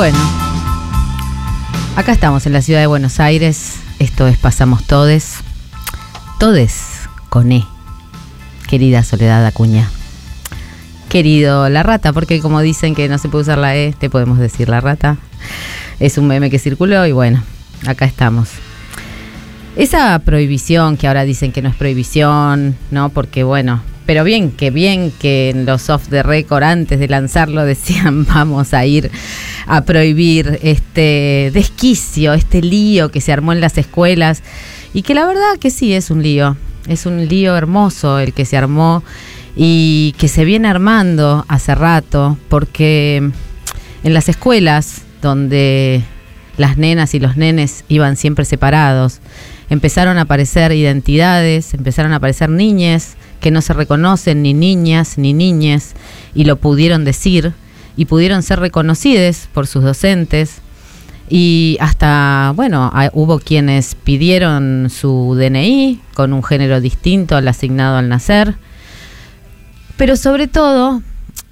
Bueno, 0.00 0.18
acá 1.94 2.12
estamos 2.12 2.46
en 2.46 2.54
la 2.54 2.62
ciudad 2.62 2.80
de 2.80 2.86
Buenos 2.86 3.20
Aires. 3.20 3.80
Esto 3.98 4.26
es 4.28 4.38
Pasamos 4.38 4.86
Todes. 4.86 5.34
Todes 6.38 7.00
con 7.28 7.52
E. 7.52 7.66
Querida 8.66 9.02
Soledad 9.02 9.44
Acuña. 9.44 9.90
Querido 11.10 11.68
La 11.68 11.82
Rata, 11.82 12.14
porque 12.14 12.40
como 12.40 12.62
dicen 12.62 12.94
que 12.94 13.10
no 13.10 13.18
se 13.18 13.28
puede 13.28 13.42
usar 13.42 13.58
la 13.58 13.76
E, 13.76 13.92
te 13.92 14.08
podemos 14.08 14.38
decir 14.38 14.70
La 14.70 14.80
Rata. 14.80 15.18
Es 15.98 16.16
un 16.16 16.28
meme 16.28 16.48
que 16.48 16.58
circuló 16.58 17.04
y 17.06 17.12
bueno, 17.12 17.42
acá 17.86 18.06
estamos. 18.06 18.48
Esa 19.76 20.18
prohibición 20.20 20.96
que 20.96 21.08
ahora 21.08 21.24
dicen 21.24 21.52
que 21.52 21.60
no 21.60 21.68
es 21.68 21.76
prohibición, 21.76 22.74
¿no? 22.90 23.10
Porque 23.10 23.44
bueno, 23.44 23.82
pero 24.10 24.24
bien, 24.24 24.50
que 24.50 24.72
bien 24.72 25.12
que 25.20 25.50
en 25.50 25.66
los 25.66 25.88
off 25.88 26.08
the 26.08 26.24
record 26.24 26.64
antes 26.64 26.98
de 26.98 27.06
lanzarlo 27.06 27.64
decían 27.64 28.26
vamos 28.26 28.74
a 28.74 28.84
ir 28.84 29.08
a 29.68 29.82
prohibir 29.82 30.58
este 30.64 31.52
desquicio, 31.54 32.32
este 32.32 32.60
lío 32.60 33.12
que 33.12 33.20
se 33.20 33.32
armó 33.32 33.52
en 33.52 33.60
las 33.60 33.78
escuelas. 33.78 34.42
Y 34.94 35.02
que 35.02 35.14
la 35.14 35.26
verdad 35.26 35.60
que 35.60 35.70
sí 35.70 35.92
es 35.92 36.10
un 36.10 36.24
lío, 36.24 36.56
es 36.88 37.06
un 37.06 37.28
lío 37.28 37.56
hermoso 37.56 38.18
el 38.18 38.32
que 38.32 38.44
se 38.44 38.56
armó 38.56 39.04
y 39.54 40.12
que 40.18 40.26
se 40.26 40.44
viene 40.44 40.66
armando 40.66 41.44
hace 41.46 41.76
rato 41.76 42.36
porque 42.48 43.30
en 44.02 44.12
las 44.12 44.28
escuelas 44.28 45.02
donde 45.22 46.02
las 46.56 46.78
nenas 46.78 47.14
y 47.14 47.20
los 47.20 47.36
nenes 47.36 47.84
iban 47.86 48.16
siempre 48.16 48.44
separados, 48.44 49.20
empezaron 49.70 50.18
a 50.18 50.22
aparecer 50.22 50.72
identidades, 50.72 51.72
empezaron 51.72 52.12
a 52.12 52.16
aparecer 52.16 52.50
niñes 52.50 53.16
que 53.40 53.50
no 53.50 53.62
se 53.62 53.72
reconocen 53.72 54.42
ni 54.42 54.52
niñas 54.52 55.16
ni 55.16 55.32
niñes 55.32 55.94
y 56.34 56.44
lo 56.44 56.56
pudieron 56.56 57.04
decir 57.04 57.54
y 57.96 58.04
pudieron 58.04 58.42
ser 58.42 58.60
reconocidas 58.60 59.48
por 59.54 59.66
sus 59.66 59.82
docentes. 59.82 60.60
Y 61.28 61.78
hasta, 61.80 62.52
bueno, 62.56 62.92
hubo 63.12 63.38
quienes 63.38 63.94
pidieron 63.94 64.88
su 64.90 65.36
DNI 65.38 66.00
con 66.14 66.32
un 66.32 66.42
género 66.42 66.80
distinto 66.80 67.36
al 67.36 67.46
asignado 67.46 67.98
al 67.98 68.08
nacer, 68.08 68.56
pero 69.96 70.16
sobre 70.16 70.48
todo 70.48 71.02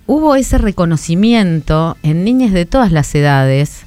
hubo 0.07 0.35
ese 0.35 0.59
reconocimiento 0.59 1.97
en 2.03 2.25
niñas 2.25 2.53
de 2.53 2.67
todas 2.67 2.91
las 2.91 3.15
edades 3.15 3.83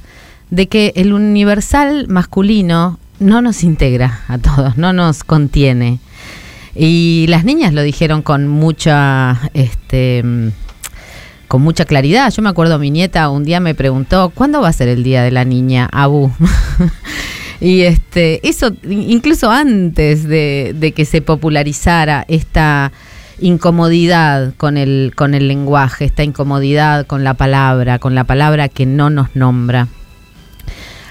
de 0.50 0.68
que 0.68 0.94
el 0.96 1.12
universal 1.12 2.08
masculino 2.08 3.00
no 3.22 3.42
nos 3.42 3.64
integra 3.64 4.22
a 4.28 4.38
todos, 4.38 4.78
no 4.78 4.92
nos 4.92 5.24
contiene. 5.24 6.00
Y 6.76 7.26
las 7.30 7.46
niñas 7.46 7.74
lo 7.74 7.84
dijeron 7.84 8.22
con 8.22 8.48
mucha, 8.48 9.50
este, 9.54 10.24
con 11.48 11.62
mucha 11.62 11.86
claridad. 11.86 12.32
Yo 12.32 12.42
me 12.42 12.50
acuerdo, 12.50 12.80
mi 12.80 12.90
nieta 12.90 13.30
un 13.30 13.44
día 13.44 13.60
me 13.60 13.76
preguntó, 13.76 14.32
¿cuándo 14.34 14.62
va 14.62 14.70
a 14.70 14.74
ser 14.74 14.88
el 14.88 15.04
día 15.04 15.22
de 15.22 15.32
la 15.32 15.46
niña, 15.46 15.88
Abu? 15.92 16.32
y 17.62 17.82
este, 17.82 18.46
eso 18.48 18.74
incluso 18.90 19.52
antes 19.52 20.28
de, 20.28 20.74
de, 20.76 20.92
que 20.94 21.06
se 21.06 21.22
popularizara 21.22 22.26
esta 22.28 22.92
incomodidad 23.40 24.54
con 24.56 24.78
el, 24.78 25.14
con 25.16 25.34
el 25.34 25.48
lenguaje, 25.48 26.06
esta 26.06 26.24
incomodidad 26.24 27.06
con 27.06 27.24
la 27.24 27.34
palabra, 27.34 28.00
con 28.00 28.16
la 28.16 28.24
palabra 28.24 28.70
que 28.70 28.86
no 28.86 29.10
nos 29.10 29.36
nombra. 29.36 29.88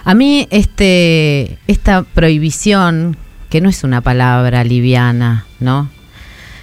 A 0.05 0.15
mí 0.15 0.47
este, 0.51 1.59
esta 1.67 2.03
prohibición, 2.03 3.17
que 3.49 3.61
no 3.61 3.69
es 3.69 3.85
una 3.85 4.01
palabra 4.01 4.65
liviana, 4.65 5.47
¿no? 5.59 5.91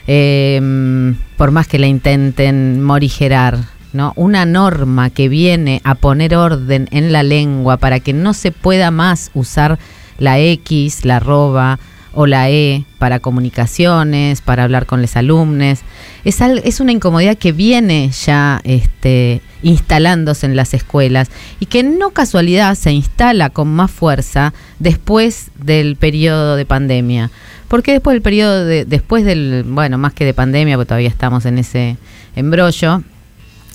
Em, 0.07 1.15
por 1.35 1.51
más 1.51 1.67
que 1.67 1.79
la 1.79 1.87
intenten 1.87 2.81
morigerar, 2.81 3.57
¿no? 3.93 4.13
Una 4.15 4.45
norma 4.45 5.09
que 5.09 5.29
viene 5.29 5.81
a 5.83 5.95
poner 5.95 6.35
orden 6.35 6.87
en 6.91 7.11
la 7.11 7.23
lengua 7.23 7.77
para 7.77 7.99
que 7.99 8.13
no 8.13 8.33
se 8.33 8.51
pueda 8.51 8.89
más 8.89 9.31
usar 9.33 9.77
la 10.17 10.39
X, 10.39 11.05
la 11.05 11.17
arroba, 11.17 11.79
o 12.19 12.25
la 12.25 12.49
E 12.49 12.83
para 12.97 13.19
comunicaciones, 13.19 14.41
para 14.41 14.63
hablar 14.63 14.87
con 14.87 15.03
los 15.03 15.15
alumnos. 15.15 15.81
Es, 16.25 16.41
es 16.41 16.79
una 16.79 16.91
incomodidad 16.91 17.37
que 17.37 17.51
viene 17.51 18.09
ya 18.09 18.59
este, 18.63 19.39
instalándose 19.61 20.47
en 20.47 20.55
las 20.55 20.73
escuelas 20.73 21.29
y 21.59 21.67
que 21.67 21.83
no 21.83 22.09
casualidad 22.09 22.73
se 22.73 22.91
instala 22.91 23.51
con 23.51 23.67
más 23.67 23.91
fuerza 23.91 24.55
después 24.79 25.51
del 25.63 25.95
periodo 25.95 26.55
de 26.55 26.65
pandemia. 26.65 27.29
Porque 27.67 27.91
después 27.91 28.15
del 28.15 28.23
periodo 28.23 28.65
de, 28.65 28.85
después 28.85 29.23
del, 29.23 29.63
bueno, 29.67 29.99
más 29.99 30.13
que 30.13 30.25
de 30.25 30.33
pandemia, 30.33 30.75
porque 30.75 30.87
todavía 30.87 31.09
estamos 31.09 31.45
en 31.45 31.59
ese 31.59 31.97
embrollo, 32.35 33.03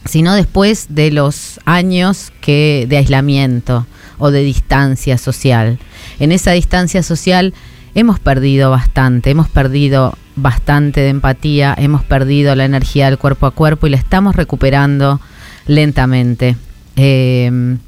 sino 0.05 0.35
después 0.35 0.87
de 0.89 1.13
los 1.13 1.61
años 1.65 2.33
que 2.41 2.87
de 2.89 2.97
aislamiento 2.97 3.87
o 4.19 4.33
de 4.33 4.43
distancia 4.43 5.17
social. 5.17 5.79
En 6.19 6.33
esa 6.33 6.51
distancia 6.51 7.05
social 7.05 7.55
hemos 7.95 8.21
perdido 8.21 8.71
bastante, 8.71 9.31
hemos 9.31 9.49
perdido 9.49 10.17
bastante 10.37 11.01
de 11.01 11.09
empatía, 11.09 11.75
hemos 11.77 12.05
perdido 12.05 12.55
la 12.55 12.65
energía 12.65 13.07
del 13.07 13.19
cuerpo 13.19 13.47
a 13.47 13.51
cuerpo 13.51 13.87
y 13.87 13.91
la 13.91 13.97
estamos 13.97 14.37
recuperando 14.37 15.21
lentamente. 15.67 16.57
Em, 16.97 17.79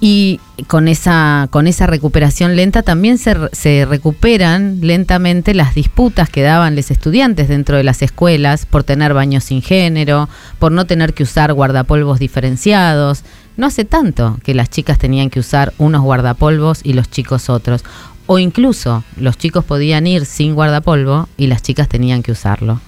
y 0.00 0.38
con 0.66 0.86
esa, 0.86 1.48
con 1.50 1.66
esa 1.66 1.86
recuperación 1.86 2.56
lenta 2.56 2.82
también 2.82 3.16
se, 3.16 3.34
se, 3.52 3.86
recuperan 3.86 4.80
lentamente 4.82 5.54
las 5.54 5.74
disputas 5.74 6.28
que 6.28 6.42
daban 6.42 6.76
los 6.76 6.90
estudiantes 6.90 7.48
dentro 7.48 7.78
de 7.78 7.84
las 7.84 8.02
escuelas 8.02 8.66
por 8.66 8.84
tener 8.84 9.14
baños 9.14 9.44
sin 9.44 9.62
género, 9.62 10.28
por 10.58 10.72
no 10.72 10.84
tener 10.84 11.14
que 11.14 11.22
usar 11.22 11.54
guardapolvos 11.54 12.18
diferenciados. 12.18 13.24
No 13.56 13.68
hace 13.68 13.84
tanto 13.84 14.38
que 14.42 14.52
las 14.52 14.68
chicas 14.68 14.98
tenían 14.98 15.30
que 15.30 15.40
usar 15.40 15.72
unos 15.78 16.02
guardapolvos 16.02 16.80
y 16.82 16.92
los 16.92 17.08
chicos 17.08 17.48
otros. 17.48 17.84
O 18.26 18.38
incluso 18.38 19.04
los 19.16 19.36
chicos 19.36 19.64
podían 19.64 20.06
ir 20.06 20.24
sin 20.24 20.54
guardapolvo 20.54 21.28
y 21.36 21.46
las 21.46 21.62
chicas 21.62 21.88
tenían 21.88 22.22
que 22.22 22.32
usarlo. 22.32 22.80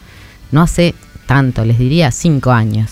No 0.50 0.62
hace 0.62 0.94
tanto, 1.26 1.64
les 1.64 1.78
diría 1.78 2.10
cinco 2.10 2.52
años. 2.52 2.90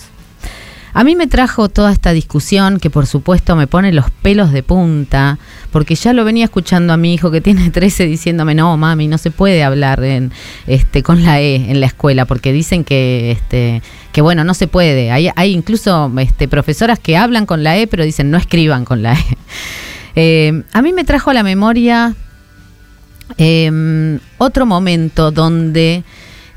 A 0.96 1.02
mí 1.02 1.16
me 1.16 1.26
trajo 1.26 1.68
toda 1.68 1.90
esta 1.90 2.12
discusión 2.12 2.78
que 2.78 2.88
por 2.88 3.06
supuesto 3.06 3.56
me 3.56 3.66
pone 3.66 3.92
los 3.92 4.12
pelos 4.12 4.52
de 4.52 4.62
punta, 4.62 5.40
porque 5.72 5.96
ya 5.96 6.12
lo 6.12 6.24
venía 6.24 6.44
escuchando 6.44 6.92
a 6.92 6.96
mi 6.96 7.12
hijo 7.14 7.32
que 7.32 7.40
tiene 7.40 7.70
13 7.72 8.06
diciéndome, 8.06 8.54
no, 8.54 8.76
mami, 8.76 9.08
no 9.08 9.18
se 9.18 9.32
puede 9.32 9.64
hablar 9.64 10.04
en, 10.04 10.30
este, 10.68 11.02
con 11.02 11.24
la 11.24 11.40
E 11.40 11.56
en 11.56 11.80
la 11.80 11.86
escuela, 11.86 12.26
porque 12.26 12.52
dicen 12.52 12.84
que, 12.84 13.32
este, 13.32 13.82
que 14.12 14.20
bueno, 14.20 14.44
no 14.44 14.54
se 14.54 14.68
puede. 14.68 15.10
Hay, 15.10 15.32
incluso 15.52 16.12
este, 16.18 16.46
profesoras 16.46 17.00
que 17.00 17.16
hablan 17.16 17.44
con 17.44 17.64
la 17.64 17.76
E, 17.76 17.88
pero 17.88 18.04
dicen, 18.04 18.30
no 18.30 18.38
escriban 18.38 18.84
con 18.84 19.02
la 19.02 19.14
E. 19.14 19.24
Eh, 20.16 20.62
a 20.72 20.80
mí 20.80 20.92
me 20.92 21.02
trajo 21.02 21.30
a 21.30 21.34
la 21.34 21.42
memoria 21.42 22.14
Em, 23.36 24.20
otro 24.38 24.64
momento 24.64 25.30
donde 25.30 26.04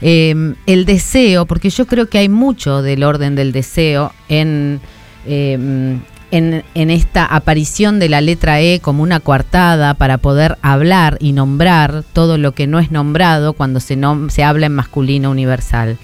em, 0.01 0.55
el 0.67 0.85
deseo, 0.85 1.45
porque 1.45 1.69
yo 1.69 1.87
creo 1.87 2.07
que 2.07 2.19
hay 2.19 2.29
mucho 2.29 2.81
del 2.81 3.03
orden 3.03 3.35
del 3.35 3.51
deseo 3.51 4.13
en, 4.29 4.79
em, 5.25 6.01
en, 6.29 6.63
en, 6.75 6.89
esta 6.91 7.25
aparición 7.25 7.97
de 7.97 8.09
la 8.09 8.21
letra 8.21 8.61
E 8.61 8.79
como 8.79 9.01
una 9.01 9.19
coartada 9.19 9.95
para 9.95 10.19
poder 10.19 10.57
hablar 10.61 11.17
y 11.19 11.31
nombrar 11.31 12.03
todo 12.13 12.37
lo 12.37 12.51
que 12.51 12.67
no 12.67 12.79
es 12.79 12.91
nombrado 12.91 13.53
cuando 13.53 13.79
se, 13.79 13.97
se 14.29 14.43
habla 14.43 14.67
en 14.67 14.75
masculino 14.75 15.31
universal. 15.31 15.97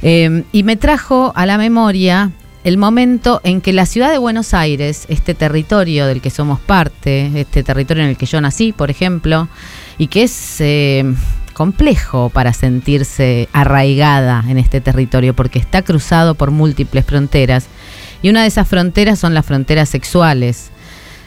y 0.00 0.62
me 0.62 0.76
trajo 0.76 1.32
a 1.34 1.44
la 1.44 1.58
memoria 1.58 2.30
el 2.64 2.76
momento 2.76 3.40
en 3.44 3.60
que 3.60 3.72
la 3.72 3.86
ciudad 3.86 4.10
de 4.10 4.18
Buenos 4.18 4.52
Aires, 4.52 5.06
este 5.08 5.34
territorio 5.34 6.06
del 6.06 6.20
que 6.20 6.30
somos 6.30 6.60
parte, 6.60 7.30
este 7.34 7.62
territorio 7.62 8.02
en 8.02 8.10
el 8.10 8.16
que 8.16 8.26
yo 8.26 8.40
nací, 8.40 8.72
por 8.72 8.90
ejemplo, 8.90 9.48
y 9.98 10.06
que 10.06 10.22
es 10.22 10.60
eh, 10.60 11.04
complejo 11.52 12.30
para 12.30 12.52
sentirse 12.52 13.48
arraigada 13.52 14.44
en 14.48 14.58
este 14.58 14.80
territorio 14.80 15.34
porque 15.34 15.58
está 15.58 15.82
cruzado 15.82 16.34
por 16.36 16.52
múltiples 16.52 17.04
fronteras 17.04 17.66
y 18.22 18.30
una 18.30 18.42
de 18.42 18.48
esas 18.48 18.66
fronteras 18.66 19.18
son 19.18 19.34
las 19.34 19.46
fronteras 19.46 19.88
sexuales. 19.88 20.70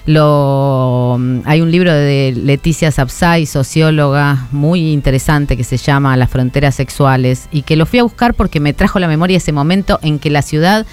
Lo, 0.08 1.20
hay 1.46 1.62
un 1.62 1.70
libro 1.70 1.94
de 1.94 2.34
Leticia 2.36 2.92
Sapsay, 2.92 3.46
socióloga, 3.46 4.48
muy 4.52 4.92
interesante 4.92 5.56
que 5.56 5.64
se 5.64 5.78
llama 5.78 6.18
Las 6.18 6.32
fronteras 6.32 6.74
sexuales 6.74 7.48
y 7.52 7.62
que 7.62 7.76
lo 7.76 7.86
fui 7.86 8.00
a 8.00 8.04
buscar 8.04 8.34
porque 8.34 8.60
me 8.60 8.74
trajo 8.74 8.98
la 8.98 9.08
memoria 9.08 9.38
ese 9.38 9.52
momento 9.52 10.00
en 10.02 10.18
que 10.18 10.32
la 10.32 10.42
ciudad 10.42 10.88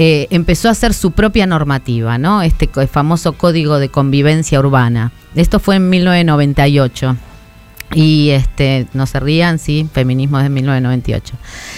eh, 0.00 0.28
empezó 0.30 0.68
a 0.68 0.70
hacer 0.70 0.94
su 0.94 1.10
propia 1.10 1.44
normativa, 1.44 2.18
¿no? 2.18 2.42
Este 2.42 2.68
famoso 2.86 3.32
código 3.32 3.80
de 3.80 3.88
convivencia 3.88 4.60
urbana. 4.60 5.10
Esto 5.34 5.58
fue 5.58 5.74
en 5.74 5.90
1998. 5.90 7.16
Y 7.94 8.30
este, 8.30 8.86
no 8.92 9.06
se 9.06 9.18
rían, 9.18 9.58
sí, 9.58 9.88
feminismo 9.92 10.38
de 10.38 10.50
1998. 10.50 11.34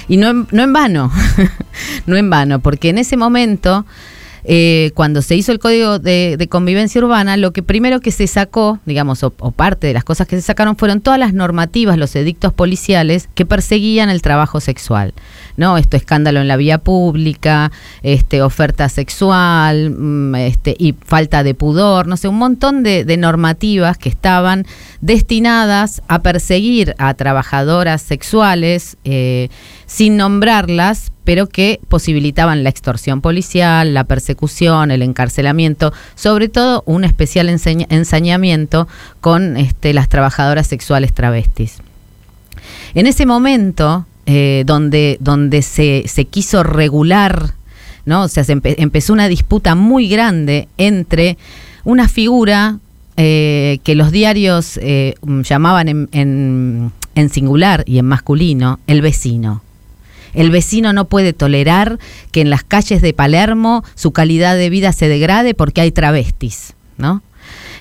Y 0.07 0.19
no, 0.19 0.47
no 0.51 0.63
en 0.63 0.71
vano, 0.71 1.11
no 2.07 2.17
en 2.19 2.29
vano, 2.29 2.59
porque 2.59 2.91
en 2.91 2.99
ese 2.99 3.17
momento, 3.17 3.87
eh, 4.45 4.91
cuando 4.95 5.23
se 5.23 5.35
hizo 5.35 5.51
el 5.53 5.59
código 5.59 5.99
de, 5.99 6.47
convivencia 6.51 7.01
urbana, 7.01 7.39
lo 7.39 7.55
que 7.55 7.63
primero 7.63 8.01
que 8.01 8.11
se 8.11 8.27
sacó, 8.27 8.81
digamos, 8.85 9.23
o, 9.23 9.31
parte 9.31 9.87
de 9.87 9.95
las 9.95 10.05
cosas 10.05 10.27
que 10.27 10.37
se 10.37 10.43
sacaron 10.43 10.77
fueron 10.77 11.01
todas 11.01 11.19
las 11.19 11.33
normativas, 11.33 11.97
los 11.97 12.15
edictos 12.17 12.53
policiales 12.53 13.31
que 13.35 13.47
perseguían 13.47 14.11
el 14.11 14.21
trabajo 14.21 14.61
sexual. 14.61 15.15
¿No? 15.57 15.79
Esto 15.79 15.97
escándalo 15.97 16.41
en 16.41 16.49
la 16.49 16.57
vía 16.57 16.79
pública, 16.79 17.71
este, 18.03 18.43
oferta 18.43 18.89
sexual, 18.89 19.91
mm, 19.91 20.35
este, 20.37 20.75
y 20.79 20.95
falta 21.05 21.43
de 21.43 21.55
pudor, 21.55 22.07
no 22.07 22.17
sé, 22.17 22.29
un 22.29 22.39
montón 22.39 22.83
de, 22.83 23.05
normativas 23.21 23.99
que 23.99 24.09
estaban 24.09 24.67
destinadas 25.01 26.01
a 26.09 26.23
perseguir 26.23 26.95
a 26.99 27.13
trabajadoras 27.15 28.01
sexuales 28.01 28.97
eh, 29.05 29.49
sin 29.87 30.17
nombrarlas, 30.17 31.13
pero 31.25 31.49
que 31.49 31.81
posibilitaban 31.89 32.65
la 32.65 32.71
extorsión 32.71 33.21
policial, 33.21 33.95
la 33.95 34.05
persecución, 34.05 34.91
el 34.91 35.03
encarcelamiento, 35.03 35.93
sobre 36.15 36.49
todo 36.49 36.83
un 36.87 37.05
especial 37.05 37.49
ensañamiento 37.49 38.89
con 39.21 39.57
este, 39.57 39.93
las 39.93 40.09
trabajadoras 40.09 40.67
sexuales 40.67 41.13
travestis. 41.13 41.79
En 42.95 43.07
ese 43.07 43.27
momento, 43.27 44.07
eh, 44.33 44.63
donde, 44.65 45.17
donde 45.19 45.61
se, 45.61 46.05
quiso 46.31 46.63
regular, 46.63 47.55
¿no? 48.05 48.23
O 48.23 48.29
sea, 48.29 48.45
se 48.45 48.53
empezó 48.53 49.13
una 49.13 49.27
disputa 49.27 49.75
muy 49.75 50.09
grande 50.09 50.69
entre 50.79 51.37
una 51.83 52.07
figura 52.09 52.79
eh, 53.17 53.81
que 53.83 53.97
los 53.97 54.13
diarios 54.13 54.79
eh, 54.81 55.17
llamaban 55.43 55.89
en, 55.89 56.93
en 57.17 57.29
singular 57.29 57.83
y 57.89 57.99
en 57.99 58.05
masculino, 58.05 58.79
el 58.87 59.03
vecino. 59.03 59.65
El 60.33 60.53
vecino 60.53 60.93
no 60.93 61.07
puede 61.07 61.33
tolerar 61.33 61.99
que 62.31 62.41
en 62.41 62.51
las 62.51 62.63
calles 62.63 63.03
de 63.03 63.13
Palermo 63.13 63.83
su 63.97 64.13
calidad 64.13 64.57
de 64.57 64.71
vida 64.71 64.93
se 64.93 65.09
degrade 65.09 65.55
porque 65.55 65.81
hay 65.81 65.91
travestis, 65.91 66.75
¿no? 66.99 67.21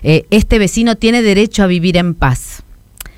este 0.02 0.58
vecino 0.58 0.96
tiene 0.96 1.22
derecho 1.22 1.62
a 1.62 1.68
vivir 1.68 1.98
en 1.98 2.16
paz. 2.16 2.64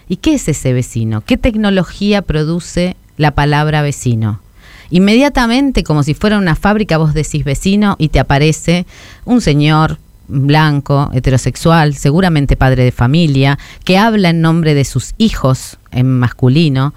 ¿Y 0.09 0.17
qué 0.17 0.33
es 0.33 0.49
ese 0.49 0.73
vecino? 0.73 1.21
¿Qué 1.21 1.37
tecnología 1.37 2.23
produce 2.23 2.97
la 3.21 3.31
palabra 3.31 3.81
vecino? 3.81 4.41
Inmediatamente, 4.89 5.83
como 5.83 6.03
si 6.03 6.13
fuera 6.13 6.37
una 6.37 6.55
fábrica, 6.55 6.97
vos 6.97 7.13
decís 7.13 7.45
vecino 7.45 7.95
y 7.97 8.09
te 8.09 8.19
aparece 8.19 8.85
un 9.23 9.39
señor 9.39 9.99
blanco, 10.27 11.09
heterosexual, 11.13 11.95
seguramente 11.95 12.55
padre 12.55 12.83
de 12.83 12.91
familia, 12.91 13.57
que 13.83 13.97
habla 13.97 14.29
en 14.29 14.41
nombre 14.41 14.73
de 14.73 14.85
sus 14.85 15.13
hijos 15.17 15.77
en 15.91 16.19
masculino, 16.19 16.93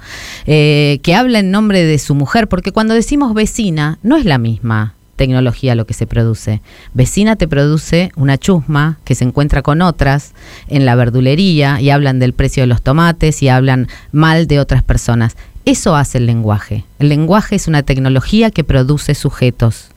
eh, 0.47 1.00
que 1.03 1.15
habla 1.15 1.41
en 1.41 1.50
nombre 1.50 1.85
de 1.85 1.99
su 1.99 2.15
mujer, 2.15 2.49
porque 2.49 2.73
cuando 2.73 2.94
decimos 2.94 3.35
vecina 3.35 3.99
no 4.03 4.17
es 4.17 4.25
la 4.25 4.38
misma 4.38 4.94
tecnología 5.17 5.75
lo 5.75 5.87
que 5.87 5.94
se 5.94 6.06
produce. 6.06 6.61
Vecina 6.93 7.37
te 7.37 7.49
produce 7.49 8.11
una 8.17 8.38
chusma 8.38 8.99
que 9.05 9.15
se 9.15 9.25
encuentra 9.25 9.62
con 9.62 9.82
otras 9.82 10.32
en 10.69 10.85
la 10.87 10.94
verdulería 10.94 11.81
y 11.81 11.91
hablan 11.91 12.19
del 12.19 12.32
precio 12.32 12.62
de 12.62 12.67
los 12.67 12.82
tomates 12.82 13.43
y 13.43 13.49
hablan 13.49 13.88
mal 14.12 14.47
de 14.47 14.59
otras 14.61 14.82
personas. 14.82 15.37
Eso 15.64 15.96
hace 15.96 16.19
el 16.19 16.26
lenguaje. 16.26 16.84
El 16.99 17.08
lenguaje 17.08 17.56
es 17.56 17.69
una 17.69 17.82
tecnología 17.82 18.50
que 18.50 18.64
produce 18.64 19.14
sujetos. 19.14 19.88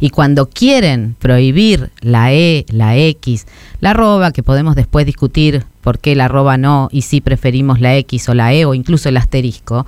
Y 0.00 0.10
cuando 0.10 0.48
quieren 0.48 1.16
prohibir 1.18 1.90
la 2.00 2.32
E, 2.32 2.66
la 2.68 2.96
X, 2.96 3.46
la 3.80 3.90
arroba, 3.90 4.32
que 4.32 4.42
podemos 4.42 4.74
después 4.74 5.06
discutir 5.06 5.64
por 5.80 5.98
qué 5.98 6.14
la 6.14 6.26
arroba 6.26 6.58
no 6.58 6.88
y 6.92 7.02
si 7.02 7.20
preferimos 7.20 7.80
la 7.80 7.96
X 7.96 8.28
o 8.28 8.34
la 8.34 8.52
E 8.52 8.64
o 8.64 8.74
incluso 8.74 9.08
el 9.08 9.16
asterisco, 9.16 9.86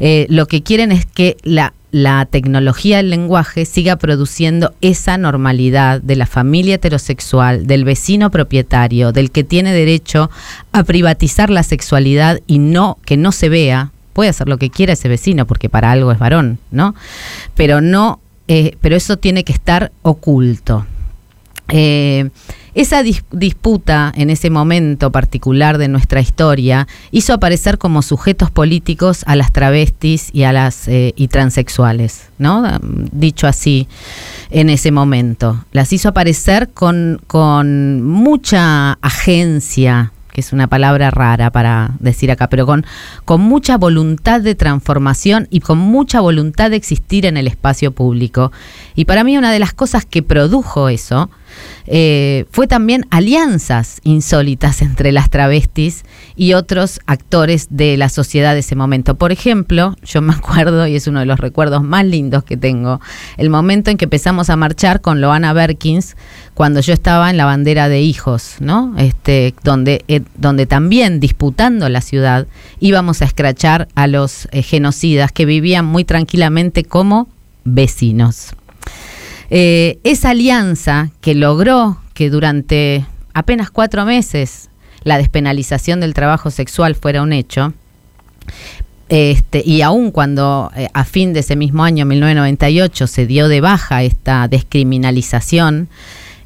eh, 0.00 0.26
lo 0.28 0.46
que 0.46 0.62
quieren 0.62 0.90
es 0.90 1.06
que 1.06 1.36
la 1.42 1.74
la 1.92 2.24
tecnología 2.24 2.96
del 2.96 3.10
lenguaje 3.10 3.66
siga 3.66 3.96
produciendo 3.96 4.72
esa 4.80 5.18
normalidad 5.18 6.00
de 6.00 6.16
la 6.16 6.24
familia 6.24 6.76
heterosexual, 6.76 7.66
del 7.66 7.84
vecino 7.84 8.30
propietario, 8.30 9.12
del 9.12 9.30
que 9.30 9.44
tiene 9.44 9.74
derecho 9.74 10.30
a 10.72 10.84
privatizar 10.84 11.50
la 11.50 11.62
sexualidad 11.62 12.40
y 12.46 12.58
no 12.58 12.96
que 13.04 13.18
no 13.18 13.30
se 13.30 13.50
vea. 13.50 13.92
Puede 14.12 14.30
hacer 14.30 14.48
lo 14.48 14.58
que 14.58 14.70
quiera 14.70 14.92
ese 14.92 15.08
vecino 15.08 15.46
porque 15.46 15.68
para 15.68 15.90
algo 15.90 16.12
es 16.12 16.18
varón, 16.18 16.58
¿no? 16.70 16.94
Pero 17.54 17.80
no, 17.80 18.20
eh, 18.48 18.76
pero 18.80 18.96
eso 18.96 19.16
tiene 19.16 19.44
que 19.44 19.52
estar 19.52 19.92
oculto. 20.02 20.86
Eh, 21.68 22.28
esa 22.74 23.02
disputa 23.02 24.12
en 24.16 24.30
ese 24.30 24.48
momento 24.48 25.12
particular 25.12 25.76
de 25.76 25.88
nuestra 25.88 26.20
historia 26.20 26.88
hizo 27.10 27.34
aparecer 27.34 27.76
como 27.76 28.00
sujetos 28.00 28.50
políticos 28.50 29.24
a 29.26 29.36
las 29.36 29.52
travestis 29.52 30.30
y 30.32 30.44
a 30.44 30.54
las 30.54 30.88
eh, 30.88 31.12
y 31.14 31.28
transexuales, 31.28 32.28
¿no? 32.38 32.78
Dicho 33.12 33.46
así, 33.46 33.88
en 34.50 34.70
ese 34.70 34.90
momento. 34.90 35.64
Las 35.72 35.92
hizo 35.92 36.08
aparecer 36.08 36.70
con, 36.70 37.20
con 37.26 38.02
mucha 38.02 38.92
agencia, 39.02 40.12
que 40.32 40.40
es 40.40 40.52
una 40.52 40.66
palabra 40.66 41.10
rara 41.10 41.50
para 41.50 41.92
decir 42.00 42.30
acá, 42.30 42.48
pero 42.48 42.66
con, 42.66 42.84
con 43.24 43.40
mucha 43.40 43.76
voluntad 43.76 44.40
de 44.40 44.54
transformación 44.54 45.46
y 45.50 45.60
con 45.60 45.78
mucha 45.78 46.20
voluntad 46.20 46.70
de 46.70 46.76
existir 46.76 47.26
en 47.26 47.36
el 47.36 47.46
espacio 47.46 47.92
público. 47.92 48.50
Y 48.94 49.04
para 49.04 49.24
mí 49.24 49.36
una 49.36 49.52
de 49.52 49.58
las 49.58 49.74
cosas 49.74 50.06
que 50.06 50.22
produjo 50.22 50.88
eso 50.88 51.30
eh, 51.86 52.46
fue 52.50 52.66
también 52.66 53.06
alianzas 53.10 54.00
insólitas 54.04 54.82
entre 54.82 55.12
las 55.12 55.30
travestis 55.30 56.04
y 56.36 56.54
otros 56.54 57.00
actores 57.06 57.68
de 57.70 57.96
la 57.96 58.08
sociedad 58.08 58.54
de 58.54 58.60
ese 58.60 58.76
momento. 58.76 59.16
Por 59.16 59.32
ejemplo, 59.32 59.96
yo 60.04 60.22
me 60.22 60.32
acuerdo, 60.34 60.86
y 60.86 60.96
es 60.96 61.06
uno 61.06 61.20
de 61.20 61.26
los 61.26 61.40
recuerdos 61.40 61.82
más 61.82 62.04
lindos 62.04 62.44
que 62.44 62.56
tengo, 62.56 63.00
el 63.36 63.50
momento 63.50 63.90
en 63.90 63.96
que 63.96 64.04
empezamos 64.04 64.50
a 64.50 64.56
marchar 64.56 65.00
con 65.00 65.20
Loana 65.20 65.52
Berkins 65.52 66.16
cuando 66.54 66.80
yo 66.80 66.92
estaba 66.92 67.30
en 67.30 67.36
la 67.36 67.44
bandera 67.44 67.88
de 67.88 68.02
hijos, 68.02 68.56
¿no? 68.60 68.94
Este, 68.98 69.54
donde, 69.64 70.04
eh, 70.08 70.22
donde 70.36 70.66
también 70.66 71.20
disputando 71.20 71.88
la 71.88 72.00
ciudad 72.00 72.46
íbamos 72.80 73.22
a 73.22 73.24
escrachar 73.24 73.88
a 73.94 74.06
los 74.06 74.48
eh, 74.52 74.62
genocidas 74.62 75.32
que 75.32 75.46
vivían 75.46 75.84
muy 75.84 76.04
tranquilamente 76.04 76.84
como 76.84 77.28
vecinos. 77.64 78.54
Eh, 79.54 79.98
esa 80.02 80.30
alianza 80.30 81.10
que 81.20 81.34
logró 81.34 81.98
que 82.14 82.30
durante 82.30 83.04
apenas 83.34 83.70
cuatro 83.70 84.06
meses 84.06 84.70
la 85.04 85.18
despenalización 85.18 86.00
del 86.00 86.14
trabajo 86.14 86.50
sexual 86.50 86.94
fuera 86.94 87.20
un 87.20 87.34
hecho, 87.34 87.74
este, 89.10 89.62
y 89.62 89.82
aún 89.82 90.10
cuando 90.10 90.72
eh, 90.74 90.88
a 90.94 91.04
fin 91.04 91.34
de 91.34 91.40
ese 91.40 91.54
mismo 91.54 91.84
año, 91.84 92.06
1998, 92.06 93.06
se 93.06 93.26
dio 93.26 93.48
de 93.48 93.60
baja 93.60 94.02
esta 94.04 94.48
descriminalización, 94.48 95.90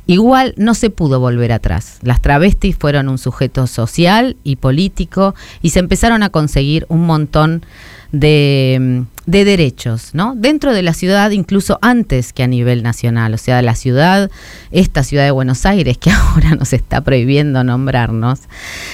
igual 0.08 0.52
no 0.56 0.74
se 0.74 0.90
pudo 0.90 1.20
volver 1.20 1.52
atrás. 1.52 2.00
Las 2.02 2.20
travestis 2.20 2.74
fueron 2.74 3.08
un 3.08 3.18
sujeto 3.18 3.68
social 3.68 4.36
y 4.42 4.56
político 4.56 5.36
y 5.62 5.70
se 5.70 5.78
empezaron 5.78 6.24
a 6.24 6.30
conseguir 6.30 6.86
un 6.88 7.06
montón 7.06 7.64
de 8.10 9.04
de 9.26 9.44
derechos, 9.44 10.10
¿no? 10.12 10.34
Dentro 10.36 10.72
de 10.72 10.82
la 10.82 10.94
ciudad, 10.94 11.32
incluso 11.32 11.78
antes 11.82 12.32
que 12.32 12.44
a 12.44 12.46
nivel 12.46 12.84
nacional, 12.84 13.34
o 13.34 13.38
sea, 13.38 13.60
la 13.60 13.74
ciudad, 13.74 14.30
esta 14.70 15.02
ciudad 15.02 15.24
de 15.24 15.32
Buenos 15.32 15.66
Aires, 15.66 15.98
que 16.00 16.10
ahora 16.10 16.54
nos 16.54 16.72
está 16.72 17.00
prohibiendo 17.00 17.64
nombrarnos, 17.64 18.40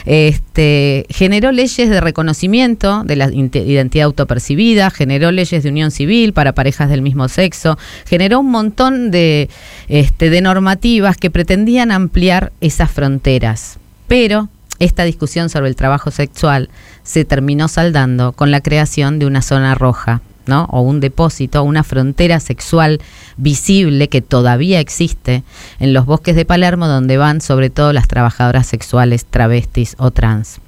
este, 0.06 1.06
generó 1.10 1.52
leyes 1.52 1.90
de 1.90 2.00
reconocimiento 2.00 3.04
de 3.04 3.16
la 3.16 3.30
identidad 3.30 4.06
autopercibida, 4.06 4.90
generó 4.90 5.30
leyes 5.30 5.62
de 5.62 5.68
unión 5.68 5.90
civil 5.90 6.32
para 6.32 6.54
parejas 6.54 6.88
del 6.88 7.02
mismo 7.02 7.28
sexo, 7.28 7.78
generó 8.06 8.40
un 8.40 8.50
montón 8.50 9.10
de, 9.10 9.50
este, 9.88 10.30
de 10.30 10.40
normativas 10.40 11.18
que 11.18 11.30
pretendían 11.30 11.92
ampliar 11.92 12.52
esas 12.60 12.90
fronteras. 12.90 13.78
Pero 14.08 14.48
esta 14.78 15.04
discusión 15.04 15.48
sobre 15.48 15.68
el 15.68 15.76
trabajo 15.76 16.10
sexual 16.10 16.68
se 17.02 17.24
terminó 17.24 17.68
saldando 17.68 18.32
con 18.32 18.50
la 18.50 18.60
creación 18.60 19.18
de 19.18 19.26
una 19.26 19.42
zona 19.42 19.74
roja, 19.74 20.20
¿no? 20.46 20.64
O 20.70 20.80
un 20.80 21.00
depósito, 21.00 21.62
una 21.62 21.82
frontera 21.82 22.40
sexual 22.40 23.00
visible 23.36 24.08
que 24.08 24.22
todavía 24.22 24.80
existe 24.80 25.42
en 25.78 25.92
los 25.92 26.06
bosques 26.06 26.36
de 26.36 26.44
Palermo, 26.44 26.88
donde 26.88 27.16
van 27.16 27.40
sobre 27.40 27.70
todo 27.70 27.92
las 27.92 28.08
trabajadoras 28.08 28.66
sexuales 28.66 29.24
travestis 29.24 29.94
o 29.98 30.10
trans. 30.10 30.60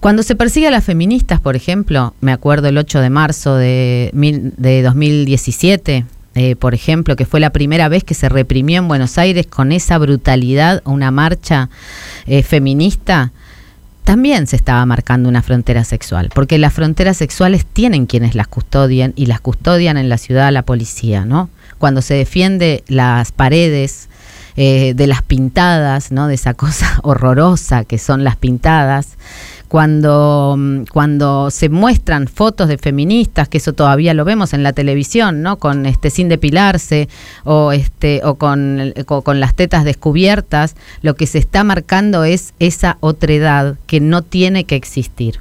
Cuando 0.00 0.22
se 0.22 0.36
persigue 0.36 0.68
a 0.68 0.70
las 0.70 0.84
feministas, 0.84 1.40
por 1.40 1.56
ejemplo, 1.56 2.12
me 2.20 2.32
acuerdo 2.32 2.68
el 2.68 2.76
8 2.76 3.00
de 3.00 3.08
marzo 3.08 3.56
de, 3.56 4.10
de 4.12 4.82
2017, 4.82 6.04
eh, 6.34 6.56
por 6.56 6.74
ejemplo, 6.74 7.16
que 7.16 7.26
fue 7.26 7.40
la 7.40 7.50
primera 7.50 7.88
vez 7.88 8.02
que 8.04 8.14
se 8.14 8.28
reprimió 8.28 8.80
en 8.80 8.88
Buenos 8.88 9.18
Aires 9.18 9.46
con 9.46 9.72
esa 9.72 9.98
brutalidad 9.98 10.82
una 10.84 11.10
marcha 11.10 11.70
eh, 12.26 12.42
feminista, 12.42 13.32
también 14.04 14.46
se 14.46 14.56
estaba 14.56 14.84
marcando 14.84 15.28
una 15.28 15.42
frontera 15.42 15.82
sexual, 15.82 16.30
porque 16.34 16.58
las 16.58 16.74
fronteras 16.74 17.16
sexuales 17.16 17.64
tienen 17.64 18.06
quienes 18.06 18.34
las 18.34 18.46
custodian 18.46 19.14
y 19.16 19.26
las 19.26 19.40
custodian 19.40 19.96
en 19.96 20.08
la 20.08 20.18
ciudad 20.18 20.52
la 20.52 20.62
policía, 20.62 21.24
¿no? 21.24 21.48
Cuando 21.78 22.02
se 22.02 22.14
defiende 22.14 22.84
las 22.86 23.32
paredes 23.32 24.08
eh, 24.56 24.92
de 24.94 25.06
las 25.06 25.22
pintadas, 25.22 26.12
¿no? 26.12 26.28
De 26.28 26.34
esa 26.34 26.54
cosa 26.54 27.00
horrorosa 27.02 27.84
que 27.84 27.98
son 27.98 28.24
las 28.24 28.36
pintadas, 28.36 29.16
cuando, 29.68 30.54
mm, 30.56 30.84
cuando 30.92 31.50
se 31.50 31.68
muestran 31.68 32.28
fotos 32.28 32.68
de 32.68 32.78
feministas, 32.78 33.48
que 33.48 33.58
eso 33.58 33.72
todavía 33.72 34.14
lo 34.14 34.24
vemos 34.24 34.52
en 34.52 34.62
la 34.62 34.72
televisión, 34.72 35.42
¿no? 35.42 35.58
Con 35.58 35.86
este 35.86 36.10
sin 36.10 36.28
depilarse 36.28 37.08
o 37.44 37.72
este 37.72 38.20
o 38.24 38.36
con, 38.36 38.94
con 39.06 39.40
las 39.40 39.54
tetas 39.54 39.84
descubiertas, 39.84 40.76
lo 41.02 41.14
que 41.14 41.26
se 41.26 41.38
está 41.38 41.64
marcando 41.64 42.24
es 42.24 42.54
esa 42.58 42.98
otredad 43.00 43.76
que 43.86 44.00
no 44.00 44.22
tiene 44.22 44.64
que 44.64 44.76
existir. 44.76 45.40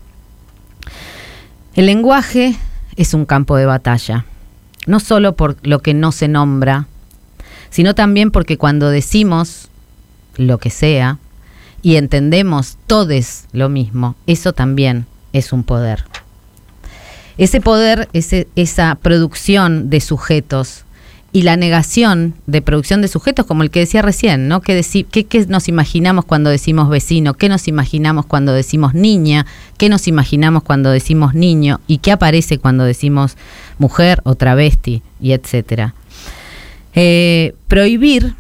El 1.76 1.88
lenguaje 1.88 2.56
es 2.96 3.14
un 3.14 3.26
campo 3.26 3.56
de 3.58 3.66
batalla, 3.66 4.26
no 4.86 5.00
solo 5.00 5.36
por 5.36 5.58
lo 5.64 5.80
que 5.80 5.94
no 5.94 6.12
se 6.12 6.28
nombra, 6.28 6.88
sino 7.70 7.96
también 7.96 8.30
porque 8.32 8.58
cuando 8.58 8.90
decimos 8.90 9.70
lo 10.38 10.60
que 10.60 10.70
sea 10.70 11.18
y 11.84 11.98
entendemos 11.98 12.78
todos 12.88 13.44
lo 13.52 13.70
mismo, 13.70 14.16
eso 14.26 14.54
también 14.54 15.06
es 15.34 15.54
un 15.54 15.64
poder. 15.64 16.06
Ese 17.38 17.60
poder, 17.60 18.08
ese, 18.14 18.48
esa 18.56 18.96
producción 18.96 19.90
de 19.90 20.00
sujetos 20.00 20.86
y 21.34 21.42
la 21.42 21.58
negación 21.58 22.36
de 22.46 22.62
producción 22.62 23.02
de 23.02 23.08
sujetos, 23.10 23.46
como 23.46 23.64
el 23.64 23.72
que 23.72 23.82
decía 23.82 24.02
recién, 24.02 24.48
¿no? 24.48 24.62
¿Qué, 24.62 24.82
qué, 24.84 25.46
nos 25.48 25.68
imaginamos 25.68 26.26
cuando 26.26 26.52
decimos 26.52 26.90
vecino? 26.90 27.34
¿Qué 27.34 27.50
nos 27.50 27.68
imaginamos 27.68 28.28
cuando 28.28 28.54
decimos 28.54 28.94
niña? 28.94 29.46
¿Qué 29.78 29.90
nos 29.90 30.08
imaginamos 30.08 30.64
cuando 30.64 30.92
decimos 30.92 31.34
niño? 31.34 31.82
¿Y 31.88 31.98
qué 31.98 32.12
aparece 32.12 32.60
cuando 32.60 32.86
decimos 32.86 33.36
mujer 33.78 34.22
o 34.24 34.36
travesti? 34.36 35.02
Y 35.20 35.32
etcétera. 35.32 35.96
Eh, 36.94 37.56
prohibir 37.68 38.36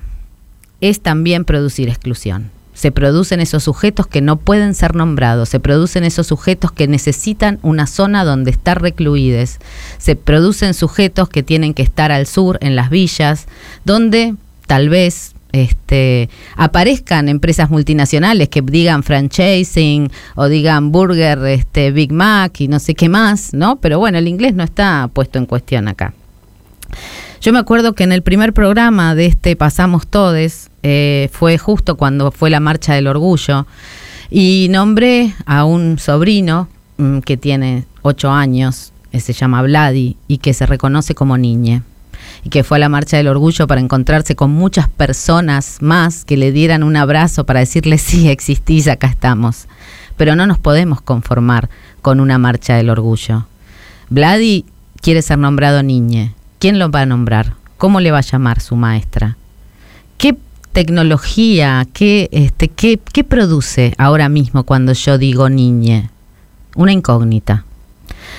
es 0.79 1.01
también 1.01 1.43
producir 1.45 1.89
exclusión 1.89 2.52
se 2.73 2.91
producen 2.91 3.39
esos 3.39 3.63
sujetos 3.63 4.07
que 4.07 4.21
no 4.21 4.37
pueden 4.37 4.73
ser 4.73 4.95
nombrados, 4.95 5.49
se 5.49 5.59
producen 5.59 6.03
esos 6.03 6.27
sujetos 6.27 6.71
que 6.71 6.87
necesitan 6.87 7.59
una 7.61 7.87
zona 7.87 8.25
donde 8.25 8.51
estar 8.51 8.81
recluidos, 8.81 9.59
se 9.97 10.15
producen 10.15 10.73
sujetos 10.73 11.29
que 11.29 11.43
tienen 11.43 11.73
que 11.73 11.83
estar 11.83 12.11
al 12.11 12.27
sur, 12.27 12.57
en 12.61 12.75
las 12.75 12.89
villas, 12.89 13.47
donde 13.85 14.35
tal 14.67 14.89
vez 14.89 15.33
este, 15.53 16.29
aparezcan 16.55 17.29
empresas 17.29 17.69
multinacionales 17.69 18.49
que 18.49 18.61
digan 18.61 19.03
franchising 19.03 20.11
o 20.35 20.47
digan 20.47 20.91
burger, 20.91 21.45
este, 21.45 21.91
Big 21.91 22.11
Mac 22.11 22.59
y 22.59 22.67
no 22.67 22.79
sé 22.79 22.95
qué 22.95 23.07
más, 23.07 23.53
¿no? 23.53 23.75
Pero 23.77 23.99
bueno, 23.99 24.17
el 24.17 24.27
inglés 24.27 24.55
no 24.55 24.63
está 24.63 25.09
puesto 25.13 25.37
en 25.37 25.45
cuestión 25.45 25.87
acá. 25.87 26.13
Yo 27.43 27.51
me 27.51 27.59
acuerdo 27.59 27.91
que 27.91 28.05
en 28.05 28.13
el 28.13 28.21
primer 28.21 28.53
programa 28.53 29.15
de 29.15 29.25
este 29.25 29.57
Pasamos 29.57 30.07
Todes, 30.07 30.69
eh, 30.81 31.29
fue 31.33 31.57
justo 31.57 31.97
cuando 31.97 32.31
fue 32.31 32.49
la 32.49 32.61
Marcha 32.61 32.93
del 32.93 33.05
Orgullo, 33.05 33.67
y 34.29 34.67
nombré 34.69 35.33
a 35.45 35.65
un 35.65 35.99
sobrino 35.99 36.69
mm, 36.95 37.19
que 37.19 37.35
tiene 37.35 37.83
ocho 38.01 38.31
años, 38.31 38.93
que 39.11 39.19
se 39.19 39.33
llama 39.33 39.61
Vladi, 39.61 40.15
y 40.29 40.37
que 40.37 40.53
se 40.53 40.65
reconoce 40.65 41.15
como 41.15 41.37
niña 41.37 41.83
y 42.45 42.49
que 42.49 42.63
fue 42.63 42.77
a 42.77 42.79
la 42.79 42.87
Marcha 42.87 43.17
del 43.17 43.27
Orgullo 43.27 43.67
para 43.67 43.81
encontrarse 43.81 44.37
con 44.37 44.51
muchas 44.51 44.87
personas 44.87 45.79
más 45.81 46.23
que 46.23 46.37
le 46.37 46.53
dieran 46.53 46.81
un 46.81 46.95
abrazo 46.95 47.45
para 47.45 47.59
decirle 47.59 47.97
sí, 47.97 48.29
existís, 48.29 48.87
acá 48.87 49.07
estamos. 49.07 49.67
Pero 50.15 50.37
no 50.37 50.47
nos 50.47 50.59
podemos 50.59 51.01
conformar 51.01 51.69
con 52.01 52.21
una 52.21 52.37
Marcha 52.37 52.77
del 52.77 52.89
Orgullo. 52.89 53.47
Vladi 54.09 54.63
quiere 55.01 55.21
ser 55.21 55.39
nombrado 55.39 55.83
niñe, 55.83 56.33
¿Quién 56.63 56.79
lo 56.79 56.89
va 56.89 57.01
a 57.01 57.05
nombrar? 57.05 57.55
¿Cómo 57.75 57.99
le 57.99 58.11
va 58.11 58.19
a 58.19 58.21
llamar 58.21 58.61
su 58.61 58.77
maestra? 58.77 59.35
¿Qué 60.17 60.37
tecnología, 60.71 61.85
qué, 61.91 62.29
este, 62.31 62.69
qué, 62.69 63.01
qué 63.11 63.25
produce 63.25 63.93
ahora 63.97 64.29
mismo 64.29 64.63
cuando 64.63 64.93
yo 64.93 65.17
digo 65.17 65.49
niñe? 65.49 66.09
Una 66.77 66.93
incógnita, 66.93 67.65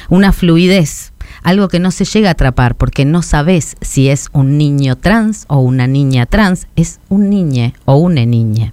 una 0.08 0.32
fluidez, 0.32 1.12
algo 1.42 1.68
que 1.68 1.80
no 1.80 1.90
se 1.90 2.06
llega 2.06 2.30
a 2.30 2.32
atrapar 2.32 2.76
porque 2.76 3.04
no 3.04 3.20
sabes 3.20 3.76
si 3.82 4.08
es 4.08 4.30
un 4.32 4.56
niño 4.56 4.96
trans 4.96 5.44
o 5.48 5.58
una 5.58 5.86
niña 5.86 6.24
trans, 6.24 6.66
es 6.76 7.00
un 7.10 7.28
niñe 7.28 7.74
o 7.84 7.96
una 7.96 8.24
niña. 8.24 8.72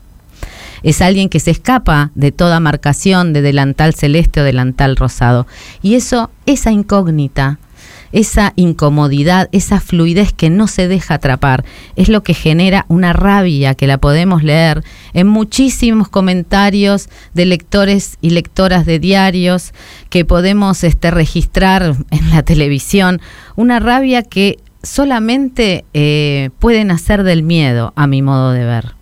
Es 0.81 1.01
alguien 1.01 1.27
que 1.27 1.41
se 1.41 1.51
escapa 1.51 2.12
de 2.15 2.31
toda 2.31 2.62
marcación 2.62 3.34
de 3.34 3.41
delantal 3.41 3.96
celeste 3.96 4.39
o 4.39 4.46
delantal 4.46 4.96
rosado. 4.96 5.46
Y 5.81 5.96
eso, 5.96 6.31
esa 6.46 6.72
incógnita, 6.72 7.60
esa 8.11 8.53
incomodidad, 8.55 9.49
esa 9.51 9.79
fluidez 9.79 10.33
que 10.33 10.49
no 10.49 10.67
se 10.67 10.87
deja 10.87 11.15
atrapar, 11.15 11.63
es 11.95 12.09
lo 12.09 12.23
que 12.23 12.33
genera 12.33 12.85
una 12.87 13.13
rabia 13.13 13.75
que 13.75 13.87
la 13.87 13.97
podemos 13.97 14.43
leer 14.43 14.83
en 15.13 15.27
muchísimos 15.27 16.09
comentarios 16.09 17.09
de 17.33 17.45
lectores 17.45 18.17
y 18.21 18.31
lectoras 18.31 18.85
de 18.85 18.99
diarios 18.99 19.73
que 20.09 20.25
podemos 20.25 20.83
este, 20.83 21.11
registrar 21.11 21.95
en 22.11 22.29
la 22.29 22.43
televisión, 22.43 23.21
una 23.55 23.79
rabia 23.79 24.23
que 24.23 24.57
solamente 24.83 25.85
eh, 25.93 26.49
puede 26.59 26.83
nacer 26.85 27.23
del 27.23 27.43
miedo, 27.43 27.93
a 27.95 28.07
mi 28.07 28.21
modo 28.21 28.51
de 28.51 28.65
ver. 28.65 29.00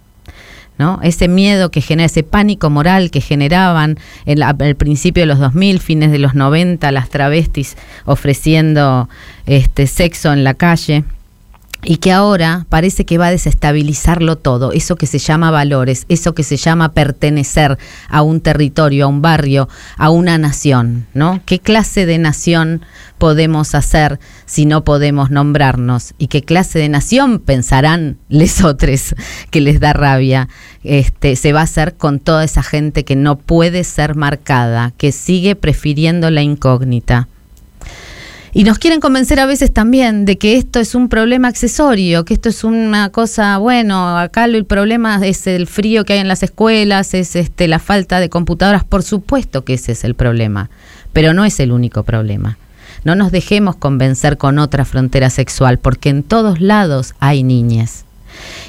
Ese 1.01 1.27
miedo 1.27 1.71
que 1.71 1.81
genera, 1.81 2.05
ese 2.05 2.23
pánico 2.23 2.69
moral 2.69 3.11
que 3.11 3.19
generaban 3.19 3.97
en 4.25 4.41
al 4.41 4.75
principio 4.75 5.23
de 5.23 5.27
los 5.27 5.39
2000, 5.39 5.79
fines 5.79 6.11
de 6.11 6.19
los 6.19 6.35
90, 6.35 6.91
las 6.91 7.09
travestis 7.09 7.75
ofreciendo 8.05 9.09
este 9.45 9.87
sexo 9.87 10.31
en 10.31 10.43
la 10.43 10.53
calle 10.53 11.03
y 11.83 11.97
que 11.97 12.11
ahora 12.11 12.65
parece 12.67 13.05
que 13.05 13.17
va 13.17 13.27
a 13.27 13.31
desestabilizarlo 13.31 14.35
todo, 14.35 14.73
eso 14.73 14.97
que 14.97 15.07
se 15.07 15.17
llama 15.17 15.49
valores, 15.49 16.05
eso 16.09 16.35
que 16.35 16.43
se 16.43 16.57
llama 16.57 16.91
pertenecer 16.91 17.77
a 18.09 18.21
un 18.21 18.41
territorio, 18.41 19.05
a 19.05 19.07
un 19.07 19.21
barrio, 19.21 19.69
a 19.97 20.09
una 20.09 20.37
nación, 20.37 21.07
¿no? 21.13 21.41
¿Qué 21.45 21.59
clase 21.59 22.05
de 22.05 22.17
nación 22.17 22.81
podemos 23.17 23.75
hacer 23.75 24.19
si 24.45 24.65
no 24.65 24.83
podemos 24.83 25.31
nombrarnos? 25.31 26.13
¿Y 26.17 26.27
qué 26.27 26.43
clase 26.43 26.79
de 26.79 26.89
nación 26.89 27.39
pensarán 27.39 28.17
lesotres 28.27 29.15
que 29.49 29.61
les 29.61 29.79
da 29.79 29.93
rabia? 29.93 30.49
Este, 30.83 31.37
se 31.37 31.53
va 31.53 31.61
a 31.61 31.63
hacer 31.63 31.95
con 31.95 32.19
toda 32.19 32.43
esa 32.43 32.63
gente 32.63 33.05
que 33.05 33.15
no 33.15 33.37
puede 33.37 33.85
ser 33.85 34.15
marcada, 34.15 34.91
que 34.97 35.13
sigue 35.13 35.55
prefiriendo 35.55 36.29
la 36.29 36.41
incógnita. 36.41 37.28
Y 38.53 38.63
nos 38.63 38.79
quieren 38.79 38.99
convencer 38.99 39.39
a 39.39 39.45
veces 39.45 39.71
también 39.71 40.25
de 40.25 40.37
que 40.37 40.57
esto 40.57 40.79
es 40.79 40.95
un 40.95 41.07
problema 41.07 41.47
accesorio, 41.47 42.25
que 42.25 42.33
esto 42.33 42.49
es 42.49 42.63
una 42.63 43.09
cosa, 43.09 43.57
bueno, 43.59 44.17
acá 44.17 44.45
el 44.45 44.65
problema 44.65 45.25
es 45.25 45.45
el 45.45 45.67
frío 45.67 46.03
que 46.03 46.13
hay 46.13 46.19
en 46.19 46.27
las 46.27 46.41
escuelas, 46.41 47.13
es 47.13 47.35
este, 47.35 47.67
la 47.67 47.79
falta 47.79 48.19
de 48.19 48.29
computadoras, 48.29 48.83
por 48.83 49.03
supuesto 49.03 49.63
que 49.63 49.75
ese 49.75 49.91
es 49.91 50.03
el 50.03 50.15
problema, 50.15 50.69
pero 51.13 51.33
no 51.33 51.45
es 51.45 51.59
el 51.59 51.71
único 51.71 52.03
problema. 52.03 52.57
No 53.03 53.15
nos 53.15 53.31
dejemos 53.31 53.75
convencer 53.75 54.37
con 54.37 54.59
otra 54.59 54.83
frontera 54.83 55.29
sexual, 55.29 55.77
porque 55.77 56.09
en 56.09 56.23
todos 56.23 56.59
lados 56.59 57.13
hay 57.19 57.43
niñas. 57.43 58.03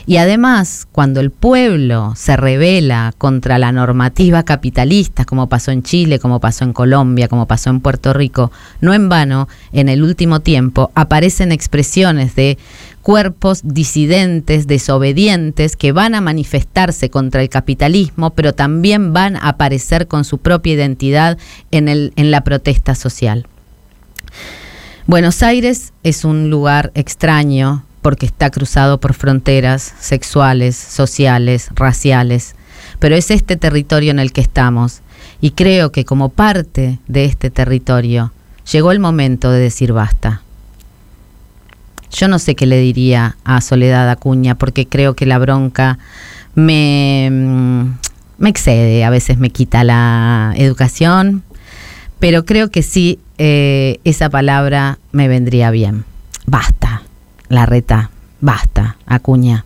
Y 0.06 0.16
además, 0.16 0.86
cuando 0.90 1.20
el 1.20 1.30
pueblo 1.30 2.14
se 2.16 2.36
revela 2.36 3.14
contra 3.18 3.58
la 3.58 3.72
normativa 3.72 4.42
capitalista, 4.42 5.24
como 5.24 5.48
pasó 5.48 5.70
en 5.70 5.82
Chile, 5.82 6.18
como 6.18 6.40
pasó 6.40 6.64
en 6.64 6.72
Colombia, 6.72 7.28
como 7.28 7.46
pasó 7.46 7.70
en 7.70 7.80
Puerto 7.80 8.12
Rico, 8.12 8.50
no 8.80 8.94
en 8.94 9.08
vano, 9.08 9.48
en 9.72 9.88
el 9.88 10.02
último 10.02 10.40
tiempo 10.40 10.90
aparecen 10.94 11.52
expresiones 11.52 12.34
de 12.34 12.58
cuerpos 13.02 13.60
disidentes, 13.64 14.66
desobedientes, 14.66 15.76
que 15.76 15.92
van 15.92 16.14
a 16.14 16.20
manifestarse 16.20 17.10
contra 17.10 17.42
el 17.42 17.48
capitalismo, 17.48 18.30
pero 18.30 18.54
también 18.54 19.12
van 19.12 19.36
a 19.36 19.48
aparecer 19.48 20.06
con 20.06 20.24
su 20.24 20.38
propia 20.38 20.74
identidad 20.74 21.38
en, 21.70 21.88
el, 21.88 22.12
en 22.16 22.30
la 22.30 22.42
protesta 22.42 22.94
social. 22.94 23.46
Buenos 25.06 25.42
Aires 25.42 25.92
es 26.02 26.24
un 26.24 26.50
lugar 26.50 26.92
extraño, 26.94 27.84
porque 28.02 28.26
está 28.26 28.50
cruzado 28.50 28.98
por 28.98 29.14
fronteras 29.14 29.94
sexuales, 30.00 30.76
sociales, 30.76 31.68
raciales, 31.74 32.54
pero 32.98 33.14
es 33.14 33.30
este 33.30 33.56
territorio 33.56 34.10
en 34.10 34.18
el 34.18 34.32
que 34.32 34.40
estamos 34.40 35.00
y 35.40 35.52
creo 35.52 35.92
que 35.92 36.04
como 36.04 36.30
parte 36.30 36.98
de 37.08 37.24
este 37.24 37.50
territorio 37.50 38.32
llegó 38.70 38.92
el 38.92 39.00
momento 39.00 39.50
de 39.50 39.60
decir 39.60 39.92
basta. 39.92 40.42
Yo 42.12 42.26
no 42.26 42.38
sé 42.38 42.56
qué 42.56 42.66
le 42.66 42.78
diría 42.78 43.36
a 43.44 43.60
Soledad 43.60 44.10
Acuña 44.10 44.56
porque 44.56 44.86
creo 44.86 45.14
que 45.14 45.26
la 45.26 45.38
bronca 45.38 45.98
me, 46.54 47.28
mm, 47.30 48.46
excede, 48.46 49.04
a 49.04 49.10
veces 49.10 49.38
me 49.38 49.50
quita 49.50 49.84
la 49.84 50.52
educación, 50.56 51.44
pero 52.18 52.44
creo 52.44 52.70
que 52.70 52.82
sí 52.82 53.20
eh, 53.38 54.00
esa 54.04 54.28
palabra 54.28 54.98
me 55.12 55.28
vendría 55.28 55.70
bien. 55.70 56.04
Basta 56.46 57.02
la 57.50 57.66
reta. 57.66 58.10
Basta, 58.40 58.96
Acuña. 59.06 59.64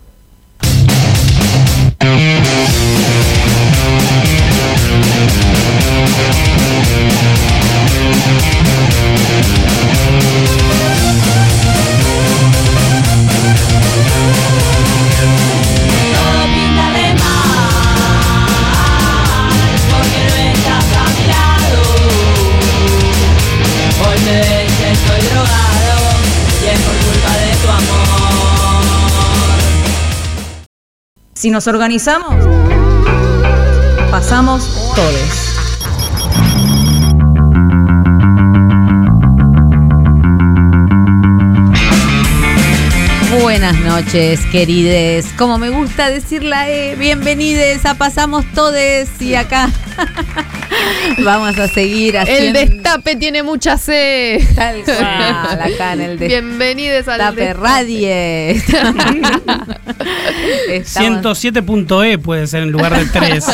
Si 31.45 31.51
nos 31.51 31.67
organizamos, 31.67 32.33
pasamos 34.09 34.67
todos. 34.95 35.54
Buenas 43.57 43.79
noches, 43.79 44.41
querides. 44.51 45.27
Como 45.37 45.57
me 45.57 45.69
gusta 45.69 46.09
decirla, 46.09 46.69
eh, 46.69 46.97
bienvenides 46.97 47.85
a 47.85 47.93
Pasamos 47.93 48.43
Todes 48.53 49.09
y 49.21 49.35
acá 49.35 49.69
vamos 51.23 51.57
a 51.57 51.69
seguir 51.69 52.17
haciendo... 52.17 52.59
El 52.59 52.67
destape 52.69 53.15
tiene 53.15 53.43
mucha 53.43 53.77
sed. 53.77 54.41
Tal 54.55 54.83
cual, 54.83 55.61
acá 55.61 55.93
en 55.93 56.01
el 56.01 56.17
Bienvenidos 56.27 57.07
al 57.07 57.19
Destape 57.33 57.53
Radie. 57.53 58.61
107.e 60.67 62.17
puede 62.17 62.47
ser 62.47 62.63
en 62.63 62.73
lugar 62.73 62.93
de 62.99 63.05
3. 63.05 63.45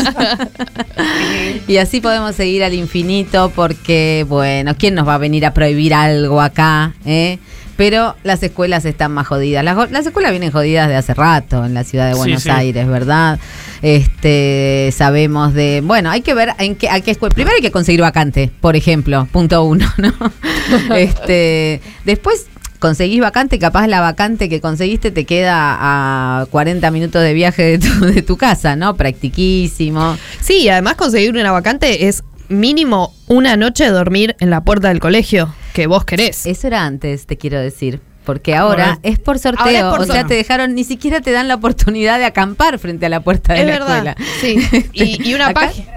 Y 1.68 1.78
así 1.78 2.02
podemos 2.02 2.36
seguir 2.36 2.64
al 2.64 2.74
infinito 2.74 3.52
porque, 3.56 4.26
bueno, 4.28 4.76
¿quién 4.76 4.96
nos 4.96 5.08
va 5.08 5.14
a 5.14 5.20
venir 5.20 5.46
a 5.46 5.54
prohibir 5.54 5.94
algo 5.94 6.42
acá? 6.42 6.96
eh? 7.06 7.38
Pero 7.82 8.16
las 8.22 8.44
escuelas 8.44 8.86
están 8.86 9.12
más 9.12 9.26
jodidas. 9.26 9.64
Las, 9.66 9.90
las 9.90 10.06
escuelas 10.06 10.30
vienen 10.30 10.52
jodidas 10.52 10.88
de 10.88 10.96
hace 10.96 11.16
rato 11.16 11.66
en 11.66 11.74
la 11.74 11.84
ciudad 11.84 12.10
de 12.10 12.14
Sí, 12.14 12.20
Buenos 12.20 12.44
sí. 12.44 12.50
Aires, 12.52 12.88
¿verdad? 12.88 13.40
Este, 13.82 14.94
sabemos 14.96 15.56
de, 15.56 15.82
bueno, 15.84 16.12
hay 16.12 16.22
que 16.22 16.36
ver 16.36 16.50
en 16.60 16.76
qué, 16.76 16.92
a 16.92 17.02
qué 17.02 17.10
escuela. 17.10 17.34
Primero 17.34 17.56
hay 17.56 17.62
que 17.64 17.72
conseguir 17.72 18.02
vacante, 18.02 18.52
por 18.62 18.76
ejemplo, 18.76 19.28
punto 19.32 19.64
uno, 19.64 19.92
¿no? 19.98 20.14
este, 20.96 21.82
después 22.06 22.46
conseguís 22.78 23.20
vacante, 23.20 23.58
capaz 23.58 23.88
la 23.88 24.00
vacante 24.00 24.48
que 24.48 24.62
conseguiste 24.62 25.10
te 25.10 25.26
queda 25.26 25.56
a 25.80 26.46
40 26.52 26.92
minutos 26.92 27.24
de 27.24 27.34
viaje 27.34 27.64
de 27.64 27.80
tu, 27.80 28.06
de 28.06 28.22
tu 28.22 28.38
casa, 28.38 28.76
¿no? 28.76 28.96
Practiquísimo. 28.96 30.18
Sí, 30.40 30.70
además 30.70 30.98
conseguir 30.98 31.32
una 31.32 31.52
vacante 31.52 32.08
es 32.08 32.24
mínimo 32.52 33.14
una 33.28 33.56
noche 33.58 33.86
de 33.86 33.90
dormir 33.92 34.36
en 34.40 34.50
la 34.50 34.64
puerta 34.64 34.90
del 34.90 35.00
colegio 35.00 35.54
que 35.74 35.88
vos 35.88 36.06
querés. 36.06 36.46
Eso 36.46 36.68
era 36.68 36.86
antes, 36.86 37.26
te 37.26 37.38
quiero 37.38 37.60
decir. 37.60 38.02
Porque 38.26 38.56
ahora 38.56 38.86
Ahora- 38.86 39.00
es 39.02 39.18
por 39.18 39.40
sorteo. 39.40 39.68
Es 39.68 39.84
por 39.98 40.02
o 40.02 40.06
sea, 40.06 40.26
te 40.28 40.36
dejaron, 40.36 40.76
ni 40.76 40.84
siquiera 40.84 41.22
te 41.22 41.32
dan 41.32 41.48
la 41.48 41.56
oportunidad 41.56 42.20
de 42.20 42.26
acampar 42.26 42.78
frente 42.78 43.08
a 43.08 43.10
la 43.10 43.22
puerta 43.22 43.54
de 43.54 43.62
es 43.62 43.66
la 43.66 43.72
verdad. 43.74 44.16
escuela. 44.16 44.16
Sí. 44.42 44.90
Y, 44.94 45.30
y 45.30 45.34
una 45.34 45.52
página. 45.54 45.88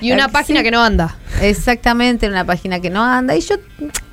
Y 0.00 0.12
una 0.12 0.28
página 0.28 0.60
sí. 0.60 0.64
que 0.64 0.70
no 0.72 0.82
anda. 0.82 1.16
Exactamente, 1.40 2.26
en 2.26 2.32
una 2.32 2.44
página 2.44 2.80
que 2.80 2.90
no 2.90 3.04
anda. 3.04 3.36
Y 3.36 3.40
yo 3.40 3.54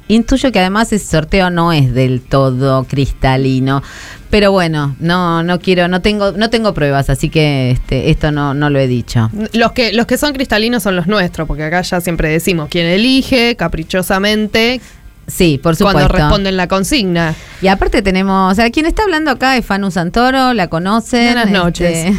intuyo 0.07 0.51
que 0.51 0.59
además 0.59 0.91
ese 0.93 1.05
sorteo 1.05 1.49
no 1.49 1.73
es 1.73 1.93
del 1.93 2.21
todo 2.21 2.83
cristalino. 2.85 3.83
Pero 4.29 4.51
bueno, 4.51 4.95
no, 4.99 5.41
no 5.43 5.59
quiero, 5.59 5.87
no 5.87 6.01
tengo, 6.01 6.33
no 6.33 6.49
tengo 6.49 6.73
pruebas, 6.73 7.09
así 7.09 7.29
que 7.29 7.71
este, 7.71 8.09
esto 8.09 8.31
no, 8.31 8.53
no 8.53 8.69
lo 8.69 8.77
he 8.79 8.87
dicho. 8.87 9.29
Los 9.53 9.71
que, 9.71 9.93
los 9.93 10.05
que 10.05 10.17
son 10.17 10.33
cristalinos 10.33 10.83
son 10.83 10.97
los 10.97 11.07
nuestros, 11.07 11.47
porque 11.47 11.63
acá 11.63 11.81
ya 11.81 12.01
siempre 12.01 12.29
decimos 12.29 12.67
quién 12.69 12.85
elige 12.87 13.55
caprichosamente 13.55 14.81
Sí, 15.27 15.59
por 15.61 15.75
supuesto. 15.75 15.99
cuando 15.99 16.13
responden 16.13 16.55
la 16.55 16.67
consigna. 16.67 17.35
Y 17.61 17.67
aparte 17.67 18.01
tenemos, 18.01 18.51
o 18.51 18.55
sea, 18.55 18.69
quien 18.71 18.85
está 18.85 19.03
hablando 19.03 19.31
acá 19.31 19.57
es 19.57 19.65
Fanu 19.65 19.91
Santoro, 19.91 20.53
la 20.53 20.69
conocen. 20.69 21.33
Buenas 21.33 21.51
noches. 21.51 22.15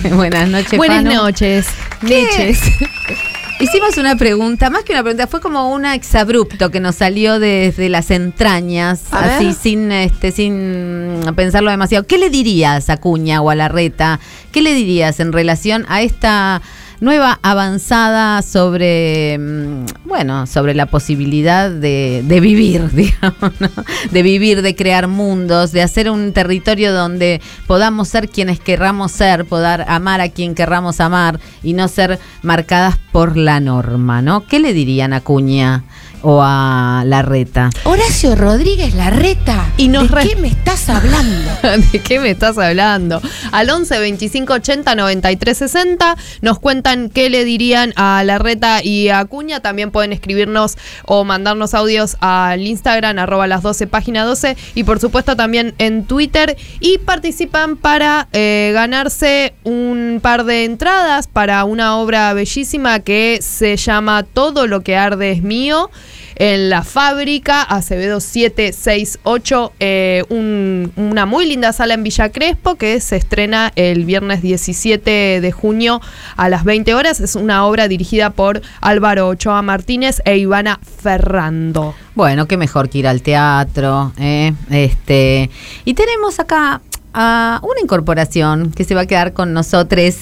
este, 0.00 0.08
buenas 0.14 0.48
noches. 0.48 0.76
Buenas 0.76 1.04
Fanu. 1.04 1.14
noches. 1.14 1.68
¿Qué? 2.04 2.56
Hicimos 3.60 3.96
una 3.98 4.14
pregunta, 4.14 4.70
más 4.70 4.84
que 4.84 4.92
una 4.92 5.02
pregunta, 5.02 5.26
fue 5.26 5.40
como 5.40 5.72
un 5.72 5.84
exabrupto 5.84 6.70
que 6.70 6.78
nos 6.78 6.94
salió 6.94 7.40
desde 7.40 7.88
las 7.88 8.12
entrañas, 8.12 9.02
A 9.12 9.36
así 9.36 9.46
ver. 9.46 9.54
sin 9.54 9.90
este 9.90 10.30
sin 10.30 11.20
pensarlo 11.34 11.68
demasiado. 11.70 12.06
¿Qué 12.06 12.18
le 12.18 12.30
dirías 12.30 12.88
a 12.88 12.98
Cuña 12.98 13.40
o 13.42 13.50
a 13.50 13.56
Larreta? 13.56 14.20
¿Qué 14.52 14.62
le 14.62 14.74
dirías 14.74 15.18
en 15.18 15.32
relación 15.32 15.86
a 15.88 16.02
esta 16.02 16.62
nueva 17.00 17.38
avanzada 17.42 18.42
sobre 18.42 19.38
mm, 19.38 19.86
bueno, 20.04 20.46
sobre 20.46 20.74
la 20.74 20.86
posibilidad 20.86 21.70
de, 21.70 22.22
de 22.24 22.40
vivir, 22.40 22.90
digamos, 22.92 23.52
¿no? 23.60 23.68
de 24.10 24.22
vivir, 24.22 24.62
de 24.62 24.74
crear 24.74 25.06
mundos, 25.06 25.72
de 25.72 25.82
hacer 25.82 26.10
un 26.10 26.32
territorio 26.32 26.92
donde 26.92 27.40
podamos 27.66 28.08
ser 28.08 28.28
quienes 28.28 28.58
querramos 28.58 29.12
ser, 29.12 29.44
poder 29.44 29.84
amar 29.88 30.20
a 30.20 30.30
quien 30.30 30.54
querramos 30.54 31.00
amar 31.00 31.38
y 31.62 31.74
no 31.74 31.88
ser 31.88 32.18
marcadas 32.42 32.98
por 33.12 33.36
la 33.36 33.60
norma, 33.60 34.22
¿no? 34.22 34.46
¿Qué 34.46 34.58
le 34.58 34.72
dirían 34.72 35.12
a 35.12 35.20
Cuña 35.20 35.84
o 36.22 36.40
a 36.42 37.02
Larreta? 37.06 37.70
Horacio 37.84 38.34
Rodríguez 38.34 38.94
Larreta. 38.94 39.66
Y 39.76 39.88
nos 39.88 40.10
¿De 40.10 40.16
re- 40.16 40.28
qué 40.28 40.36
me 40.36 40.48
estás 40.48 40.88
hablando? 40.88 41.50
¿De 41.92 41.98
qué 42.00 42.18
me 42.20 42.30
estás 42.30 42.58
hablando? 42.58 43.20
Al 43.52 43.70
11 43.70 43.98
25 43.98 44.52
80 44.54 44.94
93 44.94 45.56
60 45.58 46.16
nos 46.42 46.58
cuentan 46.58 47.08
qué 47.10 47.30
le 47.30 47.44
dirían 47.44 47.92
a 47.96 48.22
Larreta 48.24 48.82
y 48.82 49.08
a 49.08 49.24
Cuña. 49.24 49.60
También 49.60 49.90
pueden 49.90 50.12
escribirnos 50.12 50.76
o 51.04 51.24
mandarnos 51.24 51.74
audios 51.74 52.16
al 52.20 52.66
Instagram, 52.66 53.18
arroba 53.18 53.46
las 53.46 53.62
12, 53.62 53.86
página 53.86 54.24
12. 54.24 54.56
Y 54.74 54.84
por 54.84 55.00
supuesto 55.00 55.36
también 55.36 55.74
en 55.78 56.04
Twitter. 56.04 56.56
Y 56.80 56.98
participan 56.98 57.76
para 57.76 58.28
eh, 58.32 58.70
ganarse 58.74 59.54
un 59.64 60.20
par 60.22 60.44
de 60.44 60.64
entradas 60.64 61.26
para 61.28 61.64
una 61.64 61.96
obra 61.98 62.32
bellísima 62.32 63.00
que 63.00 63.38
se 63.42 63.76
llama 63.76 64.22
Todo 64.24 64.66
lo 64.66 64.82
que 64.82 64.96
arde 64.96 65.32
es 65.32 65.42
mío 65.42 65.90
en 66.38 66.70
la 66.70 66.82
fábrica 66.84 67.62
Acevedo 67.62 68.20
768, 68.20 69.72
eh, 69.80 70.24
un- 70.28 70.92
una 70.96 71.26
muy 71.26 71.46
linda 71.46 71.72
sala 71.72 71.94
en 71.94 72.02
Villa 72.04 72.30
Crespo 72.30 72.76
que 72.76 73.00
se 73.00 73.16
estrena 73.16 73.72
el 73.76 74.04
viernes 74.04 74.40
17 74.42 75.40
de 75.40 75.52
junio 75.52 76.00
a 76.36 76.48
las 76.48 76.64
20 76.64 76.94
horas. 76.94 77.20
Es 77.20 77.34
una 77.34 77.66
obra 77.66 77.88
dirigida 77.88 78.30
por 78.30 78.62
Álvaro 78.80 79.28
Ochoa 79.28 79.62
Martínez 79.62 80.22
e 80.24 80.38
Ivana 80.38 80.78
Ferrando. 81.02 81.94
Bueno, 82.14 82.46
qué 82.46 82.56
mejor 82.56 82.88
que 82.88 82.98
ir 82.98 83.06
al 83.08 83.22
teatro, 83.22 84.12
¿eh? 84.18 84.52
Este, 84.70 85.50
y 85.84 85.94
tenemos 85.94 86.38
acá 86.40 86.80
a 87.14 87.60
una 87.62 87.80
incorporación 87.80 88.70
que 88.72 88.84
se 88.84 88.94
va 88.94 89.02
a 89.02 89.06
quedar 89.06 89.32
con 89.32 89.52
nosotros. 89.52 90.14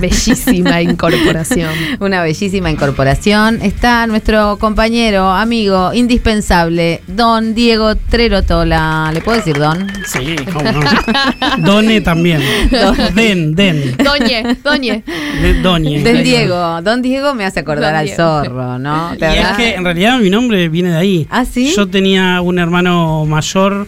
Bellísima 0.00 0.80
incorporación. 0.82 1.70
Una 2.00 2.22
bellísima 2.22 2.70
incorporación. 2.70 3.60
Está 3.62 4.06
nuestro 4.06 4.56
compañero, 4.58 5.30
amigo, 5.30 5.92
indispensable, 5.92 7.02
don 7.06 7.54
Diego 7.54 7.94
Trerotola. 7.96 9.10
¿Le 9.12 9.20
puedo 9.20 9.36
decir 9.38 9.58
don? 9.58 9.86
Sí, 10.06 10.36
cómo 10.52 10.70
no. 10.72 10.80
Done 11.58 12.00
también. 12.00 12.40
Den, 13.14 13.54
den. 13.54 13.96
Doñe, 13.98 14.56
Doñe. 14.64 15.02
De- 15.42 15.54
Doñe. 15.62 16.02
Don 16.02 16.22
Diego. 16.22 16.82
Don 16.82 17.02
Diego 17.02 17.34
me 17.34 17.44
hace 17.44 17.60
acordar 17.60 17.92
Don 17.92 17.98
al 18.00 18.06
Diego. 18.06 18.16
zorro, 18.44 18.78
¿no? 18.78 19.14
Y 19.14 19.24
es 19.24 19.48
que 19.56 19.74
en 19.74 19.84
realidad 19.84 20.18
mi 20.18 20.30
nombre 20.30 20.68
viene 20.68 20.90
de 20.90 20.96
ahí. 20.96 21.26
¿Ah, 21.30 21.44
sí? 21.44 21.72
Yo 21.76 21.86
tenía 21.88 22.40
un 22.40 22.58
hermano 22.58 23.26
mayor 23.26 23.86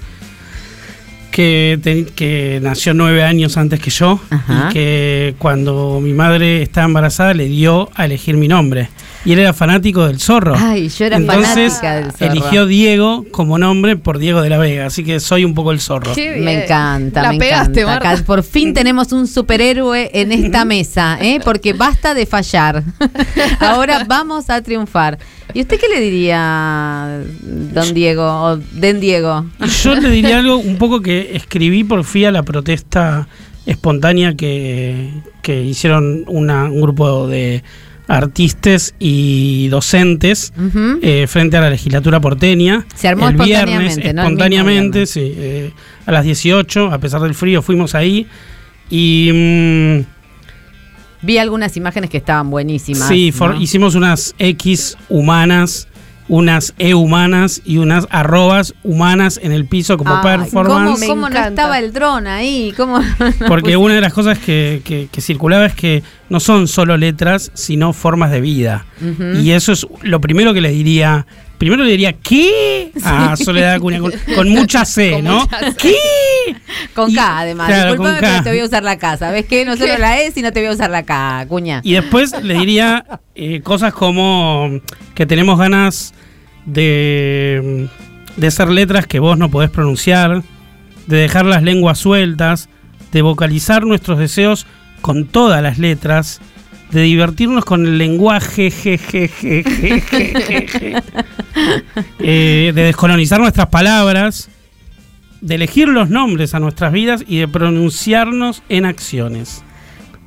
que, 1.33 1.79
te- 1.83 2.05
que 2.15 2.61
nació 2.63 2.95
nueve 2.95 3.25
años 3.25 3.57
antes 3.57 3.81
que 3.81 3.91
yo 3.91 4.21
Ajá. 4.31 4.69
y 4.71 4.73
que 4.73 5.35
cuando 5.39 5.99
mi 6.01 6.13
madre 6.13 6.63
estaba 6.63 6.87
embarazada 6.87 7.35
le 7.35 7.47
dio 7.49 7.91
a 7.97 8.05
elegir 8.05 8.37
mi 8.37 8.47
nombre. 8.47 8.89
Y 9.25 9.33
él 9.33 9.39
era 9.39 9.53
fanático 9.53 10.07
del 10.07 10.19
zorro. 10.19 10.55
Ay, 10.57 10.89
yo 10.89 11.05
era 11.05 11.17
Entonces 11.17 11.75
fanática 11.75 11.95
del 11.95 12.13
zorro. 12.13 12.33
eligió 12.33 12.67
Diego 12.67 13.25
como 13.31 13.57
nombre 13.59 13.97
por 13.97 14.19
Diego 14.19 14.43
de 14.43 14.51
la 14.51 14.59
Vega, 14.59 14.87
así 14.87 15.05
que 15.05 15.21
soy 15.21 15.45
un 15.45 15.55
poco 15.55 15.71
el 15.71 15.79
zorro. 15.81 16.13
Qué 16.15 16.33
bien. 16.33 16.45
Me 16.45 16.65
encanta, 16.65 17.23
La 17.23 17.33
me 17.33 17.39
pegaste, 17.39 17.83
encanta. 17.83 18.09
Marta. 18.09 18.25
Por 18.25 18.43
fin 18.43 18.75
tenemos 18.75 19.13
un 19.13 19.29
superhéroe 19.29 20.11
en 20.13 20.33
esta 20.33 20.65
mesa, 20.65 21.19
¿eh? 21.21 21.39
porque 21.45 21.73
basta 21.73 22.15
de 22.15 22.27
fallar. 22.27 22.83
Ahora 23.61 24.05
vamos 24.09 24.51
a 24.51 24.61
triunfar. 24.63 25.19
¿Y 25.55 25.61
usted 25.61 25.79
qué 25.79 25.87
le 25.89 26.01
diría, 26.01 27.21
don 27.43 27.93
Diego 27.95 28.25
o 28.25 28.57
den 28.57 29.01
Diego? 29.01 29.45
Y 29.65 29.69
yo 29.69 29.95
le 29.95 30.09
diría 30.11 30.39
algo 30.39 30.57
un 30.57 30.79
poco 30.79 31.01
que 31.01 31.31
escribí 31.37 31.85
por 31.85 32.05
fui 32.05 32.25
a 32.25 32.31
la 32.33 32.43
protesta 32.43 33.29
espontánea 33.67 34.35
que, 34.35 35.11
que 35.43 35.63
hicieron 35.63 36.25
una- 36.27 36.65
un 36.65 36.81
grupo 36.81 37.29
de 37.29 37.63
artistas 38.09 38.95
y 38.99 39.69
docentes 39.69 40.53
eh, 41.03 41.27
frente 41.29 41.57
a 41.57 41.61
la 41.61 41.71
legislatura 41.71 42.21
porteña. 42.21 42.85
Se 42.95 43.09
armó 43.09 43.29
el 43.29 43.37
viernes, 43.37 43.97
espontáneamente, 43.99 44.09
espontáneamente, 45.03 45.07
sí, 45.07 45.21
eh, 45.37 45.73
a 46.07 46.13
las 46.13 46.25
18, 46.25 46.91
a 46.93 46.99
pesar 46.99 47.21
del 47.21 47.35
frío, 47.35 47.63
fuimos 47.63 47.95
ahí. 47.95 48.27
Y 48.91 49.31
mm, 49.33 51.25
Vi 51.25 51.39
algunas 51.39 51.77
imágenes 51.77 52.11
que 52.11 52.17
estaban 52.19 52.51
buenísimas. 52.51 53.07
sí, 53.09 53.31
for- 53.33 53.55
¿no? 53.55 53.61
hicimos 53.61 53.95
unas 53.95 54.35
X 54.39 54.97
humanas, 55.09 55.87
unas 56.29 56.75
E 56.79 56.95
humanas 56.95 57.61
y 57.65 57.79
unas 57.79 58.07
arrobas 58.11 58.75
humanas 58.85 59.41
en 59.43 59.53
el 59.53 59.67
piso 59.67 59.97
como 59.99 60.15
performance. 60.23 61.01
¿Cómo, 61.01 61.15
cómo 61.15 61.29
no 61.31 61.37
estaba 61.51 61.79
el 61.79 61.93
dron 61.93 62.27
ahí? 62.27 62.73
¿Cómo? 62.77 63.01
Porque 63.49 63.77
una 63.77 63.95
de 63.95 64.01
las 64.01 64.13
cosas 64.13 64.39
que, 64.39 64.83
que- 64.85 65.09
que 65.11 65.21
circulaba 65.21 65.67
es 65.67 65.75
que 65.75 66.03
no 66.29 66.41
son 66.41 66.69
solo 66.69 66.97
letras, 66.97 67.51
sino 67.55 67.93
formas 67.93 68.31
de 68.31 68.41
vida. 68.41 68.87
Y 69.43 69.51
eso 69.51 69.73
es 69.73 69.87
lo 70.03 70.21
primero 70.21 70.55
que 70.55 70.61
le 70.61 70.71
diría. 70.71 71.27
Primero 71.63 71.85
le 71.85 71.93
diría, 71.93 72.13
¿qué? 72.15 72.91
A 73.05 73.37
Soledad 73.37 73.75
Acuña, 73.75 74.01
con, 74.01 74.13
con 74.35 74.49
mucha 74.49 74.85
C, 74.85 75.13
Con 75.13 75.23
¿no? 75.25 75.41
mucha 75.43 75.61
C. 75.61 75.77
¿Qué? 75.77 75.95
Con 76.93 77.09
Y- 77.09 77.15
K, 77.15 77.39
además. 77.39 77.69
claro, 77.69 77.91
Disculpame, 77.93 78.19
con 78.19 78.21
K. 78.21 78.31
pero 78.33 78.43
te 78.43 78.51
voy 78.51 78.59
a 78.59 78.65
usar 78.65 78.83
la 78.83 78.99
K. 78.99 79.17
¿Sabes 79.17 79.47
qué? 79.47 79.65
No 79.65 79.77
solo 79.77 79.93
¿Qué? 79.95 79.99
la 80.01 80.21
E, 80.23 80.33
sino 80.33 80.53
te 80.53 80.59
voy 80.59 80.71
a 80.71 80.73
usar 80.73 80.91
la 80.91 81.05
K, 81.05 81.47
cuña. 81.49 81.81
Y 81.85 81.93
después 81.93 82.33
le 82.43 82.55
diría 82.55 83.05
eh, 83.37 83.61
cosas 83.61 83.95
como 83.95 84.71
que 85.15 85.25
tenemos 85.25 85.57
ganas 85.57 86.15
de, 86.67 87.89
de 88.37 88.47
hacer 88.49 88.69
letras 88.69 89.07
que 89.07 89.21
vos 89.21 89.39
no 89.39 89.49
podés 89.49 89.71
pronunciar, 89.71 90.43
de 91.07 91.17
dejar 91.17 91.45
las 91.47 91.63
lenguas 91.63 91.97
sueltas, 91.99 92.69
de 93.13 93.23
vocalizar 93.23 93.85
nuestros 93.85 94.19
deseos 94.19 94.67
con 95.01 95.27
todas 95.29 95.63
las 95.63 95.79
letras, 95.79 96.41
de 96.93 97.03
divertirnos 97.03 97.65
con 97.65 97.87
el 97.87 97.99
lenguaje, 97.99 98.71
je. 98.71 99.01
Eh, 102.19 102.73
de 102.75 102.83
descolonizar 102.85 103.39
nuestras 103.39 103.67
palabras, 103.67 104.49
de 105.41 105.57
elegir 105.57 105.87
los 105.89 106.09
nombres 106.09 106.55
a 106.55 106.61
nuestras 106.61 106.93
vidas 106.93 107.25
y 107.29 107.39
de 107.39 107.49
pronunciarnos 107.49 108.63
en 108.69 108.87
acciones. 108.87 109.63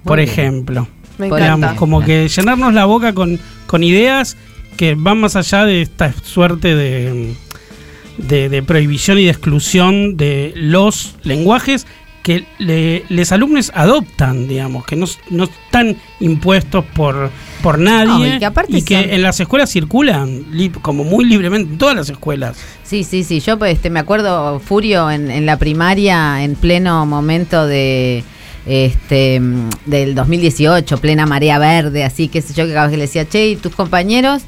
Por 0.04 0.19
ejemplo, 0.19 0.88
Me 1.17 1.25
digamos, 1.25 1.73
como 1.73 2.01
que 2.01 2.28
llenarnos 2.28 2.73
la 2.73 2.86
boca 2.86 3.13
con, 3.13 3.39
con 3.65 3.84
ideas 3.84 4.38
que 4.78 4.95
van 4.95 5.19
más 5.19 5.36
allá 5.36 5.65
de 5.65 5.82
esta 5.82 6.13
suerte 6.13 6.75
de, 6.75 7.34
de, 8.17 8.49
de 8.49 8.63
prohibición 8.63 9.17
y 9.17 9.25
de 9.25 9.32
exclusión 9.32 10.17
de 10.17 10.54
los 10.56 11.15
lenguajes 11.23 11.88
que 12.25 12.43
le- 12.57 13.03
les 13.07 13.31
alumnos 13.31 13.71
adoptan, 13.75 14.47
digamos, 14.47 14.83
que 14.83 14.95
no, 14.95 15.05
no 15.29 15.43
están 15.43 15.95
impuestos 16.19 16.83
por, 16.83 17.29
por 17.61 17.77
nadie 17.77 18.07
No, 18.07 18.35
y 18.35 18.39
que 18.39 18.45
aparte 18.45 18.81
son- 18.81 19.09
en 19.11 19.21
las 19.21 19.39
escuelas 19.39 19.69
circulan 19.71 20.43
como 20.81 21.03
muy 21.03 21.23
libremente, 21.25 21.71
en 21.73 21.77
todas 21.77 21.95
las 21.95 22.09
escuelas. 22.09 22.57
Sí, 22.83 23.03
sí, 23.03 23.23
sí. 23.23 23.41
Yo 23.41 23.59
pues, 23.59 23.75
este, 23.75 23.91
me 23.91 23.99
acuerdo, 23.99 24.59
Furio, 24.59 25.11
en, 25.11 25.29
en 25.29 25.45
la 25.45 25.59
primaria, 25.59 26.43
en 26.43 26.55
pleno 26.55 27.05
momento 27.05 27.67
de 27.67 28.23
este 28.65 29.39
del 29.85 30.15
2018, 30.15 30.97
plena 30.97 31.27
marea 31.27 31.59
verde, 31.59 32.03
así 32.03 32.27
que 32.27 32.41
sé 32.41 32.55
yo 32.55 32.65
que 32.65 32.73
cada 32.73 32.88
vez 32.88 32.91
que 32.93 32.97
le 32.97 33.03
decía, 33.03 33.29
che, 33.29 33.49
¿y 33.49 33.55
tus 33.55 33.75
compañeros? 33.75 34.41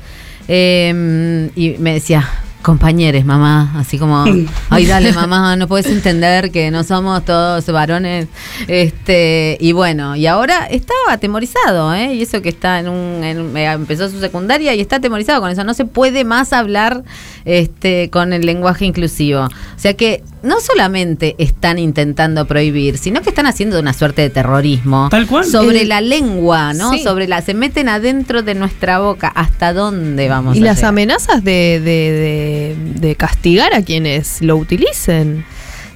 Eh, 0.48 1.52
y 1.56 1.70
me 1.78 1.94
decía, 1.94 2.28
compañeros, 2.68 3.24
mamá, 3.24 3.72
así 3.78 3.98
como, 3.98 4.26
ay, 4.70 4.86
dale, 4.86 5.14
mamá, 5.14 5.56
no 5.56 5.70
puedes 5.70 5.86
entender 5.86 6.52
que 6.52 6.70
no 6.70 6.84
somos 6.84 7.24
todos 7.24 7.66
varones. 7.68 8.28
Este, 8.68 9.58
y 9.62 9.72
bueno, 9.72 10.18
y 10.18 10.28
ahora 10.28 10.68
estaba 10.70 11.14
atemorizado, 11.14 11.94
¿eh? 11.94 12.16
Y 12.16 12.24
eso 12.24 12.42
que 12.42 12.50
está 12.50 12.80
en 12.80 12.90
un, 12.90 13.24
en 13.24 13.56
eh, 13.56 13.72
empezó 13.72 14.10
su 14.10 14.20
secundaria 14.20 14.76
y 14.76 14.82
está 14.82 14.98
atemorizado 14.98 15.40
con 15.40 15.50
eso. 15.50 15.64
No 15.64 15.74
se 15.74 15.86
puede 15.86 16.26
más 16.26 16.52
hablar 16.52 17.06
este, 17.48 18.10
con 18.12 18.34
el 18.34 18.46
lenguaje 18.46 18.86
inclusivo. 18.86 19.46
O 19.46 19.50
sea 19.80 19.94
que 19.96 20.22
no 20.44 20.60
solamente 20.60 21.36
están 21.40 21.80
intentando 21.80 22.46
prohibir, 22.46 22.98
sino 22.98 23.22
que 23.22 23.30
están 23.30 23.46
haciendo 23.48 23.80
una 23.80 23.94
suerte 23.94 24.22
de 24.22 24.30
terrorismo 24.30 25.08
Tal 25.10 25.26
cual. 25.28 25.46
sobre 25.46 25.82
El- 25.82 25.90
la 25.90 26.02
lengua, 26.02 26.74
¿no? 26.74 26.92
Sí. 26.92 27.04
Sobre 27.04 27.28
la, 27.28 27.42
se 27.42 27.54
meten 27.54 27.88
adentro 27.90 28.44
de 28.44 28.54
nuestra 28.54 29.00
boca. 29.00 29.30
¿Hasta 29.30 29.74
dónde 29.74 30.28
vamos? 30.30 30.58
Y 30.58 30.62
a 30.62 30.66
las 30.66 30.78
llegar? 30.78 30.90
amenazas 30.90 31.44
de, 31.44 31.82
de- 31.84 32.76
de- 32.94 33.00
de 33.08 33.16
castigar 33.16 33.74
a 33.74 33.82
quienes 33.82 34.42
lo 34.42 34.58
utilicen, 34.58 35.46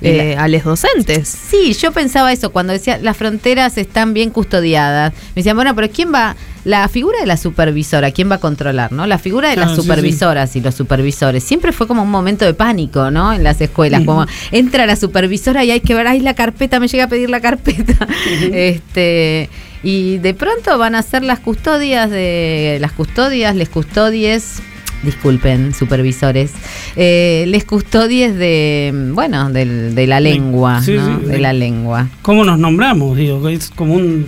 Eh, 0.02 0.36
a 0.38 0.48
los 0.48 0.64
docentes. 0.64 1.28
Sí, 1.28 1.74
yo 1.74 1.92
pensaba 1.92 2.32
eso 2.34 2.52
cuando 2.52 2.74
decía 2.74 2.98
las 2.98 3.16
fronteras 3.18 3.78
están 3.78 4.14
bien 4.14 4.32
custodiadas. 4.32 5.14
Me 5.36 5.42
decían, 5.42 5.56
bueno, 5.56 5.76
pero 5.76 5.90
¿quién 5.92 6.12
va? 6.14 6.36
La 6.64 6.88
figura 6.88 7.20
de 7.20 7.26
la 7.28 7.38
supervisora, 7.38 8.12
¿quién 8.12 8.30
va 8.30 8.36
a 8.36 8.40
controlar, 8.40 8.92
no? 8.92 9.06
La 9.08 9.18
figura 9.18 9.50
de 9.50 9.56
Claro, 9.56 9.70
las 9.70 9.76
sí, 9.76 9.82
sí. 9.82 9.88
supervisoras 9.88 10.56
y 10.56 10.62
los 10.62 10.76
supervisores 10.76 11.44
siempre 11.44 11.72
fue 11.72 11.88
como 11.88 12.04
un 12.04 12.10
momento 12.12 12.46
de 12.46 12.54
pánico, 12.54 13.10
¿no? 13.12 13.34
En 13.34 13.44
las 13.44 13.62
escuelas, 13.62 14.04
como 14.04 14.26
entra 14.52 14.86
la 14.86 14.96
supervisora 14.96 15.64
y 15.64 15.72
hay 15.72 15.82
que 15.82 15.94
ver, 15.96 16.08
ay, 16.08 16.20
la 16.20 16.34
carpeta, 16.36 16.80
me 16.80 16.88
llega 16.88 17.04
a 17.06 17.08
pedir 17.08 17.30
la 17.30 17.40
carpeta. 17.40 18.08
Este 18.52 19.50
y 19.84 20.20
de 20.20 20.34
pronto 20.36 20.78
van 20.78 20.94
a 20.94 21.02
ser 21.02 21.24
las 21.24 21.40
custodias 21.40 22.10
de 22.10 22.78
las 22.82 22.92
custodias, 22.92 23.56
les 23.56 23.70
custodies 23.70 24.62
disculpen, 25.04 25.74
supervisores, 25.74 26.52
eh, 26.96 27.46
les 27.48 27.66
custodies 27.66 28.36
de, 28.36 28.92
bueno, 29.14 29.50
del- 29.52 29.96
de 29.96 30.08
la 30.08 30.16
De- 30.18 30.22
lengua, 30.22 30.82
sí, 30.82 30.94
¿no? 30.94 31.20
sí, 31.20 31.26
de 31.26 31.34
de- 31.34 31.40
la 31.40 31.54
lengua. 31.54 32.08
¿Cómo 32.22 32.44
nos 32.44 32.60
nombramos? 32.60 33.18
Digo, 33.18 33.48
es 33.50 33.70
como 33.70 33.94
un... 33.96 34.28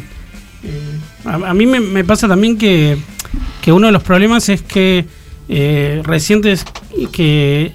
eh, 0.64 1.00
a, 1.26 1.36
a 1.50 1.54
mí 1.54 1.66
me, 1.66 1.80
me 1.80 2.04
pasa 2.04 2.28
también 2.28 2.58
que, 2.58 2.98
que 3.62 3.72
uno 3.72 3.88
de 3.88 3.94
los 3.94 4.04
problemas 4.04 4.50
es 4.50 4.62
que 4.62 5.06
eh, 5.50 6.02
recientes 6.06 6.64
que 7.12 7.74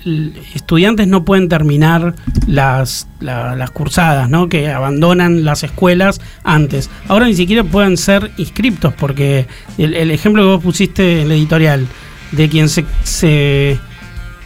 estudiantes 0.55 1.07
no 1.07 1.25
pueden 1.25 1.49
terminar 1.49 2.15
las, 2.47 3.09
la- 3.21 3.55
las 3.57 3.71
cursadas, 3.71 4.31
¿no? 4.31 4.49
que 4.49 4.69
abandonan 4.71 5.45
las 5.45 5.65
escuelas 5.65 6.21
antes. 6.45 6.89
Ahora 7.09 7.27
ni 7.27 7.35
siquiera 7.35 7.65
pueden 7.65 7.97
ser 7.97 8.31
inscriptos 8.39 8.95
porque 8.95 9.47
el, 9.77 9.95
el 9.95 10.11
ejemplo 10.11 10.43
que 10.43 10.49
vos 10.49 10.63
pusiste 10.63 11.23
en 11.23 11.29
la 11.29 11.35
editorial 11.35 11.87
de 12.33 12.49
quien 12.49 12.69
se, 12.69 12.85
se, 13.05 13.79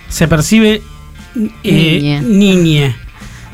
se 0.08 0.28
percibe 0.28 0.82
eh, 1.64 2.20
Niñe. 2.22 2.22
niñe. 2.22 2.96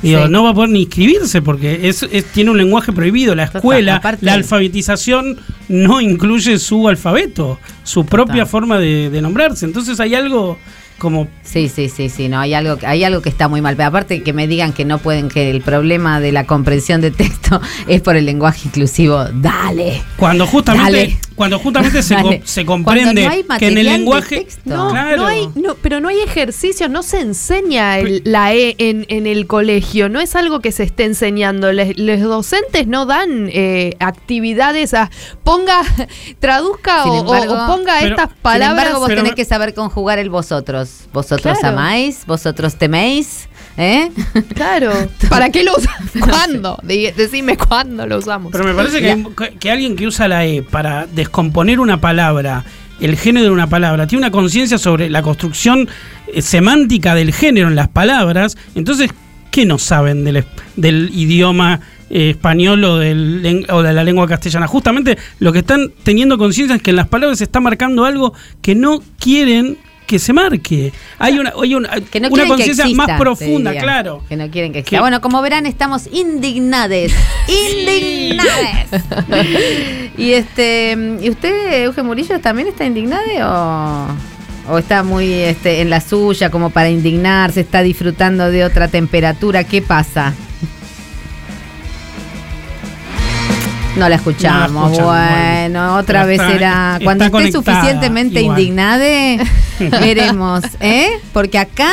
Digo, 0.02 0.26
Sí. 0.26 0.30
no 0.30 0.44
va 0.44 0.50
a 0.50 0.54
poder 0.54 0.70
ni 0.70 0.82
inscribirse 0.82 1.42
porque 1.42 1.88
es, 1.88 2.04
es- 2.04 2.24
tiene 2.26 2.50
un 2.52 2.58
lenguaje 2.58 2.92
prohibido. 2.92 3.34
La 3.34 3.46
Total, 3.46 3.58
escuela, 3.60 3.96
aparte- 3.96 4.24
la 4.24 4.34
alfabetización 4.34 5.38
no 5.68 6.00
incluye 6.00 6.58
su 6.58 6.88
alfabeto, 6.88 7.58
su 7.82 8.06
propia 8.06 8.46
forma 8.46 8.78
de, 8.78 9.10
de 9.10 9.20
nombrarse. 9.22 9.66
Entonces 9.66 9.98
hay 9.98 10.14
algo 10.14 10.56
como 10.98 11.28
Sí, 11.42 11.70
sí, 11.70 11.88
sí, 11.88 12.10
sí, 12.10 12.28
no, 12.28 12.38
hay 12.40 12.52
algo, 12.52 12.76
hay 12.86 13.04
algo 13.04 13.22
que 13.22 13.30
está 13.30 13.48
muy 13.48 13.62
mal. 13.62 13.74
Pero 13.76 13.88
aparte 13.88 14.22
que 14.22 14.32
me 14.34 14.46
digan 14.46 14.74
que 14.74 14.84
no 14.84 14.98
pueden, 14.98 15.28
que 15.30 15.48
el 15.50 15.62
problema 15.62 16.20
de 16.20 16.30
la 16.32 16.44
comprensión 16.44 17.00
de 17.00 17.10
texto 17.10 17.58
es 17.88 18.02
por 18.02 18.16
el 18.16 18.26
lenguaje 18.26 18.62
inclusivo. 18.66 19.24
Dale. 19.32 20.02
cuando 20.18 20.46
justamente 20.46 20.92
Dale. 20.92 21.16
cuando 21.34 21.58
justamente 21.58 22.02
se, 22.02 22.14
comprende 22.66 23.04
Cuando 23.04 23.22
no 23.22 23.30
hay 23.30 23.58
que 23.58 23.68
en 23.68 23.78
el 23.78 23.86
lenguaje 23.86 24.36
texto. 24.40 24.76
No, 24.76 24.90
Claro. 24.90 25.16
no 25.22 25.26
hay, 25.26 25.48
no, 25.54 25.74
pero 25.76 26.00
no 26.00 26.08
hay 26.08 26.20
ejercicio, 26.20 26.88
no 26.90 27.02
se 27.02 27.20
enseña 27.20 27.98
el- 27.98 28.20
la 28.24 28.52
E 28.54 28.74
en, 28.78 29.06
en 29.08 29.26
el 29.26 29.46
colegio, 29.46 30.08
no 30.10 30.20
es 30.20 30.36
algo 30.36 30.60
que 30.60 30.72
se 30.72 30.82
esté 30.82 31.04
enseñando. 31.04 31.72
Les- 31.72 31.96
los 31.98 32.20
docentes 32.20 32.86
no 32.86 33.06
dan 33.06 33.48
eh, 33.52 33.94
actividades 34.00 34.92
a 34.94 35.10
ponga, 35.44 35.80
traduzca 36.40 37.04
Sin 37.04 37.12
o, 37.12 37.14
o- 37.14 37.20
embargo- 37.34 37.54
o 37.54 37.66
ponga 37.66 37.94
Pero- 38.00 38.14
estas 38.16 38.28
Sin 38.30 38.38
palabras. 38.42 38.70
embargo, 38.84 38.98
vos 39.00 39.08
pero- 39.08 39.22
tenés 39.22 39.34
que 39.34 39.44
saber 39.44 39.72
conjugar 39.74 40.18
el 40.18 40.28
vosotros. 40.30 40.87
Vosotros 41.12 41.58
Claro. 41.58 41.78
amáis, 41.78 42.24
vosotros 42.26 42.76
teméis, 42.76 43.48
¿eh? 43.78 44.10
Claro. 44.54 44.92
¿Para 45.30 45.50
qué 45.50 45.64
lo 45.64 45.72
usamos? 45.76 46.10
¿Cuándo? 46.20 46.78
Di- 46.82 47.10
Decime 47.12 47.56
cuándo 47.56 48.06
lo 48.06 48.18
usamos. 48.18 48.52
Pero 48.52 48.64
me 48.64 48.74
parece 48.74 49.00
que, 49.00 49.10
hay- 49.12 49.26
que- 49.58 49.70
alguien 49.70 49.96
que 49.96 50.06
usa 50.06 50.28
la 50.28 50.44
E 50.44 50.62
para 50.62 51.06
descomponer 51.06 51.80
una 51.80 52.00
palabra, 52.00 52.64
el 53.00 53.16
género 53.16 53.46
de 53.46 53.52
una 53.52 53.68
palabra, 53.68 54.06
tiene 54.06 54.26
una 54.26 54.30
conciencia 54.30 54.76
sobre 54.76 55.08
la 55.08 55.22
construcción 55.22 55.88
eh, 56.26 56.42
semántica 56.42 57.14
del 57.14 57.32
género 57.32 57.68
en 57.68 57.74
las 57.76 57.88
palabras, 57.88 58.56
entonces, 58.74 59.10
¿qué 59.50 59.64
no 59.64 59.78
saben 59.78 60.24
del, 60.24 60.44
del 60.76 61.10
idioma 61.14 61.80
eh, 62.10 62.30
español 62.30 62.84
o, 62.84 62.98
del, 62.98 63.66
o 63.70 63.82
de 63.82 63.92
la 63.94 64.04
lengua 64.04 64.26
castellana? 64.28 64.66
Justamente 64.66 65.16
lo 65.38 65.52
que 65.52 65.60
están 65.60 65.90
teniendo 66.02 66.36
conciencia 66.36 66.76
es 66.76 66.82
que 66.82 66.90
en 66.90 66.96
las 66.96 67.08
palabras 67.08 67.38
se 67.38 67.44
está 67.44 67.60
marcando 67.60 68.04
algo 68.04 68.34
que 68.60 68.74
no 68.74 69.00
quieren 69.18 69.78
que 70.08 70.18
se 70.18 70.32
marque. 70.32 70.92
Hay 71.20 71.38
una, 71.38 71.52
hay 71.62 71.74
una, 71.76 71.88
Que 72.00 72.18
no 72.18 72.26
una 72.26 72.34
quieren 72.34 72.44
que 72.44 72.48
conciencia 72.48 72.84
exista, 72.84 73.06
más 73.06 73.20
profunda, 73.20 73.70
diría. 73.70 73.82
claro. 73.82 74.24
Que 74.28 74.36
no 74.36 74.50
quieren 74.50 74.72
que 74.72 74.78
Que- 74.78 74.80
exista. 74.80 75.00
Bueno, 75.00 75.20
como 75.20 75.40
verán, 75.42 75.66
estamos 75.66 76.08
indignades. 76.10 77.12
¡Indignades! 77.48 78.88
y 80.18 80.32
este, 80.32 80.96
¿y 81.20 81.30
usted, 81.30 81.84
Eugen 81.84 82.06
Murillo, 82.06 82.40
también 82.40 82.68
está 82.68 82.84
indignado 82.84 83.22
o, 84.68 84.72
o 84.74 84.78
está 84.78 85.02
muy 85.02 85.32
este, 85.32 85.80
en 85.80 85.90
la 85.90 86.00
suya 86.00 86.50
como 86.50 86.70
para 86.70 86.88
indignarse, 86.90 87.60
está 87.60 87.82
disfrutando 87.82 88.50
de 88.50 88.64
otra 88.64 88.88
temperatura? 88.88 89.64
¿Qué 89.64 89.82
pasa? 89.82 90.34
No 93.98 94.08
la 94.08 94.14
escuchamos. 94.16 94.70
No 94.72 94.80
la 94.80 94.92
escuchamos, 94.92 95.04
bueno, 95.04 95.80
bueno. 95.82 95.96
otra 95.96 96.24
vez 96.24 96.40
está- 96.40 96.52
será. 96.52 96.98
Cuando 97.02 97.24
esté 97.24 97.52
suficientemente 97.52 98.40
igual. 98.42 98.58
indignade, 98.58 99.40
veremos, 99.78 100.62
¿eh? 100.80 101.08
Porque 101.32 101.58
acá, 101.58 101.90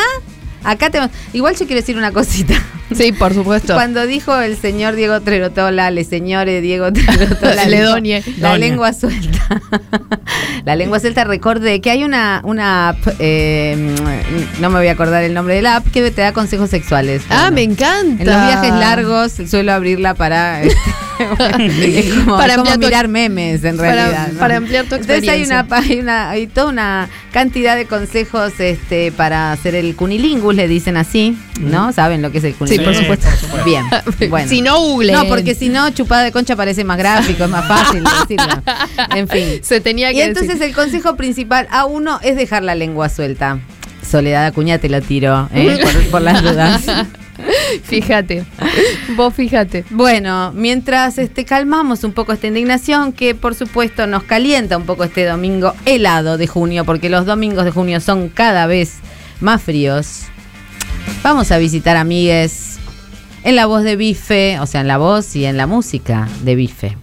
acá 0.63 0.89
tenemos. 0.89 1.15
Igual 1.33 1.53
yo 1.55 1.65
quiero 1.65 1.81
decir 1.81 1.97
una 1.97 2.11
cosita. 2.11 2.55
Sí, 2.93 3.11
por 3.11 3.33
supuesto. 3.33 3.73
Cuando 3.73 4.05
dijo 4.05 4.35
el 4.39 4.57
señor 4.57 4.95
Diego 4.95 5.19
Trerotola, 5.21 5.89
le 5.91 6.03
señore 6.03 6.61
Diego 6.61 6.91
Trerotola, 6.93 7.65
Le 7.65 7.81
doñe. 7.81 8.23
La 8.39 8.57
lengua 8.57 8.93
suelta. 8.93 9.61
la 10.65 10.75
lengua 10.75 10.99
suelta, 10.99 11.23
recordé 11.23 11.81
que 11.81 11.89
hay 11.89 12.03
una, 12.03 12.41
una 12.43 12.89
app, 12.89 12.97
eh, 13.19 13.95
no 14.59 14.69
me 14.69 14.79
voy 14.79 14.87
a 14.87 14.91
acordar 14.91 15.23
el 15.23 15.33
nombre 15.33 15.55
de 15.55 15.61
la 15.61 15.77
app, 15.77 15.87
que 15.91 16.09
te 16.11 16.21
da 16.21 16.31
consejos 16.33 16.69
sexuales. 16.69 17.23
Ah, 17.29 17.49
me 17.51 17.63
encanta. 17.63 18.21
En 18.23 18.25
los 18.27 18.35
viajes 18.47 18.71
largos 18.73 19.31
suelo 19.49 19.73
abrirla 19.73 20.13
para, 20.13 20.61
este, 20.63 20.79
es 21.99 22.13
como, 22.13 22.37
Para 22.37 22.53
es 22.53 22.57
como 22.59 22.69
ampliar 22.71 22.79
tu- 22.79 22.85
mirar 22.85 23.07
memes 23.07 23.63
en 23.63 23.77
para- 23.77 23.91
realidad. 23.93 24.27
¿no? 24.33 24.39
para 24.39 24.57
ampliar 24.57 24.85
tu 24.85 24.95
Entonces 24.95 25.27
hay 25.29 25.41
experiencia. 25.41 25.65
una, 25.67 25.77
hay 25.77 25.99
una 25.99 26.29
hay 26.29 26.47
toda 26.47 26.67
una 26.69 27.09
cantidad 27.31 27.75
de 27.75 27.85
consejos 27.85 28.53
este 28.59 29.11
para 29.11 29.51
hacer 29.51 29.75
el 29.75 29.95
cunilingus, 29.95 30.55
le 30.55 30.67
dicen 30.67 30.97
así, 30.97 31.37
¿no? 31.59 31.91
¿Saben 31.93 32.21
lo 32.21 32.31
que 32.31 32.37
es 32.39 32.43
el 32.43 32.53
cunilingus? 32.53 32.74
Sí, 32.74 32.74
por 32.79 32.95
supuesto. 32.95 33.27
Bien, 33.63 33.85
bueno. 34.29 34.49
Si 34.49 34.61
no, 34.61 34.79
Google. 34.79 35.13
No, 35.13 35.25
porque 35.25 35.55
si 35.55 35.69
no, 35.69 35.89
chupada 35.91 36.23
de 36.23 36.31
concha 36.31 36.55
parece 36.55 36.83
más 36.83 36.97
gráfico, 36.97 37.45
es 37.45 37.49
más 37.49 37.67
fácil 37.67 38.03
decirlo. 38.03 38.61
En 39.15 39.27
fin. 39.27 39.45
Se 39.63 39.81
tenía 39.81 40.09
que 40.11 40.17
Y 40.17 40.21
entonces 40.21 40.59
decir. 40.59 40.67
el 40.67 40.75
consejo 40.75 41.15
principal 41.15 41.67
a 41.71 41.85
uno 41.85 42.19
es 42.21 42.35
dejar 42.35 42.63
la 42.63 42.75
lengua 42.75 43.09
suelta. 43.09 43.59
Soledad 44.07 44.45
Acuña 44.45 44.77
te 44.77 44.89
lo 44.89 45.01
tiro, 45.01 45.49
¿eh? 45.53 45.79
por, 45.83 46.11
por 46.11 46.21
las 46.21 46.41
dudas. 46.43 46.83
Fíjate. 47.83 48.45
Vos 49.15 49.33
fíjate. 49.33 49.83
Bueno, 49.89 50.51
mientras 50.53 51.17
este, 51.17 51.43
calmamos 51.43 52.03
un 52.03 52.13
poco 52.13 52.31
esta 52.33 52.47
indignación, 52.47 53.11
que 53.11 53.35
por 53.35 53.55
supuesto 53.55 54.07
nos 54.07 54.23
calienta 54.23 54.77
un 54.77 54.85
poco 54.85 55.03
este 55.03 55.25
domingo 55.25 55.73
helado 55.85 56.37
de 56.37 56.47
junio, 56.47 56.85
porque 56.85 57.09
los 57.09 57.25
domingos 57.25 57.65
de 57.65 57.71
junio 57.71 57.99
son 57.99 58.29
cada 58.29 58.67
vez 58.67 58.95
más 59.41 59.61
fríos. 59.61 60.25
Vamos 61.23 61.51
a 61.51 61.57
visitar 61.57 61.97
amigues 61.97 62.77
en 63.43 63.55
la 63.55 63.65
voz 63.65 63.83
de 63.83 63.95
Bife, 63.95 64.59
o 64.59 64.65
sea, 64.65 64.81
en 64.81 64.87
la 64.87 64.97
voz 64.97 65.35
y 65.35 65.45
en 65.45 65.57
la 65.57 65.67
música 65.67 66.27
de 66.43 66.55
Bife. 66.55 66.97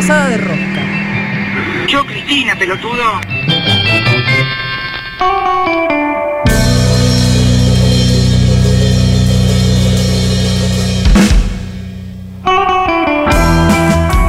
Pasada 0.00 0.30
de 0.30 0.38
rosca. 0.38 0.82
Yo, 1.86 2.06
Cristina, 2.06 2.56
pelotudo. 2.56 3.20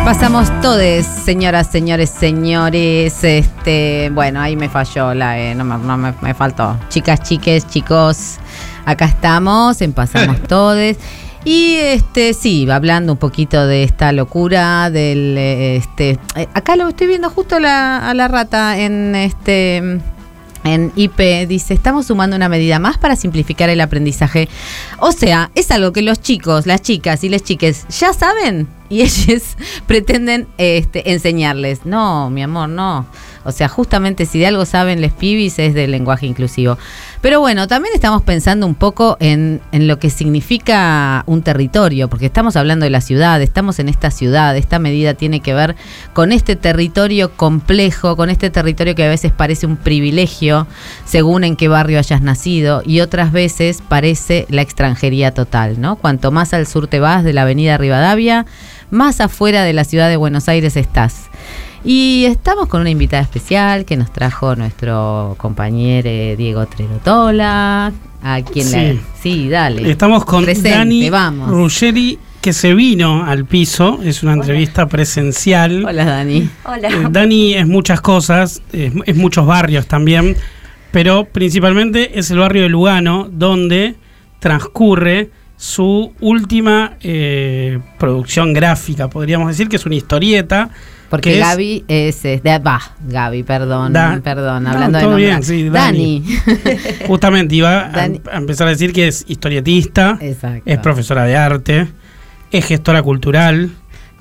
Pasamos 0.06 0.50
todes, 0.62 1.06
señoras, 1.06 1.68
señores, 1.72 2.10
señores. 2.10 3.24
Este, 3.24 4.10
bueno, 4.14 4.42
ahí 4.42 4.56
me 4.56 4.68
falló 4.68 5.14
la, 5.14 5.40
eh, 5.40 5.56
no, 5.56 5.64
me, 5.64 5.78
no 5.78 5.98
me- 5.98 6.14
me 6.22 6.34
faltó. 6.34 6.78
Chicas, 6.90 7.22
chiques, 7.22 7.68
chicos, 7.68 8.38
acá 8.86 9.06
estamos, 9.06 9.82
en 9.82 9.94
Pasamos 9.94 10.42
Todes. 10.48 10.98
Y 11.44 11.76
este, 11.76 12.34
sí, 12.34 12.70
hablando 12.70 13.14
un 13.14 13.18
poquito 13.18 13.66
de 13.66 13.84
esta 13.84 14.12
locura, 14.12 14.92
del 14.92 15.36
eh, 15.38 15.76
este. 15.76 16.20
eh, 16.36 16.48
acá 16.54 16.76
lo 16.76 16.88
estoy 16.88 17.08
viendo 17.08 17.30
justo 17.30 17.60
la, 17.60 17.98
a 17.98 18.14
la 18.14 18.28
rata 18.28 18.80
en 18.80 19.16
este. 19.16 20.00
En 20.64 20.92
IP 20.96 21.48
dice, 21.48 21.74
estamos 21.74 22.06
sumando 22.06 22.36
una 22.36 22.48
medida 22.48 22.78
más 22.78 23.00
para 23.00 23.16
simplificar 23.16 23.72
el 23.72 23.82
aprendizaje. 23.82 24.48
O 25.00 25.12
sea, 25.12 25.50
es 25.56 25.72
algo 25.72 25.92
que 25.92 26.04
los 26.04 26.22
chicos, 26.22 26.68
las 26.68 26.84
chicas 26.84 27.24
y 27.24 27.30
las 27.30 27.42
chiques 27.42 27.88
ya 27.90 28.14
saben 28.14 28.68
y 28.88 29.02
ellos 29.02 29.58
pretenden 29.88 30.48
este, 30.60 31.14
enseñarles. 31.14 31.84
No, 31.88 32.30
mi 32.30 32.44
amor, 32.44 32.70
no. 32.70 33.08
O 33.44 33.52
sea, 33.52 33.68
justamente 33.68 34.26
si 34.26 34.40
de 34.40 34.48
algo 34.48 34.66
saben 34.66 35.02
les 35.02 35.12
pibis 35.14 35.60
es 35.60 35.74
del 35.74 35.92
lenguaje 35.92 36.26
inclusivo. 36.26 36.78
Pero 37.22 37.40
bueno, 37.40 37.68
también 37.68 37.94
estamos 37.94 38.22
pensando 38.22 38.66
un 38.66 38.76
poco 38.76 39.18
en, 39.20 39.62
en 39.72 39.88
lo 39.88 40.00
que 40.00 40.10
significa 40.10 41.24
un 41.28 41.42
territorio, 41.42 42.10
porque 42.10 42.26
estamos 42.26 42.56
hablando 42.56 42.84
de 42.84 42.90
la 42.90 43.02
ciudad, 43.02 43.42
estamos 43.42 43.80
en 43.80 43.90
esta 43.90 44.12
ciudad, 44.12 44.56
esta 44.58 44.80
medida 44.80 45.14
tiene 45.14 45.40
que 45.40 45.54
ver 45.54 45.76
con 46.14 46.32
este 46.32 46.56
territorio 46.56 47.32
complejo, 47.36 48.16
con 48.16 48.30
este 48.30 48.50
territorio 48.50 48.96
que 48.96 49.06
a 49.06 49.10
veces 49.10 49.32
parece 49.32 49.66
un 49.66 49.78
privilegio 49.78 50.68
según 51.06 51.44
en 51.44 51.56
qué 51.56 51.68
barrio 51.68 52.00
hayas 52.00 52.22
nacido 52.22 52.82
y 52.86 53.00
otras 53.02 53.32
veces 53.32 53.82
parece 53.88 54.46
la 54.50 54.62
extranjería 54.62 55.34
total, 55.34 55.82
¿no? 55.82 55.96
Cuanto 55.96 56.32
más 56.32 56.54
al 56.54 56.68
sur 56.68 56.88
te 56.88 57.00
vas 57.00 57.24
de 57.24 57.34
la 57.34 57.44
avenida 57.44 57.78
Rivadavia, 57.78 58.46
más 58.90 59.22
afuera 59.22 59.64
de 59.64 59.74
la 59.74 59.84
ciudad 59.84 60.10
de 60.10 60.18
Buenos 60.18 60.48
Aires 60.48 60.76
estás. 60.76 61.31
Y 61.84 62.26
estamos 62.26 62.68
con 62.68 62.82
una 62.82 62.92
invitada 62.92 63.24
especial 63.24 63.86
que 63.86 63.98
nos 63.98 64.12
trajo 64.14 64.56
nuestro 64.56 65.36
compañero 65.38 66.10
Diego 66.38 66.66
Trerotola, 66.68 67.92
a 68.22 68.42
quien 68.44 68.68
Sí. 68.68 68.76
le... 68.76 69.00
Sí, 69.22 69.50
dale. 69.50 69.90
Estamos 69.90 70.24
con 70.26 70.44
Presente, 70.44 70.70
Dani 70.72 71.10
vamos. 71.10 71.50
Ruggeri, 71.50 72.20
que 72.40 72.54
se 72.54 72.76
vino 72.76 73.24
al 73.26 73.46
piso. 73.46 74.00
Es 74.04 74.22
una 74.22 74.34
entrevista 74.34 74.88
presencial. 74.88 75.84
Hola, 75.86 76.06
Dani. 76.06 76.38
Eh, 76.38 77.08
Dani 77.10 77.54
es 77.56 77.68
muchas 77.68 78.00
cosas, 78.02 78.62
es, 78.72 78.94
es 79.06 79.16
muchos 79.16 79.46
barrios 79.48 79.88
también, 79.88 80.36
pero 80.92 81.26
principalmente 81.26 82.20
es 82.20 82.30
el 82.30 82.40
barrio 82.40 82.64
de 82.64 82.70
Lugano, 82.70 83.28
donde 83.32 83.96
transcurre 84.40 85.30
su 85.58 86.14
última 86.22 86.94
eh, 87.02 87.80
producción 88.00 88.54
gráfica, 88.54 89.08
podríamos 89.10 89.48
decir 89.48 89.68
que 89.68 89.76
es 89.78 89.86
una 89.86 89.96
historieta. 89.96 90.70
Porque 91.12 91.38
Gaby 91.38 91.84
es... 91.88 92.26
es 92.26 92.42
de- 92.42 92.58
Va, 92.60 92.82
Gaby, 93.08 93.44
perdón, 93.44 93.94
Da- 93.94 94.20
perdón, 94.24 94.64
No, 94.64 94.72
hablando 94.72 94.98
de 95.12 95.16
bien, 95.16 95.44
sí, 95.44 95.70
Dani. 95.70 96.24
Justamente 97.08 97.54
iba 97.56 97.86
a- 97.86 97.90
Dani. 97.90 98.22
a, 98.32 98.38
empezar 98.38 98.66
a 98.68 98.72
decir 98.72 98.94
que 98.94 99.08
es 99.08 99.26
historietista, 99.28 100.18
Exacto. 100.22 100.64
es 100.66 100.80
profesora 100.80 101.26
de 101.26 101.36
arte, 101.38 101.88
es 102.52 102.66
gestora 102.66 103.04
cultural, 103.04 103.70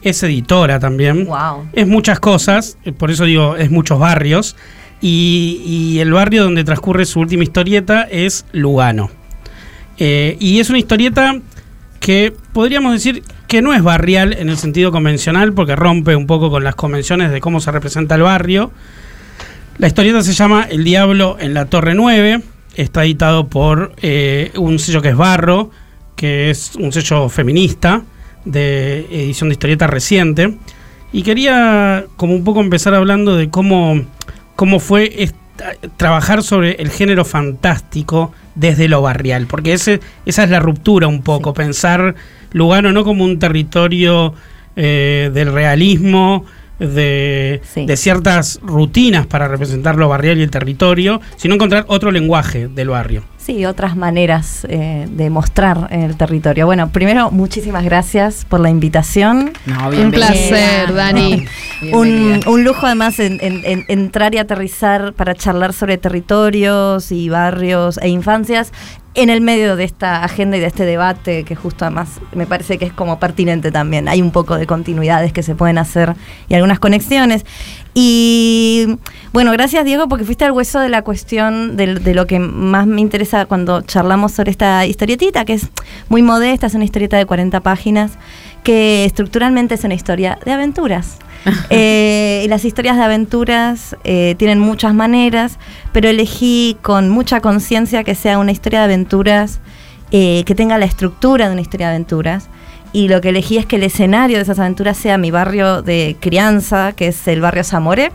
es 0.02 0.22
editora 0.22 0.78
también. 0.78 1.24
Wow. 1.26 1.68
Es 1.72 1.86
muchas 1.86 2.20
cosas, 2.20 2.76
eh, 2.84 2.92
por 2.92 3.10
eso 3.10 3.24
digo, 3.24 3.56
es 3.56 3.70
muchos 3.70 3.98
barrios. 3.98 4.56
Y, 5.02 5.62
y 5.64 6.00
el 6.00 6.12
barrio 6.12 6.42
donde 6.44 6.62
transcurre 6.62 7.06
su 7.06 7.20
última 7.20 7.42
historieta 7.42 8.02
es 8.02 8.44
Lugano. 8.52 9.10
Eh, 9.96 10.36
y 10.40 10.60
es 10.60 10.68
una 10.70 10.78
historieta 10.78 11.38
que 12.00 12.34
podríamos 12.52 12.92
decir 12.92 13.22
que 13.50 13.62
no 13.62 13.74
es 13.74 13.82
barrial 13.82 14.32
en 14.32 14.48
el 14.48 14.56
sentido 14.56 14.92
convencional, 14.92 15.52
porque 15.52 15.74
rompe 15.74 16.14
un 16.14 16.28
poco 16.28 16.50
con 16.50 16.62
las 16.62 16.76
convenciones 16.76 17.32
de 17.32 17.40
cómo 17.40 17.58
se 17.58 17.72
representa 17.72 18.14
el 18.14 18.22
barrio. 18.22 18.70
La 19.78 19.88
historieta 19.88 20.22
se 20.22 20.34
llama 20.34 20.68
El 20.70 20.84
Diablo 20.84 21.36
en 21.40 21.52
la 21.52 21.64
Torre 21.64 21.94
9. 21.94 22.42
Está 22.76 23.04
editado 23.04 23.48
por 23.48 23.92
eh, 24.02 24.52
un 24.54 24.78
sello 24.78 25.02
que 25.02 25.08
es 25.08 25.16
Barro, 25.16 25.70
que 26.14 26.50
es 26.50 26.76
un 26.78 26.92
sello 26.92 27.28
feminista 27.28 28.02
de 28.44 29.00
edición 29.10 29.48
de 29.48 29.54
historieta 29.54 29.88
reciente. 29.88 30.56
Y 31.12 31.24
quería 31.24 32.04
como 32.16 32.36
un 32.36 32.44
poco 32.44 32.60
empezar 32.60 32.94
hablando 32.94 33.34
de 33.34 33.50
cómo, 33.50 34.00
cómo 34.54 34.78
fue 34.78 35.24
esta- 35.24 35.74
trabajar 35.96 36.44
sobre 36.44 36.74
el 36.80 36.88
género 36.90 37.24
fantástico 37.24 38.32
desde 38.54 38.86
lo 38.86 39.02
barrial, 39.02 39.46
porque 39.48 39.72
ese, 39.72 39.98
esa 40.24 40.44
es 40.44 40.50
la 40.50 40.60
ruptura 40.60 41.08
un 41.08 41.22
poco, 41.22 41.52
pensar 41.52 42.14
Lugano 42.52 42.92
no 42.92 43.04
como 43.04 43.24
un 43.24 43.38
territorio 43.38 44.34
eh, 44.76 45.30
del 45.34 45.52
realismo, 45.52 46.44
de, 46.78 47.60
Sí. 47.74 47.84
de 47.84 47.96
ciertas 47.98 48.58
rutinas 48.62 49.26
para 49.26 49.48
representar 49.48 49.96
lo 49.96 50.08
barrial 50.08 50.38
y 50.38 50.42
el 50.42 50.50
territorio, 50.50 51.20
sino 51.36 51.54
encontrar 51.54 51.84
otro 51.88 52.10
lenguaje 52.10 52.68
del 52.68 52.88
barrio. 52.88 53.22
Sí, 53.36 53.66
otras 53.66 53.96
maneras 53.96 54.66
eh, 54.70 55.06
de 55.10 55.28
mostrar 55.28 55.88
el 55.90 56.16
territorio. 56.16 56.64
Bueno, 56.66 56.90
primero, 56.90 57.30
muchísimas 57.30 57.84
gracias 57.84 58.44
por 58.46 58.60
la 58.60 58.70
invitación. 58.70 59.52
No, 59.66 59.88
Un 59.90 60.10
placer, 60.10 60.94
Dani. 60.94 61.44
Un, 61.92 62.40
lujo 62.64 62.86
además 62.86 63.18
en, 63.18 63.38
en- 63.42 63.62
en- 63.64 63.84
entrar 63.88 64.34
y 64.34 64.38
aterrizar 64.38 65.12
para 65.14 65.34
charlar 65.34 65.72
sobre 65.74 65.98
territorios 65.98 67.12
y 67.12 67.28
barrios 67.28 67.98
e 67.98 68.08
infancias 68.08 68.72
en 69.14 69.28
el 69.28 69.40
medio 69.40 69.74
de 69.74 69.82
esta 69.84 70.22
agenda 70.22 70.56
y 70.56 70.60
de 70.60 70.66
este 70.66 70.84
debate 70.84 71.42
que 71.44 71.56
justo 71.56 71.84
además 71.84 72.20
me 72.32 72.46
parece 72.46 72.78
que 72.78 72.84
es 72.86 72.92
como 72.92 73.18
pertinente 73.18 73.72
también. 73.72 74.08
Hay 74.08 74.22
un 74.22 74.30
poco 74.30 74.56
de 74.56 74.66
continuidades 74.66 75.32
que 75.32 75.42
se 75.42 75.54
pueden 75.56 75.78
hacer 75.78 76.14
y 76.48 76.54
algunas 76.54 76.78
conexiones. 76.78 77.44
Y 77.92 78.86
bueno, 79.32 79.50
gracias 79.52 79.84
Diego 79.84 80.08
porque 80.08 80.24
fuiste 80.24 80.44
al 80.44 80.52
hueso 80.52 80.78
de 80.78 80.88
la 80.88 81.02
cuestión 81.02 81.76
del- 81.76 82.04
de, 82.04 82.14
lo 82.14 82.26
que 82.26 82.38
más 82.38 82.86
me 82.86 83.00
interesa 83.00 83.46
cuando 83.46 83.82
charlamos 83.82 84.30
sobre 84.32 84.52
esta 84.52 84.86
historietita, 84.86 85.44
que 85.44 85.54
es 85.54 85.68
muy 86.08 86.22
modesta, 86.22 86.68
es 86.68 86.74
una 86.74 86.84
historieta 86.84 87.16
de 87.16 87.26
40 87.26 87.60
páginas, 87.60 88.12
que 88.62 89.04
estructuralmente 89.06 89.74
es 89.74 89.82
una 89.84 89.94
historia 89.94 90.38
de 90.44 90.52
aventuras. 90.52 91.18
Eh, 91.70 92.42
y 92.44 92.48
las 92.48 92.64
historias 92.64 92.96
de 92.96 93.02
aventuras 93.02 93.96
eh, 94.04 94.34
tienen 94.38 94.58
muchas 94.58 94.92
maneras, 94.94 95.58
pero 95.92 96.08
elegí 96.08 96.76
con 96.82 97.08
mucha 97.08 97.40
conciencia 97.40 98.04
que 98.04 98.14
sea 98.14 98.38
una 98.38 98.52
historia 98.52 98.80
de 98.80 98.84
aventuras 98.86 99.60
eh, 100.10 100.42
que 100.44 100.54
tenga 100.54 100.76
la 100.78 100.84
estructura 100.86 101.46
de 101.46 101.52
una 101.52 101.60
historia 101.62 101.88
de 101.88 101.94
aventuras. 101.94 102.48
Y 102.92 103.08
lo 103.08 103.20
que 103.20 103.28
elegí 103.28 103.56
es 103.56 103.66
que 103.66 103.76
el 103.76 103.84
escenario 103.84 104.36
de 104.38 104.42
esas 104.42 104.58
aventuras 104.58 104.96
sea 104.96 105.16
mi 105.16 105.30
barrio 105.30 105.80
de 105.82 106.16
crianza, 106.20 106.92
que 106.92 107.06
es 107.08 107.28
el 107.28 107.40
barrio 107.40 107.62
Zamoré, 107.62 108.10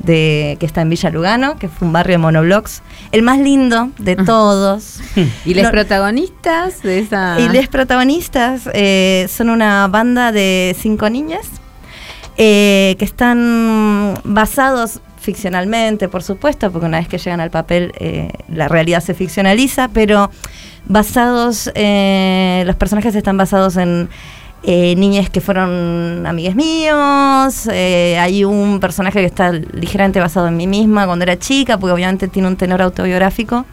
de, 0.00 0.56
que 0.60 0.66
está 0.66 0.82
en 0.82 0.90
Villa 0.90 1.08
Lugano, 1.10 1.58
que 1.58 1.68
fue 1.68 1.86
un 1.88 1.92
barrio 1.94 2.12
de 2.14 2.18
monoblocks, 2.18 2.82
el 3.10 3.22
más 3.22 3.38
lindo 3.38 3.90
de 3.98 4.16
todos. 4.16 5.00
¿Y 5.46 5.54
los 5.54 5.64
No- 5.64 5.70
protagonistas 5.70 6.82
de 6.82 6.98
esa...? 7.00 7.40
Y 7.40 7.48
los 7.48 7.68
protagonistas 7.68 8.68
eh, 8.74 9.26
son 9.34 9.48
una 9.48 9.88
banda 9.88 10.30
de 10.30 10.76
cinco 10.78 11.08
niñas 11.08 11.46
eh, 12.38 12.96
que 12.98 13.04
están 13.04 14.14
basados 14.24 15.00
ficcionalmente, 15.20 16.08
por 16.08 16.22
supuesto, 16.22 16.70
porque 16.70 16.86
una 16.86 16.98
vez 16.98 17.08
que 17.08 17.18
llegan 17.18 17.40
al 17.40 17.50
papel 17.50 17.92
eh, 17.98 18.30
la 18.48 18.68
realidad 18.68 19.00
se 19.02 19.12
ficcionaliza, 19.12 19.88
pero 19.88 20.30
basados, 20.86 21.70
eh, 21.74 22.62
los 22.66 22.76
personajes 22.76 23.14
están 23.14 23.36
basados 23.36 23.76
en 23.76 24.08
eh, 24.62 24.94
niñas 24.96 25.30
que 25.30 25.40
fueron 25.40 26.26
amigues 26.26 26.56
míos, 26.56 27.68
eh, 27.72 28.18
hay 28.18 28.44
un 28.44 28.80
personaje 28.80 29.20
que 29.20 29.26
está 29.26 29.52
ligeramente 29.52 30.18
basado 30.18 30.48
en 30.48 30.56
mí 30.56 30.66
misma 30.66 31.06
cuando 31.06 31.24
era 31.24 31.38
chica, 31.38 31.78
porque 31.78 31.92
obviamente 31.92 32.28
tiene 32.28 32.48
un 32.48 32.56
tenor 32.56 32.82
autobiográfico. 32.82 33.66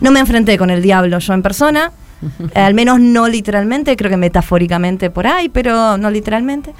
No 0.00 0.10
me 0.10 0.20
enfrenté 0.20 0.56
con 0.56 0.70
el 0.70 0.82
diablo 0.82 1.18
yo 1.18 1.34
en 1.34 1.42
persona, 1.42 1.92
al 2.54 2.74
menos 2.74 3.00
no 3.00 3.28
literalmente, 3.28 3.96
creo 3.96 4.10
que 4.10 4.16
metafóricamente 4.16 5.10
por 5.10 5.26
ahí, 5.26 5.48
pero 5.48 5.98
no 5.98 6.10
literalmente. 6.10 6.72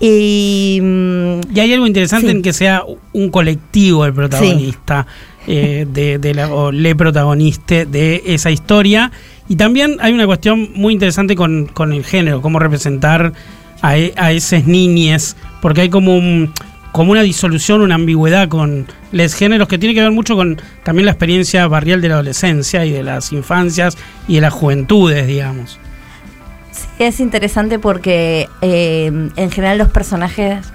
Y 0.00 0.78
mm, 0.82 1.40
Y 1.54 1.60
hay 1.60 1.72
algo 1.72 1.86
interesante 1.86 2.26
Sí. 2.28 2.32
en 2.36 2.42
que 2.42 2.52
sea 2.52 2.82
un 3.12 3.30
colectivo 3.30 4.04
el 4.04 4.12
protagonista, 4.14 5.06
eh, 5.46 5.86
de, 5.90 6.18
de 6.18 6.34
la, 6.34 6.52
o 6.52 6.70
le 6.72 6.94
protagonista 6.94 7.84
de 7.84 8.22
esa 8.26 8.50
historia. 8.50 9.10
Y 9.48 9.56
también 9.56 9.96
hay 10.00 10.12
una 10.12 10.26
cuestión 10.26 10.68
muy 10.74 10.92
interesante 10.92 11.34
con, 11.34 11.66
con 11.66 11.92
el 11.92 12.04
género, 12.04 12.42
cómo 12.42 12.58
representar 12.58 13.32
a, 13.80 13.96
e- 13.96 14.12
a 14.16 14.32
esas 14.32 14.66
niñes, 14.66 15.36
porque 15.62 15.80
hay 15.82 15.88
como 15.88 16.16
un- 16.16 16.52
como 16.92 17.12
una 17.12 17.22
disolución, 17.22 17.80
una 17.82 17.94
ambigüedad 17.96 18.48
con 18.48 18.86
los 19.12 19.34
géneros 19.34 19.68
que 19.68 19.78
tiene 19.78 19.94
que 19.94 20.00
ver 20.00 20.10
mucho 20.10 20.36
con 20.36 20.60
también 20.84 21.06
la 21.06 21.12
experiencia 21.12 21.66
barrial 21.68 22.00
de 22.00 22.08
la 22.08 22.14
adolescencia 22.14 22.84
y 22.86 22.90
de 22.90 23.02
las 23.02 23.30
infancias 23.32 23.96
y 24.26 24.36
de 24.36 24.40
las 24.40 24.52
juventudes, 24.52 25.26
digamos. 25.26 25.78
Sí, 26.78 27.04
es 27.04 27.20
interesante 27.20 27.78
porque 27.78 28.48
eh, 28.60 29.06
en 29.36 29.50
general 29.50 29.78
los 29.78 29.88
personajes. 29.88 30.66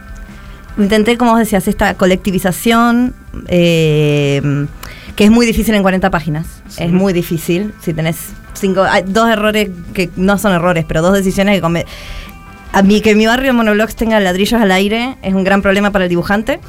Intenté, 0.78 1.18
como 1.18 1.38
decías, 1.38 1.68
esta 1.68 1.94
colectivización 1.94 3.14
eh, 3.48 4.42
que 5.16 5.26
es 5.26 5.32
muy 5.32 5.46
difícil 5.46 5.76
en 5.76 5.84
40 5.84 6.10
páginas. 6.10 6.48
Sí. 6.68 6.84
Es 6.84 6.92
muy 6.92 7.14
difícil. 7.14 7.74
Si 7.82 7.94
tenés 7.94 8.34
cinco. 8.54 8.82
Hay 8.84 9.04
dos 9.06 9.30
errores 9.30 9.70
que 9.94 10.10
no 10.16 10.38
son 10.38 10.54
errores, 10.54 10.86
pero 10.88 11.02
dos 11.02 11.14
decisiones 11.14 11.62
que. 11.62 11.86
A 12.74 12.82
mí 12.82 13.00
que 13.02 13.16
mi 13.16 13.26
barrio 13.28 13.54
Monoblogs 13.54 13.96
tenga 13.96 14.20
ladrillos 14.20 14.60
al 14.62 14.72
aire 14.72 15.16
es 15.22 15.34
un 15.34 15.44
gran 15.44 15.62
problema 15.62 15.92
para 15.92 16.06
el 16.06 16.10
dibujante. 16.10 16.60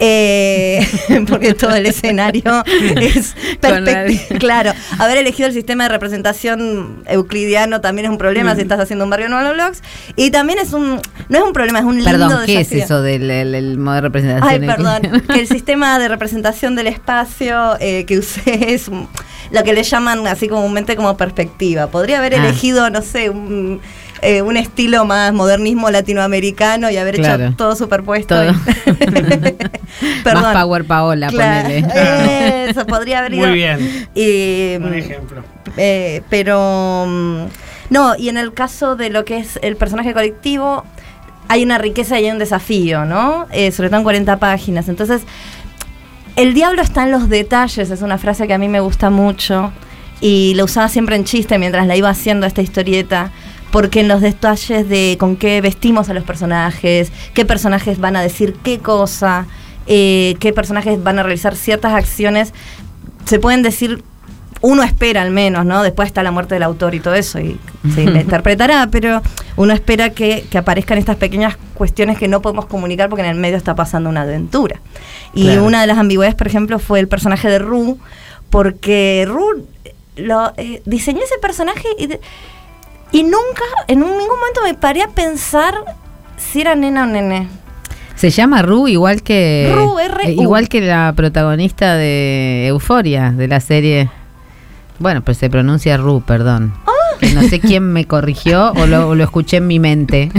Eh, 0.00 0.86
porque 1.28 1.54
todo 1.54 1.74
el 1.74 1.86
escenario 1.86 2.62
es 3.00 3.34
Con 3.60 3.70
perspecti- 3.84 4.38
Claro, 4.38 4.72
haber 4.98 5.16
elegido 5.18 5.48
el 5.48 5.54
sistema 5.54 5.84
de 5.84 5.88
representación 5.90 7.02
euclidiano 7.06 7.80
también 7.80 8.06
es 8.06 8.10
un 8.10 8.18
problema 8.18 8.54
si 8.54 8.60
estás 8.62 8.78
haciendo 8.80 9.04
un 9.04 9.10
barrio 9.10 9.28
Monoblogs. 9.30 9.82
Y 10.16 10.30
también 10.30 10.58
es 10.58 10.72
un. 10.72 11.00
No 11.28 11.38
es 11.38 11.42
un 11.44 11.52
problema, 11.52 11.78
es 11.80 11.84
un 11.84 11.96
lindo 11.96 12.10
Perdón, 12.10 12.42
¿qué 12.46 12.60
es 12.60 12.72
eso 12.72 13.02
del 13.02 13.30
el- 13.30 13.54
el 13.54 13.78
modo 13.78 13.96
de 13.96 14.00
representación? 14.02 14.48
Ay, 14.62 14.66
perdón. 14.66 15.22
que 15.32 15.40
el 15.40 15.48
sistema 15.48 15.98
de 15.98 16.08
representación 16.08 16.76
del 16.76 16.86
espacio 16.86 17.76
eh, 17.80 18.04
que 18.04 18.18
usé 18.18 18.74
es 18.74 18.88
lo 19.50 19.62
que 19.64 19.72
le 19.72 19.82
llaman 19.82 20.26
así 20.26 20.46
comúnmente 20.48 20.94
como 20.94 21.16
perspectiva. 21.16 21.86
Podría 21.88 22.18
haber 22.18 22.34
Ah. 22.34 22.44
elegido, 22.44 22.90
no 22.90 23.00
sé, 23.02 23.30
un, 23.30 23.80
eh, 24.22 24.42
un 24.42 24.56
estilo 24.56 25.04
más 25.04 25.32
modernismo 25.32 25.90
latinoamericano 25.90 26.90
y 26.90 26.96
haber 26.96 27.16
Claro. 27.16 27.46
hecho 27.46 27.56
todo 27.56 27.76
superpuesto. 27.76 28.34
Todo. 28.34 28.50
y- 28.52 28.54
Más 30.34 30.54
Power 30.54 30.84
Paola, 30.84 31.28
Claro, 31.28 31.68
ponele. 31.68 32.70
Eso, 32.70 32.86
podría 32.86 33.20
haber 33.20 33.34
ido. 33.34 33.46
Muy 33.46 33.54
bien, 33.56 34.08
Y, 34.14 34.76
buen 34.78 34.92
mm, 34.92 34.98
ejemplo. 34.98 35.44
eh, 35.76 36.22
pero 36.28 37.06
mm, 37.08 37.42
no, 37.90 38.14
y 38.16 38.28
en 38.28 38.36
el 38.36 38.52
caso 38.52 38.96
de 38.96 39.10
lo 39.10 39.24
que 39.24 39.38
es 39.38 39.58
el 39.62 39.76
personaje 39.76 40.12
colectivo, 40.12 40.84
hay 41.48 41.62
una 41.64 41.78
riqueza 41.78 42.20
y 42.20 42.26
hay 42.26 42.30
un 42.30 42.38
desafío, 42.38 43.04
¿no? 43.06 43.46
Eh, 43.52 43.72
sobre 43.72 43.88
todo 43.88 43.98
en 43.98 44.04
40 44.04 44.36
páginas. 44.38 44.88
Entonces, 44.88 45.22
el 46.36 46.52
diablo 46.54 46.82
está 46.82 47.04
en 47.04 47.10
los 47.10 47.28
detalles, 47.28 47.90
es 47.90 48.02
una 48.02 48.18
frase 48.18 48.46
que 48.46 48.54
a 48.54 48.58
mí 48.58 48.68
me 48.68 48.80
gusta 48.80 49.08
mucho 49.10 49.72
y 50.20 50.52
la 50.54 50.64
usaba 50.64 50.88
siempre 50.88 51.16
en 51.16 51.24
chiste 51.24 51.58
mientras 51.58 51.86
la 51.86 51.96
iba 51.96 52.10
haciendo 52.10 52.46
esta 52.46 52.60
historieta. 52.60 53.30
Porque 53.70 54.00
en 54.00 54.08
los 54.08 54.20
detalles 54.20 54.88
de 54.88 55.16
con 55.20 55.36
qué 55.36 55.60
vestimos 55.60 56.08
a 56.08 56.14
los 56.14 56.24
personajes, 56.24 57.12
qué 57.34 57.44
personajes 57.44 57.98
van 57.98 58.16
a 58.16 58.22
decir 58.22 58.54
qué 58.62 58.78
cosa, 58.78 59.46
eh, 59.86 60.36
qué 60.40 60.52
personajes 60.52 61.02
van 61.02 61.18
a 61.18 61.22
realizar 61.22 61.54
ciertas 61.54 61.92
acciones, 61.94 62.54
se 63.26 63.38
pueden 63.38 63.62
decir 63.62 64.02
uno 64.60 64.82
espera 64.82 65.22
al 65.22 65.30
menos, 65.30 65.64
¿no? 65.64 65.82
Después 65.84 66.08
está 66.08 66.22
la 66.24 66.32
muerte 66.32 66.54
del 66.54 66.64
autor 66.64 66.94
y 66.94 67.00
todo 67.00 67.14
eso, 67.14 67.38
y 67.38 67.60
se 67.94 68.02
interpretará, 68.04 68.88
pero 68.90 69.22
uno 69.56 69.72
espera 69.72 70.10
que, 70.10 70.46
que 70.50 70.58
aparezcan 70.58 70.98
estas 70.98 71.14
pequeñas 71.16 71.56
cuestiones 71.74 72.18
que 72.18 72.26
no 72.26 72.42
podemos 72.42 72.66
comunicar 72.66 73.08
porque 73.08 73.22
en 73.22 73.30
el 73.30 73.36
medio 73.36 73.56
está 73.56 73.74
pasando 73.76 74.08
una 74.10 74.22
aventura. 74.22 74.80
Y 75.32 75.44
Claro. 75.44 75.64
una 75.64 75.80
de 75.82 75.86
las 75.86 75.98
ambigüedades, 75.98 76.34
por 76.34 76.48
ejemplo, 76.48 76.78
fue 76.80 76.98
el 77.00 77.06
personaje 77.06 77.48
de 77.48 77.58
Ru, 77.60 77.98
porque 78.50 79.24
Ru 79.28 79.66
lo, 80.16 80.52
eh, 80.56 80.82
diseñó 80.86 81.22
ese 81.22 81.38
personaje 81.40 81.86
y, 81.98 82.06
de- 82.08 82.20
y 83.12 83.22
nunca, 83.22 83.62
en 83.86 84.02
un- 84.02 84.10
ningún 84.18 84.38
momento 84.38 84.60
me 84.64 84.74
paré 84.74 85.02
a 85.02 85.08
pensar 85.08 85.74
si 86.36 86.60
era 86.60 86.74
nena 86.74 87.04
o 87.04 87.06
nene. 87.06 87.48
Se 88.14 88.30
llama 88.30 88.62
Ru 88.62 88.88
igual 88.88 89.22
que 89.22 89.72
Ru, 89.74 89.98
eh, 90.00 90.32
igual 90.32 90.68
que 90.68 90.80
la 90.80 91.12
protagonista 91.14 91.94
de 91.94 92.66
Euforia 92.66 93.30
de 93.30 93.46
la 93.48 93.60
serie. 93.60 94.10
Bueno, 94.98 95.22
pues 95.22 95.38
se 95.38 95.48
pronuncia 95.48 95.96
Ru, 95.96 96.20
perdón. 96.22 96.74
Que 97.18 97.32
No 97.34 97.42
sé 97.42 97.60
quién 97.60 97.92
me 97.92 98.06
corrigió 98.06 98.72
o 98.72 98.86
lo, 98.86 99.08
o 99.08 99.14
lo 99.14 99.24
escuché 99.24 99.58
en 99.58 99.66
mi 99.66 99.78
mente. 99.78 100.30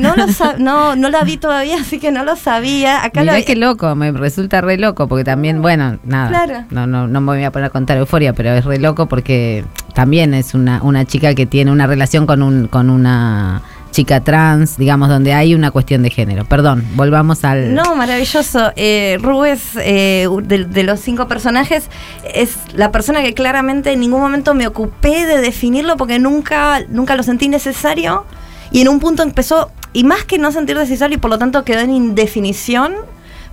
No, 0.00 0.14
lo 0.16 0.26
no, 0.58 0.96
no 0.96 1.10
la 1.10 1.24
vi 1.24 1.36
todavía, 1.36 1.76
así 1.80 1.98
que 1.98 2.10
no 2.10 2.24
lo 2.24 2.36
sabía. 2.36 3.04
Acá 3.04 3.20
Mirá 3.20 3.38
lo 3.38 3.44
qué 3.44 3.56
loco, 3.56 3.94
me 3.94 4.12
resulta 4.12 4.60
re 4.60 4.78
loco 4.78 5.08
porque 5.08 5.24
también, 5.24 5.62
bueno, 5.62 5.98
nada. 6.04 6.28
Claro. 6.28 6.64
No, 6.70 6.86
no, 6.86 7.06
no 7.06 7.20
me 7.20 7.34
voy 7.34 7.44
a 7.44 7.50
poner 7.50 7.66
a 7.66 7.70
contar 7.70 7.98
Euforia, 7.98 8.32
pero 8.32 8.50
es 8.50 8.64
re 8.64 8.78
loco 8.78 9.06
porque 9.06 9.64
también 9.94 10.34
es 10.34 10.54
una, 10.54 10.82
una 10.82 11.04
chica 11.04 11.34
que 11.34 11.46
tiene 11.46 11.70
una 11.70 11.86
relación 11.86 12.26
con 12.26 12.42
un, 12.42 12.68
con 12.68 12.90
una 12.90 13.62
chica 13.94 14.20
trans, 14.20 14.76
digamos, 14.76 15.08
donde 15.08 15.32
hay 15.32 15.54
una 15.54 15.70
cuestión 15.70 16.02
de 16.02 16.10
género. 16.10 16.44
Perdón, 16.44 16.84
volvamos 16.96 17.44
al. 17.44 17.74
No, 17.74 17.94
maravilloso. 17.94 18.72
Eh, 18.74 19.18
Ru 19.22 19.44
es, 19.44 19.76
eh, 19.76 20.28
de, 20.42 20.64
de 20.64 20.82
los 20.82 20.98
cinco 20.98 21.28
personajes, 21.28 21.88
es 22.34 22.56
la 22.74 22.90
persona 22.90 23.22
que 23.22 23.34
claramente 23.34 23.92
en 23.92 24.00
ningún 24.00 24.20
momento 24.20 24.52
me 24.52 24.66
ocupé 24.66 25.26
de 25.26 25.40
definirlo 25.40 25.96
porque 25.96 26.18
nunca, 26.18 26.80
nunca 26.88 27.14
lo 27.14 27.22
sentí 27.22 27.48
necesario. 27.48 28.26
Y 28.72 28.80
en 28.80 28.88
un 28.88 28.98
punto 28.98 29.22
empezó, 29.22 29.70
y 29.92 30.02
más 30.02 30.24
que 30.24 30.38
no 30.38 30.50
sentir 30.50 30.76
necesario, 30.76 31.16
y 31.16 31.20
por 31.20 31.30
lo 31.30 31.38
tanto 31.38 31.64
quedó 31.64 31.78
en 31.78 31.92
indefinición, 31.92 32.94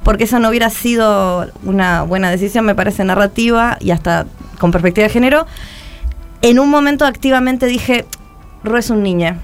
porque 0.01 0.23
eso 0.23 0.39
no 0.39 0.49
hubiera 0.49 0.71
sido 0.71 1.51
una 1.63 2.01
buena 2.01 2.32
decisión, 2.32 2.65
me 2.65 2.73
parece, 2.73 3.04
narrativa 3.04 3.77
y 3.80 3.91
hasta 3.91 4.25
con 4.58 4.71
perspectiva 4.71 5.06
de 5.06 5.13
género. 5.13 5.45
En 6.41 6.58
un 6.58 6.71
momento 6.71 7.06
activamente 7.06 7.67
dije, 7.67 8.06
Ru 8.63 8.77
es 8.77 8.89
un 8.89 9.04
niño. 9.04 9.38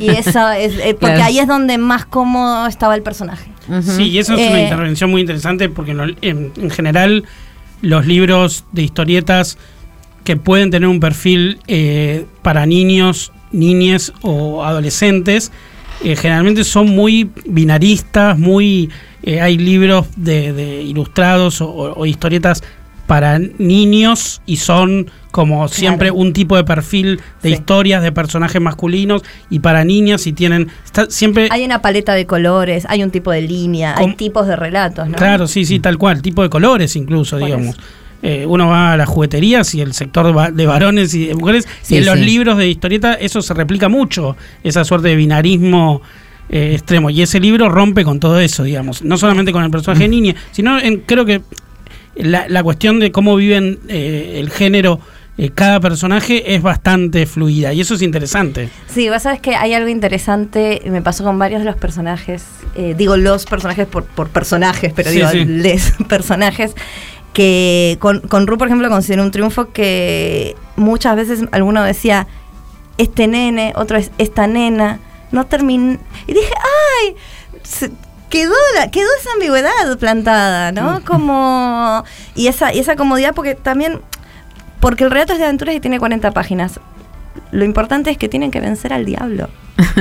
Y 0.00 0.08
eso 0.10 0.50
es, 0.50 0.74
eh, 0.78 0.96
porque 0.98 1.14
Claro. 1.14 1.24
ahí 1.24 1.38
es 1.38 1.46
donde 1.48 1.78
más 1.78 2.04
cómodo 2.06 2.66
estaba 2.66 2.94
el 2.94 3.02
personaje. 3.02 3.50
Sí, 3.82 4.04
y 4.10 4.18
eso 4.18 4.34
es 4.34 4.46
una 4.48 4.58
Eh, 4.60 4.64
intervención 4.64 5.10
muy 5.10 5.20
interesante 5.20 5.68
porque 5.68 5.92
en, 5.92 6.52
en 6.56 6.70
general 6.70 7.24
los 7.82 8.06
libros 8.06 8.64
de 8.72 8.82
historietas 8.82 9.56
que 10.24 10.36
pueden 10.36 10.70
tener 10.70 10.88
un 10.88 11.00
perfil 11.00 11.58
eh, 11.66 12.26
para 12.42 12.66
niños, 12.66 13.32
niñes 13.52 14.12
o 14.22 14.64
adolescentes, 14.64 15.52
eh, 16.02 16.16
generalmente 16.16 16.64
son 16.64 16.88
muy 16.90 17.30
binaristas, 17.46 18.38
muy 18.38 18.90
eh, 19.22 19.40
hay 19.40 19.56
libros 19.56 20.06
de, 20.16 20.52
de 20.52 20.82
ilustrados 20.82 21.60
o, 21.60 21.68
o 21.70 22.06
historietas 22.06 22.62
para 23.06 23.38
niños 23.38 24.42
y 24.46 24.56
son 24.56 25.10
como 25.34 25.66
siempre 25.66 26.12
un 26.12 26.32
tipo 26.32 26.54
de 26.56 26.62
perfil 26.62 27.16
de 27.42 27.48
Sí. 27.48 27.54
historias 27.54 28.04
de 28.04 28.12
personajes 28.12 28.62
masculinos 28.62 29.22
y 29.50 29.58
para 29.58 29.82
niñas 29.84 30.28
y 30.28 30.32
tienen 30.32 30.68
está 30.84 31.10
siempre 31.10 31.48
Hay 31.50 31.64
una 31.64 31.82
paleta 31.82 32.14
de 32.14 32.24
colores, 32.24 32.86
hay 32.88 33.02
un 33.02 33.10
tipo 33.10 33.32
de 33.32 33.42
línea, 33.42 33.96
hay 33.98 34.14
tipos 34.14 34.46
de 34.46 34.54
relatos, 34.54 35.08
¿no? 35.08 35.16
Claro, 35.16 35.48
sí, 35.48 35.64
sí, 35.64 35.80
tal 35.80 35.98
cual, 35.98 36.22
tipo 36.22 36.40
de 36.44 36.48
colores 36.48 36.94
incluso, 36.94 37.36
digamos. 37.38 37.76
Eh, 38.22 38.46
uno 38.46 38.68
va 38.68 38.92
a 38.92 38.96
las 38.96 39.08
jugueterías 39.08 39.74
y 39.74 39.80
el 39.80 39.92
sector 39.92 40.24
de 40.24 40.32
va- 40.32 40.52
de 40.52 40.66
varones 40.66 41.12
y 41.14 41.26
de 41.26 41.34
mujeres, 41.34 41.66
Sí, 41.82 41.96
y 41.96 41.98
en 41.98 42.06
los 42.06 42.16
libros 42.20 42.56
de 42.56 42.68
historieta 42.68 43.14
eso 43.14 43.42
se 43.42 43.54
replica 43.54 43.88
mucho, 43.88 44.36
esa 44.62 44.84
suerte 44.84 45.08
de 45.08 45.16
binarismo 45.16 46.00
eh, 46.48 46.74
extremo. 46.74 47.10
Y 47.10 47.22
ese 47.22 47.40
libro 47.40 47.68
rompe 47.70 48.04
con 48.04 48.20
todo 48.20 48.38
eso, 48.38 48.62
digamos. 48.62 49.02
No 49.02 49.16
solamente 49.16 49.50
con 49.50 49.64
el 49.64 49.70
personaje 49.72 50.04
de 50.04 50.08
niña, 50.10 50.34
sino 50.52 50.78
en, 50.78 50.98
creo 51.00 51.24
que 51.24 51.40
la, 52.16 52.46
la 52.48 52.62
cuestión 52.62 53.00
de 53.00 53.10
cómo 53.10 53.34
viven 53.34 53.80
eh, 53.88 54.36
el 54.38 54.50
género 54.50 55.00
eh, 55.38 55.50
cada 55.50 55.80
personaje 55.80 56.54
es 56.54 56.62
bastante 56.62 57.26
fluida 57.26 57.72
y 57.72 57.80
eso 57.80 57.94
es 57.94 58.02
interesante. 58.02 58.68
Sí, 58.86 59.08
vos 59.08 59.22
sabes 59.22 59.40
que 59.40 59.56
hay 59.56 59.74
algo 59.74 59.88
interesante, 59.88 60.80
me 60.86 61.02
pasó 61.02 61.24
con 61.24 61.38
varios 61.38 61.60
de 61.60 61.66
los 61.66 61.76
personajes, 61.76 62.44
eh, 62.76 62.94
digo 62.96 63.16
los 63.16 63.44
personajes 63.46 63.86
por, 63.86 64.04
por 64.04 64.28
personajes, 64.28 64.92
pero 64.94 65.10
Sí, 65.10 65.16
digo 65.16 65.28
sí. 65.30 65.44
les 65.44 65.92
personajes, 66.08 66.74
que 67.32 67.96
con, 68.00 68.20
con 68.20 68.46
Ru, 68.46 68.58
por 68.58 68.68
ejemplo, 68.68 68.88
considero 68.88 69.22
un 69.24 69.30
triunfo 69.32 69.72
que 69.72 70.54
muchas 70.76 71.16
veces 71.16 71.40
alguno 71.50 71.82
decía, 71.82 72.26
este 72.96 73.26
nene, 73.26 73.72
otro 73.74 73.98
es 73.98 74.12
esta 74.18 74.46
nena, 74.46 75.00
no 75.32 75.46
terminé, 75.46 75.98
y 76.28 76.32
dije, 76.34 76.52
ay, 77.02 77.16
se- 77.64 77.90
quedó, 78.30 78.54
la- 78.76 78.88
quedó 78.92 79.08
esa 79.20 79.32
ambigüedad 79.32 79.98
plantada, 79.98 80.70
¿no? 80.70 81.04
Como, 81.04 82.04
y 82.36 82.46
esa, 82.46 82.72
y 82.72 82.78
esa 82.78 82.94
comodidad, 82.94 83.34
porque 83.34 83.56
también, 83.56 84.00
porque 84.80 85.04
el 85.04 85.10
relato 85.10 85.32
es 85.32 85.38
de 85.38 85.44
aventuras 85.46 85.74
y 85.74 85.80
tiene 85.80 85.98
40 85.98 86.30
páginas. 86.32 86.80
Lo 87.50 87.64
importante 87.64 88.10
es 88.10 88.18
que 88.18 88.28
tienen 88.28 88.50
que 88.50 88.60
vencer 88.60 88.92
al 88.92 89.04
diablo. 89.04 89.48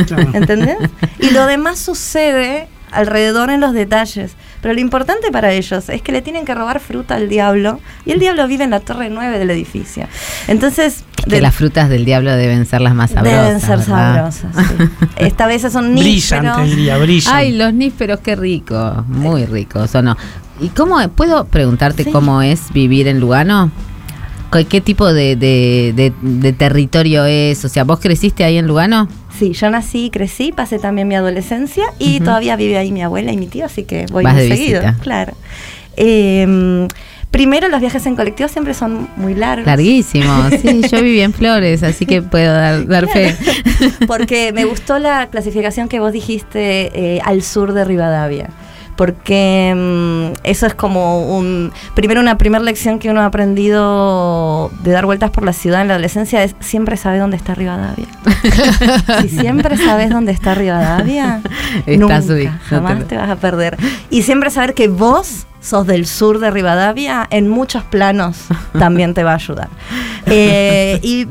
Claro. 0.08 0.30
¿Entendés? 0.34 0.78
Y 1.20 1.32
lo 1.32 1.46
demás 1.48 1.80
sucede 1.80 2.68
alrededor 2.92 3.50
en 3.50 3.60
los 3.62 3.74
detalles. 3.74 4.36
Pero 4.62 4.76
lo 4.76 4.80
importante 4.80 5.32
para 5.32 5.52
ellos 5.52 5.90
es 5.90 6.02
que 6.02 6.12
le 6.12 6.22
tienen 6.22 6.46
que 6.46 6.54
robar 6.56 6.80
fruta 6.80 7.16
al 7.16 7.28
diablo. 7.28 7.80
Y 8.06 8.12
el 8.12 8.20
diablo 8.20 8.48
vive 8.48 8.64
en 8.64 8.70
la 8.70 8.80
torre 8.80 9.10
9 9.10 9.40
del 9.40 9.50
edificio. 9.50 10.08
Entonces, 10.48 11.04
Es 11.18 11.26
que 11.26 11.32
de- 11.32 11.42
las 11.42 11.56
frutas 11.56 11.90
del 11.90 12.06
diablo 12.06 12.32
deben 12.36 12.66
ser 12.66 12.82
las 12.82 12.94
más 12.96 13.12
sabrosas. 13.12 13.46
deben 13.46 13.60
ser 13.62 13.78
¿verdad? 13.80 14.32
sabrosas. 14.32 14.68
sí. 14.78 15.08
Esta 15.18 15.48
vez 15.48 15.64
son 15.64 15.94
nísperos. 15.96 16.58
brillan. 17.02 17.36
Ay, 17.36 17.52
los 17.58 17.74
nísperos, 17.74 18.20
qué 18.22 18.36
rico, 18.36 19.04
muy 19.08 19.46
ricos, 19.46 19.94
¿o 19.96 20.02
no? 20.02 20.16
¿Y 20.62 20.70
cómo, 20.70 21.06
puedo 21.10 21.46
preguntarte 21.46 22.04
Sí. 22.06 22.12
cómo 22.12 22.42
es 22.42 22.72
vivir 22.72 23.08
en 23.08 23.20
Lugano? 23.20 23.72
¿Qué, 24.54 24.66
qué 24.66 24.82
tipo 24.82 25.12
de, 25.12 25.36
de- 25.36 25.93
de- 25.95 26.14
de 26.22 26.54
territorio 26.54 27.26
es? 27.26 27.66
O 27.66 27.70
sea, 27.70 27.84
¿vos 27.84 27.99
creciste 27.99 28.43
ahí 28.43 28.58
en 28.58 28.68
Lugano? 28.68 29.08
Sí, 29.38 29.54
yo 29.54 29.70
nací, 29.70 30.10
crecí, 30.12 30.51
pasé 30.51 30.80
también 30.80 31.08
mi 31.08 31.16
adolescencia 31.16 31.84
y 31.99 32.20
todavía 32.20 32.56
vive 32.56 32.78
ahí 32.78 32.91
mi 32.91 33.01
abuela 33.01 33.32
y 33.32 33.38
mi 33.38 33.47
tío, 33.47 33.66
así 33.66 33.84
que 33.84 34.06
voy 34.12 34.24
Vas 34.24 34.34
muy 34.36 34.43
de 34.43 34.49
seguido. 34.49 34.82
visita. 34.82 34.97
Claro. 35.01 35.34
Eh, 35.97 36.88
primero, 37.32 37.68
los 37.68 37.80
viajes 37.82 38.06
en 38.06 38.16
colectivo 38.16 38.47
siempre 38.47 38.74
son 38.76 39.10
muy 39.18 39.34
largos. 39.34 39.66
Larguísimo, 39.66 40.49
sí, 40.62 40.82
yo 40.89 41.01
viví 41.01 41.22
en 41.22 41.34
Flores, 41.34 41.82
así 41.84 42.06
que 42.06 42.22
puedo 42.22 42.54
dar, 42.54 42.86
dar 42.88 43.08
fe. 43.08 43.36
Porque 44.08 44.51
me 44.54 44.66
gustó 44.66 44.99
la 44.99 45.28
clasificación 45.32 45.88
que 45.89 45.99
vos 45.99 46.14
dijiste 46.14 46.91
eh, 47.16 47.22
al 47.26 47.41
sur 47.41 47.74
de 47.74 47.86
Rivadavia. 47.86 48.49
Porque 48.96 49.74
mm, 49.76 50.39
eso 50.44 50.66
es 50.68 50.76
como 50.76 51.38
un. 51.38 51.72
Primero, 51.96 52.22
una 52.22 52.38
primera 52.38 52.64
lección 52.64 53.00
que 53.00 53.10
uno 53.10 53.22
ha 53.22 53.26
aprendido 53.26 54.70
de 54.84 54.91
dar 54.91 55.06
vueltas 55.06 55.32
por 55.32 55.44
la 55.44 55.54
ciudad 55.54 55.82
en 55.82 55.88
la 55.88 55.96
adolescencia 55.96 56.44
es 56.44 56.56
siempre 56.60 56.96
saber 56.98 57.20
dónde 57.20 57.38
está 57.38 57.56
Rivadavia. 57.56 58.06
si 59.22 59.30
siempre 59.30 59.78
sabes 59.78 60.10
dónde 60.10 60.32
está 60.32 60.54
Rivadavia, 60.56 61.41
Estás 61.86 62.26
nunca, 62.28 62.52
no 62.52 62.60
jamás 62.70 63.00
te- 63.00 63.06
te 63.06 63.18
vas 63.18 63.30
a 63.30 63.36
perder. 63.38 63.78
Y 64.10 64.22
siempre 64.24 64.50
saber 64.50 64.74
que 64.74 64.88
vos 64.88 65.46
sos 65.60 65.88
del 65.88 66.06
sur 66.06 66.39
de 66.39 66.52
Rivadavia, 66.52 67.26
en 67.30 67.48
muchos 67.48 67.84
planos 67.84 68.48
también 68.78 69.14
te 69.14 69.24
va 69.24 69.32
a 69.32 69.36
ayudar. 69.36 69.70
Eh, 70.26 71.00
y 71.04 71.28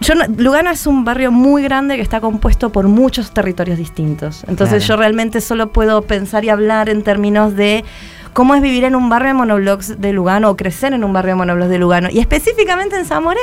yo 0.00 0.14
no- 0.14 0.24
Lugano 0.36 0.70
es 0.70 0.86
un 0.86 1.04
barrio 1.04 1.30
muy 1.30 1.62
grande 1.62 1.96
que 1.96 2.02
está 2.02 2.20
compuesto 2.20 2.70
por 2.70 2.88
muchos 2.88 3.32
territorios 3.32 3.78
distintos. 3.78 4.44
Entonces 4.48 4.84
Claro. 4.84 4.94
yo 4.94 4.96
realmente 5.00 5.40
solo 5.40 5.70
puedo 5.72 6.02
pensar 6.02 6.44
y 6.44 6.48
hablar 6.50 6.88
en 6.88 7.02
términos 7.02 7.54
de 7.56 7.84
cómo 8.32 8.56
es 8.56 8.62
vivir 8.62 8.82
en 8.82 8.96
un 8.96 9.08
barrio 9.08 9.28
de 9.28 9.34
monoblocks 9.34 10.00
de 10.00 10.12
Lugano 10.12 10.50
o 10.50 10.56
crecer 10.56 10.92
en 10.92 11.04
un 11.04 11.12
barrio 11.12 11.34
de 11.34 11.36
monoblocks 11.36 11.70
de 11.70 11.78
Lugano. 11.78 12.08
Y 12.10 12.18
específicamente 12.18 12.96
en 12.96 13.04
Zamoré, 13.04 13.38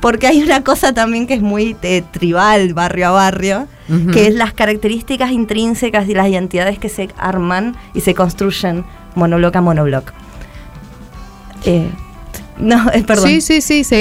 porque 0.00 0.28
hay 0.28 0.40
una 0.42 0.62
cosa 0.62 0.92
también 0.94 1.26
que 1.26 1.34
es 1.34 1.42
muy 1.42 1.76
eh, 1.82 2.02
tribal, 2.12 2.72
barrio 2.72 3.08
a 3.08 3.10
barrio, 3.10 3.66
que 4.12 4.28
es 4.28 4.34
las 4.36 4.52
características 4.52 5.32
intrínsecas 5.32 6.08
y 6.08 6.14
las 6.14 6.28
identidades 6.28 6.78
que 6.78 6.88
se 6.88 7.08
arman 7.18 7.74
y 7.92 8.02
se 8.02 8.14
construyen 8.14 8.84
monobloc 9.16 9.56
a 9.56 9.60
monobloc. 9.60 10.12
Eh, 11.64 11.88
no, 12.56 12.88
eh, 12.92 13.02
perdón. 13.04 13.26
Sí, 13.28 13.40
sí, 13.40 13.60
sí, 13.60 13.82
sí. 13.82 13.96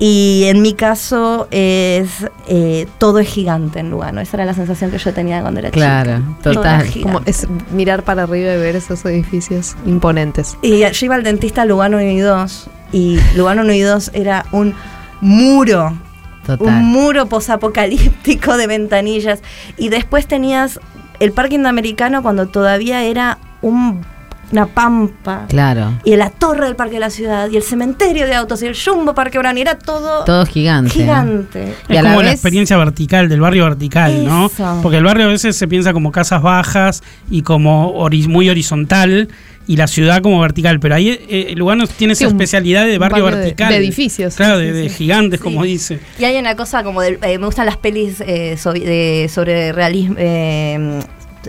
Y 0.00 0.44
en 0.46 0.62
mi 0.62 0.74
caso 0.74 1.48
es 1.50 2.08
eh, 2.46 2.86
todo 2.98 3.18
es 3.18 3.28
gigante 3.28 3.80
en 3.80 3.90
Lugano. 3.90 4.20
Esa 4.20 4.36
era 4.36 4.44
la 4.46 4.54
sensación 4.54 4.90
que 4.92 4.98
yo 4.98 5.12
tenía 5.12 5.40
cuando 5.40 5.58
era 5.60 5.70
Claro, 5.70 6.18
chica. 6.18 6.38
Todo 6.42 6.54
total. 6.54 6.80
era 6.80 6.84
gigante. 6.90 7.12
Como 7.12 7.26
es 7.26 7.46
mirar 7.72 8.04
para 8.04 8.22
arriba 8.22 8.52
y 8.54 8.58
ver 8.58 8.76
esos 8.76 9.04
edificios 9.06 9.74
imponentes. 9.86 10.56
Y 10.62 10.78
yo 10.80 11.04
iba 11.06 11.16
al 11.16 11.24
dentista 11.24 11.62
a 11.62 11.64
Lugano 11.64 11.96
1 11.96 12.10
y 12.12 12.18
2 12.20 12.70
y 12.92 13.18
Lugano 13.36 13.62
1 13.62 13.72
y 13.72 13.80
2 13.80 14.10
era 14.14 14.46
un 14.52 14.72
muro, 15.20 15.98
Total. 16.46 16.66
un 16.68 16.84
muro 16.84 17.26
posapocalíptico 17.26 18.56
de 18.56 18.66
ventanillas. 18.68 19.40
Y 19.76 19.88
después 19.88 20.28
tenías 20.28 20.78
el 21.18 21.32
parque 21.32 21.56
indoamericano 21.56 22.22
cuando 22.22 22.46
todavía 22.46 23.02
era 23.02 23.38
un- 23.62 24.04
una 24.52 24.66
pampa. 24.66 25.46
Claro, 25.48 25.92
Y 26.04 26.16
la 26.16 26.30
torre 26.30 26.66
del 26.66 26.76
parque 26.76 26.94
de 26.94 27.00
la 27.00 27.10
ciudad, 27.10 27.50
y 27.50 27.56
el 27.56 27.62
cementerio 27.62 28.26
de 28.26 28.34
autos, 28.34 28.62
y 28.62 28.66
el 28.66 28.76
Jumbo 28.76 29.14
Parque 29.14 29.38
Brown, 29.38 29.58
y 29.58 29.60
era 29.60 29.78
todo, 29.78 30.24
todo 30.24 30.46
gigante. 30.46 30.88
¿no? 30.88 30.94
gigante. 31.04 31.74
Y 31.88 31.92
Es 31.94 31.98
a 31.98 32.02
como 32.02 32.16
la 32.22 32.28
vez- 32.28 32.32
experiencia 32.34 32.76
vertical, 32.76 33.28
del 33.28 33.40
barrio 33.40 33.64
vertical, 33.64 34.24
¿no? 34.24 34.50
Porque 34.82 34.98
el 34.98 35.04
barrio 35.04 35.26
a 35.26 35.28
veces 35.30 35.56
se 35.56 35.68
piensa 35.68 35.92
como 35.92 36.12
casas 36.12 36.42
bajas 36.42 37.02
y 37.30 37.42
como 37.42 37.94
ori- 37.94 38.26
muy 38.28 38.48
horizontal 38.48 39.28
y 39.66 39.76
la 39.76 39.86
ciudad 39.86 40.22
como 40.22 40.40
vertical, 40.40 40.80
pero 40.80 40.94
ahí 40.94 41.10
eh, 41.28 41.52
Lugano 41.54 41.86
tiene 41.86 42.14
Sí, 42.14 42.24
esa 42.24 42.32
un 42.32 42.36
especialidad 42.40 42.86
de 42.86 42.96
barrio, 42.96 43.24
barrio 43.24 43.38
de- 43.40 43.44
vertical. 43.46 43.68
de 43.70 43.76
edificios. 43.76 44.34
Claro, 44.34 44.58
Sí, 44.60 44.64
de, 44.64 44.72
de 44.72 44.88
gigantes, 44.88 45.40
Sí. 45.40 45.44
como 45.44 45.62
dice. 45.62 46.00
Y 46.18 46.24
hay 46.24 46.38
una 46.38 46.56
cosa 46.56 46.82
como 46.82 47.02
del, 47.02 47.18
eh, 47.22 47.36
me 47.38 47.44
gustan 47.44 47.66
las 47.66 47.76
pelis 47.76 48.22
eh, 48.22 48.56
de- 48.74 49.28
sobre 49.30 49.72
realismo. 49.72 50.16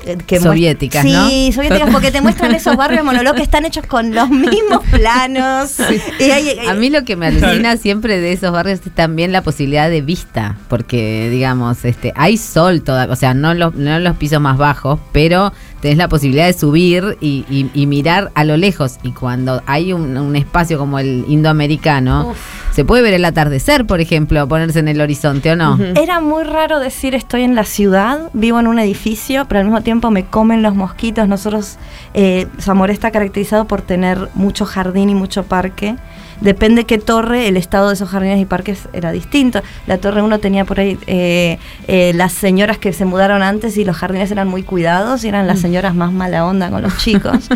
Eh, 0.05 0.11
eh, 0.13 0.17
que 0.25 0.39
Soviéticas, 0.39 1.03
sí, 1.03 1.11
¿no? 1.11 1.53
soviéticas, 1.53 1.89
porque 1.91 2.11
te 2.11 2.21
muestran 2.21 2.53
esos 2.55 2.75
barrios 2.75 3.03
monólogos 3.03 3.37
que 3.37 3.43
están 3.43 3.65
hechos 3.65 3.85
con 3.85 4.13
los 4.13 4.29
mismos 4.29 4.83
planos. 4.91 5.75
Y 6.19 6.23
hay- 6.31 6.49
hay- 6.59 6.67
A 6.67 6.73
mí 6.73 6.89
lo 6.89 7.03
que 7.03 7.15
me 7.15 7.27
alucina 7.27 7.77
siempre 7.77 8.19
de 8.19 8.31
esos 8.33 8.51
barrios 8.51 8.79
es 8.85 8.93
también 8.93 9.31
la 9.31 9.41
posibilidad 9.41 9.89
de 9.89 10.01
vista, 10.01 10.57
porque 10.67 11.29
digamos, 11.29 11.83
este, 11.85 12.13
hay 12.15 12.37
sol 12.37 12.81
toda, 12.81 13.07
o 13.11 13.15
sea, 13.15 13.33
no 13.33 13.53
los, 13.53 13.75
no 13.75 13.99
los 13.99 14.15
pisos 14.17 14.39
más 14.41 14.57
bajos, 14.57 14.99
pero 15.11 15.51
tenés 15.81 15.97
la 15.97 16.09
posibilidad 16.09 16.45
de 16.45 16.53
subir 16.53 17.17
y, 17.21 17.45
y- 17.49 17.69
y 17.73 17.85
mirar 17.85 18.31
a 18.35 18.43
lo 18.43 18.57
lejos. 18.57 18.97
Y 19.03 19.11
cuando 19.11 19.61
hay 19.65 19.93
un, 19.93 20.17
un 20.17 20.35
espacio 20.35 20.77
como 20.77 20.99
el 20.99 21.23
indoamericano, 21.27 22.29
Uf. 22.31 22.68
Se 22.79 22.85
puede 22.85 23.01
ver 23.01 23.13
el 23.13 23.25
atardecer, 23.25 23.85
por 23.85 23.99
ejemplo, 23.99 24.47
ponerse 24.47 24.79
en 24.79 24.87
el 24.87 25.01
horizonte 25.01 25.51
o 25.51 25.57
no. 25.57 25.77
Era 26.01 26.21
muy 26.21 26.45
raro 26.45 26.79
decir 26.79 27.13
estoy 27.13 27.41
en 27.41 27.53
la 27.53 27.65
ciudad, 27.65 28.29
vivo 28.31 28.57
en 28.57 28.67
un 28.67 28.79
edificio, 28.79 29.43
pero 29.49 29.59
al 29.59 29.65
mismo 29.65 29.81
tiempo 29.81 30.11
me 30.11 30.23
comen 30.23 30.61
los 30.61 30.75
mosquitos. 30.75 31.27
Nosotros, 31.27 31.77
eh, 32.13 32.47
Zamora 32.57 32.93
está 32.93 33.11
caracterizado 33.11 33.65
por 33.65 33.81
tener 33.81 34.29
mucho 34.33 34.63
jardín 34.63 35.09
y 35.09 35.13
mucho 35.13 35.43
parque. 35.43 35.97
Depende 36.41 36.85
qué 36.85 36.97
torre, 36.97 37.47
el 37.47 37.57
estado 37.57 37.89
de 37.89 37.95
esos 37.95 38.09
jardines 38.09 38.39
y 38.39 38.45
parques 38.45 38.87
era 38.93 39.11
distinto. 39.11 39.61
La 39.87 39.97
torre 39.97 40.21
1 40.21 40.39
tenía 40.39 40.65
por 40.65 40.79
ahí 40.79 40.97
eh, 41.07 41.57
eh, 41.87 42.13
las 42.15 42.31
señoras 42.33 42.77
que 42.77 42.93
se 42.93 43.05
mudaron 43.05 43.43
antes 43.43 43.75
y 43.77 43.83
los 43.83 43.97
jardines 43.97 44.31
eran 44.31 44.47
muy 44.47 44.63
cuidados 44.63 45.23
y 45.23 45.27
eran 45.27 45.47
las 45.47 45.59
señoras 45.59 45.95
más 45.95 46.11
mala 46.13 46.45
onda 46.45 46.69
con 46.69 46.81
los 46.81 46.97
chicos. 47.03 47.49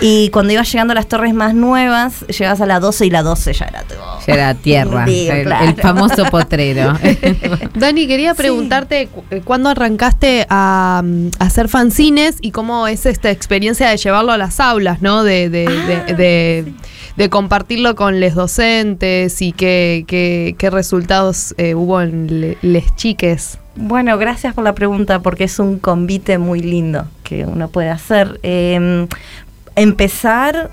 y 0.00 0.28
cuando 0.30 0.52
ibas 0.52 0.70
llegando 0.70 0.92
a 0.92 0.94
las 0.94 1.06
torres 1.08 1.32
más 1.34 1.54
nuevas, 1.54 2.26
llegabas 2.28 2.60
a 2.60 2.66
la 2.66 2.78
12 2.80 3.06
y 3.06 3.10
la 3.10 3.22
12 3.22 3.52
ya 3.54 3.64
era 3.66 3.82
todo. 3.82 4.18
Ya 4.26 4.34
era 4.34 4.54
tierra, 4.54 5.06
Sí, 5.06 5.28
el, 5.28 5.44
claro. 5.44 5.64
el 5.68 5.74
famoso 5.76 6.24
potrero. 6.26 6.92
Dani, 7.74 8.06
quería 8.06 8.34
preguntarte 8.34 9.08
eh, 9.30 9.40
cuándo 9.44 9.68
arrancaste 9.70 10.46
a, 10.50 11.02
mm, 11.04 11.28
a 11.38 11.44
hacer 11.44 11.68
fanzines 11.68 12.36
y 12.40 12.50
cómo 12.50 12.86
es 12.86 13.06
esta 13.06 13.30
experiencia 13.30 13.88
de 13.88 13.96
llevarlo 13.96 14.32
a 14.32 14.36
las 14.38 14.60
aulas, 14.60 15.00
¿no? 15.02 15.24
De, 15.24 15.48
de, 15.48 15.66
de- 15.66 16.14
de- 16.14 16.72
de 17.16 17.30
compartirlo 17.30 17.94
con 17.94 18.20
los 18.20 18.34
docentes 18.34 19.40
y 19.42 19.52
qué, 19.52 20.04
qué, 20.06 20.54
qué 20.58 20.70
resultados 20.70 21.54
eh, 21.58 21.74
hubo 21.74 22.00
en 22.02 22.40
le- 22.40 22.58
les 22.62 22.94
chiques. 22.96 23.58
Bueno, 23.74 24.16
gracias 24.18 24.54
por 24.54 24.64
la 24.64 24.74
pregunta 24.74 25.20
porque 25.20 25.44
es 25.44 25.58
un 25.58 25.78
convite 25.78 26.38
muy 26.38 26.60
lindo 26.60 27.06
que 27.24 27.44
uno 27.44 27.68
puede 27.68 27.90
hacer. 27.90 28.38
Eh, 28.42 29.06
empezar, 29.76 30.70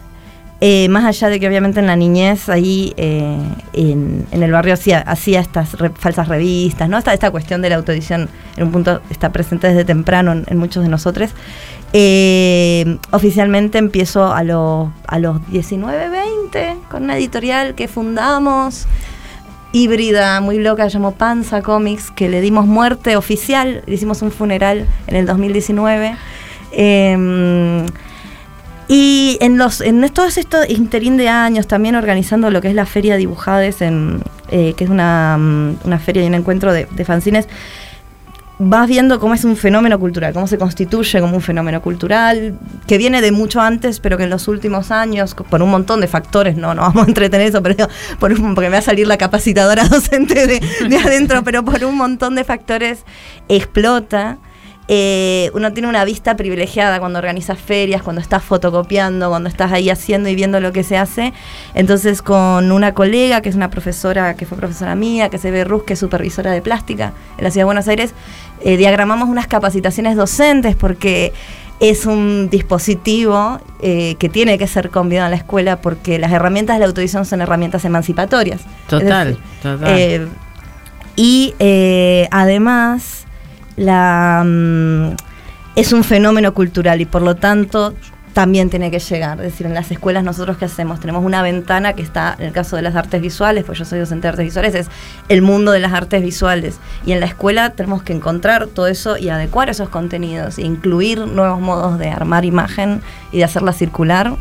eh, 0.62 0.88
más 0.89 1.04
allá 1.04 1.28
de 1.30 1.39
que 1.39 1.48
obviamente 1.48 1.80
en 1.82 1.88
la 1.88 1.96
niñez 1.98 2.48
ahí 2.48 2.94
eh, 2.96 3.38
en, 3.74 4.26
en 4.32 4.44
el 4.44 4.52
barrio 4.52 4.74
hacía, 4.74 5.00
hacía 5.00 5.41
estas 5.41 5.74
re- 5.78 5.91
falsas 5.98 6.30
revistas, 6.30 6.88
¿no? 6.88 6.98
Esta, 6.98 7.14
esta 7.14 7.32
cuestión 7.32 7.62
de 7.62 7.70
la 7.70 7.76
autoedición 7.76 8.30
en 8.56 8.64
un 8.64 8.72
punto 8.72 9.02
está 9.10 9.32
presente 9.34 9.68
desde 9.68 9.84
temprano 9.84 10.41
en 10.46 10.58
muchos 10.58 10.84
de 10.84 10.89
nosotros. 10.89 11.32
Eh, 11.94 12.98
oficialmente 13.12 13.78
empiezo 13.78 14.34
a, 14.34 14.44
los 14.44 14.89
a 15.08 15.20
los 15.20 15.48
19, 15.52 16.10
20 16.10 16.76
con 16.89 17.04
una 17.04 17.16
editorial 17.18 17.76
que 17.76 17.88
fundamos 17.88 18.88
híbrida, 19.74 20.41
muy 20.41 20.58
loca, 20.60 20.88
llamó 20.88 21.12
Panza 21.12 21.62
Comics, 21.62 22.10
que 22.12 22.30
le 22.30 22.41
dimos 22.41 22.66
muerte 22.66 23.16
oficial, 23.16 23.84
hicimos 23.88 24.22
un 24.24 24.32
funeral 24.32 24.88
en 25.08 25.16
el 25.16 25.26
2019. 25.26 26.16
Eh, 26.72 27.86
Y 28.88 29.38
en 29.39 29.58
los 29.58 29.82
en 29.82 30.08
todos 30.10 30.38
estos 30.38 30.70
interín 30.70 31.16
de 31.18 31.30
años, 31.30 31.68
también 31.68 31.96
organizando 31.96 32.52
lo 32.52 32.62
que 32.62 32.68
es 32.68 32.76
la 32.76 32.86
Feria 32.86 33.16
Dibujades, 33.16 33.82
en, 33.82 34.22
eh, 34.52 34.74
que 34.76 34.84
es 34.84 34.89
una, 34.89 35.38
mm, 35.39 35.78
una 35.86 36.00
feria 36.00 36.24
y 36.24 36.28
un 36.28 36.34
encuentro 36.34 36.74
de, 36.74 36.86
de 36.91 37.06
fanzines, 37.06 37.48
vas 38.70 38.88
viendo 38.88 39.20
cómo 39.20 39.34
es 39.34 39.43
un 39.43 39.55
fenómeno 39.55 39.99
cultural, 39.99 40.34
cómo 40.34 40.47
se 40.47 40.57
constituye 40.57 41.22
como 41.22 41.36
un 41.36 41.41
fenómeno 41.41 41.82
cultural, 41.82 42.57
que 42.88 42.97
viene 42.97 43.22
de 43.22 43.32
mucho 43.32 43.61
antes, 43.61 43.99
pero 43.99 44.18
que 44.18 44.24
en 44.24 44.30
los 44.30 44.47
últimos 44.47 44.91
años, 44.91 45.36
por 45.36 45.61
un 45.61 45.70
montón 45.70 46.01
de 46.01 46.07
factores, 46.07 46.55
no, 46.55 46.74
no 46.74 46.82
vamos 46.82 47.05
a 47.05 47.07
entretener 47.07 47.47
eso, 47.47 47.61
pero 47.61 47.88
por 48.20 48.34
porque 48.55 48.70
me 48.70 48.70
va 48.70 48.78
a 48.80 48.82
salir 48.82 49.07
la 49.07 49.18
capacitadora 49.18 49.84
docente 49.89 50.47
de, 50.47 50.61
de 50.88 50.97
adentro, 50.97 51.43
pero 51.43 51.64
por 51.64 51.84
un 51.84 51.97
montón 51.97 52.36
de 52.36 52.43
factores 52.43 53.03
explota. 53.47 54.38
Eh, 54.89 55.49
uno 55.53 55.72
tiene 55.72 55.88
una 55.88 56.03
vista 56.03 56.36
privilegiada 56.36 56.99
cuando 56.99 57.18
organizas 57.18 57.57
ferias, 57.57 58.03
cuando 58.03 58.22
estás 58.22 58.43
fotocopiando, 58.43 59.30
cuando 59.30 59.47
estás 59.47 59.72
ahí 59.72 59.89
haciendo 59.89 60.28
y 60.28 60.36
viendo 60.36 60.59
lo 60.59 60.74
que 60.74 60.84
se 60.84 60.97
hace. 60.97 61.34
Entonces, 61.74 62.22
con 62.22 62.72
una 62.72 62.93
colega 62.93 63.41
que 63.41 63.49
es 63.49 63.55
una 63.55 63.70
profesora, 63.70 64.36
que 64.36 64.45
fue 64.45 64.57
profesora 64.57 64.95
mía, 64.95 65.30
que 65.30 65.38
se 65.38 65.51
ve 65.51 65.64
Rus, 65.64 65.84
que 65.84 65.93
es 65.93 65.99
supervisora 65.99 66.51
de 66.51 66.61
plástica 66.61 67.14
en 67.38 67.45
la 67.45 67.51
ciudad 67.51 67.61
de 67.61 67.66
Buenos 67.66 67.88
Aires, 67.88 68.14
eh, 68.62 68.78
diagramamos 68.78 69.30
unas 69.30 69.47
capacitaciones 69.47 70.16
docentes 70.16 70.76
porque 70.76 71.34
es 71.80 72.06
un 72.06 72.49
dispositivo 72.49 73.60
eh, 73.82 74.16
que 74.20 74.30
tiene 74.30 74.58
que 74.58 74.68
ser 74.68 74.89
convidado 74.89 75.28
en 75.28 75.32
la 75.32 75.38
escuela 75.38 75.82
porque 75.82 76.20
las 76.20 76.32
herramientas 76.32 76.76
de 76.76 76.82
la 76.82 76.86
autoedición 76.86 77.26
son 77.26 77.41
herramientas 77.41 77.84
emancipatorias. 77.86 78.62
Total, 78.88 79.28
decir, 79.28 79.43
total. 79.62 79.88
eh, 79.88 80.28
y 81.16 81.54
además 82.32 83.26
la, 83.76 84.43
mm, 84.45 85.16
es 85.76 85.91
un 85.93 86.04
fenómeno 86.04 86.54
cultural 86.54 87.01
y 87.01 87.06
por 87.06 87.22
lo 87.22 87.36
tanto 87.36 87.93
también 88.34 88.70
tiene 88.70 88.92
que 88.92 89.00
llegar. 89.00 89.38
Es 89.40 89.52
decir, 89.52 89.66
en 89.68 89.74
las 89.74 89.90
escuelas 89.92 90.24
nosotros 90.24 90.58
qué 90.58 90.66
hacemos? 90.66 91.00
Tenemos 91.00 91.24
una 91.24 91.42
ventana 91.42 91.94
que 91.94 92.02
está, 92.02 92.36
en 92.38 92.48
el 92.48 92.52
caso 92.52 92.76
de 92.76 92.82
las 92.82 92.96
artes 92.96 93.22
visuales, 93.22 93.64
pues 93.64 93.80
yo 93.80 93.86
soy 93.86 94.00
docente 94.00 94.24
de 94.24 94.30
artes 94.30 94.46
visuales, 94.46 94.76
es 94.76 94.88
el 95.30 95.42
mundo 95.42 95.72
de 95.72 95.80
las 95.80 95.94
artes 95.94 96.22
visuales. 96.22 96.80
Y 97.06 97.12
en 97.12 97.20
la 97.20 97.28
escuela 97.28 97.70
tenemos 97.72 98.04
que 98.04 98.14
encontrar 98.14 98.68
todo 98.68 98.88
eso 98.88 99.18
y 99.18 99.30
adecuar 99.30 99.70
esos 99.70 99.90
contenidos, 99.90 100.58
e 100.58 100.64
incluir 100.64 101.20
nuevos 101.20 101.62
modos 101.62 102.00
de 102.00 102.10
armar 102.10 102.44
imagen 102.46 103.02
y 103.32 103.38
de 103.38 103.44
hacerla 103.44 103.74
circular 103.74 104.36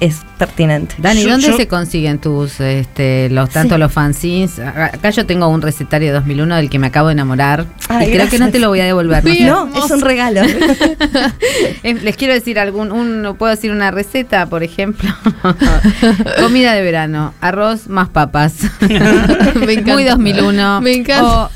es 0.00 0.18
pertinente. 0.38 0.94
Dani, 0.98 1.22
Yo- 1.22 1.30
¿dónde 1.30 1.46
yo- 1.48 1.56
se 1.56 1.66
consiguen 1.68 2.18
tus, 2.18 2.60
este, 2.60 3.28
los, 3.30 3.48
tanto 3.50 3.74
Sí. 3.76 3.80
los 3.80 3.92
fanzines? 3.92 4.58
Acá 4.58 5.10
yo 5.10 5.24
tengo 5.26 5.48
un 5.48 5.62
recetario 5.62 6.08
de 6.08 6.14
2001 6.14 6.56
del 6.56 6.68
que 6.70 6.78
me 6.78 6.88
acabo 6.88 7.08
de 7.08 7.12
enamorar. 7.14 7.64
Ay, 7.88 8.08
y 8.08 8.12
creo 8.12 8.28
que 8.28 8.38
no 8.38 8.50
te 8.50 8.58
lo 8.58 8.68
voy 8.68 8.80
a 8.80 8.84
devolver. 8.84 9.24
¿no? 9.24 9.30
Sí, 9.32 9.44
No, 9.44 9.62
hermoso. 9.66 9.86
es 9.86 9.90
un 9.92 10.00
regalo. 10.02 10.42
Les 11.82 12.16
quiero 12.16 12.34
decir 12.34 12.58
algún, 12.58 12.92
un, 12.92 13.36
puedo 13.38 13.50
decir 13.50 13.70
una 13.70 13.90
receta, 13.90 14.46
por 14.46 14.62
ejemplo. 14.62 15.08
Comida 16.40 16.72
de 16.74 16.82
verano, 16.82 17.34
arroz 17.40 17.88
más 17.88 18.08
papas. 18.08 18.54
Me 18.80 19.72
encanta. 19.72 19.92
Muy 19.94 20.04
2001. 20.04 20.80
Me 20.80 20.92
encanta. 20.94 21.24
o 21.46 21.50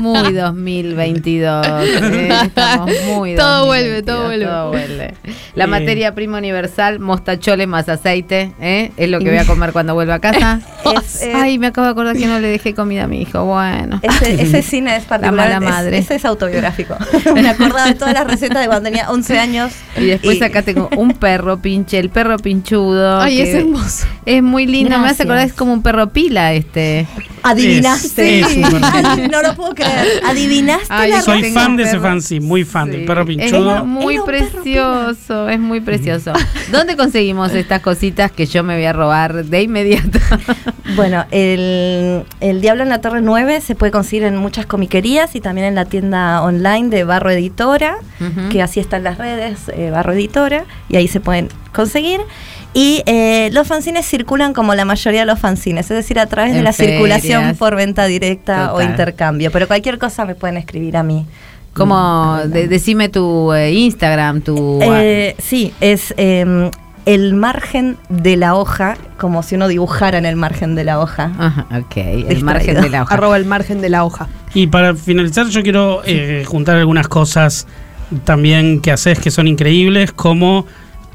muy 0.00 0.32
2022. 0.32 1.66
eh, 1.66 2.28
estamos 2.44 2.90
muy 3.06 3.34
Todo 3.36 3.66
2022, 3.66 3.66
vuelve, 3.66 4.02
todo 4.02 4.24
vuelve. 4.24 4.44
todo 4.46 4.68
vuelve. 4.70 5.14
La 5.54 5.64
Eh. 5.64 5.68
materia 5.68 6.14
prima 6.14 6.38
universal, 6.38 6.98
mostacholes 7.00 7.66
más 7.68 7.88
aceite, 7.88 8.52
¿eh? 8.60 8.92
es 8.96 9.08
lo 9.08 9.18
que 9.18 9.30
voy 9.30 9.38
a 9.38 9.44
comer 9.46 9.72
cuando 9.72 9.94
vuelva 9.94 10.14
a 10.14 10.18
casa. 10.20 10.60
Es, 10.86 11.22
eh, 11.22 11.32
Ay, 11.34 11.58
me 11.58 11.66
acabo 11.66 11.84
de 11.86 11.90
acordar 11.90 12.16
que 12.16 12.26
no 12.26 12.38
le 12.38 12.46
dejé 12.46 12.72
comida 12.74 13.04
a 13.04 13.06
mi 13.08 13.20
hijo. 13.22 13.44
Bueno. 13.44 13.98
Ese, 14.02 14.34
ese 14.42 14.62
cine 14.62 14.96
es 14.96 15.04
particular. 15.04 15.48
mala 15.50 15.66
es- 15.66 15.72
madre. 15.74 15.98
ese 15.98 16.14
es 16.14 16.24
autobiográfico. 16.24 16.94
Me 17.34 17.48
acordaba 17.48 17.86
de 17.86 17.94
todas 17.94 18.14
las 18.14 18.24
recetas 18.26 18.60
de 18.60 18.66
cuando 18.68 18.84
tenía 18.88 19.10
11 19.10 19.38
años. 19.38 19.72
Y 19.96 20.04
después 20.06 20.40
acá 20.42 20.62
tengo 20.62 20.88
un 20.96 21.12
perro 21.14 21.58
pinche, 21.58 21.98
el 21.98 22.10
perro 22.10 22.36
pinchudo. 22.38 23.20
Ay, 23.20 23.40
es 23.40 23.54
hermoso. 23.54 24.06
Es 24.26 24.42
muy 24.44 24.66
lindo, 24.66 24.90
me 24.90 24.96
hace 25.08 25.24
Gracias. 25.24 25.26
acordar, 25.26 25.46
es 25.46 25.52
como 25.54 25.72
un 25.72 25.82
perro 25.82 26.08
pila 26.10 26.52
este. 26.52 27.06
Adivinaste. 27.42 28.40
Es- 28.40 28.46
es 28.56 28.56
un 28.56 28.80
perro. 28.80 29.28
no 29.30 29.42
lo 29.46 29.54
puedo 29.54 29.74
creer. 29.74 30.22
Adivinaste 30.26 30.86
Ay, 30.88 31.10
la 31.10 31.22
Soy 31.22 31.44
fan 31.52 31.76
de 31.76 31.84
ese 31.84 31.98
fanzine, 31.98 32.44
muy 32.44 32.64
fan 32.64 32.90
del 32.90 33.04
perro 33.04 33.22
Es 33.22 33.26
pinchudo. 33.28 33.84
muy 33.84 34.18
un 34.18 34.26
perro 34.26 34.46
precioso, 34.52 35.48
es 35.48 35.58
muy 35.60 35.80
precioso. 35.80 36.32
¿Dónde 36.72 36.96
conseguimos 36.96 37.52
estas 37.54 37.80
cositas 37.80 38.30
que 38.32 38.46
yo 38.46 38.62
me 38.62 38.74
voy 38.76 38.84
a 38.84 38.92
robar 38.92 39.44
de 39.44 39.62
inmediato? 39.62 40.18
Bueno, 40.94 41.26
el, 41.32 42.22
el 42.40 42.60
Diablo 42.60 42.84
en 42.84 42.88
la 42.88 43.00
Torre 43.00 43.20
9 43.20 43.60
se 43.60 43.74
puede 43.74 43.90
conseguir 43.92 44.22
en 44.22 44.36
muchas 44.36 44.66
comiquerías 44.66 45.34
y 45.34 45.40
también 45.40 45.66
en 45.66 45.74
la 45.74 45.84
tienda 45.84 46.42
online 46.42 46.88
de 46.88 47.04
Barro 47.04 47.28
Editora, 47.30 47.96
que 48.50 48.62
así 48.62 48.80
están 48.80 49.02
las 49.02 49.18
redes, 49.18 49.68
eh, 49.74 49.90
Barro 49.90 50.12
Editora, 50.12 50.64
y 50.88 50.96
ahí 50.96 51.08
se 51.08 51.20
pueden 51.20 51.48
conseguir. 51.74 52.20
Y 52.78 53.02
eh, 53.06 53.48
los 53.54 53.66
fanzines 53.66 54.04
circulan 54.04 54.52
como 54.52 54.74
la 54.74 54.84
mayoría 54.84 55.20
de 55.20 55.26
los 55.26 55.38
fanzines, 55.38 55.90
es 55.90 55.96
decir, 55.96 56.18
a 56.18 56.26
través 56.26 56.52
de 56.52 56.60
la 56.62 56.74
circulación 56.74 57.56
por 57.56 57.74
venta 57.74 58.04
directa 58.04 58.74
o 58.74 58.82
intercambio. 58.82 59.50
Pero 59.50 59.66
cualquier 59.66 59.96
cosa 59.96 60.26
me 60.26 60.34
pueden 60.34 60.58
escribir 60.58 60.98
a 60.98 61.02
mí. 61.02 61.24
Como, 61.72 62.38
de- 62.44 62.68
decime 62.68 63.08
tu 63.08 63.54
eh, 63.54 63.72
Instagram, 63.72 64.42
tu... 64.42 64.78
Eh, 64.82 65.34
sí, 65.38 65.72
es 65.80 66.12
eh, 66.18 66.70
el 67.06 67.32
margen 67.32 67.96
de 68.10 68.36
la 68.36 68.54
hoja, 68.54 68.98
como 69.16 69.42
si 69.42 69.54
uno 69.54 69.68
dibujara 69.68 70.18
en 70.18 70.26
el 70.26 70.36
margen 70.36 70.74
de 70.74 70.84
la 70.84 71.00
hoja. 71.00 71.32
Ajá, 71.38 71.66
ok, 71.78 71.96
el 71.96 72.44
margen 72.44 72.82
de 72.82 72.90
la 72.90 73.04
hoja. 73.04 73.14
Arroba 73.14 73.38
el 73.38 73.46
margen 73.46 73.80
de 73.80 73.88
la 73.88 74.04
hoja. 74.04 74.28
Y 74.52 74.66
para 74.66 74.94
finalizar, 74.94 75.46
yo 75.46 75.62
quiero 75.62 76.02
eh, 76.04 76.44
juntar 76.46 76.76
algunas 76.76 77.08
cosas 77.08 77.66
también 78.24 78.80
que 78.82 78.92
haces 78.92 79.18
que 79.18 79.30
son 79.30 79.46
increíbles, 79.48 80.12
como 80.12 80.66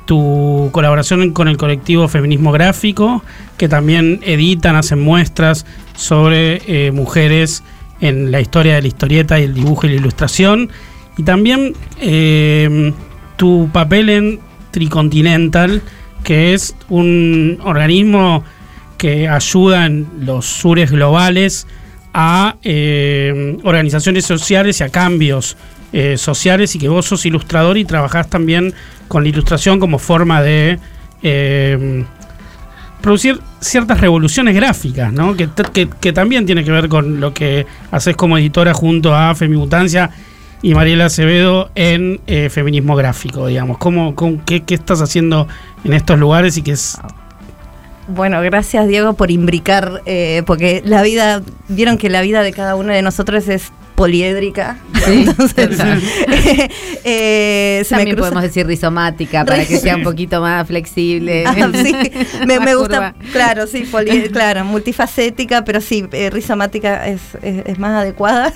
tu 0.06 0.70
colaboración 0.72 1.32
con 1.32 1.48
el 1.48 1.58
colectivo 1.58 2.08
Feminismo 2.08 2.52
Gráfico, 2.52 3.24
que 3.58 3.70
también 3.70 4.20
editan, 4.24 4.76
hacen 4.76 5.00
muestras 5.00 5.66
sobre 5.96 6.62
eh, 6.66 6.92
mujeres 6.92 7.64
en 8.00 8.32
la 8.32 8.42
historia 8.42 8.76
de 8.76 8.82
la 8.82 8.88
historieta 8.88 9.40
y 9.40 9.44
el 9.44 9.54
dibujo 9.54 9.86
y 9.86 9.90
la 9.90 9.96
ilustración. 9.96 10.70
Y 11.18 11.24
también 11.24 11.74
eh, 12.00 12.94
tu 13.38 13.70
papel 13.72 14.10
en 14.10 14.40
Tricontinental, 14.72 15.82
que 16.24 16.54
es 16.54 16.76
un 16.90 17.60
organismo 17.64 18.44
que 18.98 19.28
ayuda 19.28 19.88
en 19.88 20.08
los 20.20 20.46
sures 20.46 20.92
globales 20.92 21.68
a 22.14 22.58
eh, 22.64 23.58
organizaciones 23.64 24.26
sociales 24.26 24.80
y 24.80 24.84
a 24.84 24.90
cambios 24.90 25.58
eh, 25.94 26.18
sociales 26.18 26.76
y 26.76 26.80
que 26.80 26.88
vos 26.88 27.06
sos 27.06 27.26
ilustrador 27.26 27.78
y 27.78 27.86
trabajás 27.86 28.30
también 28.30 28.74
con 29.12 29.24
la 29.24 29.30
ilustración 29.30 29.78
como 29.78 30.00
forma 30.00 30.42
de 30.42 30.80
eh, 31.22 32.06
producir 33.02 33.42
ciertas 33.60 34.00
revoluciones 34.00 34.56
gráficas, 34.56 35.12
¿no? 35.12 35.36
Que, 35.36 35.48
también 36.14 36.46
tiene 36.46 36.64
que 36.64 36.72
ver 36.72 36.88
con 36.88 37.20
lo 37.20 37.34
que 37.34 37.66
haces 37.92 38.16
como 38.16 38.38
editora 38.38 38.74
junto 38.74 39.14
a 39.14 39.36
Femimutancia 39.36 40.12
y 40.62 40.74
Mariela 40.74 41.08
Acevedo 41.08 41.72
en 41.76 42.22
eh, 42.26 42.48
feminismo 42.50 42.96
gráfico, 42.96 43.48
digamos. 43.48 43.80
¿Cómo, 43.80 44.16
qué, 44.46 44.64
qué 44.64 44.76
estás 44.76 45.02
haciendo 45.02 45.46
en 45.84 45.92
estos 45.92 46.18
lugares 46.18 46.56
y 46.56 46.62
qué 46.62 46.72
es... 46.72 46.98
Bueno, 48.08 48.40
gracias 48.42 48.88
Diego 48.88 49.12
por 49.14 49.30
imbricar, 49.30 50.04
eh, 50.06 50.42
porque 50.46 50.82
la 50.86 51.02
vida, 51.02 51.42
vieron 51.68 51.98
que 51.98 52.10
la 52.10 52.22
vida 52.22 52.44
de 52.44 52.54
cada 52.54 52.76
uno 52.76 52.94
de 52.94 53.02
nosotros 53.02 53.50
es 53.50 53.74
poliédrica. 54.02 54.78
Sí, 55.06 55.26
Entonces, 55.28 55.80
eh, 57.04 57.82
se 57.86 57.96
me 57.96 58.00
También 58.02 58.16
cruza- 58.16 58.20
podemos 58.30 58.44
decir 58.44 58.66
rizomática 58.68 59.46
para 59.46 59.66
que 59.66 59.78
sea 59.78 59.96
un 59.96 60.04
poquito 60.04 60.42
más 60.42 60.66
flexible. 60.68 61.44
Ah, 61.52 61.70
sí, 61.84 61.94
me, 62.48 62.58
Más 62.58 62.66
me 62.66 62.76
gusta, 62.76 63.14
curva. 63.14 63.32
claro, 63.32 63.68
sí, 63.68 63.84
poli- 63.92 64.30
claro, 64.30 64.64
multifacética, 64.66 65.64
pero 65.66 65.82
sí, 65.82 66.06
eh, 66.12 66.30
rizomática 66.30 67.08
es, 67.08 67.22
es- 67.44 67.66
es 67.66 67.78
más 67.80 67.92
adecuada. 68.02 68.54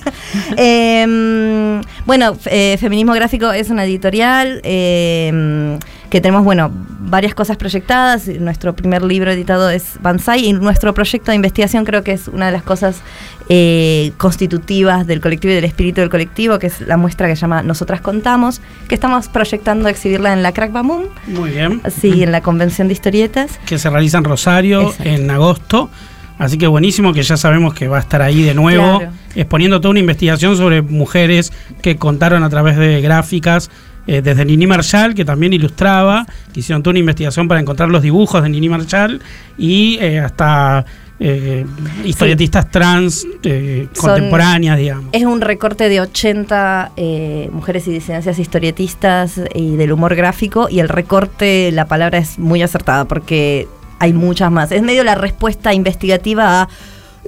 Eh, 0.56 1.80
bueno, 2.06 2.36
eh, 2.46 2.76
Feminismo 2.80 3.12
Gráfico 3.14 3.52
es 3.52 3.70
una 3.70 3.84
editorial 3.84 4.60
eh, 4.64 5.78
que 6.10 6.20
tenemos, 6.20 6.44
bueno, 6.44 6.70
varias 7.00 7.34
cosas 7.34 7.56
proyectadas. 7.56 8.28
Nuestro 8.28 8.74
primer 8.76 9.02
libro 9.02 9.30
editado 9.30 9.70
es 9.70 9.94
Banzai 10.00 10.44
y 10.46 10.52
nuestro 10.52 10.94
proyecto 10.94 11.30
de 11.32 11.36
investigación 11.36 11.84
creo 11.84 12.02
que 12.04 12.12
es 12.12 12.28
una 12.28 12.46
de 12.46 12.52
las 12.52 12.62
cosas 12.62 13.00
eh, 13.48 14.12
constitutivas 14.16 15.06
del 15.06 15.20
colectivo 15.20 15.52
y 15.52 15.54
del 15.56 15.64
espíritu 15.64 16.00
del 16.00 16.10
colectivo, 16.10 16.58
que 16.58 16.68
es 16.68 16.80
la 16.80 16.96
muestra 16.96 17.26
que 17.28 17.36
se 17.36 17.42
llama 17.42 17.62
Nosotras 17.62 18.00
Contamos, 18.00 18.60
que 18.88 18.94
estamos 18.94 19.28
proyectando 19.28 19.88
exhibirla 19.88 20.32
en 20.32 20.42
la 20.42 20.52
Crack 20.52 20.72
Bamum. 20.72 21.04
Muy 21.26 21.50
bien. 21.50 21.80
Sí, 22.00 22.22
en 22.22 22.32
la 22.32 22.40
convención 22.40 22.88
de 22.88 22.94
historietas. 22.94 23.58
que 23.66 23.78
se 23.78 23.90
realiza 23.90 24.18
en 24.18 24.24
Rosario 24.24 24.82
Exacto. 24.82 25.04
en 25.08 25.30
agosto. 25.30 25.90
Así 26.38 26.58
que 26.58 26.66
buenísimo 26.66 27.14
que 27.14 27.22
ya 27.22 27.36
sabemos 27.38 27.72
que 27.72 27.88
va 27.88 27.96
a 27.96 28.00
estar 28.00 28.20
ahí 28.20 28.42
de 28.42 28.52
nuevo, 28.54 28.98
Claro. 28.98 29.12
exponiendo 29.34 29.80
toda 29.80 29.90
una 29.92 30.00
investigación 30.00 30.54
sobre 30.56 30.82
mujeres 30.82 31.50
que 31.80 31.96
contaron 31.96 32.42
a 32.42 32.50
través 32.50 32.76
de 32.76 33.00
gráficas, 33.00 33.70
eh, 34.06 34.22
desde 34.22 34.44
Nini 34.44 34.66
Marshall, 34.66 35.14
que 35.14 35.24
también 35.24 35.52
ilustraba, 35.52 36.26
que 36.52 36.60
hicieron 36.60 36.82
toda 36.82 36.92
una 36.92 37.00
investigación 37.00 37.48
para 37.48 37.60
encontrar 37.60 37.88
los 37.88 38.02
dibujos 38.02 38.42
de 38.42 38.48
Nini 38.48 38.68
Marshall, 38.68 39.20
y 39.58 39.98
eh, 40.00 40.20
hasta 40.20 40.84
eh, 41.18 41.64
historietistas 42.04 42.70
trans 42.70 43.26
eh, 43.42 43.88
Son- 43.92 44.10
contemporáneas, 44.10 44.78
digamos. 44.78 45.06
Es 45.12 45.24
un 45.24 45.40
recorte 45.40 45.88
de 45.88 46.00
80 46.02 46.92
eh, 46.96 47.48
mujeres 47.52 47.88
y 47.88 47.92
disidencias 47.92 48.38
historietistas 48.38 49.40
y 49.54 49.76
del 49.76 49.92
humor 49.92 50.14
gráfico 50.14 50.68
y 50.70 50.80
el 50.80 50.88
recorte, 50.88 51.72
la 51.72 51.86
palabra 51.86 52.18
es 52.18 52.38
muy 52.38 52.62
acertada 52.62 53.06
porque 53.06 53.66
hay 53.98 54.12
muchas 54.12 54.52
más. 54.52 54.72
Es 54.72 54.82
medio 54.82 55.04
la 55.04 55.14
respuesta 55.14 55.72
investigativa 55.72 56.62
a 56.62 56.68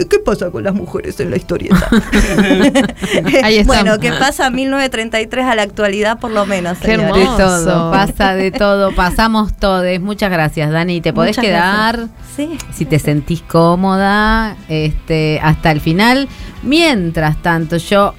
¿qué 0.06 0.18
pasa 0.18 0.50
con 0.50 0.62
las 0.64 0.74
mujeres 0.74 1.18
en 1.20 1.30
la 1.30 1.36
historieta? 1.36 1.88
Ahí 3.42 3.58
está. 3.58 3.66
Bueno, 3.66 3.98
¿qué 3.98 4.12
pasa 4.12 4.50
1933 4.50 5.46
a 5.46 5.54
la 5.54 5.62
actualidad 5.62 6.18
por 6.18 6.30
lo 6.30 6.46
menos? 6.46 6.78
Qué? 6.78 6.96
De 6.96 7.06
todo, 7.36 7.90
pasa 7.90 8.34
de 8.34 8.50
todo, 8.50 8.94
pasamos 8.94 9.54
todos. 9.56 9.84
Muchas 10.00 10.30
gracias, 10.30 10.70
Dani. 10.70 11.00
Te 11.00 11.12
podés 11.12 11.36
Muchas 11.36 11.44
quedar 11.44 11.96
gracias. 11.96 12.36
Sí. 12.36 12.58
si 12.72 12.84
te 12.84 12.98
sentís 12.98 13.42
cómoda 13.42 14.56
este, 14.68 15.40
hasta 15.42 15.70
el 15.70 15.80
final. 15.80 16.28
Mientras 16.62 17.40
tanto, 17.42 17.76
yo 17.76 18.14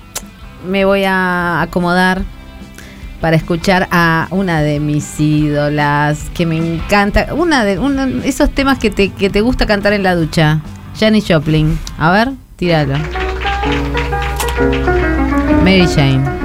me 0.68 0.86
voy 0.86 1.04
a 1.06 1.62
acomodar 1.62 2.24
para 3.22 3.36
escuchar 3.36 3.88
a 3.92 4.28
una 4.32 4.62
de 4.62 4.80
mis 4.80 5.20
ídolas 5.20 6.30
que 6.34 6.46
me 6.46 6.58
encanta. 6.58 7.34
Una 7.34 7.64
de 7.64 7.80
esos 8.26 8.50
temas 8.52 8.80
que 8.80 8.90
te, 8.90 9.10
que 9.10 9.30
te 9.30 9.42
gusta 9.42 9.66
cantar 9.66 9.94
en 9.94 10.04
la 10.04 10.16
ducha. 10.16 10.62
Janis 11.00 11.26
Joplin. 11.30 11.80
A 11.97 12.12
ver, 12.12 12.34
tíralo. 12.58 12.97
Mary 15.64 15.88
Jane. 15.88 16.39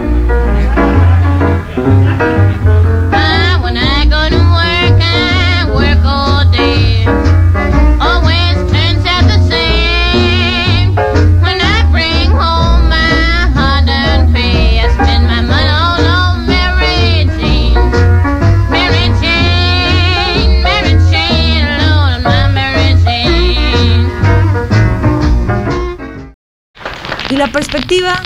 Y 27.35 27.37
la 27.37 27.49
perspectiva, 27.49 28.23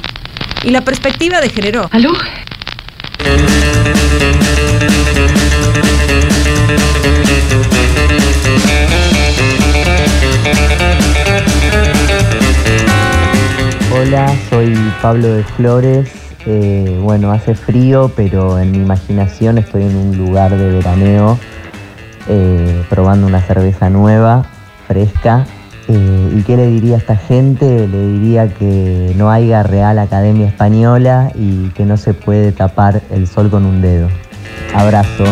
y 0.63 0.71
la 0.71 0.83
perspectiva 0.83 1.41
de 1.41 1.49
género. 1.49 1.89
¿Aló? 1.93 2.13
Hola, 13.91 14.37
soy 14.51 14.77
Pablo 15.01 15.29
de 15.29 15.43
Flores. 15.57 16.11
Eh, 16.45 17.01
bueno, 17.01 17.33
hace 17.33 17.55
frío, 17.55 18.13
pero 18.15 18.59
en 18.59 18.73
mi 18.73 18.77
imaginación 18.77 19.57
estoy 19.57 19.85
en 19.85 19.97
un 19.97 20.19
lugar 20.19 20.55
de 20.55 20.71
veraneo, 20.71 21.39
eh, 22.29 22.85
probando 22.91 23.27
una 23.27 23.41
cerveza 23.41 23.89
nueva, 23.89 24.45
fresca. 24.87 25.47
Eh, 25.89 26.35
¿Y 26.37 26.43
qué 26.43 26.57
le 26.57 26.67
diría 26.67 26.97
a 26.97 26.99
esta 26.99 27.17
gente? 27.17 27.89
Le 27.89 28.07
diría 28.09 28.49
que 28.49 29.15
no 29.17 29.31
haya 29.31 29.63
Real 29.63 29.99
Academia 29.99 30.47
Española 30.47 31.33
y 31.35 31.71
que 31.71 31.85
no 31.87 31.97
se 31.97 32.13
puede 32.13 32.53
tapar 32.53 33.01
el 33.11 33.27
sol 33.27 33.49
con 33.51 33.65
un 33.65 33.81
dedo. 33.81 34.09
Abrazo. 34.75 35.25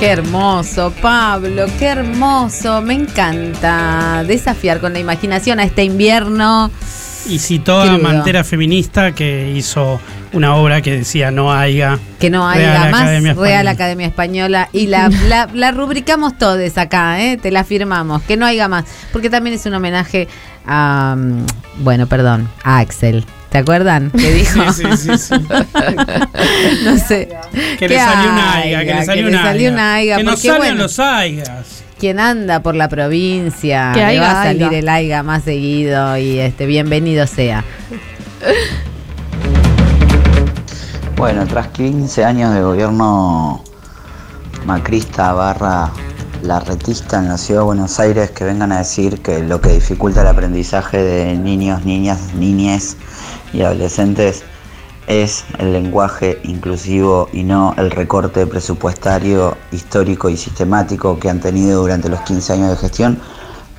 Qué 0.00 0.10
hermoso, 0.10 0.92
Pablo, 1.00 1.66
qué 1.78 1.86
hermoso. 1.86 2.82
Me 2.82 2.94
encanta 2.94 4.24
desafiar 4.26 4.80
con 4.80 4.92
la 4.92 4.98
imaginación 4.98 5.60
a 5.60 5.64
este 5.64 5.84
invierno. 5.84 6.70
Y 7.28 7.38
citó 7.38 7.80
a. 7.80 7.98
Mantera 7.98 8.44
Feminista, 8.44 9.12
que 9.12 9.50
hizo 9.56 10.00
una 10.32 10.54
obra 10.56 10.82
que 10.82 10.98
decía 10.98 11.30
no 11.30 11.52
haya. 11.52 11.98
Que 12.18 12.30
no 12.30 12.48
haya 12.48 12.72
Real 12.72 12.90
más 12.90 13.02
Academia 13.02 13.34
Real. 13.34 13.68
Academia 13.68 14.06
Española. 14.06 14.68
Y 14.72 14.86
la, 14.88 15.08
la, 15.28 15.48
la 15.52 15.70
rubricamos 15.70 16.36
todos 16.38 16.76
acá, 16.78 17.20
¿eh? 17.22 17.36
te 17.36 17.50
la 17.50 17.64
firmamos. 17.64 18.22
Que 18.22 18.36
no 18.36 18.46
haya 18.46 18.68
más. 18.68 18.84
Porque 19.12 19.30
también 19.30 19.56
es 19.56 19.64
un 19.66 19.74
homenaje 19.74 20.28
a. 20.66 21.14
mm, 21.16 21.46
Bueno, 21.78 22.06
perdón, 22.06 22.48
a 22.62 22.78
Axel. 22.78 23.24
¿Te 23.50 23.58
acuerdan? 23.58 24.10
Que 24.10 24.32
dijo. 24.34 24.72
Sí, 24.72 24.82
sí, 24.96 25.16
sí, 25.16 25.34
no 26.84 26.98
sé. 26.98 27.28
Que 27.52 27.76
¿Qué 27.78 27.88
le 27.88 27.98
salió 28.00 28.32
una 28.32 28.54
aiga, 28.54 28.78
que 28.80 28.84
le 28.94 29.04
salió 29.04 29.32
salió 29.32 29.78
aiga. 29.78 30.16
Que 30.16 30.24
nos 30.24 30.42
bueno, 30.42 30.74
los 30.74 30.98
aigas. 30.98 31.83
Quien 31.98 32.20
anda 32.20 32.60
por 32.60 32.74
la 32.74 32.88
provincia, 32.88 33.92
Que 33.94 34.00
le 34.00 34.06
aiga, 34.06 34.22
va 34.22 34.40
a 34.42 34.44
salir 34.44 34.64
aiga. 34.64 34.78
el 34.78 34.88
aiga 34.88 35.22
más 35.22 35.44
seguido 35.44 36.16
y 36.16 36.38
este 36.38 36.66
bienvenido 36.66 37.26
sea. 37.26 37.64
Bueno, 41.16 41.46
tras 41.46 41.68
15 41.68 42.24
años 42.24 42.52
de 42.54 42.60
gobierno 42.60 43.62
macrista 44.66 45.32
barra 45.32 45.90
larretista 46.42 47.18
en 47.20 47.28
la 47.28 47.38
ciudad 47.38 47.60
de 47.60 47.66
Buenos 47.66 48.00
Aires 48.00 48.30
que 48.32 48.44
vengan 48.44 48.72
a 48.72 48.78
decir 48.78 49.22
que 49.22 49.38
lo 49.42 49.60
que 49.60 49.70
dificulta 49.70 50.22
el 50.22 50.26
aprendizaje 50.26 51.02
de 51.02 51.36
niños, 51.36 51.84
niñas, 51.84 52.34
niñes 52.34 52.96
y 53.52 53.62
adolescentes 53.62 54.42
es 55.06 55.44
el 55.58 55.72
lenguaje 55.72 56.38
inclusivo 56.44 57.28
y 57.32 57.42
no 57.44 57.74
el 57.76 57.90
recorte 57.90 58.46
presupuestario 58.46 59.56
histórico 59.72 60.28
y 60.30 60.36
sistemático 60.36 61.18
que 61.18 61.28
han 61.28 61.40
tenido 61.40 61.82
durante 61.82 62.08
los 62.08 62.20
15 62.22 62.52
años 62.54 62.70
de 62.70 62.76
gestión, 62.76 63.18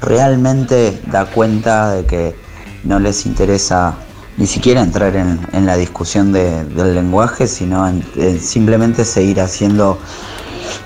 realmente 0.01 1.01
da 1.11 1.25
cuenta 1.25 1.91
de 1.91 2.05
que 2.05 2.35
no 2.83 2.99
les 2.99 3.25
interesa 3.25 3.95
ni 4.37 4.45
siquiera 4.47 4.81
entrar 4.81 5.15
en, 5.15 5.39
en 5.53 5.65
la 5.65 5.77
discusión 5.77 6.31
de- 6.31 6.63
del 6.65 6.93
lenguaje, 6.93 7.47
sino 7.47 7.87
en- 7.87 8.03
en 8.17 8.39
simplemente 8.39 9.05
seguir 9.05 9.39
haciendo 9.41 9.97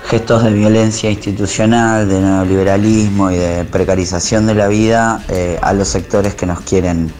gestos 0.06 0.44
de 0.44 0.52
violencia 0.52 1.10
institucional, 1.10 2.08
de 2.08 2.20
neoliberalismo 2.20 3.30
y 3.30 3.36
de 3.36 3.64
precarización 3.64 4.46
de 4.46 4.54
la 4.54 4.68
vida 4.68 5.22
eh, 5.28 5.58
a 5.62 5.72
los 5.72 5.88
sectores 5.88 6.34
que 6.34 6.46
nos 6.46 6.60
quieren 6.60 7.12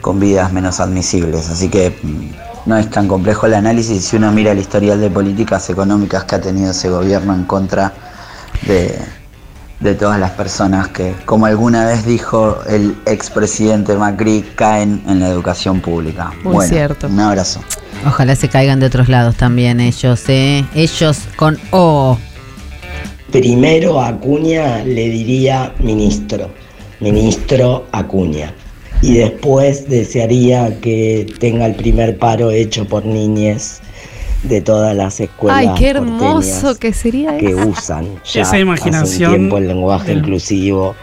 con 0.00 0.18
vidas 0.20 0.52
menos 0.52 0.80
admisibles. 0.80 1.48
Así 1.50 1.68
que 1.68 1.96
mm, 2.02 2.30
no 2.68 2.76
es 2.76 2.90
tan 2.90 3.08
complejo 3.08 3.46
el 3.46 3.54
análisis 3.54 4.04
si 4.04 4.16
uno 4.16 4.30
mira 4.30 4.52
el 4.52 4.58
historial 4.58 5.00
de 5.00 5.08
políticas 5.08 5.70
económicas 5.70 6.24
que 6.24 6.34
ha 6.34 6.40
tenido 6.40 6.70
ese 6.70 6.90
gobierno 6.90 7.34
en 7.34 7.44
contra 7.44 7.94
de, 8.66 8.94
de 9.80 9.94
todas 9.94 10.20
las 10.20 10.32
personas 10.32 10.88
que, 10.88 11.14
como 11.24 11.46
alguna 11.46 11.86
vez 11.86 12.04
dijo 12.04 12.58
el 12.68 12.94
expresidente 13.06 13.96
Macri, 13.96 14.44
caen 14.54 15.02
en 15.08 15.20
la 15.20 15.28
educación 15.28 15.80
pública. 15.80 16.30
Muy 16.44 16.56
bueno, 16.56 16.68
cierto. 16.68 17.06
Un 17.06 17.20
abrazo. 17.20 17.60
Ojalá 18.06 18.36
se 18.36 18.50
caigan 18.50 18.80
de 18.80 18.86
otros 18.86 19.08
lados 19.08 19.36
también 19.36 19.80
ellos, 19.80 20.22
¿eh? 20.28 20.62
Ellos 20.74 21.20
con 21.36 21.58
O. 21.70 22.18
Primero 23.32 23.98
a 23.98 24.08
Acuña 24.08 24.84
le 24.84 25.08
diría 25.08 25.72
ministro, 25.78 26.50
ministro 27.00 27.86
Acuña. 27.92 28.52
Y 29.00 29.18
después 29.18 29.88
desearía 29.88 30.80
que 30.80 31.26
tenga 31.38 31.66
el 31.66 31.74
primer 31.76 32.18
paro 32.18 32.50
hecho 32.50 32.84
por 32.84 33.04
niñes 33.06 33.80
de 34.42 34.60
todas 34.60 34.94
las 34.96 35.20
escuelas 35.20 35.58
Ay, 35.58 35.68
qué 35.78 35.88
hermoso 35.90 36.76
que 36.78 36.92
sería 36.92 37.36
que 37.38 37.50
eso. 37.50 37.68
usan 37.68 38.06
ya 38.24 38.40
Esa 38.40 38.40
hace 38.42 38.56
un 38.56 38.62
imaginación 38.68 39.32
tiempo 39.32 39.58
el 39.58 39.68
lenguaje 39.68 40.08
del- 40.08 40.18
inclusivo 40.18 40.94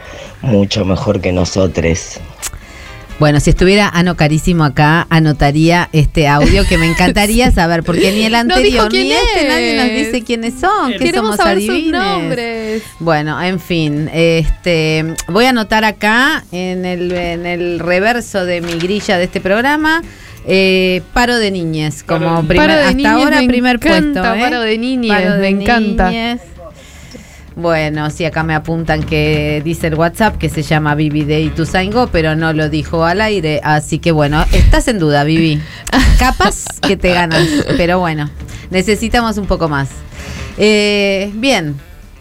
mucho 0.41 0.83
mejor 0.85 1.19
que 1.21 1.31
nosotros. 1.31 2.19
Bueno, 3.17 3.39
si 3.39 3.49
estuviera 3.51 3.87
Ano 3.87 4.15
Carísimo 4.17 4.65
acá, 4.65 5.07
anotaría 5.09 5.87
este 5.93 6.27
audio 6.27 6.65
que 6.67 6.77
me 6.77 6.85
encantaría 6.91 7.49
saber, 7.49 7.81
porque 7.83 8.11
ni 8.11 8.23
el 8.25 8.35
anterior 8.35 8.91
ni 8.91 9.11
este 9.13 9.47
nadie 9.47 9.77
nos 9.77 9.87
dice 9.87 10.21
quiénes 10.25 10.55
son, 10.59 10.91
que 10.93 11.13
somos 11.13 11.37
saber 11.37 11.61
sus 11.61 11.69
adivines. 11.69 12.01
nombres. 12.01 12.83
Bueno, 12.99 13.41
en 13.41 13.59
fin, 13.61 14.09
este 14.13 15.15
voy 15.29 15.45
a 15.45 15.51
anotar 15.51 15.85
acá 15.85 16.43
en 16.51 16.83
el, 16.85 17.09
en 17.13 17.45
el 17.45 17.79
reverso 17.79 18.43
de 18.45 18.59
mi 18.59 18.73
grilla 18.73 19.17
de 19.17 19.23
este 19.23 19.39
programa. 19.39 20.01
eh, 20.45 21.01
paro 21.13 21.37
de 21.37 21.51
niñez, 21.51 22.03
como 22.03 22.43
primer, 22.45 22.69
de 22.69 22.75
hasta 22.75 22.93
niñez, 22.93 23.11
ahora 23.13 23.41
me 23.41 23.47
primer 23.47 23.75
encanta, 23.77 24.21
puesto. 24.21 24.35
¿eh? 24.35 24.41
paro 24.43 24.61
de 24.61 24.77
niñez, 24.77 25.09
Paro 25.11 25.31
de 25.35 25.39
me 25.39 25.47
encanta. 25.47 26.11
Bueno, 27.55 28.09
sí, 28.09 28.25
acá 28.25 28.43
me 28.43 28.53
apuntan 28.53 29.03
que 29.03 29.61
dice 29.63 29.87
el 29.87 29.95
WhatsApp 29.95 30.37
que 30.37 30.49
se 30.49 30.61
llama 30.61 30.93
Vivi 30.93 31.23
de 31.23 31.39
Ituzaingó, 31.41 32.07
pero 32.07 32.35
no 32.35 32.51
lo 32.51 32.69
dijo 32.69 33.05
al 33.05 33.21
aire. 33.21 33.61
Así 33.63 33.99
que 33.99 34.11
bueno, 34.11 34.45
estás 34.51 34.89
en 34.89 34.99
duda, 34.99 35.23
Vivi. 35.23 35.61
Capaz 36.19 36.65
que 36.81 36.97
te 36.97 37.13
ganas, 37.13 37.47
pero 37.77 37.99
bueno, 37.99 38.29
necesitamos 38.71 39.37
un 39.37 39.45
poco 39.45 39.69
más. 39.69 39.87
Eh, 40.57 41.31
bien, 41.35 41.75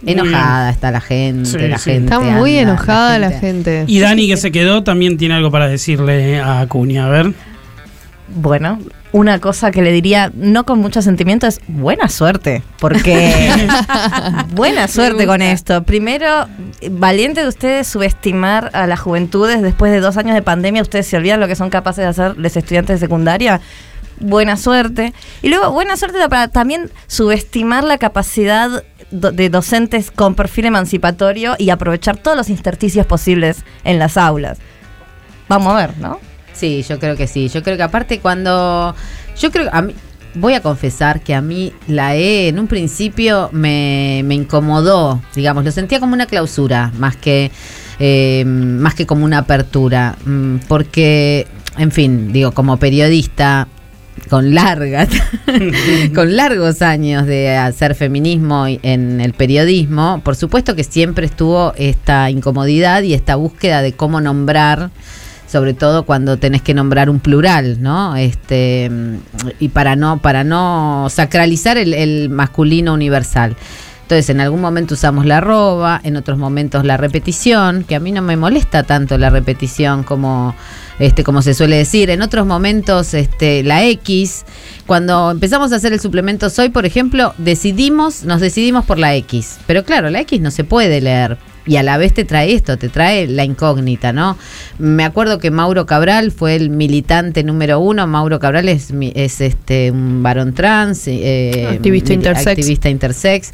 enojada 0.06 0.70
está 0.70 0.92
la 0.92 1.00
gente, 1.00 1.48
Sí, 1.50 1.58
la 1.68 1.78
sí. 1.78 1.90
gente. 1.90 2.04
Está 2.14 2.20
muy 2.20 2.56
anda, 2.58 2.72
enojada 2.72 3.18
la 3.18 3.30
gente. 3.30 3.84
Y 3.88 3.98
Dani, 3.98 4.28
que 4.28 4.36
se 4.36 4.52
quedó, 4.52 4.84
también 4.84 5.16
tiene 5.16 5.34
algo 5.34 5.50
para 5.50 5.66
decirle 5.66 6.38
a 6.38 6.60
Acuña. 6.60 7.06
A 7.06 7.08
ver. 7.08 7.32
Bueno, 8.28 8.78
una 9.14 9.38
cosa 9.38 9.70
que 9.70 9.80
le 9.80 9.92
diría, 9.92 10.32
no 10.34 10.66
con 10.66 10.80
mucho 10.80 11.00
sentimiento, 11.00 11.46
es 11.46 11.60
buena 11.68 12.08
suerte. 12.08 12.64
Porque 12.80 13.32
buena 14.54 14.88
suerte 14.88 15.24
con 15.24 15.40
esto. 15.40 15.84
Primero, 15.84 16.48
valiente 16.90 17.42
de 17.42 17.48
ustedes 17.48 17.86
subestimar 17.86 18.70
a 18.72 18.88
las 18.88 18.98
juventudes 18.98 19.62
después 19.62 19.92
de 19.92 20.00
dos 20.00 20.16
años 20.16 20.34
de 20.34 20.42
pandemia. 20.42 20.82
Ustedes 20.82 21.06
se 21.06 21.16
olvidan 21.16 21.38
lo 21.38 21.46
que 21.46 21.54
son 21.54 21.70
capaces 21.70 22.02
de 22.02 22.08
hacer 22.08 22.36
los 22.38 22.56
estudiantes 22.56 22.98
de 23.00 23.06
secundaria. 23.06 23.60
Buena 24.18 24.56
suerte. 24.56 25.12
Y 25.42 25.48
luego, 25.48 25.70
buena 25.70 25.96
suerte 25.96 26.18
para 26.28 26.48
también 26.48 26.90
subestimar 27.06 27.84
la 27.84 27.98
capacidad 27.98 28.82
do- 29.12 29.30
de 29.30 29.48
docentes 29.48 30.10
con 30.10 30.34
perfil 30.34 30.66
emancipatorio 30.66 31.54
y 31.56 31.70
aprovechar 31.70 32.16
todos 32.16 32.36
los 32.36 32.48
intersticios 32.50 33.06
posibles 33.06 33.64
en 33.84 34.00
las 34.00 34.16
aulas. 34.16 34.58
Vamos 35.48 35.72
a 35.72 35.76
ver, 35.76 35.98
¿no? 35.98 36.18
Sí, 36.54 36.84
yo 36.88 36.98
creo 36.98 37.16
que 37.16 37.26
sí. 37.26 37.48
Yo 37.48 37.62
creo 37.62 37.76
que 37.76 37.82
aparte 37.82 38.20
cuando... 38.20 38.94
Yo 39.38 39.50
creo 39.50 39.68
a 39.72 39.82
mí... 39.82 39.94
Voy 40.36 40.54
a 40.54 40.60
confesar 40.60 41.20
que 41.20 41.32
a 41.32 41.40
mí 41.40 41.72
la 41.86 42.16
E 42.16 42.48
en 42.48 42.58
un 42.58 42.66
principio 42.66 43.50
me, 43.52 44.22
me 44.24 44.34
incomodó, 44.34 45.22
digamos, 45.32 45.64
lo 45.64 45.70
sentía 45.70 46.00
como 46.00 46.12
una 46.12 46.26
clausura, 46.26 46.90
más 46.98 47.14
que, 47.14 47.52
eh, 48.00 48.44
más 48.44 48.96
que 48.96 49.06
como 49.06 49.24
una 49.24 49.38
apertura, 49.38 50.16
Mm, 50.24 50.56
porque, 50.66 51.46
en 51.78 51.92
fin, 51.92 52.32
digo, 52.32 52.50
como 52.50 52.78
periodista 52.78 53.68
con 54.28 54.54
largas, 54.54 55.08
con 56.14 56.36
largos 56.36 56.82
años 56.82 57.26
de 57.26 57.56
hacer 57.56 57.94
feminismo 57.94 58.66
en 58.66 59.20
el 59.20 59.34
periodismo, 59.34 60.20
por 60.24 60.34
supuesto 60.34 60.74
que 60.74 60.84
siempre 60.84 61.26
estuvo 61.26 61.74
esta 61.76 62.30
incomodidad 62.30 63.02
y 63.02 63.14
esta 63.14 63.36
búsqueda 63.36 63.82
de 63.82 63.92
cómo 63.92 64.20
nombrar 64.20 64.90
sobre 65.46 65.74
todo 65.74 66.04
cuando 66.04 66.36
tenés 66.36 66.62
que 66.62 66.74
nombrar 66.74 67.10
un 67.10 67.20
plural, 67.20 67.82
¿no? 67.82 68.16
Este 68.16 68.90
y 69.60 69.68
para 69.68 69.96
no 69.96 70.18
para 70.18 70.44
no 70.44 71.08
sacralizar 71.10 71.76
el, 71.76 71.94
el 71.94 72.30
masculino 72.30 72.94
universal. 72.94 73.56
Entonces, 74.04 74.28
en 74.28 74.42
algún 74.42 74.60
momento 74.60 74.92
usamos 74.94 75.24
la 75.24 75.38
arroba, 75.38 75.98
en 76.04 76.16
otros 76.16 76.36
momentos 76.36 76.84
la 76.84 76.98
repetición, 76.98 77.84
que 77.84 77.94
a 77.94 78.00
mí 78.00 78.12
no 78.12 78.20
me 78.20 78.36
molesta 78.36 78.82
tanto 78.82 79.16
la 79.16 79.30
repetición 79.30 80.02
como 80.02 80.54
este 80.98 81.24
como 81.24 81.40
se 81.40 81.54
suele 81.54 81.76
decir, 81.76 82.10
en 82.10 82.20
otros 82.20 82.46
momentos 82.46 83.14
este 83.14 83.62
la 83.62 83.82
X. 83.84 84.44
Cuando 84.86 85.30
empezamos 85.30 85.72
a 85.72 85.76
hacer 85.76 85.94
el 85.94 86.00
suplemento 86.00 86.50
soy, 86.50 86.68
por 86.68 86.84
ejemplo, 86.84 87.32
decidimos, 87.38 88.24
nos 88.24 88.42
decidimos 88.42 88.84
por 88.84 88.98
la 88.98 89.14
X, 89.14 89.58
pero 89.66 89.84
claro, 89.84 90.10
la 90.10 90.20
X 90.20 90.38
no 90.38 90.50
se 90.50 90.64
puede 90.64 91.00
leer 91.00 91.38
y 91.66 91.76
a 91.76 91.82
la 91.82 91.96
vez 91.96 92.12
te 92.12 92.24
trae 92.24 92.52
esto, 92.52 92.76
te 92.76 92.88
trae 92.88 93.26
la 93.26 93.44
incógnita, 93.44 94.12
¿no? 94.12 94.36
Me 94.78 95.04
acuerdo 95.04 95.38
que 95.38 95.50
Mauro 95.50 95.86
Cabral 95.86 96.30
fue 96.30 96.56
el 96.56 96.68
militante 96.70 97.42
número 97.42 97.80
uno. 97.80 98.06
Mauro 98.06 98.38
Cabral 98.38 98.68
es, 98.68 98.92
es 99.14 99.40
este 99.40 99.90
un 99.90 100.22
varón 100.22 100.52
trans, 100.52 101.04
eh, 101.06 101.66
Activista 101.70 102.12
intersex. 102.12 102.46
activista 102.48 102.88
intersex. 102.90 103.50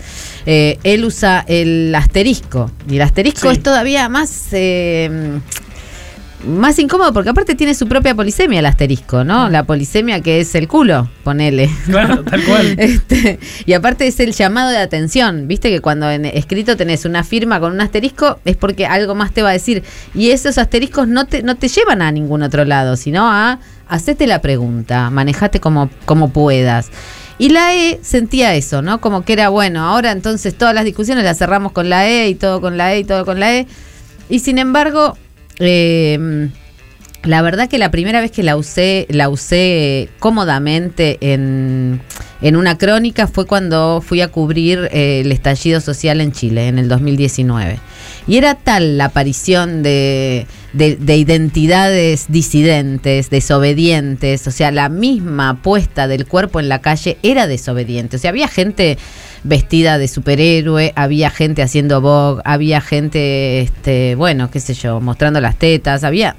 Eh, 0.47 0.79
él 0.83 1.05
usa 1.05 1.45
el 1.47 1.95
asterisco 1.95 2.71
y 2.91 2.97
el 2.97 3.03
asterisco 3.03 3.49
Sí. 3.51 3.57
es 3.57 3.63
todavía 3.63 4.09
más 4.09 4.49
eh, 4.53 5.39
más 6.45 6.79
incómodo 6.79 7.13
porque 7.13 7.31
aparte 7.31 7.55
tiene 7.55 7.75
su 7.75 7.87
propia 7.87 8.15
polisemia 8.15 8.61
el 8.61 8.67
asterisco, 8.67 9.25
¿no? 9.25 9.49
La 9.49 9.65
polisemia 9.65 10.21
que 10.21 10.41
es 10.41 10.55
el 10.55 10.69
culo, 10.69 11.09
ponele. 11.23 11.71
Claro, 11.87 12.23
tal 12.25 12.43
cual. 12.45 12.77
Este, 12.81 13.39
y 13.67 13.73
aparte 13.73 14.07
es 14.07 14.21
el 14.21 14.33
llamado 14.33 14.71
de 14.71 14.79
atención, 14.79 15.49
viste 15.49 15.71
que 15.71 15.81
cuando 15.81 16.11
en 16.11 16.25
escrito 16.25 16.77
tenés 16.77 17.05
una 17.05 17.25
firma 17.25 17.61
con 17.61 17.73
un 17.73 17.81
asterisco 17.81 18.39
es 18.45 18.57
porque 18.57 18.87
algo 18.87 19.15
más 19.15 19.33
te 19.33 19.43
va 19.43 19.51
a 19.51 19.53
decir. 19.53 19.83
Y 20.15 20.31
esos 20.31 20.59
asteriscos 20.59 21.09
no 21.09 21.27
te, 21.27 21.43
no 21.43 21.57
te 21.57 21.69
llevan 21.69 22.03
a 22.03 22.11
ningún 22.11 22.43
otro 22.43 22.65
lado, 22.65 22.97
sino 22.97 23.31
a 23.31 23.59
hacete 23.89 24.27
la 24.27 24.41
pregunta, 24.41 25.11
manejate 25.11 25.61
como, 25.61 25.91
como 26.07 26.31
puedas. 26.31 26.91
Y 27.39 27.49
la 27.49 27.75
E 27.75 27.99
sentía 28.03 28.55
eso, 28.55 28.83
¿no? 28.83 29.01
Como 29.01 29.25
que 29.25 29.33
era 29.33 29.49
bueno, 29.49 29.83
ahora 29.83 30.13
entonces 30.13 30.57
todas 30.57 30.75
las 30.75 30.85
discusiones 30.85 31.25
las 31.25 31.39
cerramos 31.39 31.73
con 31.73 31.89
la 31.89 32.07
E 32.07 32.29
y 32.29 32.35
todo 32.35 32.61
con 32.61 32.77
la 32.77 32.95
E 32.95 33.01
y 33.01 33.05
todo 33.05 33.25
con 33.25 33.41
la 33.41 33.57
E. 33.57 33.67
Y 34.29 34.41
sin 34.41 34.59
embargo, 34.59 35.17
eh, 35.61 36.49
la 37.23 37.43
verdad 37.43 37.69
que 37.69 37.79
la 37.79 37.91
primera 37.91 38.21
vez 38.21 38.31
que 38.31 38.43
la 38.43 38.57
usé, 38.57 39.07
la 39.11 39.29
usé 39.29 40.09
cómodamente 40.19 41.19
en, 41.21 42.01
en 42.41 42.57
una 42.57 42.79
crónica 42.79 43.27
fue 43.27 43.47
cuando 43.47 44.03
fui 44.05 44.23
a 44.23 44.29
cubrir 44.29 44.89
eh, 44.91 45.21
el 45.21 45.31
estallido 45.31 45.81
social 45.81 46.21
en 46.23 46.33
Chile 46.33 46.69
en 46.69 46.79
el 46.79 46.89
2019. 46.89 47.79
Y 48.27 48.37
era 48.39 48.55
tal 48.55 48.97
la 48.97 49.07
aparición 49.07 49.83
de, 49.83 50.47
de- 50.73 50.97
de 50.97 51.17
identidades 51.17 52.27
disidentes, 52.29 53.31
desobedientes, 53.31 54.47
o 54.47 54.51
sea, 54.51 54.71
la 54.71 54.89
misma 54.89 55.61
puesta 55.63 56.07
del 56.09 56.27
cuerpo 56.27 56.61
en 56.61 56.69
la 56.69 56.81
calle 56.81 57.19
era 57.23 57.47
desobediente. 57.47 58.17
O 58.17 58.19
sea, 58.19 58.31
había 58.31 58.49
gente 58.49 58.99
vestida 59.43 59.99
de 59.99 60.07
superhéroe, 60.09 60.93
había 60.97 61.31
gente 61.31 61.63
haciendo 61.63 62.01
vogue, 62.01 62.43
había 62.45 62.81
gente, 62.81 63.61
este, 63.61 64.15
bueno, 64.15 64.51
qué 64.51 64.61
sé 64.61 64.75
yo, 64.75 65.01
mostrando 65.01 65.41
las 65.41 65.57
tetas, 65.57 66.05
había 66.05 66.37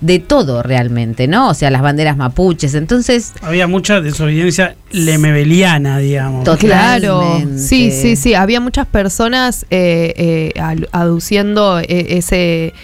de 0.00 0.18
todo 0.18 0.62
realmente, 0.62 1.26
¿no? 1.26 1.48
O 1.48 1.54
sea, 1.54 1.70
las 1.70 1.80
banderas 1.80 2.16
mapuches. 2.18 2.74
Entonces, 2.74 3.32
Había 3.40 3.66
mucha 3.66 4.00
desobediencia 4.02 4.76
lemebeliana, 4.92 5.98
digamos. 5.98 6.44
Total. 6.44 6.58
Claro, 6.66 7.20
Totalmente. 7.20 7.62
sí, 7.62 7.90
sí, 7.90 8.14
sí. 8.16 8.34
Había 8.34 8.60
muchas 8.60 8.86
personas 8.86 9.64
eh, 9.70 10.52
eh, 10.54 10.86
aduciendo 10.92 11.78
eh, 11.80 11.86
ese 12.10 12.74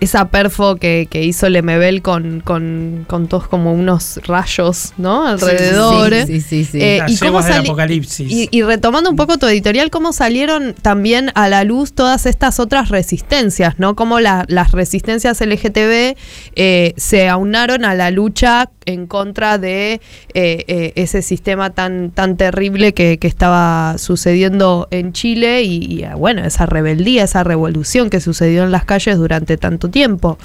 esa 0.00 0.28
perfo 0.28 0.76
que, 0.76 1.08
que 1.10 1.24
hizo 1.24 1.48
Lemebel 1.48 2.00
con, 2.02 2.40
con, 2.40 3.04
con 3.08 3.26
todos 3.26 3.48
como 3.48 3.72
unos 3.72 4.20
rayos, 4.26 4.92
¿no? 4.96 5.26
Alrededor. 5.26 6.14
sí, 6.26 6.26
sí, 6.26 6.40
sí, 6.40 6.64
sí. 6.64 6.78
Eh, 6.80 6.98
Las 6.98 7.10
y 7.12 7.16
cómo 7.18 7.42
del 7.42 7.52
apocalipsis. 7.58 8.30
y, 8.30 8.48
y 8.50 8.62
retomando 8.62 9.10
un 9.10 9.16
poco 9.16 9.38
tu 9.38 9.46
editorial, 9.46 9.90
cómo 9.90 10.12
salieron 10.12 10.74
también 10.80 11.30
a 11.34 11.48
la 11.48 11.64
luz 11.64 11.92
todas 11.94 12.26
estas 12.26 12.60
otras 12.60 12.90
resistencias, 12.90 13.78
¿no? 13.78 13.96
Cómo 13.96 14.20
la- 14.20 14.44
las 14.48 14.72
resistencias 14.72 15.40
LGTB 15.40 16.16
eh, 16.54 16.94
se 16.96 17.28
aunaron 17.28 17.84
a 17.84 17.94
la 17.94 18.10
lucha 18.10 18.70
en 18.86 19.06
contra 19.06 19.58
de 19.58 20.00
eh, 20.34 20.64
eh, 20.66 20.92
ese 20.94 21.22
sistema 21.22 21.70
tan, 21.70 22.10
tan 22.10 22.36
terrible 22.36 22.94
que, 22.94 23.18
que 23.18 23.28
estaba 23.28 23.98
sucediendo 23.98 24.88
en 24.90 25.12
Chile 25.12 25.62
y, 25.62 26.04
eh, 26.04 26.14
bueno, 26.16 26.44
esa 26.44 26.66
rebeldía, 26.66 27.24
esa 27.24 27.44
revolución 27.44 28.08
que 28.10 28.20
sucedió 28.20 28.64
en 28.64 28.72
las 28.72 28.84
calles 28.84 29.18
durante 29.18 29.56
tanto 29.56 29.90
tiempo. 29.90 30.38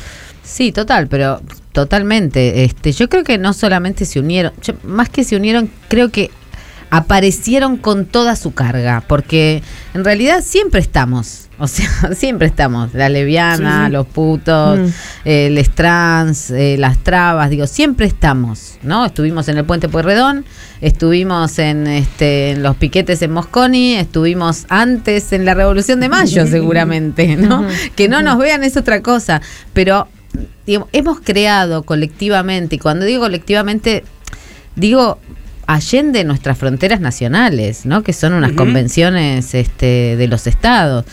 Sí, 0.44 0.72
total, 0.72 1.08
pero 1.08 1.42
totalmente. 1.72 2.64
Este, 2.64 2.92
yo 2.92 3.08
creo 3.10 3.24
que 3.24 3.38
no 3.38 3.54
solamente 3.54 4.06
se 4.06 4.20
unieron, 4.20 4.52
más 4.84 5.10
que 5.10 5.24
se 5.24 5.36
unieron, 5.36 5.70
creo 5.88 6.10
que 6.10 6.32
aparecieron 6.90 7.78
con 7.78 8.06
toda 8.06 8.36
su 8.36 8.54
carga, 8.54 9.04
porque 9.08 9.64
en 9.94 10.04
realidad 10.04 10.44
siempre 10.44 10.82
estamos, 10.82 11.48
o 11.62 11.68
sea, 11.68 11.88
siempre 12.16 12.48
estamos, 12.48 12.94
la 12.94 13.08
Sí, 13.08 13.14
sí. 13.28 13.92
los 13.92 14.08
putos, 14.08 14.80
Mm. 14.80 14.86
eh, 15.26 15.50
les 15.52 15.70
trans, 15.70 16.50
eh, 16.52 16.76
las 16.80 16.98
trabas, 16.98 17.50
digo, 17.50 17.68
siempre 17.68 18.08
estamos, 18.08 18.78
¿no? 18.82 19.06
Estuvimos 19.06 19.48
en 19.48 19.58
el 19.58 19.66
puente 19.66 19.88
Pueyrredón, 19.88 20.44
estuvimos 20.82 21.60
en, 21.60 21.86
este, 21.88 22.52
en 22.52 22.64
los 22.64 22.76
piquetes 22.78 23.22
en 23.22 23.32
Mosconi, 23.32 23.96
estuvimos 23.96 24.66
antes 24.70 25.32
en 25.34 25.46
la 25.46 25.54
Revolución 25.54 26.00
de 26.00 26.10
Mayo, 26.10 26.48
seguramente, 26.48 27.36
¿no? 27.36 27.66
Que 27.96 28.10
no 28.10 28.22
nos 28.22 28.38
vean 28.40 28.64
es 28.64 28.76
otra 28.76 29.02
cosa, 29.02 29.42
pero 29.74 30.08
digamos, 30.66 30.90
hemos 30.94 31.20
creado 31.20 31.84
colectivamente, 31.84 32.78
y 32.78 32.80
cuando 32.80 33.06
digo 33.06 33.22
colectivamente, 33.22 34.04
digo 34.76 35.20
allende 35.68 36.24
nuestras 36.24 36.58
fronteras 36.58 37.00
nacionales, 37.00 37.86
¿no? 37.86 38.04
Que 38.04 38.14
son 38.14 38.34
unas 38.34 38.54
convenciones 38.54 39.54
este, 39.54 40.16
de 40.18 40.28
los 40.28 40.48
estados. 40.48 41.06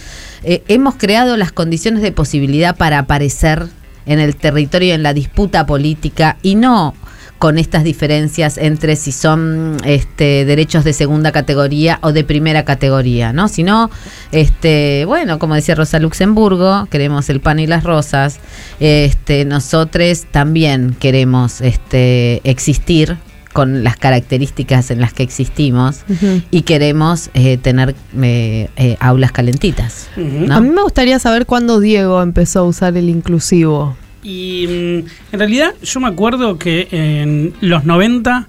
Eh, 0.43 0.63
hemos 0.69 0.97
creado 0.97 1.37
las 1.37 1.53
condiciones 1.53 2.03
de 2.03 2.13
posibilidad 2.13 2.77
para 2.77 2.99
aparecer 2.99 3.67
en 4.07 4.21
el 4.21 4.37
territorio, 4.37 4.95
en 4.95 5.03
la 5.03 5.13
disputa 5.13 5.67
política 5.67 6.37
y 6.43 6.55
no 6.55 6.95
con 7.39 7.57
estas 7.57 7.85
diferencias 7.85 8.59
entre 8.59 8.97
si 8.97 9.13
son 9.13 9.77
este, 9.85 10.45
derechos 10.45 10.85
de 10.85 10.93
segunda 10.93 11.31
categoría 11.31 11.99
o 12.03 12.13
de 12.13 12.25
primera 12.25 12.65
categoría, 12.65 13.33
¿no? 13.33 13.49
Sino, 13.49 13.91
este, 14.33 15.05
bueno, 15.07 15.39
como 15.39 15.55
decía 15.55 15.77
Rosa 15.77 16.01
Luxemburgo, 16.01 16.87
queremos 16.91 17.31
el 17.31 17.41
pan 17.41 17.61
y 17.61 17.67
las 17.67 17.85
rosas, 17.85 18.41
este, 18.81 19.45
nosotros 19.45 20.27
también 20.31 20.97
queremos 20.99 21.61
este, 21.61 22.41
existir 22.43 23.17
con 23.53 23.83
las 23.83 23.97
características 23.97 24.91
en 24.91 25.01
las 25.01 25.13
que 25.13 25.23
existimos 25.23 26.05
y 26.51 26.63
queremos 26.63 27.31
eh, 27.35 27.57
tener 27.57 27.95
eh, 28.21 28.69
eh, 28.77 28.97
aulas 29.01 29.33
calentitas. 29.33 30.09
A 30.51 30.61
mí 30.61 30.71
me 30.71 30.83
gustaría 30.83 31.19
saber 31.19 31.47
cuándo 31.47 31.81
Diego 31.81 32.23
empezó 32.23 32.61
a 32.61 32.63
usar 32.65 32.97
el 32.97 33.09
inclusivo. 33.09 33.97
Y 34.23 34.67
mm, 34.69 35.33
en 35.33 35.39
realidad 35.39 35.75
yo 35.83 36.01
me 36.01 36.09
acuerdo 36.09 36.59
que 36.59 36.89
en 36.91 37.55
los 37.61 37.85
90, 37.85 38.49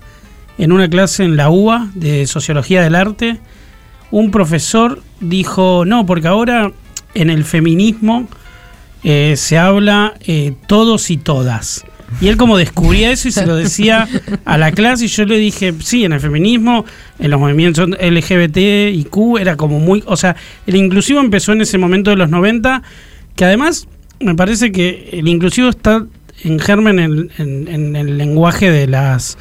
en 0.58 0.72
una 0.72 0.89
clase 0.89 1.24
en 1.24 1.38
la 1.38 1.50
UBA 1.50 1.89
de 1.95 2.28
Sociología 2.28 2.82
del 2.82 2.95
Arte, 2.95 3.39
un 4.12 4.32
profesor 4.32 5.02
dijo, 5.20 5.86
no, 5.86 6.06
porque 6.06 6.28
ahora 6.28 6.72
en 7.14 7.30
el 7.30 7.43
feminismo 7.43 8.28
eh, 9.04 9.36
se 9.38 9.58
habla 9.58 10.16
eh, 10.22 10.54
todos 10.68 11.10
y 11.10 11.18
todas. 11.18 11.86
Y 12.22 12.28
él 12.28 12.38
como 12.38 12.57
descubría 12.57 13.12
eso 13.12 13.28
y 13.28 13.32
se 13.32 13.45
lo 13.45 13.55
decía 13.55 14.07
a 14.45 14.57
la 14.57 14.72
clase 14.72 15.05
y 15.05 15.07
yo 15.07 15.26
le 15.26 15.38
dije, 15.38 15.74
sí, 15.80 16.03
en 16.05 16.14
el 16.14 16.20
feminismo, 16.20 16.86
en 17.20 17.32
los 17.32 17.39
movimientos 17.39 17.89
LGBT 17.89 18.57
y 18.93 19.05
Q 19.10 19.38
era 19.38 19.55
como 19.55 19.80
muy, 19.80 20.03
o 20.05 20.18
sea, 20.18 20.36
el 20.68 20.76
inclusivo 20.76 21.20
empezó 21.20 21.53
en 21.53 21.62
ese 21.62 21.78
momento 21.78 22.10
de 22.10 22.18
los 22.18 22.30
90, 22.30 22.82
que 23.36 23.45
además 23.45 23.88
me 24.20 24.36
parece 24.36 24.72
que 24.72 25.10
el 25.14 25.28
inclusivo 25.28 25.70
está 25.70 26.05
en 26.43 26.60
germen 26.60 27.30
en, 27.38 27.95
el 27.95 28.18
lenguaje 28.18 28.72
de 28.72 28.88
las 28.88 29.38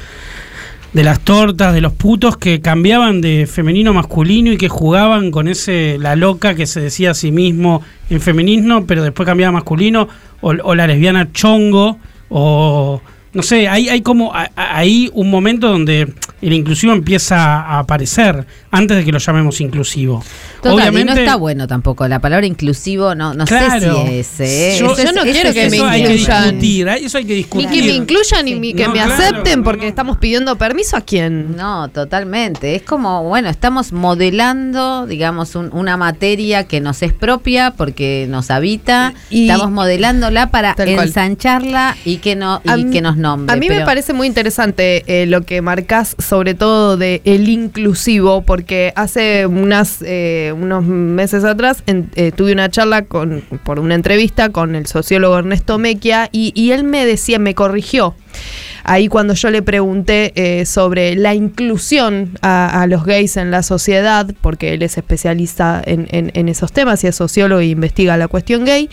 de 0.93 1.03
las 1.03 1.19
tortas, 1.19 1.71
de 1.71 1.81
los 1.81 1.93
putos 1.93 2.37
que 2.37 2.61
cambiaban 2.61 3.21
de 3.21 3.45
femenino 3.45 3.91
a 3.91 3.93
masculino 3.93 4.51
y 4.51 4.57
que 4.57 4.69
jugaban 4.69 5.29
con 5.29 5.47
ese 5.47 5.97
la 5.99 6.15
loca 6.15 6.55
que 6.55 6.65
se 6.65 6.81
decía 6.81 7.11
a 7.11 7.13
sí 7.13 7.31
mismo 7.31 7.83
en 8.09 8.19
feminismo, 8.19 8.87
pero 8.87 9.03
después 9.03 9.27
cambiaba 9.27 9.49
a 9.49 9.53
masculino, 9.59 10.07
o, 10.41 10.49
o 10.49 10.73
la 10.73 10.87
lesbiana 10.87 11.31
chongo, 11.31 11.99
o 12.29 13.01
no 13.33 13.43
sé, 13.43 13.67
hay, 13.67 13.89
hay 13.89 14.01
como 14.01 14.33
a- 14.33 14.49
a- 14.55 14.77
ahí 14.77 15.09
un 15.13 15.29
momento 15.29 15.67
donde 15.69 16.11
el 16.41 16.53
inclusivo 16.53 16.93
empieza 16.93 17.37
a 17.61 17.79
aparecer 17.79 18.45
antes 18.71 18.97
de 18.97 19.03
que 19.05 19.11
lo 19.11 19.19
llamemos 19.19 19.59
inclusivo. 19.61 20.23
Total, 20.63 20.93
y 20.97 21.03
no 21.05 21.13
está 21.13 21.35
bueno 21.35 21.67
tampoco. 21.67 22.07
La 22.07 22.19
palabra 22.19 22.45
inclusivo 22.45 23.15
no, 23.15 23.33
no 23.33 23.45
Claro. 23.45 23.79
sé 23.79 24.09
si 24.09 24.13
es. 24.17 24.39
¿eh? 24.39 24.77
Yo- 24.79 24.87
no 24.87 25.21
quiero 25.23 25.53
que 25.53 25.69
me 25.69 25.77
eso 25.77 25.85
hay 25.87 26.03
que 26.03 26.11
incluyan. 26.13 26.43
discutir, 26.59 26.87
eso 26.87 27.17
hay 27.17 27.23
que 27.25 27.31
Ni 27.33 27.37
discutir. 27.37 27.69
que 27.69 27.81
me 27.83 27.91
incluyan 27.93 28.45
ni 28.45 28.73
que 28.73 28.83
No, 28.83 28.89
me 28.93 28.95
claro, 28.99 29.13
acepten 29.13 29.63
porque 29.63 29.83
no. 29.83 29.89
estamos 29.89 30.17
pidiendo 30.17 30.57
permiso 30.57 30.97
a 30.97 31.01
quién. 31.01 31.55
No, 31.55 31.87
totalmente. 31.89 32.75
Es 32.75 32.81
como, 32.83 33.23
bueno, 33.23 33.49
estamos 33.49 33.91
modelando, 33.93 35.07
digamos, 35.07 35.55
un- 35.55 35.69
una 35.73 35.97
materia 35.97 36.65
que 36.65 36.81
nos 36.81 37.01
es 37.03 37.13
propia 37.13 37.71
porque 37.75 38.27
nos 38.29 38.51
habita. 38.51 39.13
Y- 39.29 39.49
estamos 39.49 39.71
modelándola 39.71 40.49
para 40.51 40.75
ensancharla 40.77 41.95
y 42.05 42.17
que 42.17 42.35
no 42.35 42.61
y 42.77 42.91
que 42.91 43.01
nos 43.01 43.17
nombre. 43.19 43.53
A 43.53 43.57
mí 43.59 43.67
me 43.69 43.85
parece 43.85 44.13
muy 44.13 44.27
interesante 44.27 45.03
eh, 45.07 45.25
lo 45.25 45.41
que 45.41 45.61
marcas, 45.61 46.15
sobre 46.17 46.53
todo 46.53 46.97
de 46.97 47.21
el 47.25 47.47
inclusivo, 47.49 48.41
porque 48.41 48.93
hace 48.95 49.45
unas 49.45 49.97
eh, 50.01 50.53
unos 50.55 50.83
meses 50.85 51.43
atrás 51.43 51.83
en- 51.85 52.09
eh, 52.15 52.31
tuve 52.31 52.53
una 52.53 52.69
charla 52.69 53.03
con 53.03 53.41
por 53.63 53.79
una 53.79 53.95
entrevista 53.95 54.49
con 54.49 54.75
el 54.75 54.85
sociólogo 54.87 55.37
Ernesto 55.37 55.77
Mequia 55.77 56.29
y, 56.31 56.51
y 56.55 56.71
él 56.71 56.83
me 56.83 57.05
decía, 57.05 57.39
me 57.39 57.53
corrigió. 57.55 58.15
Ahí 58.83 59.07
cuando 59.07 59.33
yo 59.33 59.49
le 59.49 59.61
pregunté 59.61 60.31
eh, 60.35 60.65
sobre 60.65 61.15
la 61.15 61.33
inclusión 61.35 62.37
a, 62.41 62.81
a 62.81 62.87
los 62.87 63.03
gays 63.05 63.37
en 63.37 63.51
la 63.51 63.63
sociedad, 63.63 64.27
porque 64.41 64.73
él 64.73 64.81
es 64.83 64.97
especialista 64.97 65.81
en, 65.85 66.07
en- 66.11 66.31
en 66.33 66.49
esos 66.49 66.71
temas 66.71 67.03
y 67.03 67.07
es 67.07 67.15
sociólogo 67.15 67.61
e 67.61 67.67
investiga 67.67 68.17
la 68.17 68.27
cuestión 68.27 68.65
gay, 68.65 68.89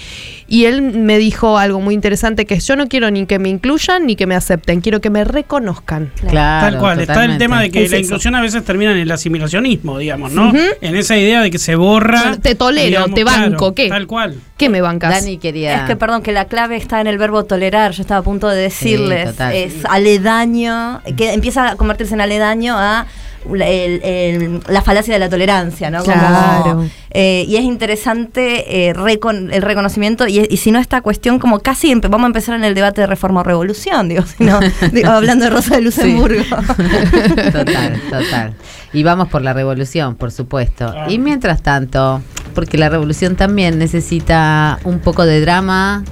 y 0.48 0.64
él 0.66 0.82
me 0.82 1.18
dijo 1.18 1.58
algo 1.58 1.80
muy 1.80 1.94
interesante 1.94 2.46
que 2.46 2.54
es 2.54 2.66
yo 2.66 2.76
no 2.76 2.88
quiero 2.88 3.10
ni 3.10 3.26
que 3.26 3.38
me 3.38 3.48
incluyan 3.48 4.06
ni 4.06 4.16
que 4.16 4.26
me 4.26 4.34
acepten, 4.34 4.80
quiero 4.80 5.00
que 5.00 5.10
me 5.10 5.24
reconozcan. 5.24 6.10
Claro, 6.28 6.66
Tal 6.72 6.78
cual, 6.80 7.00
está 7.00 7.24
el 7.24 7.38
tema 7.38 7.60
de 7.62 7.70
que 7.70 7.84
Es 7.84 7.90
la 7.90 7.96
eso. 7.98 8.06
inclusión 8.06 8.34
a 8.34 8.40
veces 8.40 8.64
termina 8.64 8.92
en 8.92 8.98
el 8.98 9.10
asimilacionismo, 9.10 9.98
digamos, 9.98 10.32
¿no? 10.32 10.52
En 10.80 10.96
esa 10.96 11.16
idea 11.16 11.40
de 11.42 11.50
que 11.50 11.58
se 11.58 11.74
borra. 11.76 12.36
Te 12.40 12.54
tolero, 12.54 12.86
digamos, 12.86 13.14
te 13.14 13.24
banco, 13.24 13.56
claro, 13.58 13.74
¿qué? 13.74 13.88
Tal 13.88 14.06
cual. 14.06 14.34
¿Qué 14.56 14.70
me 14.70 14.80
bancas? 14.80 15.10
Dani 15.10 15.38
quería. 15.38 15.76
Es 15.76 15.82
que, 15.82 15.96
perdón, 15.96 16.22
que 16.22 16.32
la 16.32 16.46
clave 16.46 16.76
está 16.76 17.00
en 17.00 17.06
el 17.06 17.18
verbo 17.18 17.44
tolerar. 17.44 17.92
Yo 17.92 18.02
estaba 18.02 18.20
a 18.20 18.22
punto 18.22 18.48
de 18.48 18.56
decirles. 18.56 19.34
es 19.52 19.84
aledaño, 19.84 21.02
que 21.16 21.32
empieza 21.34 21.72
a 21.72 21.76
convertirse 21.76 22.14
en 22.14 22.22
aledaño 22.22 22.74
a 22.78 23.06
el- 23.54 24.00
el- 24.02 24.60
la 24.68 24.82
falacia 24.82 25.14
de 25.14 25.20
la 25.20 25.28
tolerancia, 25.28 25.90
¿no? 25.90 26.00
Como, 26.02 26.12
Claro. 26.16 26.84
eh, 27.10 27.44
y 27.48 27.56
es 27.56 27.62
interesante 27.62 28.88
eh, 28.88 28.94
recon- 28.94 29.50
el 29.52 29.62
reconocimiento, 29.62 30.26
y, 30.26 30.46
y 30.50 30.56
si 30.56 30.70
no, 30.72 30.78
esta 30.78 31.00
cuestión, 31.00 31.38
como 31.38 31.60
casi 31.60 31.92
empe- 31.92 32.08
vamos 32.10 32.24
a 32.24 32.26
empezar 32.28 32.54
en 32.56 32.64
el 32.64 32.74
debate 32.74 33.02
de 33.02 33.06
reforma 33.06 33.40
o 33.40 33.44
revolución, 33.44 34.08
digo, 34.08 34.24
si 34.26 34.44
no, 34.44 34.58
digo, 34.92 35.10
hablando 35.10 35.44
de 35.44 35.50
Rosa 35.50 35.76
de 35.76 35.82
Luxemburgo. 35.82 36.42
Total, 37.52 38.00
total. 38.10 38.54
Y 38.92 39.02
vamos 39.02 39.28
por 39.28 39.42
la 39.42 39.52
revolución, 39.52 40.14
por 40.16 40.30
supuesto. 40.32 40.92
Y 41.08 41.18
mientras 41.18 41.62
tanto, 41.62 42.22
porque 42.54 42.78
la 42.78 42.88
revolución 42.88 43.36
también 43.36 43.78
necesita 43.78 44.78
un 44.84 44.98
poco 45.00 45.24
de 45.26 45.40
drama 45.40 46.02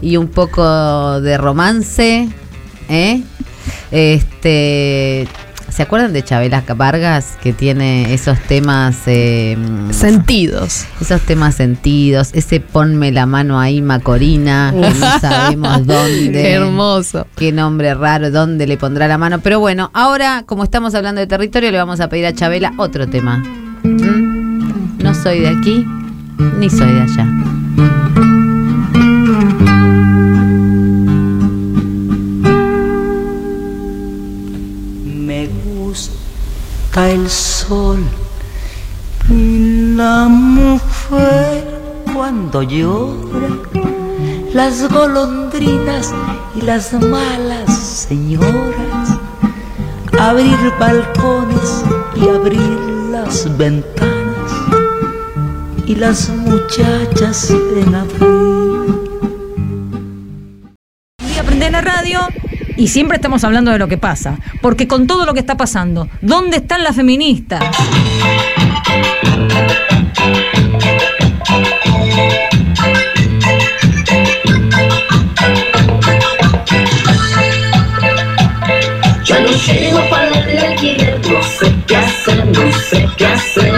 y 0.00 0.16
un 0.16 0.28
poco 0.28 1.20
de 1.20 1.36
romance, 1.38 2.28
¿eh? 2.88 3.22
Este, 3.90 5.26
¿se 5.78 5.84
acuerdan 5.84 6.12
de 6.12 6.24
Chabela 6.24 6.64
Vargas 6.74 7.38
que 7.40 7.52
tiene 7.52 8.12
esos 8.12 8.36
temas 8.40 8.96
eh, 9.06 9.56
Sentidos. 9.92 10.86
esos 11.00 11.20
temas 11.20 11.54
sentidos, 11.54 12.30
ese 12.32 12.58
ponme 12.58 13.12
la 13.12 13.26
mano 13.26 13.60
ahí 13.60 13.80
Macorina, 13.80 14.72
que 14.72 14.90
no 14.98 15.20
sabemos 15.20 15.86
dónde. 15.86 16.32
Qué 16.32 16.52
hermoso. 16.54 17.28
Qué 17.36 17.52
nombre 17.52 17.94
raro, 17.94 18.32
dónde 18.32 18.66
le 18.66 18.76
pondrá 18.76 19.06
la 19.06 19.18
mano. 19.18 19.38
Pero 19.38 19.60
bueno, 19.60 19.92
ahora, 19.94 20.42
como 20.46 20.64
estamos 20.64 20.96
hablando 20.96 21.20
de 21.20 21.28
territorio, 21.28 21.70
le 21.70 21.78
vamos 21.78 22.00
a 22.00 22.08
pedir 22.08 22.26
a 22.26 22.32
Chabela 22.32 22.72
otro 22.76 23.06
tema. 23.06 23.38
¿Mm? 23.84 24.98
No 24.98 25.14
soy 25.14 25.38
de 25.38 25.48
aquí, 25.48 25.86
ni 26.58 26.68
soy 26.68 26.92
de 26.92 27.02
allá. 27.02 28.17
Gusta 35.98 37.10
el 37.10 37.28
sol 37.28 37.98
y 39.28 39.94
la 39.96 40.28
mujer 40.28 41.80
cuando 42.14 42.62
llora, 42.62 43.48
las 44.52 44.88
golondrinas 44.88 46.14
y 46.54 46.62
las 46.62 46.92
malas 46.92 47.76
señoras, 48.08 49.18
abrir 50.18 50.56
balcones 50.78 51.84
y 52.16 52.28
abrir 52.28 52.78
las 53.10 53.56
ventanas 53.58 54.52
y 55.86 55.94
las 55.94 56.28
muchachas 56.30 57.50
en 57.50 57.94
abril. 57.94 59.00
Un 61.20 61.28
día 61.28 61.42
prendés 61.44 61.72
la 61.72 61.80
radio 61.80 62.20
y 62.78 62.86
siempre 62.86 63.16
estamos 63.16 63.42
hablando 63.44 63.72
de 63.72 63.78
lo 63.78 63.88
que 63.88 63.98
pasa. 63.98 64.38
Porque 64.62 64.86
con 64.86 65.06
todo 65.06 65.26
lo 65.26 65.34
que 65.34 65.40
está 65.40 65.56
pasando, 65.56 66.08
¿dónde 66.22 66.58
están 66.58 66.84
las 66.84 66.96
feministas? 66.96 67.60
Ya 79.24 79.40
no 79.40 79.50
llego 79.50 79.98
a 79.98 80.08
pagar 80.08 80.48
el 80.48 81.20
no 81.28 81.42
sé 81.42 81.74
qué 81.86 81.96
no 82.46 82.72
sé 82.72 83.08
qué. 83.16 83.77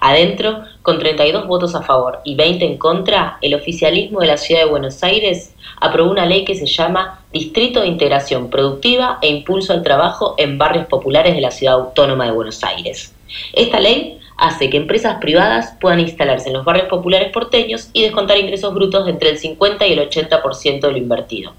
Adentro, 0.00 0.62
con 0.82 0.98
32 0.98 1.46
votos 1.46 1.74
a 1.74 1.82
favor 1.82 2.20
y 2.24 2.34
20 2.34 2.64
en 2.64 2.78
contra, 2.78 3.38
el 3.42 3.54
oficialismo 3.54 4.20
de 4.20 4.26
la 4.26 4.36
ciudad 4.36 4.62
de 4.62 4.70
Buenos 4.70 5.02
Aires 5.02 5.54
aprobó 5.80 6.10
una 6.10 6.26
ley 6.26 6.44
que 6.44 6.54
se 6.54 6.66
llama 6.66 7.20
Distrito 7.32 7.80
de 7.80 7.88
Integración 7.88 8.50
Productiva 8.50 9.18
e 9.22 9.28
Impulso 9.28 9.72
al 9.72 9.82
Trabajo 9.82 10.34
en 10.38 10.58
Barrios 10.58 10.86
Populares 10.86 11.34
de 11.34 11.40
la 11.40 11.50
Ciudad 11.50 11.74
Autónoma 11.74 12.26
de 12.26 12.32
Buenos 12.32 12.62
Aires. 12.64 13.14
Esta 13.52 13.80
ley 13.80 14.18
hace 14.36 14.70
que 14.70 14.76
empresas 14.76 15.18
privadas 15.20 15.74
puedan 15.80 16.00
instalarse 16.00 16.48
en 16.48 16.54
los 16.54 16.64
barrios 16.64 16.88
populares 16.88 17.30
porteños 17.32 17.90
y 17.92 18.02
descontar 18.02 18.38
ingresos 18.38 18.72
brutos 18.72 19.08
entre 19.08 19.30
el 19.30 19.38
50 19.38 19.86
y 19.86 19.92
el 19.92 20.08
80% 20.08 20.80
de 20.80 20.92
lo 20.92 20.96
invertido. 20.96 21.52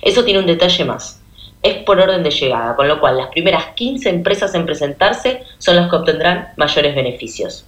Eso 0.00 0.24
tiene 0.24 0.40
un 0.40 0.46
detalle 0.46 0.84
más. 0.84 1.21
Es 1.62 1.76
por 1.84 2.00
orden 2.00 2.22
de 2.22 2.30
llegada, 2.30 2.74
con 2.74 2.88
lo 2.88 3.00
cual 3.00 3.16
las 3.16 3.28
primeras 3.28 3.66
15 3.74 4.08
empresas 4.08 4.54
en 4.54 4.66
presentarse 4.66 5.42
son 5.58 5.76
las 5.76 5.88
que 5.88 5.96
obtendrán 5.96 6.48
mayores 6.56 6.94
beneficios. 6.94 7.64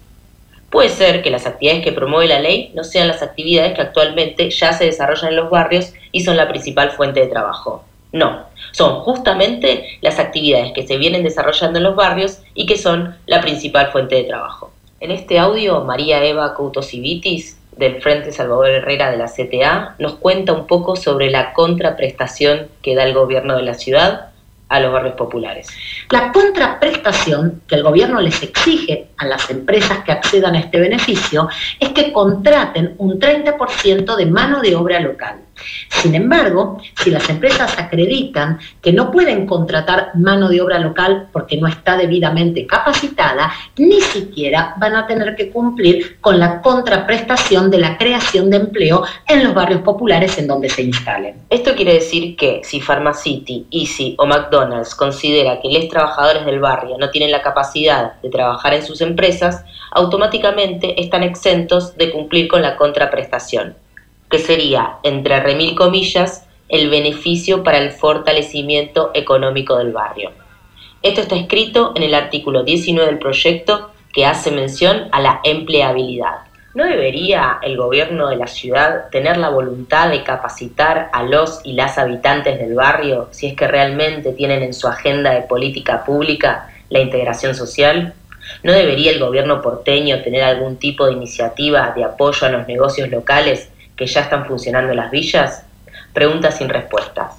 Puede 0.71 0.89
ser 0.89 1.23
que 1.23 1.31
las 1.31 1.47
actividades 1.47 1.85
que 1.85 1.93
promueve 1.93 2.27
la 2.27 2.41
ley 2.41 2.73
no 2.75 2.83
sean 2.83 3.07
las 3.07 3.23
actividades 3.23 3.75
que 3.75 3.83
actualmente 3.83 4.51
ya 4.51 4.73
se 4.73 4.87
desarrollan 4.87 5.31
en 5.31 5.37
los 5.37 5.49
barrios 5.49 5.93
y 6.11 6.23
son 6.23 6.37
la 6.37 6.49
principal 6.49 6.91
fuente 6.91 7.21
de 7.21 7.29
trabajo. 7.29 7.85
No, 8.11 8.47
son 8.73 9.01
justamente 9.01 9.99
las 10.01 10.19
actividades 10.19 10.73
que 10.73 10.85
se 10.85 10.97
vienen 10.97 11.23
desarrollando 11.23 11.79
en 11.79 11.85
los 11.85 11.95
barrios 11.95 12.41
y 12.55 12.67
que 12.67 12.77
son 12.77 13.17
la 13.27 13.41
principal 13.41 13.93
fuente 13.93 14.17
de 14.17 14.25
trabajo. 14.25 14.73
En 14.99 15.13
este 15.13 15.39
audio, 15.39 15.85
María 15.85 16.25
Eva 16.25 16.55
Coutosivitis 16.55 17.57
del 17.77 18.01
Frente 18.01 18.33
Salvador 18.33 18.69
Herrera 18.69 19.11
de 19.11 19.17
la 19.17 19.27
CTA, 19.27 19.97
nos 19.99 20.15
cuenta 20.15 20.53
un 20.53 20.67
poco 20.67 20.97
sobre 20.97 21.31
la 21.31 21.53
contraprestación 21.53 22.69
que 22.83 22.95
da 22.95 23.05
el 23.05 23.15
gobierno 23.15 23.57
de 23.57 23.63
la 23.63 23.75
ciudad 23.75 24.31
a 24.69 24.81
los 24.81 24.93
barrios 24.93 25.15
populares. 25.15 25.69
La 26.11 26.33
contraprestación 26.33 27.63
que 27.69 27.77
el 27.77 27.83
gobierno 27.83 28.21
les 28.21 28.43
exige 28.43 29.09
a 29.17 29.27
las 29.27 29.51
empresas 29.51 30.03
que 30.05 30.13
accedan 30.13 30.55
a 30.55 30.61
este 30.61 30.81
beneficio 30.81 31.49
es 31.79 31.91
que 31.91 32.13
contraten 32.13 32.95
un 32.99 33.21
30% 33.21 34.17
de 34.17 34.27
mano 34.27 34.61
de 34.61 34.75
obra 34.75 35.01
local. 35.01 35.37
Sin 35.89 36.15
embargo, 36.15 36.79
si 37.03 37.11
las 37.11 37.29
empresas 37.29 37.79
acreditan 37.79 38.59
que 38.83 38.93
no 38.93 39.11
pueden 39.11 39.47
contratar 39.47 40.11
mano 40.15 40.49
de 40.49 40.61
obra 40.61 40.79
local 40.79 41.29
porque 41.33 41.57
no 41.57 41.67
está 41.67 41.97
debidamente 41.97 42.67
capacitada, 42.67 43.53
ni 43.77 44.01
siquiera 44.01 44.75
van 44.79 44.97
a 44.97 45.07
tener 45.07 45.35
que 45.37 45.51
cumplir 45.51 46.19
con 46.21 46.39
la 46.39 46.61
contraprestación 46.61 47.71
de 47.71 47.79
la 47.79 47.97
creación 47.97 48.51
de 48.51 48.57
empleo 48.57 49.05
en 49.27 49.45
los 49.45 49.55
barrios 49.55 49.83
populares 49.83 50.39
en 50.39 50.47
donde 50.47 50.69
se 50.69 50.83
instalen. 50.83 51.37
Esto 51.51 51.75
quiere 51.75 51.95
decir 51.95 52.37
que 52.37 52.61
si 52.65 52.81
Pharmacity, 52.81 53.67
Easy 53.71 54.15
o 54.19 54.27
McDonald's 54.27 54.95
considera 54.95 55.61
que 55.61 55.71
los 55.71 55.89
trabajadores 55.89 56.45
del 56.45 56.61
barrio 56.61 56.97
no 56.99 57.11
tienen 57.11 57.31
la 57.31 57.43
capacidad 57.43 58.21
de 58.21 58.31
trabajar 58.31 58.75
en 58.75 58.83
sus 58.83 59.01
empresas, 59.01 59.65
automáticamente 59.91 61.01
están 61.01 61.23
exentos 61.23 61.97
de 61.97 62.11
cumplir 62.11 62.49
con 62.49 62.63
la 62.63 62.77
contraprestación 62.77 63.77
sería, 64.39 64.97
entre 65.03 65.41
remil 65.41 65.75
comillas, 65.75 66.47
el 66.69 66.91
beneficio 66.91 67.63
para 67.63 67.79
el 67.79 67.93
fortalecimiento 67.93 69.11
económico 69.15 69.77
del 69.77 69.93
barrio. 69.93 70.33
Esto 71.03 71.21
está 71.21 71.37
escrito 71.37 71.93
en 71.95 72.03
el 72.03 72.15
artículo 72.15 72.65
19 72.65 73.07
del 73.07 73.19
proyecto 73.19 73.91
que 74.13 74.25
hace 74.25 74.51
mención 74.51 75.09
a 75.13 75.21
la 75.21 75.41
empleabilidad. 75.45 76.45
¿No 76.75 76.85
debería 76.85 77.59
el 77.63 77.77
gobierno 77.77 78.29
de 78.29 78.37
la 78.37 78.47
ciudad 78.47 79.11
tener 79.11 79.37
la 79.37 79.51
voluntad 79.51 80.09
de 80.09 80.25
capacitar 80.25 81.11
a 81.13 81.23
los 81.23 81.61
y 81.63 81.75
las 81.75 81.99
habitantes 81.99 82.59
del 82.59 82.75
barrio 82.75 83.29
si 83.31 83.47
es 83.47 83.55
que 83.55 83.69
realmente 83.69 84.33
tienen 84.33 84.63
en 84.63 84.75
su 84.75 84.89
agenda 84.89 85.33
de 85.33 85.43
política 85.43 86.05
pública 86.05 86.71
la 86.89 87.01
integración 87.01 87.55
social? 87.55 88.15
¿No 88.63 88.73
debería 88.73 89.13
el 89.13 89.21
gobierno 89.21 89.63
porteño 89.63 90.23
tener 90.23 90.43
algún 90.43 90.77
tipo 90.77 91.07
de 91.07 91.13
iniciativa 91.13 91.93
de 91.95 92.05
apoyo 92.05 92.47
a 92.47 92.51
los 92.51 92.67
negocios 92.67 93.09
locales 93.09 93.69
que 93.97 94.07
ya 94.07 94.23
están 94.23 94.47
funcionando 94.47 94.95
las 94.95 95.11
villas? 95.11 95.65
Preguntas 96.13 96.59
sin 96.59 96.69
respuestas. 96.69 97.33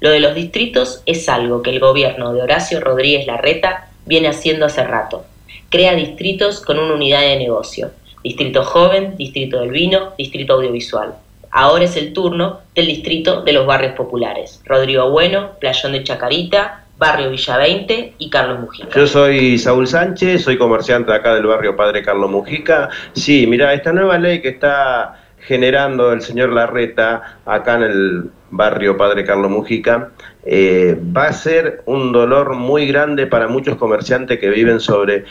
Lo 0.00 0.10
de 0.10 0.20
los 0.20 0.34
distritos 0.34 1.02
es 1.06 1.28
algo 1.28 1.62
que 1.62 1.70
el 1.70 1.80
gobierno 1.80 2.32
de 2.32 2.42
Horacio 2.42 2.80
Rodríguez 2.80 3.26
Larreta 3.26 3.88
viene 4.04 4.28
haciendo 4.28 4.66
hace 4.66 4.84
rato. 4.84 5.24
Crea 5.70 5.94
distritos 5.94 6.60
con 6.60 6.78
una 6.78 6.94
unidad 6.94 7.22
de 7.22 7.38
negocio. 7.38 7.90
Distrito 8.22 8.62
joven, 8.64 9.16
distrito 9.16 9.60
del 9.60 9.70
vino, 9.70 10.12
distrito 10.18 10.54
audiovisual. 10.54 11.14
Ahora 11.50 11.84
es 11.84 11.96
el 11.96 12.12
turno 12.12 12.60
del 12.74 12.86
distrito 12.88 13.42
de 13.42 13.52
los 13.52 13.66
barrios 13.66 13.94
populares. 13.94 14.60
Rodrigo 14.66 15.10
Bueno, 15.10 15.52
Playón 15.58 15.92
de 15.92 16.04
Chacarita, 16.04 16.84
Barrio 16.98 17.30
Villa 17.30 17.56
20 17.56 18.14
y 18.18 18.30
Carlos 18.30 18.60
Mujica. 18.60 18.98
Yo 18.98 19.06
soy 19.06 19.58
Saúl 19.58 19.86
Sánchez, 19.86 20.42
soy 20.42 20.56
comerciante 20.56 21.12
acá 21.12 21.34
del 21.34 21.46
barrio 21.46 21.76
Padre 21.76 22.02
Carlos 22.02 22.30
Mujica. 22.30 22.88
Sí, 23.12 23.46
mira, 23.46 23.72
esta 23.74 23.92
nueva 23.92 24.18
ley 24.18 24.40
que 24.40 24.48
está 24.48 25.25
generando 25.46 26.12
el 26.12 26.22
señor 26.22 26.52
Larreta 26.52 27.38
acá 27.44 27.76
en 27.76 27.82
el 27.82 28.30
barrio 28.50 28.96
Padre 28.96 29.24
Carlos 29.24 29.50
Mujica, 29.50 30.10
eh, 30.44 30.98
va 31.16 31.28
a 31.28 31.32
ser 31.32 31.82
un 31.86 32.10
dolor 32.12 32.54
muy 32.54 32.86
grande 32.86 33.26
para 33.26 33.46
muchos 33.46 33.76
comerciantes 33.76 34.40
que 34.40 34.50
viven 34.50 34.80
sobre 34.80 35.24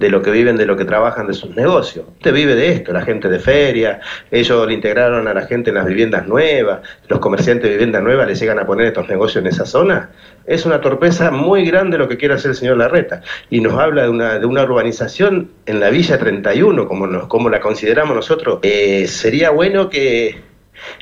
de 0.00 0.08
lo 0.08 0.22
que 0.22 0.30
viven, 0.30 0.56
de 0.56 0.64
lo 0.64 0.78
que 0.78 0.86
trabajan, 0.86 1.26
de 1.26 1.34
sus 1.34 1.54
negocios. 1.54 2.06
Usted 2.16 2.32
vive 2.32 2.54
de 2.54 2.72
esto, 2.72 2.90
la 2.90 3.02
gente 3.02 3.28
de 3.28 3.38
feria, 3.38 4.00
ellos 4.30 4.66
le 4.66 4.72
integraron 4.72 5.28
a 5.28 5.34
la 5.34 5.42
gente 5.42 5.68
en 5.68 5.76
las 5.76 5.84
viviendas 5.84 6.26
nuevas, 6.26 6.80
los 7.08 7.18
comerciantes 7.18 7.64
de 7.64 7.72
viviendas 7.72 8.02
nuevas 8.02 8.26
le 8.26 8.34
llegan 8.34 8.58
a 8.58 8.64
poner 8.64 8.86
estos 8.86 9.06
negocios 9.10 9.44
en 9.44 9.48
esa 9.48 9.66
zona. 9.66 10.08
Es 10.46 10.64
una 10.64 10.80
torpeza 10.80 11.30
muy 11.30 11.66
grande 11.66 11.98
lo 11.98 12.08
que 12.08 12.16
quiere 12.16 12.32
hacer 12.32 12.52
el 12.52 12.56
señor 12.56 12.78
Larreta. 12.78 13.20
Y 13.50 13.60
nos 13.60 13.74
habla 13.74 14.04
de 14.04 14.08
una, 14.08 14.38
de 14.38 14.46
una 14.46 14.62
urbanización 14.62 15.50
en 15.66 15.80
la 15.80 15.90
Villa 15.90 16.18
31, 16.18 16.88
como, 16.88 17.06
nos, 17.06 17.26
como 17.26 17.50
la 17.50 17.60
consideramos 17.60 18.16
nosotros. 18.16 18.58
Eh, 18.62 19.06
sería 19.06 19.50
bueno 19.50 19.90
que 19.90 20.49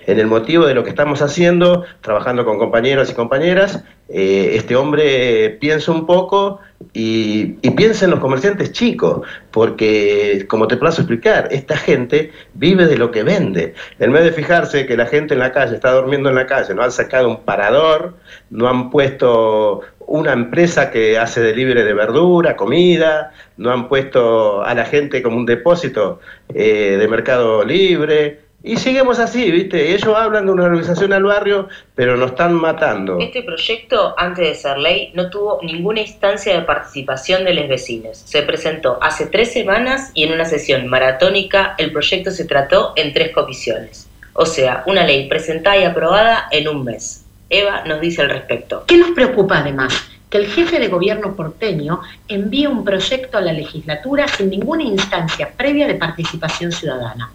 en 0.07 0.19
el 0.19 0.27
motivo 0.27 0.67
de 0.67 0.75
lo 0.75 0.85
que 0.85 0.91
estamos 0.91 1.23
haciendo, 1.23 1.85
trabajando 2.01 2.45
con 2.45 2.59
compañeros 2.59 3.11
y 3.11 3.15
compañeras, 3.15 3.83
eh, 4.09 4.53
este 4.55 4.75
hombre 4.75 5.59
piensa 5.61 5.93
un 5.93 6.07
poco 6.07 6.61
y, 6.95 7.59
piensa 7.77 8.07
en 8.07 8.11
los 8.11 8.21
comerciantes 8.21 8.73
chicos, 8.73 9.27
porque 9.51 10.47
como 10.49 10.67
te 10.67 10.77
plazo 10.77 11.03
explicar, 11.03 11.49
esta 11.51 11.77
gente 11.77 12.33
vive 12.55 12.87
de 12.87 12.97
lo 12.97 13.11
que 13.11 13.23
vende. 13.23 13.75
En 13.99 14.13
vez 14.13 14.25
de 14.25 14.33
fijarse 14.33 14.87
que 14.87 14.97
la 14.97 15.07
gente 15.07 15.35
en 15.35 15.41
la 15.41 15.53
calle 15.53 15.75
está 15.75 15.93
durmiendo 15.93 16.29
en 16.29 16.37
la 16.37 16.47
calle, 16.47 16.75
no 16.75 16.83
han 16.83 16.93
sacado 16.93 17.29
un 17.29 17.45
parador, 17.45 18.15
no 18.51 18.69
han 18.69 18.91
puesto 18.91 19.83
una 20.09 20.33
empresa 20.33 20.91
que 20.91 21.19
hace 21.19 21.43
delivery 21.43 21.83
de 21.83 21.93
verdura, 21.93 22.57
comida, 22.57 23.33
no 23.59 23.71
han 23.71 23.89
puesto 23.89 24.65
a 24.65 24.75
la 24.75 24.87
gente 24.87 25.23
como 25.23 25.37
un 25.37 25.45
depósito 25.45 26.21
eh, 26.55 26.97
de 26.99 27.09
mercado 27.09 27.63
libre, 27.63 28.41
y 28.69 28.77
seguimos 28.77 29.19
así, 29.19 29.51
¿viste? 29.51 29.95
Ellos 29.95 30.15
hablan 30.15 30.45
de 30.45 30.53
una 30.53 30.65
organización 30.65 31.15
al 31.15 31.23
barrio, 31.23 31.71
pero 31.95 32.19
nos 32.19 32.33
están 32.33 32.53
matando. 32.53 33.19
Este 33.19 33.43
proyecto, 33.43 34.15
antes 34.19 34.47
de 34.47 34.55
ser 34.55 34.77
ley, 34.77 35.11
no 35.15 35.31
tuvo 35.31 35.59
ninguna 35.63 36.03
instancia 36.03 36.53
de 36.53 36.67
participación 36.67 37.47
de 37.47 37.55
los 37.55 37.67
vecinos. 37.67 38.19
Se 38.27 38.43
presentó 38.43 38.99
hace 39.01 39.25
tres 39.25 39.55
semanas 39.55 40.11
y 40.13 40.25
en 40.25 40.35
una 40.35 40.45
sesión 40.45 40.87
maratónica 40.87 41.77
el 41.79 41.93
proyecto 41.93 42.31
se 42.31 42.45
trató 42.45 42.93
en 42.97 43.15
tres 43.15 43.33
comisiones. 43.33 44.07
O 44.35 44.45
sea, 44.45 44.83
una 44.87 45.07
ley 45.07 45.31
presentada 45.31 45.79
y 45.79 45.85
aprobada 45.85 46.49
en 46.51 46.69
un 46.69 46.85
mes. 46.85 47.25
Eva 47.49 47.85
nos 47.87 48.03
dice 48.03 48.21
al 48.21 48.29
respecto. 48.29 48.85
¿Qué 48.87 48.99
nos 48.99 49.13
preocupa 49.13 49.61
además? 49.61 49.95
Que 50.29 50.37
el 50.37 50.47
jefe 50.47 50.79
de 50.79 50.89
gobierno 50.89 51.35
porteño 51.35 52.03
envíe 52.29 52.67
un 52.67 52.85
proyecto 52.85 53.39
a 53.39 53.41
la 53.41 53.55
legislatura 53.55 54.29
sin 54.29 54.51
ninguna 54.51 54.83
instancia 54.83 55.51
previa 55.57 55.87
de 55.87 55.95
participación 55.95 56.71
ciudadana. 56.71 57.33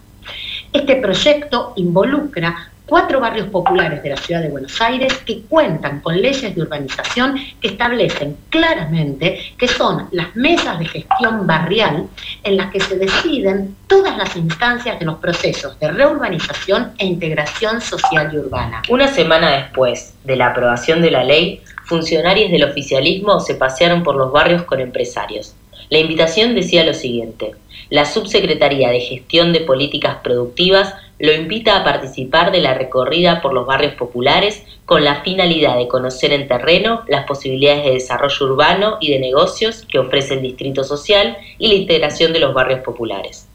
Este 0.73 0.95
proyecto 0.95 1.73
involucra 1.75 2.71
cuatro 2.87 3.19
barrios 3.19 3.47
populares 3.49 4.01
de 4.01 4.09
la 4.09 4.17
ciudad 4.17 4.41
de 4.41 4.49
Buenos 4.49 4.81
Aires 4.81 5.13
que 5.19 5.43
cuentan 5.43 6.01
con 6.01 6.19
leyes 6.19 6.55
de 6.55 6.61
urbanización 6.61 7.35
que 7.61 7.69
establecen 7.69 8.35
claramente 8.49 9.39
que 9.55 9.67
son 9.67 10.09
las 10.11 10.35
mesas 10.35 10.79
de 10.79 10.85
gestión 10.85 11.45
barrial 11.45 12.07
en 12.43 12.57
las 12.57 12.71
que 12.71 12.79
se 12.79 12.97
deciden 12.97 13.75
todas 13.87 14.17
las 14.17 14.35
instancias 14.35 14.99
de 14.99 15.05
los 15.05 15.17
procesos 15.17 15.79
de 15.79 15.91
reurbanización 15.91 16.93
e 16.97 17.05
integración 17.05 17.79
social 17.79 18.31
y 18.33 18.37
urbana. 18.37 18.81
Una 18.89 19.07
semana 19.07 19.51
después 19.51 20.15
de 20.23 20.35
la 20.35 20.47
aprobación 20.47 21.03
de 21.03 21.11
la 21.11 21.23
ley, 21.23 21.61
funcionarios 21.85 22.51
del 22.51 22.63
oficialismo 22.63 23.39
se 23.39 23.55
pasearon 23.55 24.01
por 24.01 24.15
los 24.15 24.31
barrios 24.31 24.63
con 24.63 24.79
empresarios. 24.79 25.55
La 25.89 25.99
invitación 25.99 26.55
decía 26.55 26.83
lo 26.83 26.93
siguiente. 26.93 27.51
La 27.89 28.05
Subsecretaría 28.05 28.89
de 28.89 29.01
Gestión 29.01 29.53
de 29.53 29.61
Políticas 29.61 30.17
Productivas 30.23 30.93
lo 31.19 31.31
invita 31.31 31.77
a 31.77 31.83
participar 31.83 32.51
de 32.51 32.59
la 32.59 32.73
recorrida 32.73 33.41
por 33.41 33.53
los 33.53 33.65
barrios 33.65 33.93
populares 33.93 34.63
con 34.85 35.03
la 35.03 35.21
finalidad 35.21 35.77
de 35.77 35.87
conocer 35.87 36.33
en 36.33 36.47
terreno 36.47 37.03
las 37.07 37.25
posibilidades 37.25 37.85
de 37.85 37.91
desarrollo 37.91 38.45
urbano 38.45 38.97
y 38.99 39.11
de 39.11 39.19
negocios 39.19 39.85
que 39.87 39.99
ofrece 39.99 40.33
el 40.33 40.41
Distrito 40.41 40.83
Social 40.83 41.37
y 41.59 41.67
la 41.67 41.75
integración 41.75 42.33
de 42.33 42.39
los 42.39 42.53
barrios 42.53 42.81
populares. 42.81 43.47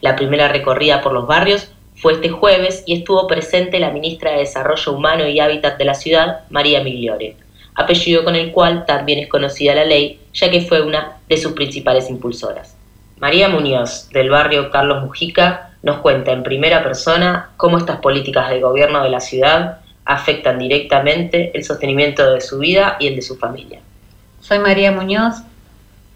La 0.00 0.14
primera 0.14 0.48
recorrida 0.48 1.00
por 1.00 1.12
los 1.12 1.26
barrios 1.26 1.70
fue 1.96 2.12
este 2.14 2.28
jueves 2.28 2.84
y 2.86 2.98
estuvo 2.98 3.26
presente 3.26 3.80
la 3.80 3.90
ministra 3.90 4.32
de 4.32 4.38
Desarrollo 4.38 4.92
Humano 4.92 5.26
y 5.26 5.40
Hábitat 5.40 5.78
de 5.78 5.84
la 5.84 5.94
ciudad, 5.94 6.40
María 6.50 6.82
Migliore, 6.82 7.36
apellido 7.76 8.24
con 8.24 8.34
el 8.34 8.52
cual 8.52 8.84
también 8.86 9.18
es 9.18 9.28
conocida 9.28 9.74
la 9.74 9.84
ley, 9.84 10.18
ya 10.32 10.50
que 10.50 10.62
fue 10.62 10.80
una 10.80 11.18
de 11.28 11.36
sus 11.36 11.52
principales 11.52 12.10
impulsoras. 12.10 12.76
María 13.18 13.48
Muñoz, 13.48 14.08
del 14.10 14.30
barrio 14.30 14.70
Carlos 14.70 15.02
Mujica, 15.02 15.70
nos 15.82 15.98
cuenta 15.98 16.32
en 16.32 16.42
primera 16.42 16.82
persona 16.82 17.50
cómo 17.56 17.78
estas 17.78 17.98
políticas 18.00 18.50
del 18.50 18.60
gobierno 18.60 19.02
de 19.02 19.10
la 19.10 19.20
ciudad 19.20 19.78
afectan 20.04 20.58
directamente 20.58 21.50
el 21.54 21.64
sostenimiento 21.64 22.32
de 22.32 22.40
su 22.40 22.58
vida 22.58 22.96
y 22.98 23.08
el 23.08 23.16
de 23.16 23.22
su 23.22 23.36
familia. 23.36 23.80
Soy 24.40 24.58
María 24.58 24.92
Muñoz, 24.92 25.36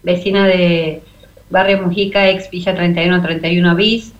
vecina 0.03 0.47
de 0.47 1.01
Barrio 1.49 1.81
Mujica, 1.81 2.29
ex 2.29 2.49
Villa 2.49 2.73
3131 2.73 3.75
bis. 3.75 4.13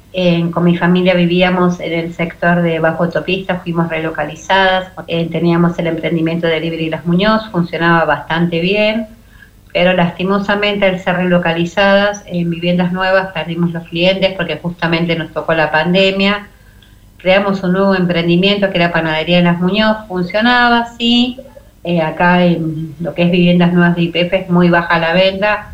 Con 0.51 0.65
mi 0.65 0.77
familia 0.77 1.13
vivíamos 1.13 1.79
en 1.79 1.93
el 1.93 2.13
sector 2.13 2.61
de 2.61 2.79
Bajo 2.79 3.05
Autopista, 3.05 3.59
fuimos 3.59 3.89
relocalizadas, 3.89 4.91
eh, 5.07 5.29
teníamos 5.31 5.79
el 5.79 5.87
emprendimiento 5.87 6.47
de 6.47 6.59
Libre 6.59 6.83
y 6.83 6.89
Las 6.89 7.05
Muñoz, 7.05 7.49
funcionaba 7.49 8.03
bastante 8.05 8.59
bien 8.59 9.07
pero 9.73 9.93
lastimosamente 9.93 10.85
al 10.85 10.99
ser 10.99 11.15
relocalizadas 11.17 12.23
en 12.25 12.49
viviendas 12.49 12.91
nuevas 12.91 13.31
perdimos 13.33 13.71
los 13.71 13.87
clientes 13.87 14.33
porque 14.35 14.57
justamente 14.57 15.15
nos 15.15 15.31
tocó 15.31 15.53
la 15.53 15.71
pandemia. 15.71 16.47
Creamos 17.17 17.63
un 17.63 17.73
nuevo 17.73 17.95
emprendimiento 17.95 18.69
que 18.69 18.77
era 18.77 18.91
Panadería 18.91 19.37
de 19.37 19.43
las 19.43 19.59
Muñoz, 19.59 19.97
funcionaba, 20.07 20.87
sí. 20.97 21.39
Eh, 21.83 22.01
acá 22.01 22.43
en 22.43 22.93
lo 22.99 23.13
que 23.15 23.23
es 23.23 23.31
viviendas 23.31 23.73
nuevas 23.73 23.95
de 23.95 24.03
IPF 24.03 24.33
es 24.33 24.49
muy 24.49 24.69
baja 24.69 24.99
la 24.99 25.13
venta. 25.13 25.70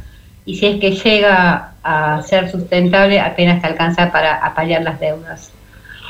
Y 0.48 0.56
si 0.56 0.66
es 0.66 0.80
que 0.80 0.92
llega 0.92 1.74
a 1.84 2.22
ser 2.24 2.50
sustentable 2.50 3.20
apenas 3.20 3.62
te 3.62 3.68
alcanza 3.68 4.12
para 4.12 4.38
apalear 4.38 4.82
las 4.82 5.00
deudas, 5.00 5.52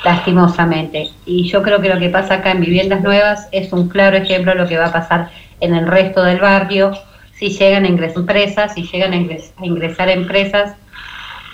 lastimosamente. 0.05 1.09
Y 1.25 1.49
yo 1.49 1.63
creo 1.63 1.81
que 1.81 1.89
lo 1.89 1.99
que 1.99 2.09
pasa 2.09 2.35
acá 2.35 2.51
en 2.51 2.61
viviendas 2.61 3.01
nuevas 3.01 3.49
es 3.51 3.73
un 3.73 3.89
claro 3.89 4.15
ejemplo 4.15 4.53
de 4.53 4.59
lo 4.59 4.67
que 4.67 4.77
va 4.77 4.85
a 4.85 4.91
pasar 4.93 5.29
en 5.59 5.73
el 5.75 5.87
resto 5.87 6.23
del 6.23 6.39
barrio 6.39 6.93
si 7.33 7.49
llegan 7.49 7.83
a 7.85 7.87
ingresar 7.87 8.19
empresas, 8.19 8.73
si 8.75 8.83
llegan 8.83 9.13
a 9.13 9.15
ingres- 9.15 9.51
a 9.57 9.65
ingresar 9.65 10.09
empresas 10.09 10.75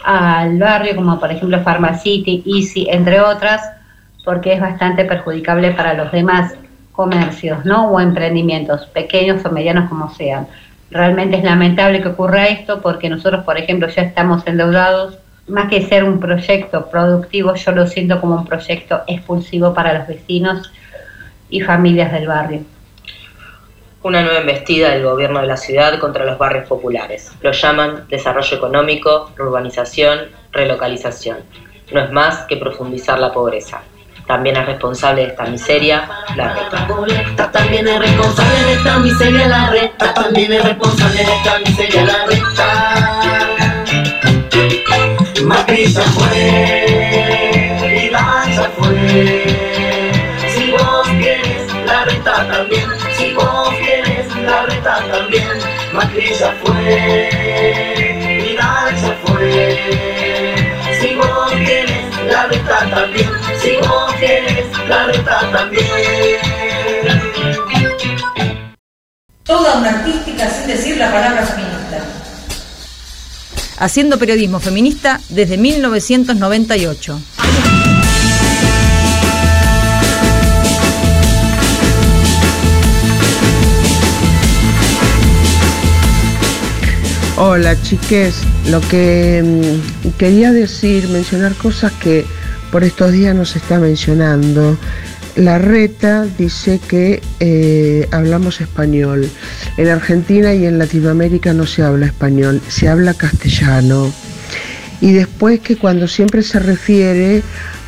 al 0.06 0.58
barrio, 0.58 0.96
como 0.96 1.20
por 1.20 1.32
ejemplo 1.32 1.62
Pharmacity, 1.64 2.44
Easy, 2.46 2.88
entre 2.90 3.22
otras, 3.22 3.62
porque 4.26 4.54
es 4.54 4.62
bastante 4.62 5.06
perjudicable 5.06 5.72
para 5.72 5.94
los 5.94 6.12
demás 6.12 6.54
comercios, 6.92 7.64
¿no? 7.66 7.88
O 7.92 8.00
emprendimientos, 8.00 8.86
pequeños 8.88 9.44
o 9.46 9.52
medianos 9.52 9.90
como 9.90 10.10
sean. 10.10 10.48
Realmente 10.94 11.38
es 11.38 11.44
lamentable 11.44 12.04
que 12.04 12.10
ocurra 12.10 12.48
esto 12.50 12.80
porque 12.80 13.10
nosotros, 13.10 13.44
por 13.44 13.58
ejemplo, 13.58 13.88
ya 13.88 14.04
estamos 14.04 14.46
endeudados. 14.46 15.18
Más 15.48 15.68
que 15.68 15.82
ser 15.82 16.04
un 16.04 16.20
proyecto 16.20 16.86
productivo, 16.92 17.56
yo 17.56 17.72
lo 17.72 17.88
siento 17.88 18.22
como 18.22 18.36
un 18.36 18.46
proyecto 18.46 19.02
expulsivo 19.08 19.74
para 19.74 19.98
los 19.98 20.08
vecinos 20.08 20.72
y 21.50 21.62
familias 21.62 22.12
del 22.12 22.28
barrio. 22.28 22.62
Una 24.04 24.22
nueva 24.22 24.42
embestida 24.42 24.92
del 24.92 25.04
gobierno 25.04 25.42
de 25.42 25.48
la 25.48 25.58
ciudad 25.58 25.98
contra 25.98 26.26
los 26.26 26.38
barrios 26.38 26.68
populares. 26.68 27.32
Lo 27.42 27.52
llaman 27.52 28.06
desarrollo 28.08 28.56
económico, 28.56 29.32
urbanización, 29.40 30.20
relocalización. 30.52 31.40
No 31.92 32.02
es 32.02 32.12
más 32.12 32.46
que 32.46 32.58
profundizar 32.58 33.18
la 33.18 33.34
pobreza. 33.34 33.82
También 34.28 34.56
es 34.56 34.66
responsable 34.66 35.24
de 35.24 35.28
esta 35.30 35.44
miseria 35.46 36.08
la 36.36 36.54
reta. 36.54 37.52
También 37.52 37.88
es 37.88 38.00
responsable 38.00 38.64
de 38.64 38.74
esta 38.74 39.00
miseria 39.00 39.48
la 39.48 39.70
reta, 39.70 40.14
también 40.14 40.54
es 40.54 40.64
responsable 40.64 41.26
de 41.26 41.36
esta 41.36 41.60
miseria 41.60 42.06
la 42.06 42.26
reta. 42.26 43.14
Macri 45.44 45.88
fue, 45.88 46.40
Vidal 47.82 48.56
ya 48.56 48.72
fue. 48.78 49.44
Si 50.56 50.72
vos 50.72 51.08
querés 51.08 51.74
la 51.86 52.06
reta 52.06 52.48
también, 52.48 52.90
si 53.18 53.34
vos 53.34 53.74
querés 53.74 54.36
la 54.38 54.66
reta 54.68 55.06
también. 55.12 55.60
Macri 55.92 56.34
fue, 56.64 57.30
Vidal 58.42 58.96
ya 58.96 59.14
fue. 59.26 59.78
Si 61.02 61.16
vos 61.16 61.52
querés 61.52 61.93
la 62.34 62.48
reta 62.48 62.90
también, 62.90 63.30
si 63.62 63.78
vos 63.88 64.12
querés 64.20 64.66
la 64.90 65.06
reta 65.06 65.52
también. 65.52 65.86
Toda 69.44 69.78
una 69.78 69.90
artística 69.90 70.50
sin 70.50 70.68
decir 70.68 70.98
la 70.98 71.12
palabra 71.12 71.46
feminista. 71.46 72.04
Haciendo 73.78 74.18
periodismo 74.18 74.60
feminista 74.60 75.22
desde 75.30 75.58
1998. 75.58 77.22
Hola 87.36 87.76
chiques, 87.82 88.36
lo 88.70 88.80
que 88.80 89.42
mm, 89.44 90.10
quería 90.20 90.52
decir, 90.52 91.08
mencionar 91.08 91.56
cosas 91.56 91.92
que 91.94 92.26
por 92.72 92.84
estos 92.84 93.12
días 93.12 93.36
no 93.36 93.44
se 93.44 93.58
está 93.58 93.80
mencionando. 93.80 94.78
La 95.36 95.58
reta 95.58 96.28
dice 96.38 96.80
que 96.88 97.24
eh, 97.40 98.08
hablamos 98.12 98.62
español. 98.62 99.28
En 99.78 99.88
Argentina 99.88 100.54
y 100.54 100.68
en 100.68 100.78
Latinoamérica 100.78 101.54
no 101.54 101.66
se 101.66 101.82
habla 101.82 102.06
español, 102.06 102.62
se 102.68 102.88
habla 102.88 103.16
castellano. 103.16 104.14
Y 105.02 105.14
después 105.14 105.60
que 105.60 105.76
cuando 105.76 106.08
siempre 106.08 106.44
se 106.44 106.60
refiere 106.60 107.42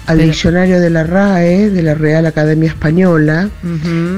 al 0.07 0.19
diccionario 0.19 0.79
de 0.79 0.89
la 0.89 1.03
RAE, 1.03 1.69
de 1.69 1.81
la 1.81 1.95
Real 1.95 2.25
Academia 2.25 2.69
Española, 2.69 3.49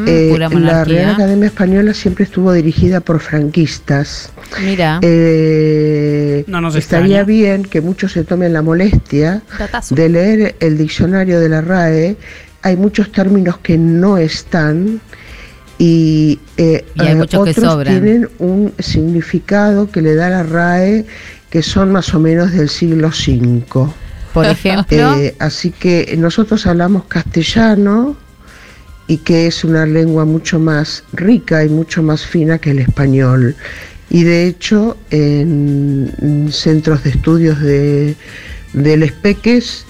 eh, 0.06 0.30
pura 0.32 0.50
la. 0.50 0.84
Real 0.84 1.12
Academia 1.16 1.48
Española 1.48 1.94
siempre 1.94 2.26
estuvo 2.26 2.52
dirigida 2.54 3.00
por 3.00 3.20
franquistas. 3.20 4.30
Mira. 4.64 5.00
Eh, 5.02 6.44
No 6.48 6.62
nos 6.62 6.76
estaría 6.76 7.20
extraña. 7.22 7.24
bien 7.24 7.64
que 7.64 7.82
muchos 7.82 8.12
se 8.12 8.24
tomen 8.24 8.54
la 8.54 8.62
molestia 8.62 9.42
Datazo. 9.58 9.96
de 9.96 10.10
leer 10.10 10.56
el 10.60 10.78
diccionario 10.78 11.40
de 11.40 11.50
la 11.50 11.62
RAE. 11.62 12.18
Hay 12.64 12.76
muchos 12.76 13.12
términos 13.12 13.58
que 13.60 13.78
no 13.78 14.18
están 14.18 15.00
y, 15.78 16.40
eh, 16.58 16.84
Y 16.96 17.02
hay 17.02 17.08
eh, 17.10 17.16
muchos 17.16 17.46
que 17.46 17.52
otros 17.52 17.66
sobran. 17.66 17.94
tienen 17.94 18.30
un 18.40 18.74
significado 18.80 19.90
que 19.92 20.02
le 20.02 20.16
da 20.16 20.30
la 20.30 20.44
RAE 20.44 21.06
que 21.50 21.62
son 21.64 21.92
más 21.92 22.14
o 22.14 22.20
menos 22.20 22.52
del 22.52 22.68
siglo 22.68 23.08
V. 23.10 23.90
Por 24.38 24.46
ejemplo. 24.52 25.16
Eh, 25.16 25.36
así 25.40 25.72
que 25.72 26.14
nosotros 26.16 26.68
hablamos 26.68 27.06
castellano 27.06 28.16
y 29.08 29.18
que 29.18 29.48
es 29.48 29.64
una 29.64 29.88
lengua 29.88 30.26
mucho 30.26 30.60
más 30.60 31.04
rica 31.12 31.66
y 31.66 31.70
mucho 31.70 32.04
más 32.04 32.24
fina 32.24 32.60
que 32.60 32.70
el 32.70 32.80
español. 32.80 33.56
Y 34.12 34.24
de 34.24 34.46
hecho, 34.46 34.96
en, 35.10 36.14
en 36.22 36.52
centros 36.52 37.04
de 37.04 37.10
estudios 37.10 37.60
de, 37.60 38.16
del 38.74 39.02
Espeques, 39.02 39.87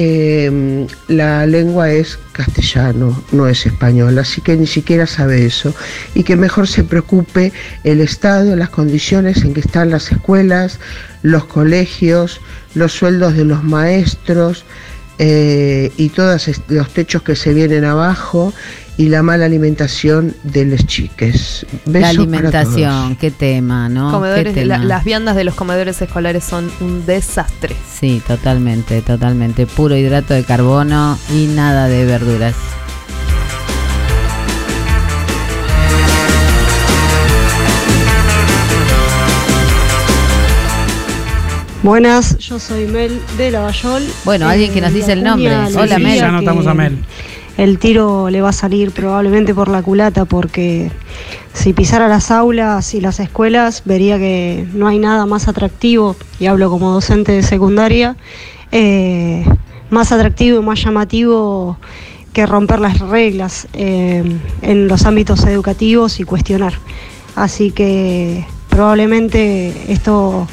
eh, 0.00 0.86
la 1.08 1.44
lengua 1.44 1.90
es 1.90 2.20
castellano, 2.30 3.20
no 3.32 3.48
es 3.48 3.66
español, 3.66 4.16
así 4.20 4.40
que 4.40 4.56
ni 4.56 4.68
siquiera 4.68 5.08
sabe 5.08 5.44
eso. 5.44 5.74
Y 6.14 6.22
que 6.22 6.36
mejor 6.36 6.68
se 6.68 6.84
preocupe 6.84 7.52
el 7.82 8.00
Estado, 8.00 8.54
las 8.54 8.70
condiciones 8.70 9.42
en 9.42 9.54
que 9.54 9.60
están 9.60 9.90
las 9.90 10.12
escuelas, 10.12 10.78
los 11.22 11.46
colegios, 11.46 12.40
los 12.74 12.92
sueldos 12.92 13.36
de 13.36 13.44
los 13.44 13.64
maestros 13.64 14.64
eh, 15.18 15.90
y 15.96 16.10
todos 16.10 16.48
los 16.68 16.94
techos 16.94 17.22
que 17.22 17.34
se 17.34 17.52
vienen 17.52 17.84
abajo 17.84 18.54
y 18.98 19.08
la 19.08 19.22
mala 19.22 19.46
alimentación 19.46 20.34
de 20.42 20.66
los 20.66 20.84
chiques. 20.86 21.64
La 21.86 21.92
para 22.00 22.08
alimentación, 22.10 23.04
todos. 23.04 23.18
qué 23.18 23.30
tema, 23.30 23.88
¿no? 23.88 24.10
Comedores, 24.10 24.52
Qué 24.52 24.66
la- 24.66 24.74
tema. 24.74 24.86
las 24.86 25.04
viandas 25.04 25.36
de 25.36 25.44
los 25.44 25.54
comedores 25.54 26.02
escolares 26.02 26.44
son 26.44 26.70
un 26.80 27.06
desastre. 27.06 27.74
Sí, 27.98 28.20
totalmente, 28.26 29.00
totalmente. 29.02 29.66
Puro 29.66 29.96
hidrato 29.96 30.34
de 30.34 30.44
carbono 30.44 31.16
y 31.32 31.46
nada 31.46 31.86
de 31.88 32.04
verduras. 32.04 32.54
Buenas, 41.82 42.36
yo 42.38 42.58
soy 42.58 42.86
Mel 42.86 43.20
de 43.36 43.52
Lavallol. 43.52 44.02
Bueno, 44.24 44.48
alguien 44.48 44.72
que 44.74 44.80
nos 44.80 44.92
dice 44.92 45.12
el 45.12 45.22
nombre. 45.22 45.54
Hola, 45.76 45.98
Mel. 45.98 46.18
Ya 46.18 46.28
anotamos 46.28 46.66
a 46.66 46.74
Mel. 46.74 46.98
El 47.58 47.80
tiro 47.80 48.30
le 48.30 48.40
va 48.40 48.50
a 48.50 48.52
salir 48.52 48.92
probablemente 48.92 49.52
por 49.52 49.68
la 49.68 49.82
culata 49.82 50.24
porque 50.24 50.92
si 51.52 51.72
pisara 51.72 52.06
las 52.06 52.30
aulas 52.30 52.94
y 52.94 53.00
las 53.00 53.18
escuelas 53.18 53.82
vería 53.84 54.16
que 54.16 54.64
no 54.74 54.86
hay 54.86 55.00
nada 55.00 55.26
más 55.26 55.48
atractivo, 55.48 56.14
y 56.38 56.46
hablo 56.46 56.70
como 56.70 56.92
docente 56.92 57.32
de 57.32 57.42
secundaria, 57.42 58.16
eh, 58.70 59.44
más 59.90 60.12
atractivo 60.12 60.60
y 60.60 60.64
más 60.64 60.84
llamativo 60.84 61.78
que 62.32 62.46
romper 62.46 62.78
las 62.78 63.00
reglas 63.00 63.66
eh, 63.72 64.22
en 64.62 64.86
los 64.86 65.04
ámbitos 65.04 65.44
educativos 65.44 66.20
y 66.20 66.22
cuestionar. 66.22 66.74
Así 67.34 67.72
que 67.72 68.46
probablemente 68.68 69.92
esto 69.92 70.46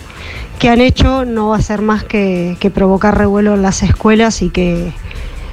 que 0.57 0.69
han 0.69 0.81
hecho 0.81 1.23
no 1.23 1.49
va 1.49 1.57
a 1.57 1.61
ser 1.61 1.83
más 1.83 2.03
que, 2.03 2.57
que 2.59 2.71
provocar 2.71 3.15
revuelo 3.15 3.53
en 3.53 3.61
las 3.61 3.83
escuelas 3.83 4.41
y 4.41 4.49
que 4.49 4.91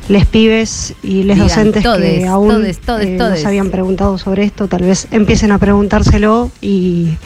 les 0.09 0.27
pibes 0.27 0.95
y 1.03 1.23
les 1.23 1.37
Digan, 1.37 1.49
docentes 1.49 1.83
todes, 1.83 2.19
que 2.20 2.27
aún 2.27 2.49
todes, 2.49 2.79
todes, 2.81 3.07
eh, 3.07 3.16
todes. 3.16 3.31
no 3.31 3.37
se 3.37 3.47
habían 3.47 3.70
preguntado 3.70 4.19
sobre 4.19 4.45
esto, 4.45 4.69
tal 4.69 4.83
vez 4.83 5.09
empiecen 5.11 5.53
a 5.53 5.59
preguntárselo 5.59 6.51
y, 6.61 7.16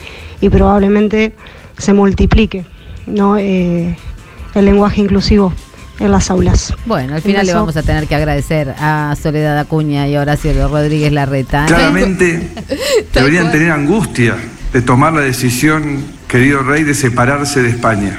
y 0.41 0.49
probablemente 0.49 1.33
se 1.77 1.93
multiplique 1.93 2.65
¿no? 3.07 3.37
Eh, 3.37 3.95
el 4.53 4.65
lenguaje 4.65 5.01
inclusivo 5.01 5.53
en 5.99 6.11
las 6.11 6.29
aulas. 6.29 6.73
Bueno, 6.85 7.15
al 7.15 7.21
final 7.21 7.45
le 7.45 7.53
vamos 7.53 7.75
a 7.75 7.81
tener 7.81 8.07
que 8.07 8.15
agradecer 8.15 8.75
a 8.77 9.15
Soledad 9.21 9.57
Acuña 9.57 10.07
y 10.07 10.15
a 10.15 10.21
Horacio 10.21 10.67
Rodríguez 10.67 11.11
Larreta. 11.11 11.65
Claramente 11.65 12.49
deberían 13.13 13.51
tener 13.51 13.71
angustia 13.71 14.35
de 14.73 14.81
tomar 14.81 15.13
la 15.13 15.21
decisión, 15.21 16.03
querido 16.27 16.61
rey, 16.63 16.83
de 16.83 16.93
separarse 16.93 17.61
de 17.61 17.69
España. 17.69 18.17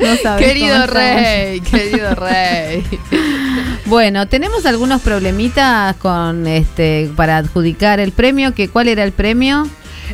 No 0.00 0.16
sabes 0.22 0.46
querido 0.46 0.86
rey, 0.86 1.60
querido 1.60 2.14
rey. 2.14 2.84
Bueno, 3.86 4.26
tenemos 4.28 4.66
algunos 4.66 5.02
problemitas 5.02 5.94
con 5.96 6.46
este 6.46 7.10
para 7.16 7.38
adjudicar 7.38 8.00
el 8.00 8.12
premio. 8.12 8.54
Que, 8.54 8.68
¿Cuál 8.68 8.88
era 8.88 9.04
el 9.04 9.12
premio? 9.12 9.68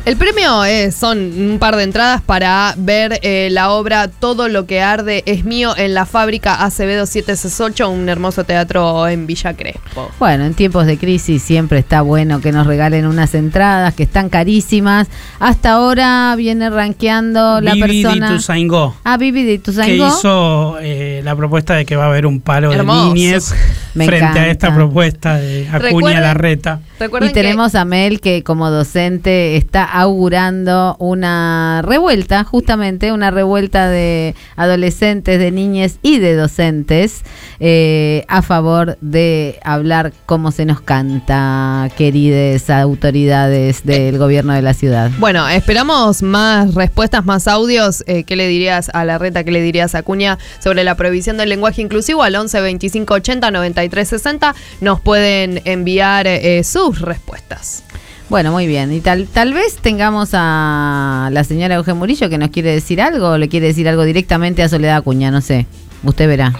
El 0.05 0.17
premio 0.17 0.63
es, 0.63 0.95
son 0.95 1.17
un 1.19 1.57
par 1.59 1.75
de 1.75 1.83
entradas 1.83 2.21
para 2.21 2.73
ver 2.77 3.19
eh, 3.21 3.49
la 3.51 3.71
obra 3.71 4.07
Todo 4.07 4.47
lo 4.47 4.65
que 4.65 4.81
arde 4.81 5.23
es 5.25 5.43
mío 5.45 5.73
en 5.77 5.93
la 5.93 6.05
fábrica 6.05 6.55
Acevedo 6.63 7.05
768, 7.05 7.89
un 7.89 8.09
hermoso 8.09 8.43
teatro 8.43 9.07
en 9.07 9.27
Villa 9.27 9.53
Crespo. 9.53 10.09
Bueno, 10.19 10.45
en 10.45 10.53
tiempos 10.53 10.85
de 10.85 10.97
crisis 10.97 11.41
siempre 11.43 11.79
está 11.79 12.01
bueno 12.01 12.41
que 12.41 12.51
nos 12.51 12.65
regalen 12.67 13.05
unas 13.05 13.33
entradas 13.35 13.93
que 13.93 14.03
están 14.03 14.29
carísimas. 14.29 15.07
Hasta 15.39 15.73
ahora 15.73 16.33
viene 16.35 16.69
rankeando 16.69 17.61
la 17.61 17.73
Vivi 17.73 18.01
persona. 18.03 18.29
de 18.29 18.33
Ituzaingó, 18.35 18.95
Ah, 19.03 19.17
Vivi 19.17 19.43
de 19.43 19.59
que 19.61 19.95
hizo 19.95 20.77
eh, 20.81 21.21
la 21.23 21.35
propuesta 21.35 21.75
de 21.75 21.85
que 21.85 21.95
va 21.95 22.05
a 22.05 22.07
haber 22.07 22.25
un 22.25 22.41
paro 22.41 22.71
Hermoso. 22.71 23.09
de 23.09 23.13
niñez 23.13 23.53
Me 23.93 24.05
frente 24.05 24.23
encanta. 24.25 24.41
a 24.43 24.47
esta 24.47 24.73
propuesta 24.75 25.35
de 25.37 25.67
Acuña 25.67 25.79
Recuerden- 25.79 26.21
Larreta. 26.21 26.79
Recuerden 26.99 27.29
Y 27.29 27.33
tenemos 27.33 27.75
a 27.75 27.83
Mel 27.85 28.21
que 28.21 28.43
como 28.43 28.69
docente 28.69 29.57
está 29.57 29.80
augurando 29.83 30.95
una 30.99 31.81
revuelta, 31.83 32.43
justamente 32.43 33.11
una 33.11 33.31
revuelta 33.31 33.89
de 33.89 34.35
adolescentes, 34.55 35.39
de 35.39 35.51
niñas 35.51 35.97
y 36.01 36.19
de 36.19 36.35
docentes 36.35 37.23
eh, 37.59 38.25
a 38.27 38.41
favor 38.41 38.97
de 39.01 39.59
hablar 39.63 40.13
cómo 40.25 40.51
se 40.51 40.65
nos 40.65 40.81
canta, 40.81 41.89
queridas 41.97 42.69
autoridades 42.69 43.85
del 43.85 44.17
gobierno 44.17 44.53
de 44.53 44.61
la 44.61 44.73
ciudad. 44.73 45.11
Bueno, 45.19 45.47
esperamos 45.47 46.23
más 46.23 46.73
respuestas, 46.73 47.25
más 47.25 47.47
audios. 47.47 48.03
Eh, 48.07 48.23
¿Qué 48.23 48.35
le 48.35 48.47
dirías 48.47 48.89
a 48.93 49.05
la 49.05 49.17
reta, 49.17 49.43
qué 49.43 49.51
le 49.51 49.61
dirías 49.61 49.95
a 49.95 50.03
Cuña 50.03 50.37
sobre 50.59 50.83
la 50.83 50.95
prohibición 50.95 51.37
del 51.37 51.49
lenguaje 51.49 51.81
inclusivo? 51.81 52.23
Al 52.23 52.35
11 52.35 52.61
25 52.61 53.13
80 53.13 53.51
93 53.51 54.07
60 54.07 54.55
nos 54.81 54.99
pueden 55.01 55.61
enviar 55.65 56.27
eh, 56.27 56.63
sus 56.63 57.01
respuestas. 57.01 57.83
Bueno, 58.31 58.53
muy 58.53 58.65
bien. 58.65 58.93
Y 58.93 59.01
tal, 59.01 59.27
tal 59.27 59.53
vez 59.53 59.75
tengamos 59.75 60.29
a 60.31 61.27
la 61.33 61.43
señora 61.43 61.75
Eugen 61.75 61.97
Murillo 61.97 62.29
que 62.29 62.37
nos 62.37 62.49
quiere 62.49 62.71
decir 62.71 63.01
algo 63.01 63.31
o 63.31 63.37
le 63.37 63.49
quiere 63.49 63.67
decir 63.67 63.89
algo 63.89 64.03
directamente 64.05 64.63
a 64.63 64.69
Soledad 64.69 64.95
Acuña, 64.95 65.31
no 65.31 65.41
sé. 65.41 65.65
Usted 66.01 66.29
verá. 66.29 66.53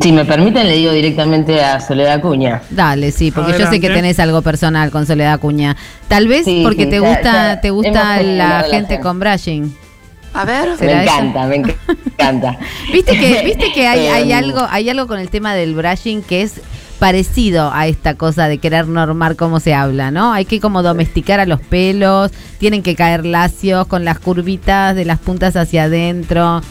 Si 0.00 0.12
me 0.12 0.24
permiten, 0.24 0.68
le 0.68 0.76
digo 0.76 0.92
directamente 0.92 1.60
a 1.60 1.80
Soledad 1.80 2.12
Acuña. 2.14 2.62
Dale, 2.70 3.10
sí, 3.10 3.32
porque 3.32 3.58
yo 3.58 3.68
sé 3.68 3.80
que 3.80 3.88
tenés 3.90 4.20
algo 4.20 4.42
personal 4.42 4.92
con 4.92 5.04
Soledad 5.04 5.32
Acuña. 5.32 5.76
Tal 6.06 6.28
vez 6.28 6.44
Sí, 6.44 6.60
porque 6.62 6.84
sí, 6.84 6.90
te 6.90 7.00
ya- 7.00 7.08
gusta, 7.08 7.32
ya 7.54 7.60
te 7.60 7.70
gusta 7.70 8.22
la 8.22 8.64
gente 8.70 9.00
con 9.00 9.18
brushing. 9.18 9.76
A 10.34 10.44
ver. 10.44 10.68
Me 10.70 10.76
¿Será 10.78 11.02
eso? 11.02 11.12
encanta, 11.14 11.46
me 11.46 11.56
encanta. 11.56 12.58
Viste 12.92 13.18
que, 13.18 13.42
viste 13.44 13.72
que 13.74 13.88
hay, 13.88 14.06
hay 14.06 14.30
Em, 14.32 14.38
algo, 14.38 14.66
hay 14.70 14.88
algo 14.88 15.08
con 15.08 15.18
el 15.18 15.28
tema 15.30 15.52
del 15.54 15.74
brushing 15.74 16.22
que 16.22 16.42
es 16.42 16.60
parecido 17.02 17.72
a 17.74 17.88
esta 17.88 18.14
cosa 18.14 18.46
de 18.46 18.58
querer 18.58 18.86
normar 18.86 19.34
cómo 19.34 19.58
se 19.58 19.74
habla, 19.74 20.12
¿no? 20.12 20.32
Hay 20.32 20.44
que 20.44 20.60
como 20.60 20.84
domesticar 20.84 21.40
a 21.40 21.46
los 21.46 21.60
pelos, 21.60 22.30
tienen 22.58 22.84
que 22.84 22.94
caer 22.94 23.26
lacios 23.26 23.88
con 23.88 24.04
las 24.04 24.20
curvitas 24.20 24.94
de 24.94 25.04
las 25.04 25.18
puntas 25.18 25.56
hacia 25.56 25.82
adentro. 25.82 26.62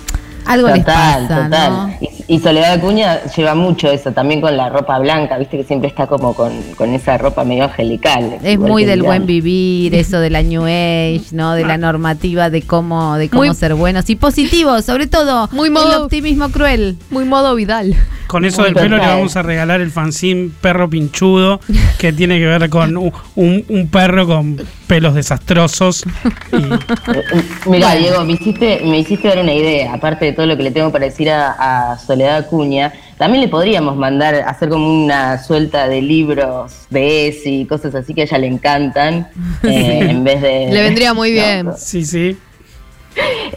Algo 0.46 0.70
les 0.70 0.86
pasa, 0.86 1.44
total. 1.44 1.74
¿no? 1.74 1.94
Y, 2.00 2.21
y 2.34 2.40
Soledad 2.40 2.74
Acuña 2.74 3.20
lleva 3.36 3.56
mucho 3.56 3.92
eso, 3.92 4.12
también 4.14 4.40
con 4.42 4.56
la 4.56 4.70
ropa 4.70 4.98
blanca, 5.00 5.38
viste 5.38 5.58
que 5.58 5.64
siempre 5.64 5.90
está 5.90 6.08
como 6.08 6.34
con, 6.34 6.54
con 6.78 6.94
esa 6.94 7.18
ropa 7.18 7.44
medio 7.44 7.66
angelical. 7.66 8.38
Es 8.44 8.58
muy 8.58 8.86
del 8.86 9.04
buen 9.04 9.26
vivir, 9.26 9.94
eso 9.96 10.20
de 10.20 10.30
la 10.30 10.42
New 10.52 10.64
Age, 10.64 11.24
¿no? 11.34 11.54
De 11.56 11.66
la 11.66 11.78
normativa 11.78 12.50
de 12.50 12.62
cómo, 12.62 13.16
de 13.18 13.30
cómo 13.30 13.44
Muy- 13.44 13.54
ser 13.56 13.76
buenos 13.76 14.10
y 14.10 14.16
positivos, 14.16 14.86
sobre 14.86 15.08
todo. 15.08 15.50
Muy 15.52 15.68
el 15.68 15.74
modo- 15.74 16.06
optimismo 16.06 16.50
cruel. 16.50 16.98
Muy 17.10 17.26
modo 17.26 17.54
Vidal. 17.56 17.96
Con 18.28 18.46
eso 18.46 18.62
Muy 18.62 18.68
del 18.72 18.76
pelo 18.76 18.96
le 18.98 19.06
vamos 19.06 19.36
a 19.36 19.42
regalar 19.42 19.82
el 19.82 19.92
fanzine 19.92 20.52
Perro 20.62 20.90
Pinchudo, 20.90 21.60
que 22.00 22.14
tiene 22.14 22.40
que 22.40 22.46
ver 22.46 22.70
con 22.70 22.96
un, 22.96 23.12
un- 23.36 23.66
un 23.68 23.88
perro 23.90 24.26
con 24.26 24.56
pelos 24.88 25.16
desastrosos. 25.16 26.06
Mira, 27.66 27.96
Diego, 27.96 28.24
me 28.24 28.34
hiciste, 28.34 28.82
me 28.84 29.00
hiciste 29.00 29.28
dar 29.28 29.40
una 29.40 29.54
idea, 29.54 29.94
aparte 29.94 30.26
de 30.26 30.34
todo 30.34 30.46
lo 30.46 30.56
que 30.58 30.64
le 30.64 30.72
tengo 30.72 30.92
para 30.92 31.06
decir 31.06 31.30
a, 31.30 31.92
a 31.94 31.98
Soledad 31.98 32.21
Acuña, 32.30 32.94
también 33.18 33.44
le 33.44 33.48
podríamos 33.48 33.96
mandar, 33.96 34.36
hacer 34.36 34.70
como 34.70 34.88
una 35.04 35.42
suelta 35.42 35.88
de 35.88 36.02
libros 36.02 36.86
de 36.90 37.28
ESI 37.28 37.62
y 37.62 37.66
cosas 37.66 37.96
así 37.96 38.14
que 38.14 38.22
a 38.22 38.24
ella 38.26 38.38
le 38.38 38.48
encantan, 38.48 39.28
eh, 39.64 40.08
en 40.10 40.24
vez 40.24 40.42
de... 40.42 40.70
Le 40.72 40.82
vendría 40.82 41.14
muy 41.14 41.32
bien. 41.34 41.72
Sí, 41.78 42.06
sí. 42.06 42.38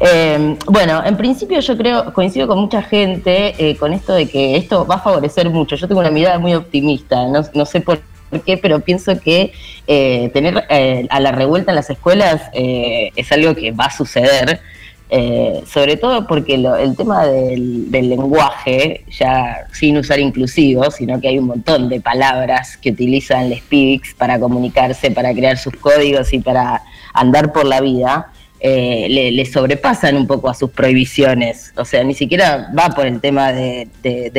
Eh, 0.01 0.57
bueno, 0.67 1.01
en 1.07 1.17
principio 1.17 1.61
yo 1.61 1.77
creo, 1.77 2.13
coincido 2.13 2.49
con 2.49 2.59
mucha 2.59 2.83
gente 2.83 3.55
eh, 3.57 3.77
con 3.77 3.93
esto 3.93 4.13
de 4.13 4.27
que 4.27 4.57
esto 4.57 4.85
va 4.85 4.97
a 4.97 4.99
favorecer 4.99 5.49
mucho. 5.49 5.77
Yo 5.77 5.87
tengo 5.87 6.01
una 6.01 6.11
mirada 6.11 6.41
muy 6.41 6.55
optimista, 6.55 7.29
no, 7.29 7.43
no 7.55 7.65
sé 7.65 7.81
por 7.81 8.01
qué, 8.45 8.57
pero 8.57 8.81
pienso 8.81 9.19
que 9.21 9.53
eh, 9.87 10.31
tener 10.33 10.65
eh, 10.69 11.07
a 11.11 11.21
la 11.21 11.33
revuelta 11.33 11.71
en 11.71 11.77
las 11.77 11.91
escuelas 11.91 12.43
eh, 12.53 13.11
es 13.17 13.31
algo 13.33 13.55
que 13.55 13.71
va 13.73 13.87
a 13.87 13.91
suceder. 13.91 14.61
Eh, 15.11 15.63
sobre 15.67 15.97
todo 15.97 16.27
porque 16.27 16.57
lo- 16.59 16.77
el 16.77 16.97
tema 16.97 17.27
del, 17.27 17.91
del 17.91 18.09
lenguaje, 18.09 19.05
ya 19.17 19.67
sin 19.73 19.97
usar 19.99 20.19
inclusivo, 20.19 20.91
sino 20.91 21.21
que 21.21 21.29
hay 21.29 21.39
un 21.39 21.47
montón 21.47 21.89
de 21.89 22.01
palabras 22.01 22.77
que 22.79 22.91
utilizan 22.91 23.51
los 23.51 23.61
PIBIX 23.61 24.15
para 24.15 24.39
comunicarse, 24.41 25.11
para 25.11 25.33
crear 25.35 25.59
sus 25.59 25.75
códigos 25.77 26.33
y 26.33 26.39
para 26.41 26.83
andar 27.13 27.53
por 27.53 27.65
la 27.67 27.81
vida, 27.81 28.33
eh, 28.61 29.09
le, 29.11 29.45
sobrepasan 29.45 30.17
un 30.17 30.27
poco 30.27 30.49
a 30.49 30.55
sus 30.55 30.71
prohibiciones. 30.71 31.75
O 31.77 31.85
sea, 31.85 32.03
ni 32.03 32.15
siquiera 32.15 32.73
va 32.77 32.89
por 32.89 33.07
el 33.07 33.21
tema 33.21 33.53
de, 33.53 33.89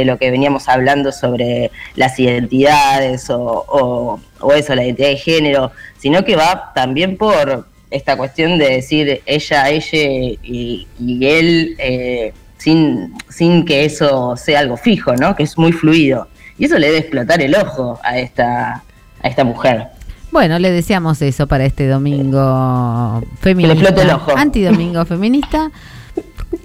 lo 0.04 0.18
que 0.18 0.32
veníamos 0.32 0.68
hablando 0.68 1.12
sobre 1.12 1.70
las 1.96 2.20
identidades 2.20 3.30
o- 3.30 4.20
o 4.42 4.52
eso, 4.54 4.74
la 4.74 4.84
identidad 4.84 5.10
de 5.10 5.18
género, 5.18 5.72
sino 6.00 6.26
que 6.26 6.36
va 6.36 6.72
también 6.74 7.18
por 7.18 7.68
esta 7.92 8.18
cuestión 8.18 8.58
de 8.58 8.70
decir 8.70 9.22
ella, 9.26 9.70
ella 9.70 10.38
y, 10.44 10.88
y 11.00 11.26
él, 11.26 11.76
eh, 11.78 12.34
sin, 12.58 13.14
sin 13.30 13.66
que 13.66 13.86
eso 13.86 14.36
sea 14.38 14.60
algo 14.60 14.78
fijo, 14.78 15.16
¿no? 15.16 15.36
Que 15.36 15.44
es 15.44 15.58
muy 15.58 15.72
fluido. 15.72 16.28
Y 16.58 16.66
eso 16.66 16.78
le 16.78 16.88
debe 16.88 17.00
explotar 17.00 17.42
el 17.42 17.56
ojo 17.56 18.00
a 18.04 18.18
esta, 18.18 18.84
a 19.22 19.28
esta 19.28 19.44
mujer. 19.44 19.88
Bueno, 20.32 20.60
le 20.60 20.72
deseamos 20.72 21.22
eso 21.22 21.48
para 21.48 21.66
este 21.66 21.88
domingo 21.88 23.24
feminista. 23.40 23.74
explote 23.74 24.02
el 24.02 24.10
ojo. 24.10 24.36
Antidomingo 24.36 25.06
feminista. 25.06 25.72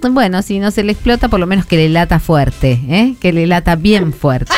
Bueno, 0.09 0.41
si 0.41 0.59
no 0.59 0.71
se 0.71 0.83
le 0.83 0.91
explota, 0.91 1.29
por 1.29 1.39
lo 1.39 1.47
menos 1.47 1.65
que 1.65 1.77
le 1.77 1.89
lata 1.89 2.19
fuerte, 2.19 2.79
¿eh? 2.89 3.15
Que 3.19 3.31
le 3.33 3.47
lata 3.47 3.75
bien 3.75 4.13
fuerte. 4.13 4.53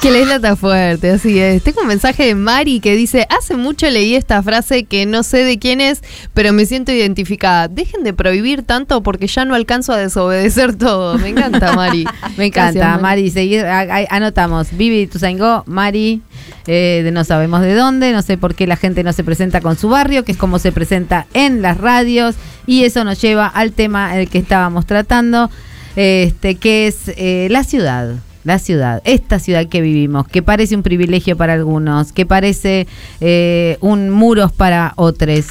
Que 0.00 0.10
le 0.10 0.24
lata 0.24 0.56
fuerte, 0.56 1.10
así 1.10 1.38
es. 1.38 1.62
Tengo 1.62 1.82
un 1.82 1.86
mensaje 1.88 2.24
de 2.24 2.34
Mari 2.34 2.80
que 2.80 2.96
dice, 2.96 3.26
hace 3.28 3.54
mucho 3.56 3.86
leí 3.90 4.14
esta 4.14 4.42
frase 4.42 4.84
que 4.84 5.04
no 5.04 5.22
sé 5.22 5.44
de 5.44 5.58
quién 5.58 5.82
es, 5.82 6.02
pero 6.32 6.54
me 6.54 6.64
siento 6.64 6.90
identificada. 6.90 7.68
Dejen 7.68 8.02
de 8.02 8.14
prohibir 8.14 8.62
tanto 8.62 9.02
porque 9.02 9.26
ya 9.26 9.44
no 9.44 9.54
alcanzo 9.54 9.92
a 9.92 9.98
desobedecer 9.98 10.74
todo. 10.76 11.18
Me 11.18 11.28
encanta, 11.28 11.74
Mari. 11.74 12.06
Me 12.38 12.46
encanta, 12.46 12.78
Gracias, 12.80 13.02
Mari. 13.02 13.30
Seguir, 13.30 13.66
a- 13.66 13.80
a- 13.80 14.06
anotamos. 14.08 14.68
Vivi 14.74 15.06
Tuzaingó, 15.06 15.64
Mari, 15.66 16.22
eh, 16.66 17.02
de 17.04 17.10
no 17.10 17.22
sabemos 17.24 17.60
de 17.60 17.74
dónde, 17.74 18.12
no 18.14 18.22
sé 18.22 18.38
por 18.38 18.54
qué 18.54 18.66
la 18.66 18.76
gente 18.76 19.04
no 19.04 19.12
se 19.12 19.22
presenta 19.22 19.60
con 19.60 19.76
su 19.76 19.90
barrio, 19.90 20.24
que 20.24 20.32
es 20.32 20.38
como 20.38 20.58
se 20.58 20.72
presenta 20.72 21.26
en 21.34 21.60
las 21.60 21.76
radios. 21.76 22.36
Y 22.66 22.84
eso 22.84 23.04
nos 23.04 23.20
lleva 23.20 23.46
al 23.48 23.72
tema 23.72 24.18
el 24.18 24.30
que 24.30 24.38
estábamos 24.38 24.86
tratando, 24.86 25.50
este, 25.94 26.54
que 26.54 26.86
es 26.86 26.96
eh, 27.08 27.48
la 27.50 27.64
ciudad. 27.64 28.14
La 28.44 28.58
ciudad, 28.58 29.02
esta 29.04 29.38
ciudad 29.38 29.66
que 29.66 29.82
vivimos, 29.82 30.26
que 30.26 30.42
parece 30.42 30.74
un 30.74 30.82
privilegio 30.82 31.36
para 31.36 31.52
algunos, 31.52 32.12
que 32.12 32.24
parece 32.24 32.86
eh, 33.20 33.76
un 33.80 34.10
muros 34.10 34.50
para 34.52 34.94
otros. 34.96 35.46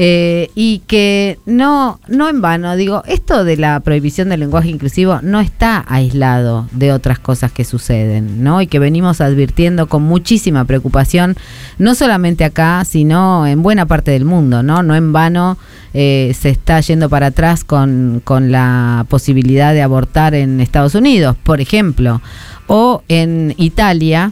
Eh, 0.00 0.52
y 0.54 0.78
que 0.86 1.40
no, 1.44 1.98
no 2.06 2.28
en 2.28 2.40
vano, 2.40 2.76
digo, 2.76 3.02
esto 3.08 3.42
de 3.42 3.56
la 3.56 3.80
prohibición 3.80 4.28
del 4.28 4.38
lenguaje 4.38 4.68
inclusivo 4.68 5.18
no 5.22 5.40
está 5.40 5.84
aislado 5.88 6.68
de 6.70 6.92
otras 6.92 7.18
cosas 7.18 7.50
que 7.50 7.64
suceden, 7.64 8.44
¿no? 8.44 8.62
Y 8.62 8.68
que 8.68 8.78
venimos 8.78 9.20
advirtiendo 9.20 9.88
con 9.88 10.04
muchísima 10.04 10.64
preocupación, 10.66 11.34
no 11.78 11.96
solamente 11.96 12.44
acá, 12.44 12.84
sino 12.84 13.44
en 13.44 13.60
buena 13.60 13.86
parte 13.86 14.12
del 14.12 14.24
mundo, 14.24 14.62
¿no? 14.62 14.84
No 14.84 14.94
en 14.94 15.12
vano 15.12 15.58
eh, 15.94 16.32
se 16.38 16.50
está 16.50 16.78
yendo 16.78 17.08
para 17.08 17.26
atrás 17.26 17.64
con, 17.64 18.22
con 18.22 18.52
la 18.52 19.04
posibilidad 19.08 19.74
de 19.74 19.82
abortar 19.82 20.32
en 20.36 20.60
Estados 20.60 20.94
Unidos, 20.94 21.36
por 21.42 21.60
ejemplo, 21.60 22.22
o 22.68 23.02
en 23.08 23.52
Italia, 23.56 24.30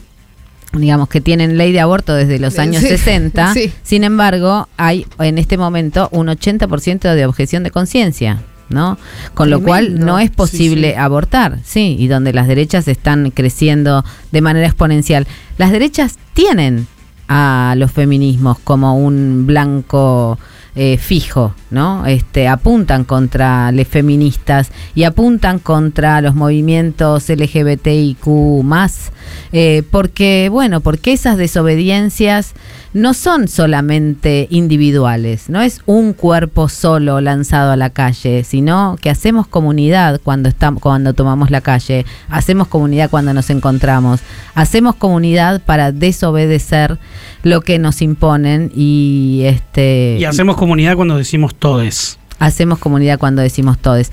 digamos 0.73 1.07
que 1.09 1.21
tienen 1.21 1.57
ley 1.57 1.71
de 1.71 1.79
aborto 1.79 2.13
desde 2.13 2.39
los 2.39 2.59
años 2.59 2.81
sí, 2.83 2.89
60, 2.89 3.53
sí. 3.55 3.71
sin 3.83 4.03
embargo, 4.03 4.67
hay 4.77 5.05
en 5.19 5.37
este 5.37 5.57
momento 5.57 6.09
un 6.11 6.27
80% 6.27 7.13
de 7.13 7.25
objeción 7.25 7.63
de 7.63 7.71
conciencia. 7.71 8.41
¿no? 8.69 8.97
Con 9.33 9.49
lo 9.49 9.61
cual 9.61 9.97
no 9.97 10.19
es 10.19 10.29
Sí, 10.29 10.35
posible 10.35 10.89
sí. 10.91 10.95
abortar, 10.97 11.59
sí, 11.63 11.95
y 11.97 12.09
donde 12.09 12.33
las 12.33 12.49
derechas 12.49 12.89
están 12.89 13.31
creciendo 13.31 14.03
de 14.33 14.41
manera 14.41 14.67
exponencial. 14.67 15.25
Las 15.57 15.71
derechas 15.71 16.17
tienen 16.33 16.85
a 17.29 17.75
los 17.77 17.93
feminismos 17.93 18.59
como 18.59 18.97
un 18.97 19.45
blanco 19.47 20.37
eh, 20.79 20.99
fijo, 20.99 21.55
¿no? 21.71 22.05
Este, 22.05 22.47
apuntan 22.47 23.03
contra 23.03 23.71
las 23.71 23.87
feministas 23.87 24.71
y 24.93 25.05
apuntan 25.05 25.57
contra 25.57 26.21
los 26.21 26.35
movimientos 26.35 27.29
LGBTIQ 27.29 28.27
más, 28.63 29.11
eh, 29.51 29.81
porque, 29.89 30.49
bueno, 30.51 30.81
porque 30.81 31.13
esas 31.13 31.37
desobediencias 31.37 32.53
no 32.97 33.13
son 33.13 33.47
solamente 33.47 34.47
individuales, 34.49 35.49
no 35.49 35.61
es 35.61 35.81
un 35.85 36.13
cuerpo 36.13 36.67
solo 36.67 37.21
lanzado 37.21 37.71
a 37.71 37.75
la 37.75 37.91
calle, 37.91 38.43
sino 38.43 38.97
que 38.99 39.11
hacemos 39.11 39.45
comunidad 39.45 40.19
cuando 40.23 40.49
estamos 40.49 40.81
cuando 40.81 41.13
tomamos 41.13 41.51
la 41.51 41.61
calle, 41.61 42.05
hacemos 42.27 42.67
comunidad 42.67 43.11
cuando 43.11 43.35
nos 43.35 43.51
encontramos, 43.51 44.21
hacemos 44.55 44.95
comunidad 44.95 45.61
para 45.61 45.91
desobedecer 45.91 46.97
lo 47.43 47.61
que 47.61 47.77
nos 47.77 48.01
imponen 48.01 48.71
y 48.75 49.43
este 49.45 50.17
Y 50.19 50.25
hacemos 50.25 50.57
comunidad 50.57 50.95
cuando 50.95 51.17
decimos 51.17 51.53
todes. 51.53 52.17
hacemos 52.39 52.79
comunidad 52.79 53.19
cuando 53.19 53.43
decimos 53.43 53.77
todes. 53.77 54.11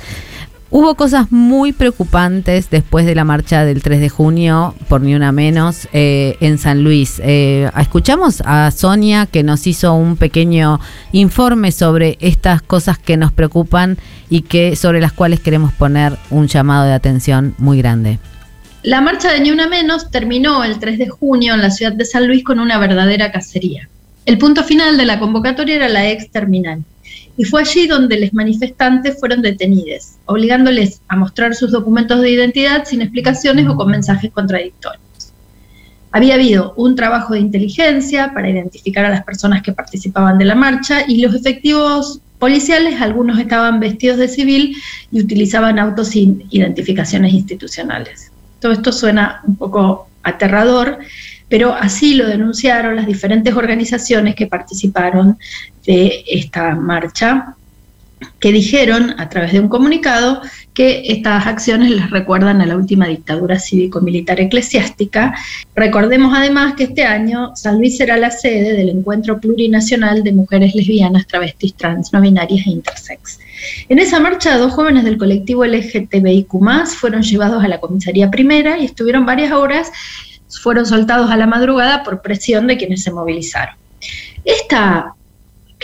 Hubo 0.76 0.96
cosas 0.96 1.30
muy 1.30 1.72
preocupantes 1.72 2.68
después 2.68 3.06
de 3.06 3.14
la 3.14 3.22
marcha 3.22 3.64
del 3.64 3.80
3 3.80 4.00
de 4.00 4.08
junio, 4.08 4.74
por 4.88 5.02
ni 5.02 5.14
una 5.14 5.30
menos, 5.30 5.86
eh, 5.92 6.36
en 6.40 6.58
San 6.58 6.82
Luis. 6.82 7.20
Eh, 7.22 7.70
escuchamos 7.78 8.42
a 8.44 8.72
Sonia 8.72 9.26
que 9.26 9.44
nos 9.44 9.68
hizo 9.68 9.94
un 9.94 10.16
pequeño 10.16 10.80
informe 11.12 11.70
sobre 11.70 12.18
estas 12.18 12.60
cosas 12.60 12.98
que 12.98 13.16
nos 13.16 13.30
preocupan 13.30 13.98
y 14.28 14.42
que 14.42 14.74
sobre 14.74 15.00
las 15.00 15.12
cuales 15.12 15.38
queremos 15.38 15.72
poner 15.72 16.14
un 16.30 16.48
llamado 16.48 16.86
de 16.86 16.92
atención 16.94 17.54
muy 17.58 17.78
grande. 17.78 18.18
La 18.82 19.00
marcha 19.00 19.30
de 19.30 19.38
Ni 19.42 19.52
Una 19.52 19.68
Menos 19.68 20.10
terminó 20.10 20.64
el 20.64 20.80
3 20.80 20.98
de 20.98 21.08
junio 21.08 21.54
en 21.54 21.62
la 21.62 21.70
ciudad 21.70 21.92
de 21.92 22.04
San 22.04 22.26
Luis 22.26 22.42
con 22.42 22.58
una 22.58 22.78
verdadera 22.78 23.30
cacería. 23.30 23.88
El 24.26 24.38
punto 24.38 24.64
final 24.64 24.96
de 24.96 25.04
la 25.04 25.20
convocatoria 25.20 25.76
era 25.76 25.88
la 25.88 26.10
ex 26.10 26.32
terminal. 26.32 26.82
Y 27.36 27.44
fue 27.44 27.62
allí 27.62 27.86
donde 27.86 28.20
los 28.20 28.32
manifestantes 28.32 29.18
fueron 29.18 29.42
detenidos, 29.42 30.14
obligándoles 30.26 31.00
a 31.08 31.16
mostrar 31.16 31.54
sus 31.54 31.72
documentos 31.72 32.20
de 32.20 32.30
identidad 32.30 32.84
sin 32.84 33.02
explicaciones 33.02 33.66
o 33.66 33.74
con 33.74 33.90
mensajes 33.90 34.30
contradictorios. 34.30 35.02
Había 36.12 36.34
habido 36.34 36.74
un 36.76 36.94
trabajo 36.94 37.34
de 37.34 37.40
inteligencia 37.40 38.32
para 38.32 38.48
identificar 38.48 39.04
a 39.04 39.10
las 39.10 39.24
personas 39.24 39.62
que 39.62 39.72
participaban 39.72 40.38
de 40.38 40.44
la 40.44 40.54
marcha 40.54 41.02
y 41.08 41.20
los 41.20 41.34
efectivos 41.34 42.20
policiales, 42.38 43.00
algunos 43.00 43.38
estaban 43.38 43.80
vestidos 43.80 44.18
de 44.18 44.28
civil 44.28 44.76
y 45.10 45.20
utilizaban 45.20 45.78
autos 45.78 46.08
sin 46.08 46.44
identificaciones 46.50 47.32
institucionales. 47.32 48.30
Todo 48.60 48.72
esto 48.72 48.92
suena 48.92 49.40
un 49.46 49.56
poco 49.56 50.08
aterrador, 50.22 50.98
pero 51.48 51.74
así 51.74 52.14
lo 52.14 52.26
denunciaron 52.26 52.96
las 52.96 53.06
diferentes 53.06 53.54
organizaciones 53.54 54.34
que 54.34 54.46
participaron 54.46 55.38
de 55.86 56.24
esta 56.26 56.74
marcha, 56.74 57.54
que 58.40 58.52
dijeron 58.52 59.14
a 59.18 59.28
través 59.28 59.52
de 59.52 59.60
un 59.60 59.68
comunicado 59.68 60.40
que 60.72 61.04
estas 61.06 61.46
acciones 61.46 61.90
les 61.90 62.10
recuerdan 62.10 62.60
a 62.60 62.66
la 62.66 62.76
última 62.76 63.06
dictadura 63.06 63.58
cívico-militar 63.58 64.40
eclesiástica. 64.40 65.34
Recordemos 65.74 66.36
además 66.36 66.74
que 66.74 66.84
este 66.84 67.04
año 67.04 67.54
San 67.54 67.78
Luis 67.78 67.96
será 67.96 68.16
la 68.16 68.30
sede 68.30 68.72
del 68.72 68.88
Encuentro 68.88 69.40
Plurinacional 69.40 70.24
de 70.24 70.32
Mujeres 70.32 70.74
Lesbianas, 70.74 71.26
Travestis, 71.26 71.74
Trans, 71.74 72.12
No 72.12 72.20
Binarias 72.20 72.66
e 72.66 72.70
Intersex. 72.70 73.38
En 73.88 73.98
esa 73.98 74.20
marcha, 74.20 74.58
dos 74.58 74.72
jóvenes 74.72 75.04
del 75.04 75.16
colectivo 75.16 75.64
LGTBIQ 75.64 76.48
fueron 76.86 77.22
llevados 77.22 77.62
a 77.62 77.68
la 77.68 77.78
comisaría 77.78 78.30
primera 78.30 78.78
y 78.78 78.84
estuvieron 78.84 79.24
varias 79.24 79.52
horas, 79.52 79.90
fueron 80.60 80.86
soltados 80.86 81.30
a 81.30 81.36
la 81.36 81.46
madrugada 81.46 82.02
por 82.02 82.22
presión 82.22 82.66
de 82.66 82.76
quienes 82.76 83.02
se 83.02 83.12
movilizaron. 83.12 83.76
Esta 84.44 85.14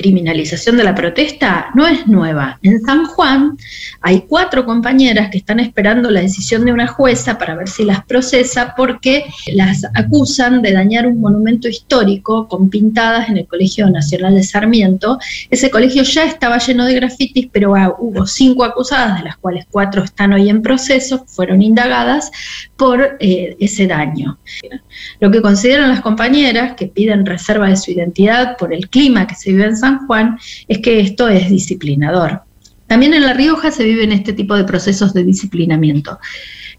criminalización 0.01 0.77
de 0.77 0.85
la 0.85 0.95
protesta 0.95 1.67
no 1.75 1.87
es 1.87 2.07
nueva. 2.07 2.59
En 2.63 2.81
San 2.81 3.05
Juan 3.07 3.59
hay 4.01 4.23
cuatro 4.23 4.65
compañeras 4.65 5.31
que 5.31 5.39
están 5.39 5.61
esperando 5.61 6.11
la 6.11 6.21
decisión 6.21 6.65
de 6.65 6.73
una 6.73 6.87
jueza 6.87 7.39
para 7.39 7.55
ver 7.55 7.69
si 7.69 7.85
las 7.85 8.05
procesa 8.07 8.75
porque 8.77 9.27
las 9.53 9.85
acusan 9.95 10.63
de 10.63 10.73
dañar 10.73 11.07
un 11.07 11.21
monumento 11.21 11.69
histórico 11.69 12.49
con 12.49 12.71
pintadas 12.71 13.29
en 13.29 13.39
el 13.39 13.47
Colegio 13.47 13.91
Nacional 13.91 14.35
de 14.35 14.43
Sarmiento. 14.43 15.19
Ese 15.51 15.71
colegio 15.71 16.03
ya 16.03 16.25
estaba 16.25 16.59
lleno 16.59 16.87
de 16.87 16.95
grafitis, 16.95 17.49
pero 17.53 17.75
ah, 17.77 17.95
hubo 17.99 18.27
cinco 18.27 18.65
acusadas, 18.65 19.19
de 19.19 19.25
las 19.25 19.37
cuales 19.37 19.67
cuatro 19.71 20.03
están 20.03 20.33
hoy 20.33 20.49
en 20.49 20.63
proceso, 20.63 21.27
fueron 21.27 21.61
indagadas 21.61 22.31
por 22.81 23.19
eh, 23.21 23.59
ese 23.61 23.87
daño. 23.87 24.39
Lo 25.21 25.31
que 25.31 25.43
consideran 25.43 25.91
las 25.91 26.01
compañeras 26.01 26.77
que 26.79 26.87
piden 26.87 27.27
reserva 27.27 27.69
de 27.69 27.77
su 27.77 27.91
identidad 27.91 28.57
por 28.57 28.73
el 28.73 28.89
clima 28.89 29.27
que 29.27 29.35
se 29.35 29.51
vive 29.51 29.67
en 29.67 29.77
San 29.77 30.07
Juan 30.07 30.39
es 30.67 30.79
que 30.79 30.99
esto 30.99 31.29
es 31.29 31.51
disciplinador. 31.51 32.41
También 32.87 33.13
en 33.13 33.21
La 33.21 33.35
Rioja 33.35 33.71
se 33.71 33.85
viven 33.85 34.13
este 34.13 34.33
tipo 34.33 34.57
de 34.57 34.65
procesos 34.65 35.13
de 35.13 35.25
disciplinamiento. 35.25 36.19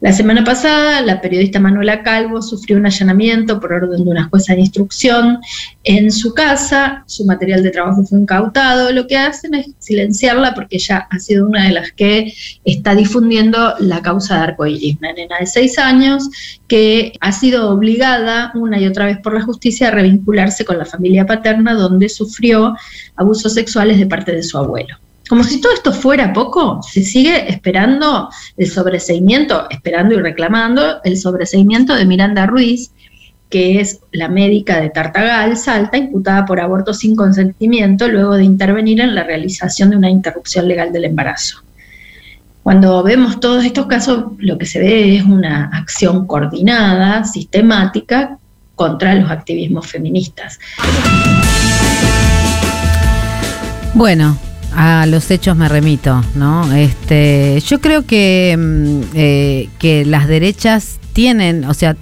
La 0.01 0.13
semana 0.13 0.43
pasada, 0.43 0.99
la 1.01 1.21
periodista 1.21 1.59
Manuela 1.59 2.01
Calvo 2.01 2.41
sufrió 2.41 2.75
un 2.75 2.87
allanamiento 2.87 3.59
por 3.59 3.71
orden 3.71 4.03
de 4.03 4.09
una 4.09 4.23
jueza 4.29 4.55
de 4.55 4.61
instrucción 4.61 5.37
en 5.83 6.11
su 6.11 6.33
casa. 6.33 7.03
Su 7.05 7.23
material 7.23 7.61
de 7.61 7.69
trabajo 7.69 8.03
fue 8.03 8.17
incautado. 8.17 8.91
Lo 8.91 9.05
que 9.05 9.15
hacen 9.15 9.53
es 9.53 9.67
silenciarla 9.77 10.55
porque 10.55 10.77
ella 10.77 11.07
ha 11.07 11.19
sido 11.19 11.45
una 11.45 11.65
de 11.65 11.73
las 11.73 11.91
que 11.91 12.33
está 12.65 12.95
difundiendo 12.95 13.75
la 13.77 14.01
causa 14.01 14.37
de 14.37 14.41
arcoíris. 14.41 14.97
Una 14.97 15.13
nena 15.13 15.37
de 15.39 15.45
seis 15.45 15.77
años 15.77 16.27
que 16.67 17.13
ha 17.21 17.31
sido 17.31 17.69
obligada 17.69 18.51
una 18.55 18.79
y 18.79 18.87
otra 18.87 19.05
vez 19.05 19.19
por 19.19 19.35
la 19.35 19.43
justicia 19.43 19.89
a 19.89 19.91
revincularse 19.91 20.65
con 20.65 20.79
la 20.79 20.85
familia 20.85 21.27
paterna 21.27 21.75
donde 21.75 22.09
sufrió 22.09 22.75
abusos 23.15 23.53
sexuales 23.53 23.99
de 23.99 24.07
parte 24.07 24.31
de 24.31 24.41
su 24.41 24.57
abuelo. 24.57 24.97
Como 25.31 25.45
si 25.45 25.61
todo 25.61 25.71
esto 25.71 25.93
fuera 25.93 26.33
poco, 26.33 26.81
se 26.83 27.03
sigue 27.03 27.49
esperando 27.49 28.27
el 28.57 28.69
sobreseimiento, 28.69 29.65
esperando 29.69 30.13
y 30.15 30.17
reclamando 30.17 31.01
el 31.05 31.17
sobreseimiento 31.17 31.95
de 31.95 32.03
Miranda 32.03 32.45
Ruiz, 32.47 32.91
que 33.49 33.79
es 33.79 34.01
la 34.11 34.27
médica 34.27 34.81
de 34.81 34.89
Tartagal, 34.89 35.55
Salta, 35.55 35.95
imputada 35.95 36.45
por 36.45 36.59
aborto 36.59 36.93
sin 36.93 37.15
consentimiento 37.15 38.09
luego 38.09 38.35
de 38.35 38.43
intervenir 38.43 38.99
en 38.99 39.15
la 39.15 39.23
realización 39.23 39.91
de 39.91 39.95
una 39.95 40.09
interrupción 40.09 40.67
legal 40.67 40.91
del 40.91 41.05
embarazo. 41.05 41.61
Cuando 42.61 43.01
vemos 43.01 43.39
todos 43.39 43.63
estos 43.63 43.85
casos, 43.85 44.33
lo 44.37 44.57
que 44.57 44.65
se 44.65 44.79
ve 44.79 45.15
es 45.15 45.23
una 45.23 45.69
acción 45.71 46.27
coordinada, 46.27 47.23
sistemática, 47.23 48.37
contra 48.75 49.15
los 49.15 49.31
activismos 49.31 49.87
feministas. 49.87 50.59
Bueno, 53.93 54.37
a 54.75 55.05
los 55.05 55.29
hechos 55.31 55.57
me 55.57 55.67
remito, 55.67 56.23
¿no? 56.35 56.71
Este, 56.73 57.61
yo 57.65 57.81
creo 57.81 58.05
que, 58.05 58.55
mm, 58.57 59.01
eh, 59.13 59.69
que 59.79 60.05
las 60.05 60.27
derechas 60.27 60.99
tienen, 61.13 61.65
o 61.65 61.73
sea, 61.73 61.95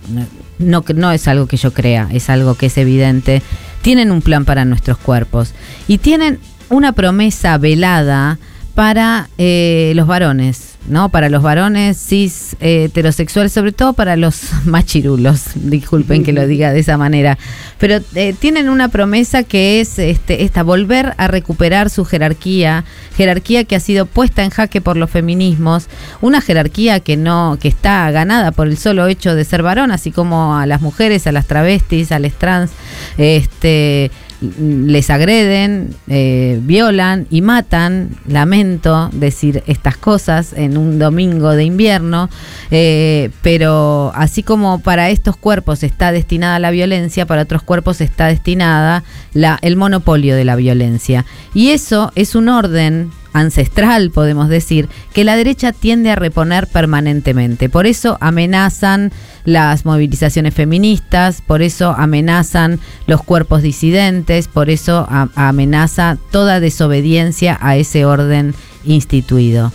no, 0.59 0.83
no 0.95 1.11
es 1.11 1.27
algo 1.27 1.47
que 1.47 1.57
yo 1.57 1.73
crea, 1.73 2.07
es 2.11 2.29
algo 2.29 2.55
que 2.55 2.67
es 2.67 2.77
evidente, 2.77 3.41
tienen 3.81 4.11
un 4.11 4.21
plan 4.21 4.45
para 4.45 4.65
nuestros 4.65 4.97
cuerpos 4.97 5.53
y 5.87 5.97
tienen 5.97 6.39
una 6.69 6.91
promesa 6.91 7.57
velada 7.57 8.37
para 8.73 9.29
eh, 9.37 9.91
los 9.95 10.07
varones, 10.07 10.75
¿no? 10.87 11.09
Para 11.09 11.29
los 11.29 11.43
varones 11.43 11.97
cis 11.97 12.55
eh, 12.59 12.85
heterosexuales, 12.85 13.51
sobre 13.51 13.71
todo 13.71 13.93
para 13.93 14.15
los 14.15 14.41
machirulos, 14.65 15.43
disculpen 15.55 16.23
que 16.23 16.33
lo 16.33 16.47
diga 16.47 16.71
de 16.71 16.79
esa 16.79 16.97
manera, 16.97 17.37
pero 17.77 17.99
eh, 18.15 18.33
tienen 18.39 18.69
una 18.69 18.87
promesa 18.87 19.43
que 19.43 19.81
es 19.81 19.99
este, 19.99 20.43
esta, 20.43 20.63
volver 20.63 21.13
a 21.17 21.27
recuperar 21.27 21.89
su 21.89 22.05
jerarquía, 22.05 22.85
jerarquía 23.15 23.63
que 23.63 23.75
ha 23.75 23.79
sido 23.79 24.05
puesta 24.05 24.43
en 24.43 24.49
jaque 24.49 24.81
por 24.81 24.97
los 24.97 25.09
feminismos, 25.09 25.87
una 26.21 26.41
jerarquía 26.41 26.99
que 26.99 27.17
no, 27.17 27.57
que 27.59 27.67
está 27.67 28.09
ganada 28.11 28.51
por 28.51 28.67
el 28.67 28.77
solo 28.77 29.07
hecho 29.07 29.35
de 29.35 29.43
ser 29.43 29.63
varón, 29.63 29.91
así 29.91 30.11
como 30.11 30.57
a 30.57 30.65
las 30.65 30.81
mujeres, 30.81 31.27
a 31.27 31.31
las 31.31 31.47
travestis, 31.47 32.11
a 32.11 32.19
las 32.19 32.33
trans, 32.33 32.71
este 33.17 34.11
les 34.41 35.09
agreden, 35.09 35.93
eh, 36.07 36.59
violan 36.63 37.27
y 37.29 37.41
matan, 37.41 38.09
lamento 38.27 39.09
decir 39.11 39.63
estas 39.67 39.97
cosas 39.97 40.53
en 40.53 40.77
un 40.77 40.97
domingo 40.97 41.51
de 41.51 41.65
invierno, 41.65 42.29
eh, 42.71 43.31
pero 43.41 44.11
así 44.15 44.43
como 44.43 44.79
para 44.79 45.09
estos 45.09 45.35
cuerpos 45.35 45.83
está 45.83 46.11
destinada 46.11 46.59
la 46.59 46.71
violencia, 46.71 47.25
para 47.25 47.41
otros 47.41 47.63
cuerpos 47.63 47.99
está 48.01 48.27
destinada 48.27 49.03
la, 49.33 49.59
el 49.61 49.75
monopolio 49.75 50.35
de 50.35 50.45
la 50.45 50.55
violencia. 50.55 51.25
Y 51.53 51.69
eso 51.69 52.11
es 52.15 52.35
un 52.35 52.47
orden 52.49 53.11
ancestral, 53.33 54.11
podemos 54.11 54.49
decir, 54.49 54.89
que 55.13 55.23
la 55.23 55.35
derecha 55.35 55.71
tiende 55.71 56.11
a 56.11 56.15
reponer 56.15 56.67
permanentemente. 56.67 57.69
Por 57.69 57.87
eso 57.87 58.17
amenazan 58.21 59.11
las 59.45 59.85
movilizaciones 59.85 60.53
feministas, 60.53 61.41
por 61.41 61.61
eso 61.61 61.95
amenazan 61.97 62.79
los 63.07 63.23
cuerpos 63.23 63.61
disidentes, 63.61 64.47
por 64.47 64.69
eso 64.69 65.07
amenaza 65.35 66.17
toda 66.31 66.59
desobediencia 66.59 67.57
a 67.61 67.77
ese 67.77 68.05
orden 68.05 68.53
instituido. 68.85 69.71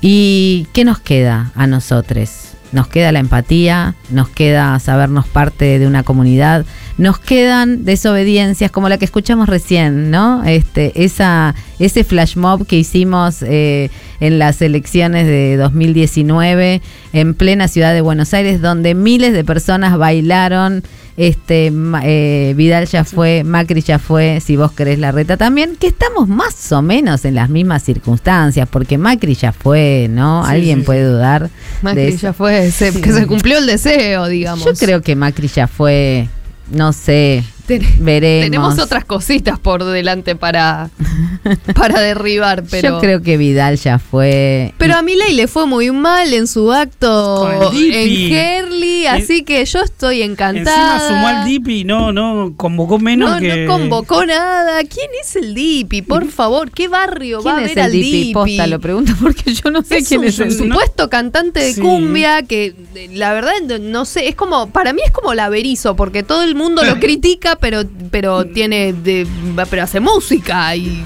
¿Y 0.00 0.66
qué 0.72 0.84
nos 0.84 0.98
queda 0.98 1.52
a 1.54 1.66
nosotros? 1.66 2.51
Nos 2.72 2.88
queda 2.88 3.12
la 3.12 3.18
empatía, 3.18 3.94
nos 4.10 4.28
queda 4.28 4.78
sabernos 4.80 5.26
parte 5.26 5.78
de 5.78 5.86
una 5.86 6.02
comunidad, 6.02 6.64
nos 6.98 7.18
quedan 7.18 7.84
desobediencias 7.84 8.70
como 8.70 8.88
la 8.88 8.98
que 8.98 9.04
escuchamos 9.04 9.48
recién, 9.48 10.10
¿no? 10.10 10.42
Este, 10.44 11.04
esa, 11.04 11.54
ese 11.78 12.04
flash 12.04 12.36
mob 12.36 12.66
que 12.66 12.76
hicimos 12.76 13.42
eh, 13.42 13.90
en 14.20 14.38
las 14.38 14.62
elecciones 14.62 15.26
de 15.26 15.56
2019 15.56 16.80
en 17.12 17.34
plena 17.34 17.68
ciudad 17.68 17.92
de 17.92 18.00
Buenos 18.00 18.32
Aires, 18.34 18.60
donde 18.60 18.94
miles 18.94 19.32
de 19.32 19.44
personas 19.44 19.96
bailaron 19.98 20.82
este 21.16 21.70
eh, 22.02 22.54
Vidal 22.56 22.86
ya 22.86 23.04
fue, 23.04 23.44
Macri 23.44 23.82
ya 23.82 23.98
fue, 23.98 24.40
si 24.40 24.56
vos 24.56 24.72
querés 24.72 24.98
la 24.98 25.12
reta 25.12 25.36
también, 25.36 25.76
que 25.78 25.88
estamos 25.88 26.28
más 26.28 26.72
o 26.72 26.80
menos 26.82 27.24
en 27.24 27.34
las 27.34 27.50
mismas 27.50 27.82
circunstancias, 27.82 28.66
porque 28.70 28.96
Macri 28.98 29.34
ya 29.34 29.52
fue, 29.52 30.08
¿no? 30.10 30.44
Sí, 30.46 30.52
Alguien 30.52 30.78
sí, 30.80 30.84
puede 30.86 31.04
dudar 31.04 31.42
de 31.44 31.50
Macri 31.82 32.02
eso. 32.04 32.18
ya 32.18 32.32
fue, 32.32 32.70
se- 32.70 32.98
que 33.00 33.12
se 33.12 33.26
cumplió 33.26 33.58
el 33.58 33.66
deseo, 33.66 34.26
digamos. 34.28 34.64
Yo 34.64 34.72
creo 34.74 35.02
que 35.02 35.14
Macri 35.16 35.48
ya 35.48 35.66
fue, 35.68 36.28
no 36.70 36.92
sé, 36.92 37.44
Ten- 37.78 38.04
veremos. 38.04 38.44
Tenemos 38.46 38.78
otras 38.78 39.04
cositas 39.04 39.58
por 39.58 39.84
delante 39.84 40.36
para, 40.36 40.90
para 41.74 42.00
derribar, 42.00 42.64
pero. 42.70 42.90
Yo 42.90 43.00
creo 43.00 43.22
que 43.22 43.36
Vidal 43.36 43.76
ya 43.76 43.98
fue. 43.98 44.74
Pero 44.78 44.94
a 44.96 45.02
Milei 45.02 45.34
le 45.34 45.46
fue 45.48 45.66
muy 45.66 45.90
mal 45.90 46.32
en 46.32 46.46
su 46.46 46.72
acto 46.72 47.70
Dipi. 47.70 47.94
en 48.32 48.32
Herli, 48.34 49.06
así 49.06 49.42
que 49.44 49.64
yo 49.64 49.80
estoy 49.80 50.22
encantada. 50.22 50.94
Encima 50.96 51.08
sumó 51.08 51.28
al 51.28 51.44
DIP 51.44 51.68
y 51.68 51.84
no, 51.84 52.12
no 52.12 52.54
convocó 52.56 52.98
menos 52.98 53.30
no, 53.30 53.38
que. 53.38 53.64
no 53.66 53.72
convocó 53.72 54.24
nada. 54.26 54.80
¿Quién 54.84 55.08
es 55.20 55.36
el 55.36 55.54
Dipi? 55.54 56.02
Por 56.02 56.28
favor, 56.28 56.70
¿qué 56.70 56.88
barrio 56.88 57.42
va 57.42 57.52
a 57.52 57.54
¿Quién 57.56 57.66
ver 57.66 57.70
es 57.70 57.76
el 57.76 57.82
al 57.84 57.92
Dipi? 57.92 58.10
Dipi? 58.10 58.32
Posta, 58.34 58.66
lo 58.66 58.80
pregunto 58.80 59.12
porque 59.20 59.54
yo 59.54 59.70
no 59.70 59.82
sé 59.82 59.98
es 59.98 60.08
quién 60.08 60.20
un 60.20 60.26
es 60.26 60.38
el 60.38 60.48
Dipi. 60.56 60.68
supuesto 60.68 61.08
cantante 61.10 61.60
de 61.60 61.72
Sí. 61.72 61.80
cumbia 61.80 62.42
que 62.42 62.74
la 63.12 63.32
verdad 63.32 63.52
no- 63.66 63.78
no 63.78 64.04
sé, 64.04 64.28
es 64.28 64.34
como 64.34 64.68
para 64.70 64.92
mí 64.92 65.00
es 65.04 65.10
como 65.10 65.34
la 65.34 65.48
Berizo 65.48 65.96
porque 65.96 66.22
todo 66.22 66.42
el 66.42 66.54
mundo 66.54 66.82
lo 66.84 66.96
critica, 67.00 67.56
pero 67.62 67.84
pero 68.10 68.44
tiene 68.44 68.92
de 68.92 69.26
pero 69.70 69.84
hace 69.84 70.00
música 70.00 70.76
y 70.76 71.02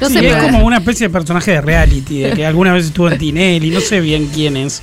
no 0.00 0.08
Sí, 0.08 0.14
sé, 0.14 0.26
es 0.28 0.34
pero- 0.34 0.46
como 0.46 0.64
una 0.66 0.76
especie 0.78 1.08
de 1.08 1.12
personaje 1.12 1.50
de 1.52 1.60
reality, 1.62 2.20
de 2.20 2.32
que 2.32 2.44
alguna 2.46 2.72
vez 2.74 2.84
estuvo 2.86 3.10
en 3.10 3.16
Tinelli, 3.18 3.70
no 3.70 3.80
sé 3.80 4.00
bien 4.00 4.28
quién 4.32 4.56
es. 4.56 4.82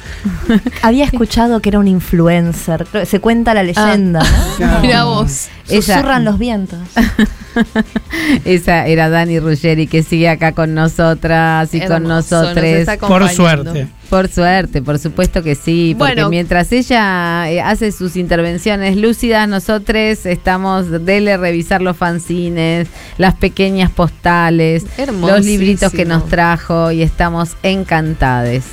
Había 0.82 1.06
escuchado 1.06 1.60
que 1.62 1.70
era 1.70 1.78
un 1.80 1.88
influencer. 1.88 2.88
Se 3.06 3.20
cuenta 3.20 3.54
la 3.54 3.62
leyenda. 3.64 4.20
¿no? 4.22 4.28
Claro. 4.58 4.82
Mirá 4.82 5.04
vos. 5.06 5.48
Esa- 5.69 5.95
Susurran 5.95 6.26
los 6.26 6.38
vientos. 6.40 6.80
Esa 8.45 8.88
era 8.88 9.10
Dani 9.10 9.40
Ruggeri 9.40 9.88
que 9.88 10.03
sigue 10.03 10.27
acá 10.30 10.52
con 10.53 10.73
nosotras 10.73 11.73
y 11.73 11.80
con 11.81 12.03
Hermoso, 12.03 12.44
nosotros. 12.44 12.98
Por 13.07 13.30
suerte. 13.30 13.88
Por 14.10 14.27
suerte, 14.27 14.81
por 14.81 14.99
supuesto 14.99 15.41
que 15.41 15.56
sí. 15.56 15.95
Porque 15.98 16.15
Bueno. 16.15 16.30
mientras 16.30 16.72
ella 16.72 17.49
eh, 17.49 17.61
hace 17.61 17.91
sus 17.91 18.15
intervenciones 18.15 18.95
lúcidas, 18.98 19.48
nosotros 19.48 20.26
estamos, 20.26 20.90
dele 21.06 21.38
revisar 21.38 21.81
los 21.81 21.98
fanzines, 21.98 22.88
las 23.18 23.34
pequeñas 23.35 23.90
postales, 23.91 24.85
los 25.22 25.45
libritos 25.45 25.91
que 25.91 26.06
nos 26.06 26.27
trajo 26.27 26.91
y 26.91 27.02
estamos 27.02 27.56
encantados. 27.64 28.64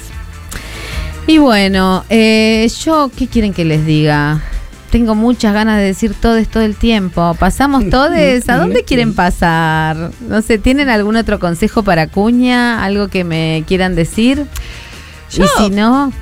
Y 1.26 1.38
bueno, 1.38 2.04
eh, 2.10 2.68
yo, 2.84 3.10
¿qué 3.16 3.28
quieren 3.28 3.52
que 3.54 3.64
les 3.64 3.86
diga? 3.86 4.42
Tengo 4.90 5.14
muchas 5.14 5.54
ganas 5.54 5.78
de 5.78 5.84
decir 5.84 6.14
todes 6.14 6.48
todo 6.48 6.62
el 6.64 6.74
tiempo. 6.76 7.34
¿Pasamos 7.38 7.88
todes? 7.90 8.48
¿A 8.48 8.56
dónde 8.58 8.84
quieren 8.84 9.14
pasar? 9.14 10.10
No 10.28 10.42
sé, 10.42 10.58
¿tienen 10.58 10.88
algún 10.88 11.16
otro 11.16 11.38
consejo 11.38 11.82
para 11.82 12.06
Cuña? 12.08 12.84
¿Algo 12.84 13.08
que 13.08 13.24
me 13.24 13.64
quieran 13.66 13.94
decir? 13.94 14.46
Yo- 15.32 15.44
y 15.44 15.48
si 15.64 15.70
no, 15.70 16.12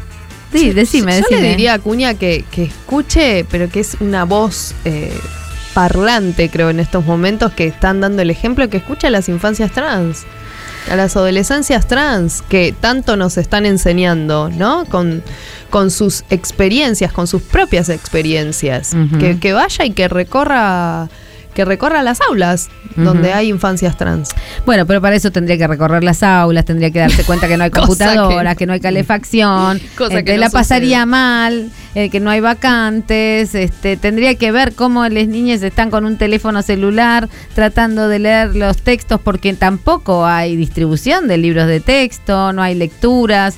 sí, 0.52 0.70
decime, 0.72 1.12
yo, 1.12 1.18
decime. 1.22 1.40
le 1.40 1.48
diría 1.50 1.72
a 1.72 1.76
Acuña 1.76 2.14
que, 2.14 2.44
que 2.50 2.64
escuche, 2.64 3.46
pero 3.50 3.70
que 3.70 3.80
es 3.80 3.96
una 4.00 4.24
voz 4.24 4.74
eh, 4.84 5.18
parlante, 5.72 6.50
creo, 6.50 6.68
en 6.68 6.78
estos 6.80 7.06
momentos 7.06 7.52
que 7.52 7.66
están 7.66 8.00
dando 8.02 8.20
el 8.20 8.28
ejemplo, 8.30 8.68
que 8.68 8.76
escuche 8.78 9.06
a 9.06 9.10
las 9.10 9.28
infancias 9.30 9.72
trans, 9.72 10.24
a 10.90 10.96
las 10.96 11.16
adolescencias 11.16 11.86
trans, 11.86 12.42
que 12.42 12.74
tanto 12.78 13.16
nos 13.16 13.36
están 13.36 13.66
enseñando, 13.66 14.48
¿no? 14.50 14.84
Con, 14.86 15.22
con 15.70 15.90
sus 15.90 16.24
experiencias, 16.30 17.12
con 17.12 17.26
sus 17.26 17.42
propias 17.42 17.88
experiencias. 17.88 18.94
Que 19.40 19.52
vaya 19.52 19.84
y 19.84 19.90
que 19.90 20.08
recorra, 20.08 21.08
que 21.58 21.64
recorra 21.64 22.04
las 22.04 22.20
aulas 22.20 22.68
donde 22.94 23.32
hay 23.32 23.48
infancias 23.48 23.96
trans. 23.96 24.28
Bueno, 24.64 24.86
pero 24.86 25.00
para 25.00 25.16
eso 25.16 25.32
tendría 25.32 25.58
que 25.58 25.66
recorrer 25.66 26.04
las 26.04 26.22
aulas, 26.22 26.64
tendría 26.64 26.92
que 26.92 27.00
darse 27.00 27.24
cuenta 27.24 27.48
que 27.48 27.56
no 27.56 27.64
hay 27.64 27.70
computadoras, 27.72 28.54
que- 28.54 28.58
que, 28.58 28.66
no 28.66 28.74
hay 28.74 28.78
calefacción, 28.80 29.80
Cosa 29.98 30.22
que 30.22 30.34
no 30.34 30.38
la 30.42 30.50
pasaría 30.50 31.04
mal, 31.04 31.72
eh, 31.96 32.10
que 32.10 32.20
no 32.20 32.30
hay 32.30 32.38
vacantes, 32.38 33.56
este, 33.56 33.96
tendría 33.96 34.36
que 34.36 34.52
ver 34.52 34.74
cómo 34.74 35.02
las 35.08 35.26
niñas 35.26 35.60
están 35.64 35.90
con 35.90 36.04
un 36.04 36.16
teléfono 36.16 36.62
celular 36.62 37.28
tratando 37.56 38.06
de 38.06 38.20
leer 38.20 38.54
los 38.54 38.76
textos 38.76 39.20
porque 39.20 39.52
tampoco 39.54 40.24
hay 40.26 40.54
distribución 40.54 41.26
de 41.26 41.38
libros 41.38 41.66
de 41.66 41.80
texto, 41.80 42.52
no 42.52 42.62
hay 42.62 42.76
lecturas, 42.76 43.56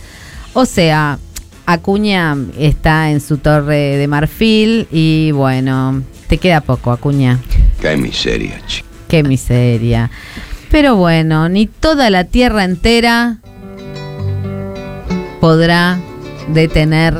o 0.54 0.64
sea, 0.64 1.18
Acuña 1.66 2.34
está 2.58 3.10
en 3.10 3.20
su 3.20 3.36
torre 3.36 3.98
de 3.98 4.08
marfil 4.08 4.88
y 4.90 5.32
bueno, 5.32 6.02
te 6.28 6.38
queda 6.38 6.62
poco, 6.62 6.92
Acuña. 6.92 7.38
Qué 7.80 7.96
miseria, 7.96 8.60
chico. 8.66 8.88
Qué 9.08 9.22
miseria. 9.22 10.10
Pero 10.70 10.96
bueno, 10.96 11.48
ni 11.48 11.66
toda 11.66 12.10
la 12.10 12.24
tierra 12.24 12.64
entera 12.64 13.38
podrá 15.40 15.98
detener 16.48 17.18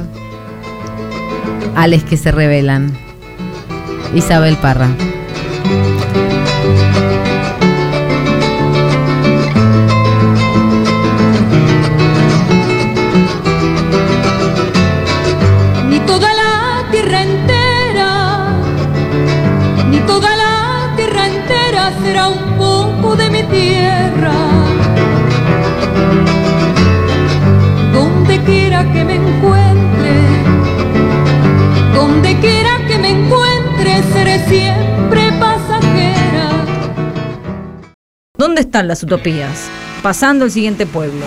a 1.74 1.86
los 1.88 2.04
que 2.04 2.16
se 2.16 2.30
rebelan. 2.30 2.96
Isabel 4.14 4.56
Parra. 4.56 4.88
Siempre 34.51 35.31
pasajera. 35.39 36.66
¿Dónde 38.36 38.62
están 38.62 38.89
las 38.89 39.02
utopías? 39.02 39.68
Pasando 40.02 40.44
el 40.44 40.51
siguiente 40.51 40.86
pueblo. 40.86 41.24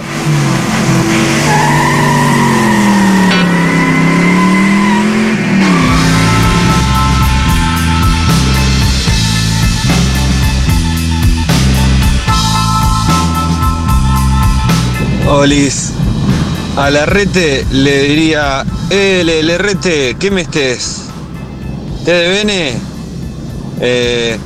Olis, 15.30 15.94
a 16.78 16.90
la 16.90 17.06
rete 17.06 17.66
le 17.72 18.04
diría, 18.04 18.66
eh, 18.90 19.24
le, 19.26 19.42
le 19.44 19.58
rete, 19.58 20.16
¿qué 20.20 20.30
me 20.30 20.42
estés? 20.42 21.06
¿Te 22.06 22.12
de 22.12 22.28
bene? 22.30 22.93
Eh, 23.86 24.38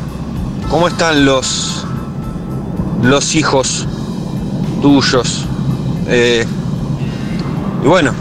¿Cómo 0.70 0.88
están 0.88 1.26
los, 1.26 1.86
los 3.04 3.36
hijos 3.36 3.88
tuyos? 4.82 5.46
Eh, 6.08 6.44
y 7.84 7.88
bueno, 7.88 8.14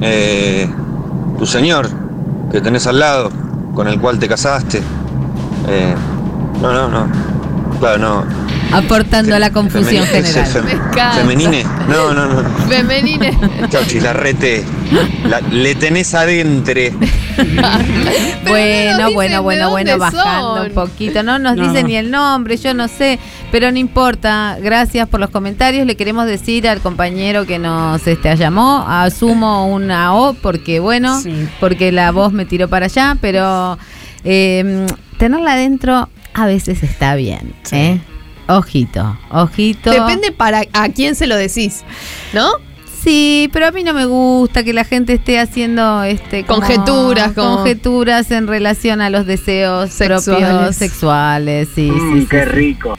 eh, 0.00 0.68
tu 1.38 1.44
señor 1.46 1.88
que 2.50 2.60
tenés 2.62 2.86
al 2.86 2.98
lado, 3.00 3.30
con 3.74 3.86
el 3.86 4.00
cual 4.00 4.18
te 4.18 4.26
casaste. 4.28 4.82
No, 6.60 6.72
no, 6.72 6.88
no. 6.88 7.06
Claro, 7.78 7.98
no. 7.98 8.24
Aportando 8.72 9.34
a 9.36 9.38
la 9.38 9.50
confusión 9.52 10.04
Femeni- 10.06 10.18
ese 10.22 10.44
general. 10.44 10.80
fem- 10.94 11.12
femenine. 11.14 11.64
No, 11.88 12.14
no, 12.14 12.26
no. 12.26 12.42
Femenine. 12.68 13.38
Chauchi, 13.68 14.00
la 14.00 14.12
rete. 14.14 14.64
la- 15.28 15.40
le 15.40 15.74
tenés 15.74 16.14
adentro. 16.14 16.80
Bueno, 18.48 18.96
dicen 18.96 19.14
bueno, 19.14 19.42
bueno, 19.42 19.70
bueno, 19.70 19.98
bajando 19.98 20.56
son. 20.56 20.66
un 20.66 20.72
poquito. 20.72 21.22
No 21.22 21.38
nos 21.38 21.56
No. 21.56 21.68
dice 21.68 21.84
ni 21.84 21.96
el 21.96 22.10
nombre, 22.10 22.56
yo 22.56 22.74
no 22.74 22.88
sé, 22.88 23.18
pero 23.50 23.70
no 23.72 23.78
importa. 23.78 24.58
Gracias 24.60 25.08
por 25.08 25.20
los 25.20 25.30
comentarios. 25.30 25.86
Le 25.86 25.96
queremos 25.96 26.26
decir 26.26 26.68
al 26.68 26.80
compañero 26.80 27.46
que 27.46 27.58
nos 27.58 28.06
este, 28.06 28.36
llamó, 28.36 28.84
asumo 28.88 29.66
una 29.66 30.14
O 30.14 30.34
porque, 30.34 30.80
bueno, 30.80 31.20
Sí. 31.20 31.48
porque 31.60 31.92
la 31.92 32.10
voz 32.12 32.32
me 32.32 32.44
tiró 32.44 32.68
para 32.68 32.86
allá, 32.86 33.16
pero 33.20 33.78
eh, 34.24 34.86
tenerla 35.18 35.52
adentro 35.54 36.08
a 36.34 36.46
veces 36.46 36.82
está 36.82 37.14
bien. 37.14 37.54
¿eh? 37.72 38.00
Ojito, 38.48 39.16
ojito. 39.30 39.90
Depende 39.90 40.32
para 40.32 40.64
a 40.72 40.88
quién 40.88 41.14
se 41.14 41.26
lo 41.26 41.36
decís, 41.36 41.84
¿no? 42.32 42.50
Sí, 43.02 43.50
pero 43.52 43.66
a 43.66 43.72
mí 43.72 43.82
no 43.82 43.94
me 43.94 44.04
gusta 44.04 44.62
que 44.62 44.72
la 44.72 44.84
gente 44.84 45.14
esté 45.14 45.38
haciendo 45.40 46.02
este 46.04 46.44
como 46.44 46.60
Conjeturas, 46.60 47.32
como- 47.32 47.56
conjeturas 47.56 48.30
en 48.30 48.46
relación 48.46 49.00
a 49.00 49.10
los 49.10 49.26
deseos 49.26 49.90
propios 49.96 50.24
Sexuales. 50.24 50.76
sexuales. 50.76 51.68
Sí, 51.74 51.90
sí, 51.92 52.20
sí, 52.20 52.26
sí. 52.30 52.36
rico. 52.44 52.94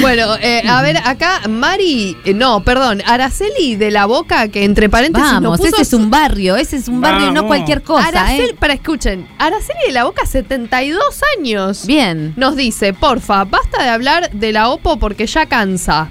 Bueno, 0.00 0.36
eh, 0.40 0.62
a 0.68 0.82
ver, 0.82 0.96
acá 0.98 1.40
Mari, 1.48 2.16
eh, 2.24 2.32
no, 2.34 2.62
perdón, 2.62 3.02
Araceli 3.06 3.76
de 3.76 3.90
la 3.90 4.06
Boca, 4.06 4.48
que 4.48 4.64
entre 4.64 4.88
paréntesis 4.88 5.30
Vamos, 5.32 5.58
puso 5.58 5.70
ese 5.74 5.82
es 5.82 5.92
un 5.92 6.10
barrio, 6.10 6.56
ese 6.56 6.76
es 6.76 6.88
un 6.88 7.00
barrio 7.00 7.26
y 7.26 7.32
no 7.32 7.42
Vamos. 7.42 7.48
cualquier 7.48 7.82
cosa. 7.82 8.08
Araceli, 8.08 8.50
¿eh? 8.50 8.56
para 8.58 8.74
escuchen, 8.74 9.26
Araceli 9.38 9.80
de 9.88 9.92
la 9.92 10.04
Boca, 10.04 10.26
72 10.26 11.02
años. 11.38 11.86
Bien. 11.86 12.32
Nos 12.36 12.56
dice, 12.56 12.92
porfa, 12.92 13.44
basta 13.44 13.82
de 13.82 13.88
hablar 13.90 14.30
de 14.32 14.52
la 14.52 14.68
OPO 14.68 14.98
porque 14.98 15.26
ya 15.26 15.46
cansa. 15.46 16.08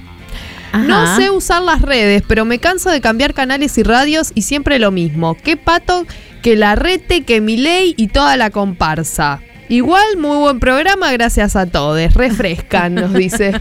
No 0.80 1.16
sé 1.16 1.30
usar 1.30 1.62
las 1.62 1.82
redes, 1.82 2.24
pero 2.28 2.46
me 2.46 2.60
canso 2.60 2.90
de 2.90 3.02
cambiar 3.02 3.34
canales 3.34 3.78
y 3.78 3.84
radios 3.84 4.32
y 4.36 4.42
siempre 4.42 4.80
lo 4.80 4.92
mismo. 4.92 5.36
Qué 5.36 5.56
pato, 5.56 6.06
que 6.42 6.56
la 6.56 6.76
rete, 6.76 7.24
que 7.24 7.42
mi 7.42 7.58
ley 7.58 7.94
y 7.98 8.08
toda 8.08 8.38
la 8.38 8.50
comparsa. 8.50 9.40
Igual, 9.70 10.18
muy 10.18 10.38
buen 10.38 10.60
programa, 10.60 11.12
gracias 11.14 11.56
a 11.56 11.66
todos. 11.66 12.14
Refrescan, 12.14 12.96
nos 12.96 13.14
dice. 13.16 13.54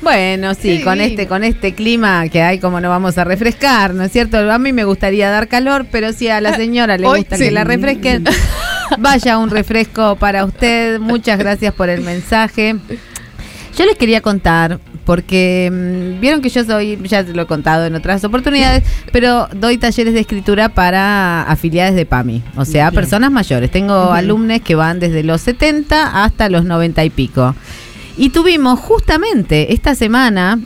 Bueno, 0.00 0.54
sí, 0.54 0.80
con 0.82 1.00
este, 1.00 1.26
con 1.26 1.44
este 1.44 1.74
clima 1.74 2.28
que 2.28 2.40
hay, 2.40 2.58
como 2.58 2.80
no 2.80 2.88
vamos 2.88 3.18
a 3.18 3.24
refrescar, 3.24 3.94
¿no 3.94 4.04
es 4.04 4.12
cierto? 4.12 4.38
A 4.50 4.58
mí 4.58 4.72
me 4.72 4.84
gustaría 4.84 5.30
dar 5.30 5.48
calor, 5.48 5.86
pero 5.90 6.12
si 6.12 6.28
a 6.28 6.40
la 6.40 6.54
señora 6.56 6.96
le 6.98 7.06
Hoy 7.06 7.20
gusta 7.20 7.36
sí. 7.36 7.44
que 7.44 7.50
la 7.50 7.64
refresquen, 7.64 8.24
vaya 8.98 9.38
un 9.38 9.50
refresco 9.50 10.16
para 10.16 10.44
usted. 10.44 11.00
Muchas 11.00 11.38
gracias 11.38 11.74
por 11.74 11.88
el 11.88 12.02
mensaje. 12.02 12.76
Yo 13.76 13.86
les 13.86 13.96
quería 13.96 14.20
contar, 14.20 14.78
porque 15.04 15.70
mm, 15.72 16.20
vieron 16.20 16.40
que 16.40 16.48
yo 16.48 16.64
soy, 16.64 16.98
ya 17.04 17.22
lo 17.22 17.42
he 17.42 17.46
contado 17.46 17.86
en 17.86 17.94
otras 17.94 18.24
oportunidades, 18.24 18.84
pero 19.12 19.48
doy 19.54 19.78
talleres 19.78 20.14
de 20.14 20.20
escritura 20.20 20.68
para 20.68 21.42
afiliadas 21.42 21.94
de 21.94 22.06
PAMI, 22.06 22.42
o 22.56 22.64
sea, 22.64 22.90
Bien. 22.90 23.00
personas 23.00 23.30
mayores. 23.30 23.70
Tengo 23.70 24.12
alumnos 24.12 24.60
que 24.62 24.74
van 24.74 25.00
desde 25.00 25.22
los 25.22 25.40
70 25.40 26.24
hasta 26.24 26.48
los 26.48 26.64
90 26.64 27.04
y 27.04 27.10
pico. 27.10 27.54
Y 28.16 28.30
tuvimos 28.30 28.78
justamente 28.78 29.72
esta 29.72 29.94
semana, 29.94 30.60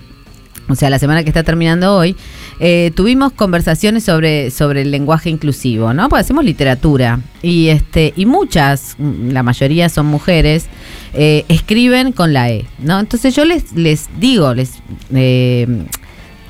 o 0.69 0.74
sea, 0.74 0.90
la 0.90 0.98
semana 0.98 1.23
que 1.23 1.31
está 1.31 1.43
terminando 1.43 1.97
hoy, 1.97 2.15
eh, 2.60 2.90
tuvimos 2.94 3.32
conversaciones 3.32 4.05
sobre, 4.05 4.51
sobre 4.51 4.82
el 4.82 4.90
lenguaje 4.90 5.30
inclusivo, 5.30 5.94
¿no? 5.94 6.09
Pues 6.09 6.22
hacemos 6.22 6.44
literatura 6.44 7.20
y 7.43 7.68
este 7.68 8.12
y 8.16 8.26
muchas, 8.26 8.97
mm, 8.98 9.30
la 9.30 9.43
mayoría 9.43 9.89
son 9.89 10.06
mujeres, 10.06 10.66
eh, 11.14 11.44
escriben 11.48 12.12
con 12.12 12.32
la 12.32 12.51
E, 12.51 12.66
¿no? 12.78 12.98
Entonces 12.98 13.35
yo 13.35 13.44
les, 13.44 13.72
les 13.72 14.09
digo, 14.18 14.55
les 14.55 14.72
eh, 15.14 15.66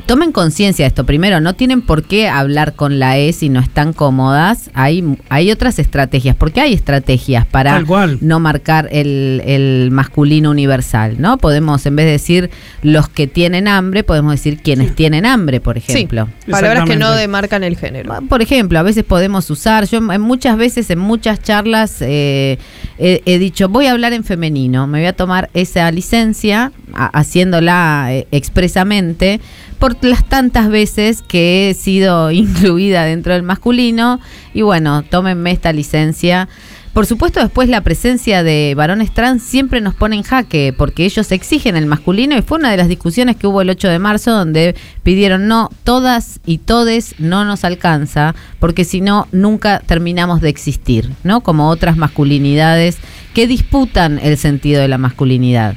tomen 0.09 0.33
conciencia 0.33 0.85
de 0.85 0.89
esto. 0.89 1.05
Primero, 1.05 1.39
no 1.41 1.55
tienen 1.55 1.83
por 1.83 2.03
qué 2.03 2.29
hablar 2.29 2.73
con 2.75 2.99
la 2.99 3.19
E 3.19 3.33
si 3.35 3.51
no 3.51 3.61
están 3.61 3.93
cómodas. 3.93 4.71
Hay, 4.75 5.05
hay 5.29 5.51
otras 5.53 5.79
estrategias, 5.79 6.35
porque 6.35 6.61
hay 6.63 6.73
estrategias 6.73 7.45
para 7.47 7.77
no 8.23 8.41
marcar 8.41 8.89
el, 8.91 9.43
el 9.45 9.91
masculino 9.93 10.51
universal, 10.51 11.17
¿no? 11.19 11.37
Podemos, 11.37 11.85
en 11.85 11.95
vez 11.95 12.07
de 12.07 12.13
decir 12.13 12.51
los 12.83 13.09
que 13.11 13.27
tienen 13.27 13.69
hambre, 13.69 14.03
podemos 14.03 14.33
decir 14.33 14.59
quienes 14.63 14.95
tienen 14.97 15.27
hambre, 15.27 15.61
por 15.61 15.77
ejemplo. 15.77 16.25
Sí, 16.27 16.51
palabras 16.53 16.85
que 16.85 16.97
no 16.99 17.13
demarcan 17.15 17.63
el 17.63 17.77
género. 17.77 18.19
Por 18.29 18.41
ejemplo, 18.41 18.79
a 18.79 18.83
veces 18.83 19.05
podemos 19.05 19.51
usar, 19.51 19.87
yo 19.87 19.99
en 19.99 20.21
muchas 20.23 20.57
veces 20.57 20.89
en 20.89 20.99
muchas 20.99 21.43
charlas 21.43 21.99
eh, 22.01 22.59
he, 22.99 23.21
he 23.27 23.39
dicho, 23.39 23.69
voy 23.69 23.85
a 23.87 23.93
hablar 23.93 24.15
en 24.15 24.25
femenino, 24.25 24.87
me 24.87 25.01
voy 25.01 25.07
a 25.07 25.13
tomar 25.13 25.51
esa 25.53 25.91
licencia, 25.91 26.73
a- 26.95 27.07
haciéndola 27.19 28.07
eh, 28.11 28.27
expresamente, 28.33 29.41
por 29.79 30.03
las 30.05 30.25
tantas 30.25 30.69
veces 30.69 31.23
que 31.23 31.71
he 31.71 31.75
sido 31.75 32.31
incluida 32.33 33.05
dentro 33.05 33.33
del 33.33 33.43
masculino, 33.43 34.21
y 34.55 34.63
bueno, 34.63 35.03
tómenme 35.03 35.53
esta 35.53 35.73
licencia. 35.73 36.49
Por 36.93 37.07
supuesto, 37.07 37.39
después 37.39 37.69
la 37.69 37.83
presencia 37.83 38.43
de 38.43 38.75
varones 38.77 39.15
trans 39.15 39.45
siempre 39.45 39.81
nos 39.81 39.95
pone 39.95 40.17
en 40.17 40.25
jaque, 40.25 40.75
porque 40.77 41.05
ellos 41.05 41.31
exigen 41.31 41.77
el 41.77 41.87
masculino 41.87 42.37
y 42.37 42.43
fue 42.43 42.59
una 42.59 42.73
de 42.73 42.77
las 42.77 42.89
discusiones 42.89 43.37
que 43.37 43.47
hubo 43.47 43.61
el 43.61 43.71
8 43.71 43.89
de 43.89 43.99
marzo 44.01 44.33
donde 44.33 44.75
pidieron 45.05 45.47
no, 45.47 45.71
todas 45.85 46.41
y 46.45 46.59
todes 46.59 47.15
no 47.19 47.45
nos 47.45 47.63
alcanza, 47.63 48.35
porque 48.59 48.85
si 48.85 49.01
no, 49.01 49.29
nunca 49.31 49.81
terminamos 49.87 50.41
de 50.41 50.49
existir, 50.49 51.11
¿no? 51.23 51.41
Como 51.41 51.69
otras 51.69 51.97
masculinidades 51.97 52.99
que 53.33 53.47
disputan 53.47 54.19
el 54.21 54.37
sentido 54.37 54.81
de 54.81 54.89
la 54.89 54.99
masculinidad. 54.99 55.77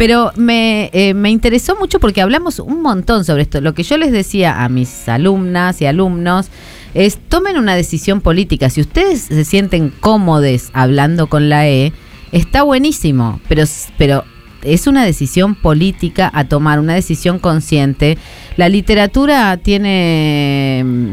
Pero 0.00 0.32
me, 0.34 0.88
eh, 0.94 1.12
me 1.12 1.28
interesó 1.28 1.76
mucho 1.76 2.00
porque 2.00 2.22
hablamos 2.22 2.58
un 2.58 2.80
montón 2.80 3.26
sobre 3.26 3.42
esto. 3.42 3.60
Lo 3.60 3.74
que 3.74 3.82
yo 3.82 3.98
les 3.98 4.12
decía 4.12 4.64
a 4.64 4.70
mis 4.70 5.06
alumnas 5.10 5.82
y 5.82 5.84
alumnos 5.84 6.48
es 6.94 7.18
tomen 7.18 7.58
una 7.58 7.74
decisión 7.74 8.22
política. 8.22 8.70
Si 8.70 8.80
ustedes 8.80 9.20
se 9.20 9.44
sienten 9.44 9.92
cómodos 10.00 10.70
hablando 10.72 11.26
con 11.26 11.50
la 11.50 11.68
E, 11.68 11.92
está 12.32 12.62
buenísimo, 12.62 13.42
pero, 13.46 13.64
pero 13.98 14.24
es 14.62 14.86
una 14.86 15.04
decisión 15.04 15.54
política 15.54 16.30
a 16.32 16.44
tomar, 16.44 16.80
una 16.80 16.94
decisión 16.94 17.38
consciente. 17.38 18.16
La 18.56 18.70
literatura 18.70 19.58
tiene 19.58 20.82
mm, 20.82 21.12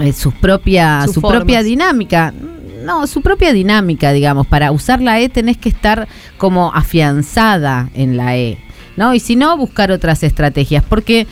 eh, 0.00 0.12
sus 0.12 0.32
propia, 0.34 1.06
Sus 1.06 1.14
su 1.14 1.22
propia 1.22 1.64
dinámica. 1.64 2.32
No, 2.84 3.06
su 3.06 3.22
propia 3.22 3.52
dinámica, 3.52 4.12
digamos. 4.12 4.46
Para 4.46 4.72
usar 4.72 5.00
la 5.00 5.20
E 5.20 5.28
tenés 5.28 5.56
que 5.56 5.68
estar 5.68 6.08
como 6.38 6.72
afianzada 6.74 7.90
en 7.94 8.16
la 8.16 8.36
E, 8.36 8.58
¿no? 8.96 9.14
Y 9.14 9.20
si 9.20 9.36
no, 9.36 9.56
buscar 9.56 9.90
otras 9.90 10.22
estrategias. 10.22 10.84
Porque 10.84 11.26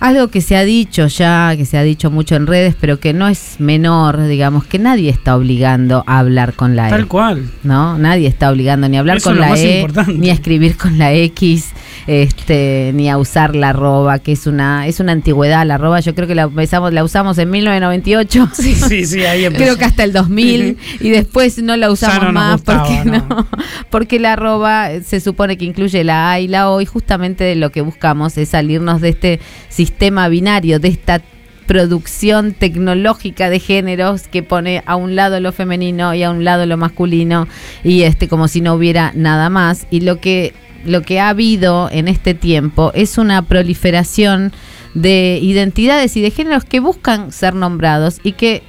algo 0.00 0.28
que 0.28 0.40
se 0.40 0.56
ha 0.56 0.64
dicho 0.64 1.06
ya, 1.08 1.54
que 1.56 1.64
se 1.64 1.76
ha 1.76 1.82
dicho 1.82 2.10
mucho 2.10 2.36
en 2.36 2.46
redes, 2.46 2.76
pero 2.80 3.00
que 3.00 3.12
no 3.12 3.28
es 3.28 3.56
menor, 3.58 4.26
digamos, 4.26 4.64
que 4.64 4.78
nadie 4.78 5.10
está 5.10 5.36
obligando 5.36 6.04
a 6.06 6.20
hablar 6.20 6.54
con 6.54 6.76
la 6.76 6.86
E. 6.86 6.90
Tal 6.90 7.06
cual. 7.08 7.50
¿no? 7.64 7.98
Nadie 7.98 8.28
está 8.28 8.50
obligando 8.50 8.88
ni 8.88 8.96
a 8.96 9.00
hablar 9.00 9.16
Eso 9.16 9.30
con 9.30 9.40
la 9.40 9.56
E, 9.56 9.80
importante. 9.80 10.12
ni 10.14 10.30
a 10.30 10.32
escribir 10.32 10.76
con 10.76 10.98
la 10.98 11.12
X, 11.12 11.70
este, 12.06 12.92
ni 12.94 13.10
a 13.10 13.18
usar 13.18 13.56
la 13.56 13.70
arroba, 13.70 14.20
que 14.20 14.32
es 14.32 14.46
una, 14.46 14.86
es 14.86 15.00
una 15.00 15.12
antigüedad 15.12 15.66
la 15.66 15.74
arroba. 15.74 16.00
Yo 16.00 16.14
creo 16.14 16.28
que 16.28 16.34
la 16.34 16.42
empezamos, 16.42 16.92
la 16.92 17.02
usamos 17.02 17.36
en 17.38 17.50
1998. 17.50 18.48
Sí, 18.88 19.04
sí, 19.06 19.24
ahí 19.24 19.44
empezó. 19.44 19.64
Creo 19.64 19.76
que 19.76 19.84
hasta 19.84 20.04
el 20.04 20.12
2000 20.12 20.78
y 21.00 21.10
después 21.10 21.62
no 21.62 21.76
la 21.76 21.90
usamos 21.90 22.24
no 22.24 22.32
más 22.32 22.56
gustaba, 22.56 22.84
porque 22.84 23.04
no. 23.04 23.26
no, 23.28 23.48
porque 23.90 24.18
la 24.18 24.34
arroba 24.34 24.88
se 25.04 25.20
supone 25.20 25.56
que 25.56 25.64
incluye 25.64 26.04
la 26.04 26.30
A 26.32 26.40
y 26.40 26.48
la 26.48 26.70
O 26.70 26.80
y 26.80 26.86
justamente 26.86 27.54
lo 27.54 27.70
que 27.70 27.80
buscamos 27.82 28.36
es 28.38 28.50
salirnos 28.50 29.00
de 29.00 29.10
este 29.10 29.40
sistema 29.68 29.87
binario, 30.30 30.78
de 30.78 30.88
esta 30.88 31.22
producción 31.66 32.54
tecnológica 32.54 33.50
de 33.50 33.60
géneros 33.60 34.26
que 34.26 34.42
pone 34.42 34.82
a 34.86 34.96
un 34.96 35.14
lado 35.14 35.38
lo 35.38 35.52
femenino 35.52 36.14
y 36.14 36.22
a 36.22 36.30
un 36.30 36.42
lado 36.42 36.64
lo 36.64 36.78
masculino 36.78 37.46
y 37.84 38.02
este 38.02 38.26
como 38.26 38.48
si 38.48 38.62
no 38.62 38.74
hubiera 38.74 39.12
nada 39.14 39.50
más. 39.50 39.86
Y 39.90 40.00
lo 40.00 40.18
que 40.18 40.54
lo 40.84 41.02
que 41.02 41.20
ha 41.20 41.28
habido 41.28 41.90
en 41.92 42.08
este 42.08 42.34
tiempo 42.34 42.90
es 42.94 43.18
una 43.18 43.42
proliferación 43.42 44.52
de 44.94 45.38
identidades 45.42 46.16
y 46.16 46.22
de 46.22 46.30
géneros 46.30 46.64
que 46.64 46.80
buscan 46.80 47.32
ser 47.32 47.54
nombrados 47.54 48.20
y 48.22 48.32
que 48.32 48.62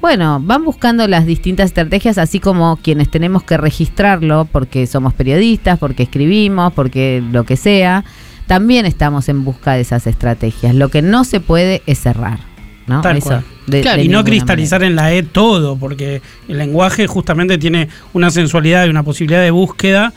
bueno, 0.00 0.40
van 0.40 0.64
buscando 0.64 1.08
las 1.08 1.26
distintas 1.26 1.66
estrategias, 1.66 2.18
así 2.18 2.38
como 2.38 2.76
quienes 2.76 3.10
tenemos 3.10 3.42
que 3.42 3.56
registrarlo 3.56 4.46
porque 4.50 4.86
somos 4.86 5.14
periodistas, 5.14 5.78
porque 5.78 6.04
escribimos, 6.04 6.72
porque 6.74 7.22
lo 7.32 7.44
que 7.44 7.56
sea, 7.56 8.04
también 8.46 8.86
estamos 8.86 9.28
en 9.28 9.44
busca 9.44 9.74
de 9.74 9.80
esas 9.80 10.06
estrategias. 10.06 10.74
Lo 10.74 10.88
que 10.88 11.02
no 11.02 11.24
se 11.24 11.40
puede 11.40 11.82
es 11.86 11.98
cerrar, 12.00 12.38
¿no? 12.86 13.00
Tal 13.00 13.16
Eso, 13.18 13.26
cual. 13.28 13.44
de- 13.66 13.80
Claro, 13.82 13.98
de 13.98 14.04
y 14.04 14.08
no 14.08 14.22
cristalizar 14.24 14.82
en 14.82 14.94
la 14.96 15.12
E 15.12 15.22
todo, 15.22 15.76
porque 15.76 16.22
el 16.48 16.58
lenguaje 16.58 17.06
justamente 17.06 17.58
tiene 17.58 17.88
una 18.12 18.30
sensualidad 18.30 18.86
y 18.86 18.90
una 18.90 19.02
posibilidad 19.02 19.42
de 19.42 19.50
búsqueda 19.50 20.12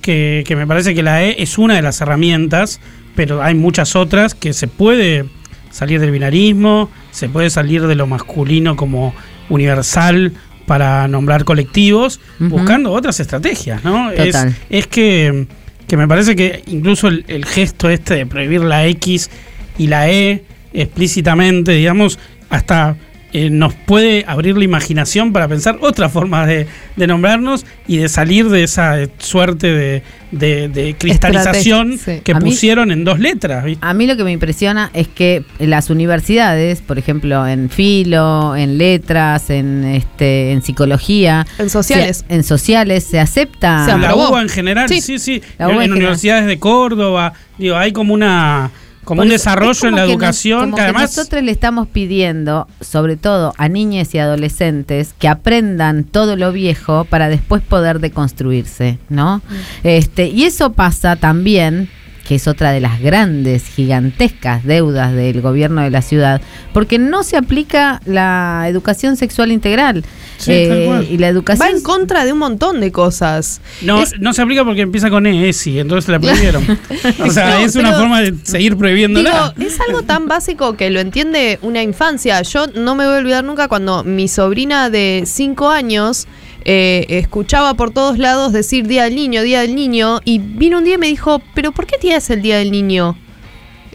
que, 0.00 0.42
que 0.46 0.56
me 0.56 0.66
parece 0.66 0.94
que 0.94 1.02
la 1.02 1.22
E 1.24 1.36
es 1.42 1.58
una 1.58 1.74
de 1.74 1.82
las 1.82 2.00
herramientas, 2.00 2.80
pero 3.14 3.42
hay 3.42 3.54
muchas 3.54 3.94
otras 3.96 4.34
que 4.34 4.52
se 4.52 4.66
puede 4.68 5.26
salir 5.70 6.00
del 6.00 6.10
binarismo, 6.10 6.90
se 7.12 7.28
puede 7.28 7.50
salir 7.50 7.86
de 7.86 7.94
lo 7.94 8.06
masculino 8.06 8.76
como 8.76 9.14
universal 9.48 10.32
para 10.66 11.06
nombrar 11.08 11.44
colectivos, 11.44 12.20
buscando 12.38 12.92
otras 12.92 13.18
estrategias, 13.20 13.82
¿no? 13.84 14.10
Es, 14.10 14.26
Total. 14.32 14.54
es 14.70 14.86
que, 14.86 15.46
que 15.86 15.96
me 15.96 16.08
parece 16.08 16.36
que 16.36 16.62
incluso 16.66 17.08
el, 17.08 17.24
el 17.28 17.44
gesto 17.44 17.90
este 17.90 18.14
de 18.14 18.26
prohibir 18.26 18.62
la 18.62 18.86
X 18.86 19.30
y 19.78 19.86
la 19.88 20.10
E 20.10 20.44
explícitamente, 20.72 21.72
digamos, 21.72 22.18
hasta 22.48 22.96
eh, 23.32 23.50
nos 23.50 23.72
puede 23.74 24.24
abrir 24.26 24.56
la 24.58 24.64
imaginación 24.64 25.32
para 25.32 25.48
pensar 25.48 25.78
otras 25.80 26.12
formas 26.12 26.46
de, 26.46 26.66
de 26.96 27.06
nombrarnos 27.06 27.64
y 27.86 27.96
de 27.98 28.08
salir 28.08 28.48
de 28.48 28.62
esa 28.64 29.00
eh, 29.00 29.08
suerte 29.18 29.68
de, 29.68 30.02
de- 30.30 30.68
de 30.68 30.94
cristalización 30.98 31.98
sí. 31.98 32.20
que 32.22 32.32
A 32.32 32.40
mí- 32.40 32.50
pusieron 32.50 32.90
en 32.90 33.04
dos 33.04 33.18
letras. 33.18 33.64
¿viste? 33.64 33.86
A 33.86 33.94
mí 33.94 34.06
lo 34.06 34.16
que 34.16 34.24
me 34.24 34.32
impresiona 34.32 34.90
es 34.94 35.08
que 35.08 35.44
las 35.58 35.88
universidades, 35.90 36.80
por 36.80 36.98
ejemplo, 36.98 37.46
en 37.46 37.70
filo, 37.70 38.54
en 38.56 38.78
letras, 38.78 39.50
en 39.50 39.84
este, 39.84 40.52
en 40.52 40.62
psicología, 40.62 41.46
En 41.58 41.70
sociales. 41.70 42.24
se- 42.28 42.34
en 42.34 42.44
sociales 42.44 43.04
se 43.04 43.18
acepta. 43.20 43.96
la 43.98 44.14
UBA 44.14 44.42
en 44.42 44.48
general, 44.48 44.88
sí, 44.88 45.18
sí. 45.18 45.42
La 45.58 45.70
en 45.70 45.82
en 45.82 45.92
universidades 45.92 46.46
de 46.46 46.58
Córdoba, 46.58 47.32
digo, 47.58 47.76
hay 47.76 47.92
como 47.92 48.14
una 48.14 48.70
como 49.04 49.22
un 49.22 49.28
desarrollo 49.28 49.88
en 49.88 49.94
la 49.96 50.02
que 50.02 50.06
nos- 50.06 50.12
educación 50.12 50.60
como 50.60 50.76
que 50.76 50.80
que 50.80 50.84
además 50.84 51.16
nosotros 51.16 51.42
le 51.42 51.50
estamos 51.52 51.88
pidiendo, 51.88 52.68
sobre 52.80 53.16
todo 53.16 53.52
a 53.58 53.68
niñas 53.68 54.14
y 54.14 54.18
adolescentes, 54.18 55.14
que 55.18 55.28
aprendan 55.28 56.04
todo 56.04 56.36
lo 56.36 56.52
viejo 56.52 57.04
para 57.04 57.28
después 57.28 57.62
poder 57.62 57.98
deconstruirse, 58.00 58.98
¿no? 59.08 59.38
Mm. 59.38 59.42
Este, 59.84 60.28
y 60.28 60.44
eso 60.44 60.72
pasa 60.72 61.16
también 61.16 61.88
que 62.26 62.36
es 62.36 62.46
otra 62.46 62.70
de 62.70 62.80
las 62.80 63.00
grandes, 63.00 63.64
gigantescas 63.66 64.62
deudas 64.64 65.12
del 65.12 65.40
gobierno 65.40 65.82
de 65.82 65.90
la 65.90 66.02
ciudad, 66.02 66.40
porque 66.72 66.98
no 66.98 67.24
se 67.24 67.36
aplica 67.36 68.00
la 68.04 68.66
educación 68.68 69.16
sexual 69.16 69.50
integral. 69.50 70.04
Sí, 70.42 70.52
Eh, 70.52 70.68
tal 70.68 70.84
cual. 70.86 71.06
y 71.10 71.18
la 71.18 71.28
educación 71.28 71.68
Va 71.68 71.70
en 71.70 71.82
contra 71.82 72.24
de 72.24 72.32
un 72.32 72.38
montón 72.40 72.80
de 72.80 72.90
cosas. 72.90 73.60
no, 73.82 74.02
Es- 74.02 74.18
no 74.18 74.32
se 74.32 74.42
aplica 74.42 74.64
porque 74.64 74.80
empieza 74.82 75.08
con 75.10 75.26
ESI, 75.26 75.78
entonces 75.78 76.08
la 76.08 76.18
prohibieron. 76.18 76.64
o 77.24 77.30
sea, 77.30 77.58
No, 77.58 77.64
es 77.64 77.76
una 77.76 77.90
pero- 77.90 78.00
forma 78.00 78.20
de 78.20 78.34
seguir 78.42 78.76
prohibiéndola. 78.76 79.54
Digo, 79.56 79.68
es 79.70 79.78
algo 79.80 80.02
tan 80.02 80.26
básico 80.28 80.76
que 80.76 80.90
lo 80.90 81.00
entiende 81.00 81.58
una 81.62 81.82
infancia. 81.82 82.42
Yo 82.42 82.66
no 82.74 82.94
me 82.94 83.06
voy 83.06 83.14
a 83.14 83.18
olvidar 83.18 83.44
nunca 83.44 83.68
cuando 83.68 84.02
mi 84.04 84.26
sobrina 84.28 84.90
de 84.90 85.22
5 85.26 85.70
años 85.70 86.26
eh, 86.64 87.06
escuchaba 87.08 87.74
por 87.74 87.92
todos 87.92 88.18
lados 88.18 88.52
decir 88.52 88.86
Día 88.86 89.04
del 89.04 89.16
Niño, 89.16 89.42
Día 89.42 89.60
del 89.62 89.74
Niño, 89.74 90.20
y 90.24 90.38
vino 90.38 90.78
un 90.78 90.84
día 90.84 90.94
y 90.94 90.98
me 90.98 91.08
dijo, 91.08 91.42
pero 91.54 91.72
¿por 91.72 91.86
qué 91.86 91.96
día 92.00 92.16
es 92.18 92.30
el 92.30 92.40
Día 92.42 92.58
del 92.58 92.70
Niño? 92.70 93.16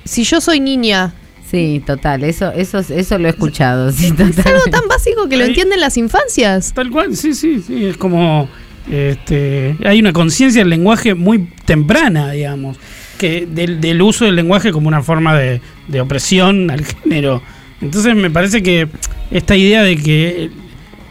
Si 0.05 0.23
yo 0.23 0.39
soy 0.41 0.59
niña. 0.59 1.13
Sí, 1.49 1.81
total, 1.85 2.23
eso, 2.23 2.51
eso, 2.51 2.79
eso 2.79 3.17
lo 3.17 3.27
he 3.27 3.31
escuchado. 3.31 3.91
Sí, 3.91 4.07
Es 4.17 4.45
algo 4.45 4.63
tan 4.69 4.87
básico 4.89 5.29
que 5.29 5.37
lo 5.37 5.45
entienden 5.45 5.79
las 5.79 5.97
infancias. 5.97 6.73
Tal 6.73 6.91
cual, 6.91 7.15
sí, 7.15 7.33
sí, 7.33 7.61
sí. 7.65 7.85
Es 7.85 7.97
como. 7.97 8.49
Este, 8.91 9.75
hay 9.85 9.99
una 9.99 10.13
conciencia 10.13 10.61
del 10.61 10.69
lenguaje 10.69 11.13
muy 11.13 11.49
temprana, 11.65 12.31
digamos. 12.31 12.77
Que 13.17 13.45
del, 13.45 13.81
del 13.81 14.01
uso 14.01 14.25
del 14.25 14.35
lenguaje 14.35 14.71
como 14.71 14.87
una 14.87 15.01
forma 15.01 15.35
de, 15.35 15.61
de 15.87 16.01
opresión 16.01 16.69
al 16.69 16.85
género. 16.85 17.41
Entonces 17.81 18.15
me 18.15 18.29
parece 18.29 18.61
que 18.61 18.87
esta 19.31 19.55
idea 19.55 19.83
de 19.83 19.97
que 19.97 20.49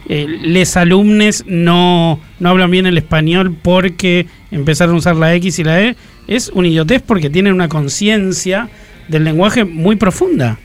eh, 0.08 0.26
les 0.42 0.76
alumnos 0.76 1.44
no, 1.46 2.20
no 2.38 2.48
hablan 2.48 2.70
bien 2.70 2.86
el 2.86 2.98
español 2.98 3.56
porque 3.60 4.26
empezaron 4.50 4.94
a 4.96 4.98
usar 4.98 5.16
la 5.16 5.34
X 5.34 5.58
y 5.58 5.64
la 5.64 5.82
E 5.82 5.96
es 6.28 6.48
un 6.48 6.66
idiotez 6.66 7.02
porque 7.02 7.30
tienen 7.30 7.54
una 7.54 7.68
conciencia 7.68 8.68
del 9.08 9.24
lenguaje 9.24 9.64
muy 9.64 9.96
profunda. 9.96 10.58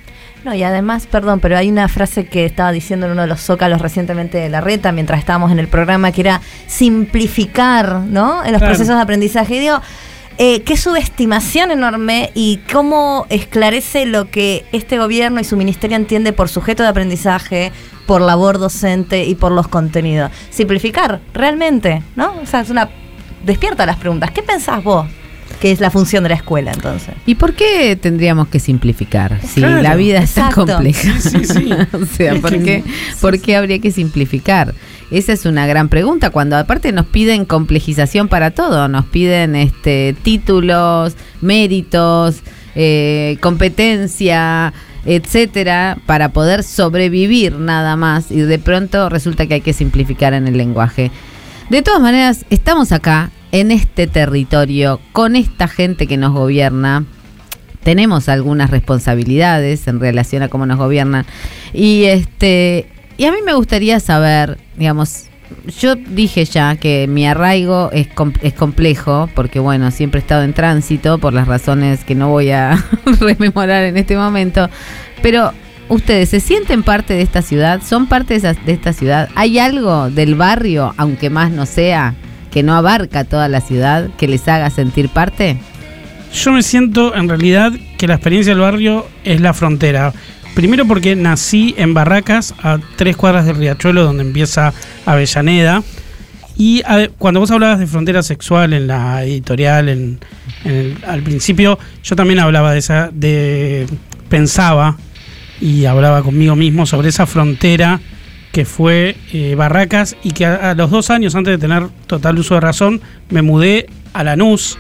No, 0.44 0.56
y 0.56 0.64
además, 0.64 1.06
perdón, 1.06 1.40
pero 1.40 1.56
hay 1.56 1.70
una 1.70 1.88
frase 1.88 2.26
que 2.26 2.46
estaba 2.46 2.72
diciendo 2.72 3.06
en 3.06 3.12
uno 3.12 3.22
de 3.22 3.28
los 3.28 3.42
zócalos 3.42 3.80
recientemente 3.80 4.40
de 4.40 4.50
la 4.50 4.60
reta, 4.60 4.92
mientras 4.92 5.20
estábamos 5.20 5.52
en 5.52 5.60
el 5.60 5.68
programa, 5.68 6.12
que 6.12 6.22
era 6.22 6.42
simplificar, 6.68 8.00
¿no? 8.02 8.44
En 8.44 8.52
los 8.52 8.60
Claro. 8.60 8.74
procesos 8.74 8.96
de 8.96 9.02
aprendizaje. 9.02 9.56
Y 9.56 9.60
digo, 9.60 9.80
eh, 10.40 10.62
qué 10.64 10.78
subestimación 10.78 11.70
enorme 11.70 12.32
y 12.34 12.60
cómo 12.72 13.28
esclarece 13.30 14.06
lo 14.08 14.32
que 14.32 14.66
este 14.72 14.98
gobierno 14.98 15.40
y 15.40 15.44
su 15.44 15.58
ministerio 15.58 15.96
entiende 15.98 16.34
por 16.34 16.50
sujeto 16.50 16.82
de 16.82 16.90
aprendizaje, 16.90 17.72
por 18.08 18.22
labor 18.22 18.58
docente 18.58 19.26
y 19.26 19.36
por 19.36 19.52
los 19.52 19.68
contenidos. 19.68 20.32
Simplificar, 20.50 21.20
realmente, 21.34 22.02
¿no? 22.16 22.34
O 22.42 22.46
sea, 22.48 22.62
es 22.62 22.70
una. 22.72 22.90
Despierta 23.46 23.86
las 23.86 23.98
preguntas. 23.98 24.32
¿Qué 24.32 24.42
pensás 24.42 24.84
vos? 24.84 25.08
Que 25.62 25.72
es 25.72 25.80
la 25.80 25.92
función 25.92 26.24
de 26.24 26.30
la 26.30 26.36
escuela, 26.36 26.72
entonces. 26.74 27.14
¿Y 27.28 27.36
por 27.36 27.54
qué 27.54 27.96
tendríamos 27.96 28.48
que 28.48 28.60
simplificar? 28.60 29.40
Si 29.42 29.62
Claro, 29.62 29.82
la 29.84 29.96
vida 29.96 30.18
es 30.18 30.34
tan 30.34 30.50
exacto. 30.50 30.74
compleja. 30.74 31.22
Sí, 31.22 31.30
sí, 31.30 31.46
sí. 31.46 31.70
o 31.94 32.06
sea, 32.06 32.36
¿por 32.42 32.64
qué, 32.64 32.84
por 33.22 33.40
qué 33.40 33.56
habría 33.56 33.78
que 33.78 33.92
simplificar? 33.92 34.74
Esa 35.12 35.34
es 35.34 35.46
una 35.46 35.68
gran 35.68 35.88
pregunta. 35.88 36.32
Cuando 36.32 36.58
aparte 36.58 36.92
nos 36.92 37.06
piden 37.06 37.46
complejización 37.46 38.28
para 38.28 38.52
todo, 38.52 38.88
nos 38.88 39.06
piden 39.06 39.56
este 39.56 40.16
títulos, 40.24 41.16
méritos, 41.42 42.42
eh, 42.76 43.38
competencia, 43.42 44.74
etcétera, 45.06 45.98
para 46.06 46.30
poder 46.30 46.64
sobrevivir 46.64 47.58
nada 47.60 47.96
más. 47.96 48.32
Y 48.32 48.40
de 48.40 48.58
pronto 48.58 49.10
resulta 49.10 49.46
que 49.46 49.56
hay 49.56 49.62
que 49.62 49.74
simplificar 49.74 50.34
en 50.34 50.48
el 50.48 50.58
lenguaje. 50.58 51.12
De 51.70 51.82
todas 51.82 52.02
maneras, 52.02 52.46
estamos 52.50 52.92
acá, 52.92 53.32
en 53.52 53.72
este 53.72 54.08
territorio, 54.08 55.00
con 55.12 55.36
esta 55.36 55.68
gente 55.68 56.08
que 56.08 56.18
nos 56.18 56.34
gobierna. 56.34 57.06
Tenemos 57.84 58.30
algunas 58.30 58.70
responsabilidades 58.70 59.88
en 59.88 60.00
relación 60.00 60.44
a 60.44 60.50
cómo 60.50 60.66
nos 60.66 60.78
gobiernan. 60.78 61.26
Y 61.74 62.06
este. 62.06 62.88
Y 63.18 63.26
a 63.26 63.32
mí 63.32 63.40
me 63.44 63.54
gustaría 63.54 64.00
saber, 64.00 64.58
digamos, 64.78 65.26
yo 65.80 65.96
dije 65.96 66.46
ya 66.46 66.76
que 66.76 67.08
mi 67.08 67.28
arraigo 67.28 67.90
es, 67.92 68.08
es 68.42 68.54
complejo, 68.54 69.30
porque 69.36 69.60
bueno, 69.60 69.92
siempre 69.92 70.20
he 70.20 70.22
estado 70.22 70.44
en 70.44 70.54
tránsito 70.54 71.18
por 71.18 71.34
las 71.34 71.48
razones 71.48 72.04
que 72.04 72.16
no 72.16 72.30
voy 72.30 72.52
a 72.52 72.84
rememorar 73.20 73.84
en 73.84 73.98
este 73.98 74.16
momento. 74.16 74.70
Pero 75.22 75.52
ustedes 75.90 76.30
se 76.30 76.40
sienten 76.40 76.84
parte 76.84 77.14
de 77.14 77.22
esta 77.22 77.42
ciudad, 77.42 77.82
son 77.84 78.08
parte 78.08 78.40
de 78.40 78.72
esta 78.72 78.94
ciudad. 78.94 79.30
¿Hay 79.36 79.60
algo 79.60 80.10
del 80.10 80.36
barrio, 80.36 80.94
aunque 80.98 81.30
más 81.30 81.52
no 81.52 81.66
sea, 81.66 82.16
que 82.52 82.64
no 82.64 82.76
abarca 82.76 83.24
toda 83.24 83.48
la 83.48 83.62
ciudad, 83.62 84.10
que 84.18 84.28
les 84.28 84.48
haga 84.48 84.70
sentir 84.70 85.10
parte? 85.10 85.58
Yo 86.34 86.52
me 86.52 86.64
siento 86.64 87.16
en 87.16 87.28
realidad 87.28 87.74
que 87.98 88.08
la 88.08 88.16
experiencia 88.16 88.54
del 88.54 88.62
barrio 88.62 89.08
es 89.24 89.42
la 89.42 89.54
frontera. 89.54 90.14
Primero 90.54 90.86
porque 90.86 91.16
nací 91.16 91.74
en 91.78 91.94
Barracas, 91.94 92.54
a 92.62 92.78
tres 92.98 93.16
cuadras 93.16 93.46
del 93.46 93.56
Riachuelo, 93.56 94.04
donde 94.04 94.24
empieza 94.24 94.74
Avellaneda. 95.06 95.82
Y 96.58 96.84
cuando 97.18 97.40
vos 97.40 97.50
hablabas 97.52 97.80
de 97.80 97.88
frontera 97.88 98.22
sexual 98.22 98.74
en 98.74 98.88
la 98.88 99.24
editorial, 99.24 99.90
en, 99.90 100.20
al 101.08 101.24
principio, 101.24 101.80
yo 102.04 102.16
también 102.16 102.40
hablaba 102.40 102.74
de 102.74 102.80
esa, 102.80 103.10
de 103.12 103.88
pensaba 104.30 104.98
y 105.60 105.86
hablaba 105.86 106.22
conmigo 106.22 106.56
mismo 106.56 106.86
sobre 106.86 107.10
esa 107.10 107.26
frontera 107.26 108.00
que 108.52 108.66
fue 108.66 109.16
eh, 109.34 109.56
Barracas 109.56 110.16
y 110.24 110.32
que 110.32 110.46
a, 110.46 110.72
a 110.72 110.76
los 110.76 110.92
dos 110.92 111.10
años 111.10 111.36
antes 111.36 111.54
de 111.54 111.58
tener 111.58 111.84
total 112.08 112.38
uso 112.40 112.56
de 112.56 112.60
razón 112.62 113.02
me 113.30 113.42
mudé 113.42 113.88
a 114.14 114.24
Lanús, 114.26 114.78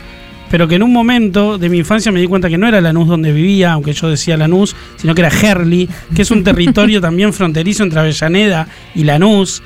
pero 0.49 0.67
que 0.67 0.75
en 0.75 0.83
un 0.83 0.91
momento 0.91 1.57
de 1.57 1.69
mi 1.69 1.77
infancia 1.77 2.11
me 2.11 2.19
di 2.19 2.27
cuenta 2.27 2.49
que 2.49 2.57
no 2.57 2.67
era 2.67 2.81
Lanús 2.81 3.07
donde 3.07 3.31
vivía, 3.31 3.71
aunque 3.71 3.93
yo 3.93 4.09
decía 4.09 4.35
Lanús, 4.35 4.75
sino 4.97 5.15
que 5.15 5.21
era 5.21 5.29
Herli, 5.29 5.87
que 6.13 6.23
es 6.23 6.31
un 6.31 6.43
territorio 6.43 6.99
también 7.07 7.31
fronterizo 7.31 7.83
entre 7.83 8.01
Avellaneda 8.01 8.67
y 8.93 9.05
Lanús. 9.05 9.63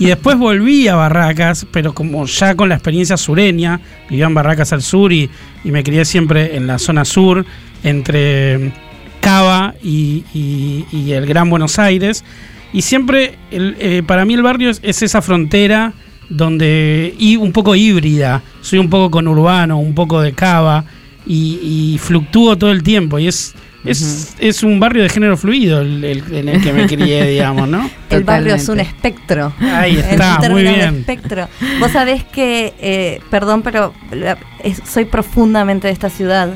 Y 0.00 0.06
después 0.06 0.36
volví 0.36 0.88
a 0.88 0.96
Barracas, 0.96 1.64
pero 1.70 1.94
como 1.94 2.26
ya 2.26 2.56
con 2.56 2.68
la 2.68 2.74
experiencia 2.74 3.16
sureña, 3.16 3.80
vivía 4.10 4.26
en 4.26 4.34
Barracas 4.34 4.72
al 4.72 4.82
sur 4.82 5.12
y, 5.12 5.30
y 5.62 5.70
me 5.70 5.84
crié 5.84 6.04
siempre 6.04 6.56
en 6.56 6.66
la 6.66 6.80
zona 6.80 7.04
sur, 7.04 7.46
entre 7.84 8.72
Cava 9.20 9.74
y, 9.84 10.24
y- 10.34 10.84
y 10.90 11.12
el 11.12 11.26
Gran 11.26 11.48
Buenos 11.48 11.78
Aires. 11.78 12.24
Y 12.74 12.82
siempre, 12.82 13.38
el- 13.50 13.76
eh, 13.78 14.02
para 14.06 14.24
mí 14.26 14.34
el 14.34 14.42
barrio 14.42 14.68
es, 14.68 14.80
es 14.82 15.00
esa 15.02 15.22
frontera 15.22 15.94
donde, 16.28 17.14
y 17.18 17.36
un 17.36 17.52
poco 17.52 17.74
híbrida, 17.74 18.42
soy 18.60 18.78
un 18.80 18.90
poco 18.90 19.10
conurbano, 19.10 19.78
un 19.78 19.94
poco 19.94 20.20
de 20.20 20.32
Cava, 20.32 20.84
y, 21.26 21.94
y 21.94 21.98
fluctúo 21.98 22.56
todo 22.58 22.70
el 22.72 22.82
tiempo. 22.82 23.18
Y 23.18 23.28
es, 23.28 23.54
es, 23.84 24.34
es 24.38 24.62
un 24.62 24.80
barrio 24.80 25.02
de 25.04 25.08
género 25.08 25.36
fluido 25.36 25.80
el, 25.82 26.02
el- 26.04 26.34
en 26.34 26.48
el 26.48 26.60
que 26.62 26.72
me 26.72 26.86
crié, 26.86 27.24
digamos, 27.30 27.68
¿no? 27.68 27.88
El 28.10 28.24
barrio 28.24 28.54
es 28.54 28.68
un 28.68 28.80
espectro. 28.80 29.52
Ahí 29.60 29.96
Es 29.96 30.04
está, 30.12 30.40
un 30.42 30.52
muy 30.52 30.62
bien. 30.62 30.96
espectro. 30.98 31.48
Vos 31.80 31.92
sabés 31.92 32.24
que, 32.24 32.74
eh, 32.80 33.20
perdón, 33.30 33.62
pero 33.62 33.94
la- 34.10 34.36
es- 34.62 34.82
soy 34.90 35.04
profundamente 35.04 35.86
de 35.86 35.92
esta 35.92 36.10
ciudad. 36.10 36.54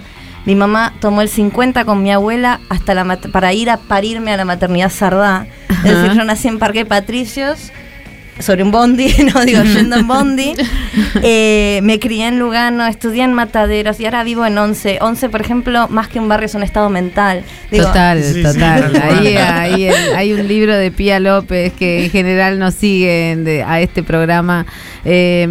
Mi 0.49 0.55
mamá 0.55 0.95
tomó 0.99 1.21
el 1.21 1.29
50 1.29 1.85
con 1.85 2.03
mi 2.03 2.11
abuela 2.11 2.59
hasta 2.71 2.95
la 2.95 3.05
para 3.21 3.53
ir 3.53 3.69
a 3.69 3.77
parirme 3.77 4.33
a 4.33 4.37
la 4.39 4.47
maternidad 4.47 4.91
Sardá. 4.91 5.47
Es 5.69 5.95
decir, 5.95 6.13
yo 6.15 6.25
nací 6.25 6.49
en 6.49 6.59
Parque 6.59 6.87
Patricios 6.87 7.71
sobre 8.39 8.63
un 8.63 8.71
bondi, 8.71 9.09
no 9.35 9.45
digo 9.45 9.63
yendo 9.63 9.97
en 9.97 10.09
bondi. 10.09 10.55
Eh, 11.23 11.81
me 11.83 11.99
crié 12.01 12.29
en 12.29 12.39
Lugano, 12.39 12.87
estudié 12.87 13.23
en 13.25 13.33
Mataderos 13.33 14.01
y 14.01 14.05
ahora 14.07 14.25
vivo 14.25 14.47
en 14.47 14.57
Once. 14.57 14.99
Once, 15.01 15.29
por 15.29 15.41
ejemplo, 15.41 15.87
más 15.89 16.09
que 16.09 16.19
un 16.19 16.29
barrio 16.29 16.47
es 16.47 16.55
un 16.55 16.63
estado 16.63 16.89
mental. 16.91 17.45
Digo, 17.71 17.87
total, 17.87 18.23
total. 18.43 19.03
Ahí, 19.03 19.89
hay 19.89 20.33
un 20.33 20.49
libro 20.49 20.75
de 20.75 20.91
Pía 20.91 21.21
López 21.21 21.73
que 21.75 22.05
en 22.07 22.11
general 22.11 22.59
nos 22.59 22.75
siguen 22.75 23.45
de- 23.45 23.63
a 23.63 23.81
este 23.81 24.03
programa 24.03 24.67
eh, 25.05 25.47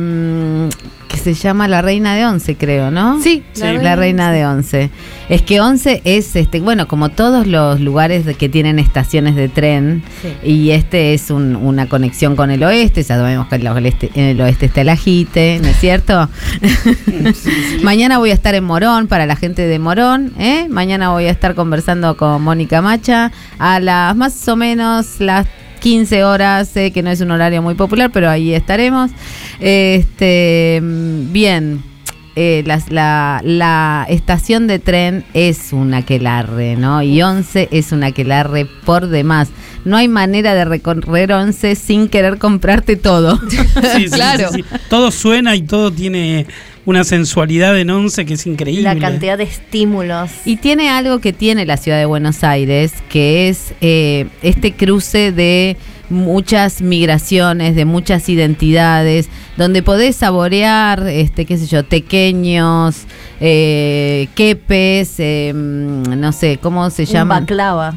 que 1.07 1.17
se 1.17 1.33
llama 1.33 1.67
La 1.67 1.81
Reina 1.81 2.15
de 2.15 2.25
Once, 2.25 2.55
creo, 2.55 2.91
¿no? 2.91 3.21
Sí, 3.21 3.43
la, 3.55 3.65
La 3.73 3.95
reina, 3.95 3.95
Reina 3.95 4.31
de 4.31 4.45
Once. 4.45 4.89
Es 5.29 5.41
que 5.41 5.59
Once 5.61 6.01
es, 6.05 6.35
este, 6.35 6.59
bueno, 6.61 6.87
como 6.87 7.09
todos 7.09 7.47
los 7.47 7.79
lugares 7.79 8.25
de- 8.25 8.35
que 8.35 8.49
tienen 8.49 8.79
estaciones 8.79 9.35
de 9.35 9.49
tren, 9.49 10.03
y 10.43 10.71
este 10.71 11.13
es 11.13 11.29
un- 11.31 11.55
una 11.55 11.87
conexión 11.89 12.35
con 12.35 12.51
el 12.51 12.63
oeste, 12.63 13.01
ya 13.03 13.15
sabemos 13.17 13.47
que 13.47 13.55
en 13.55 13.61
el 13.61 13.67
oeste, 13.67 14.11
en 14.13 14.23
el 14.25 14.41
oeste 14.41 14.65
está 14.67 14.81
el 14.81 14.89
ajite, 14.89 15.59
¿no 15.61 15.67
es 15.69 15.77
cierto? 15.79 16.29
Mañana 17.83 18.17
voy 18.17 18.31
a 18.31 18.33
estar 18.33 18.55
en 18.55 18.63
Morón 18.63 19.07
para 19.07 19.25
la 19.25 19.35
gente 19.35 19.67
de 19.67 19.79
Morón. 19.79 20.33
¿eh? 20.39 20.67
Mañana 20.69 21.09
voy 21.11 21.25
a 21.25 21.31
estar 21.31 21.55
conversando 21.55 22.17
con 22.17 22.41
Mónica 22.41 22.81
Macha 22.81 23.31
a 23.59 23.79
las 23.79 24.15
más 24.15 24.47
o 24.47 24.55
menos 24.55 25.19
las 25.19 25.45
15 25.77 26.23
horas. 26.23 26.67
Sé 26.67 26.91
que 26.91 27.03
no 27.03 27.09
es 27.09 27.21
un 27.21 27.31
horario 27.31 27.61
muy 27.61 27.75
popular, 27.75 28.11
pero 28.11 28.29
ahí 28.29 28.53
estaremos. 28.53 29.11
Este, 29.59 30.79
mm, 30.81 31.31
bien. 31.31 31.96
Eh, 32.39 32.63
las- 32.65 32.91
la, 32.91 33.41
la 33.43 34.05
estación 34.09 34.67
de 34.67 34.77
tren 34.79 35.25
es 35.33 35.73
un 35.73 35.93
aquelarre, 35.95 36.75
¿no? 36.75 37.01
Y 37.01 37.21
11 37.21 37.67
es 37.71 37.91
un 37.91 38.03
aquelarre 38.03 38.65
por 38.85 39.07
demás. 39.07 39.49
No 39.85 39.97
hay 39.97 40.07
manera 40.07 40.53
de 40.53 40.63
recorrer 40.65 41.31
11 41.33 41.75
sin 41.75 42.07
querer 42.09 42.37
comprarte 42.37 42.95
todo. 42.95 43.39
Sí, 43.49 44.07
sí, 44.09 44.19
sí, 44.37 44.43
sí. 44.53 44.63
Todo 44.89 45.11
suena 45.11 45.55
y 45.55 45.61
todo 45.63 45.91
tiene 45.91 46.45
una 46.85 47.03
sensualidad 47.03 47.77
en 47.79 47.89
once 47.89 48.25
que 48.25 48.35
es 48.35 48.45
increíble. 48.47 48.83
La 48.83 48.97
cantidad 48.97 49.37
de 49.37 49.43
estímulos. 49.45 50.29
Y 50.45 50.57
tiene 50.57 50.89
algo 50.89 51.19
que 51.19 51.33
tiene 51.33 51.65
la 51.65 51.77
ciudad 51.77 51.97
de 51.97 52.05
Buenos 52.05 52.43
Aires, 52.43 52.93
que 53.09 53.49
es 53.49 53.73
eh, 53.81 54.27
este 54.41 54.73
cruce 54.73 55.31
de 55.31 55.75
muchas 56.09 56.81
migraciones, 56.81 57.75
de 57.75 57.85
muchas 57.85 58.29
identidades, 58.29 59.29
donde 59.57 59.83
podés 59.83 60.15
saborear, 60.15 61.07
este, 61.07 61.45
qué 61.45 61.57
sé 61.57 61.67
yo, 61.67 61.83
tequeños, 61.83 63.05
eh, 63.39 64.27
quepes, 64.35 65.15
eh, 65.19 65.53
mm, 65.53 66.19
no 66.19 66.31
sé, 66.31 66.59
¿cómo 66.61 66.89
se 66.89 67.05
llama? 67.05 67.39
baklava. 67.39 67.95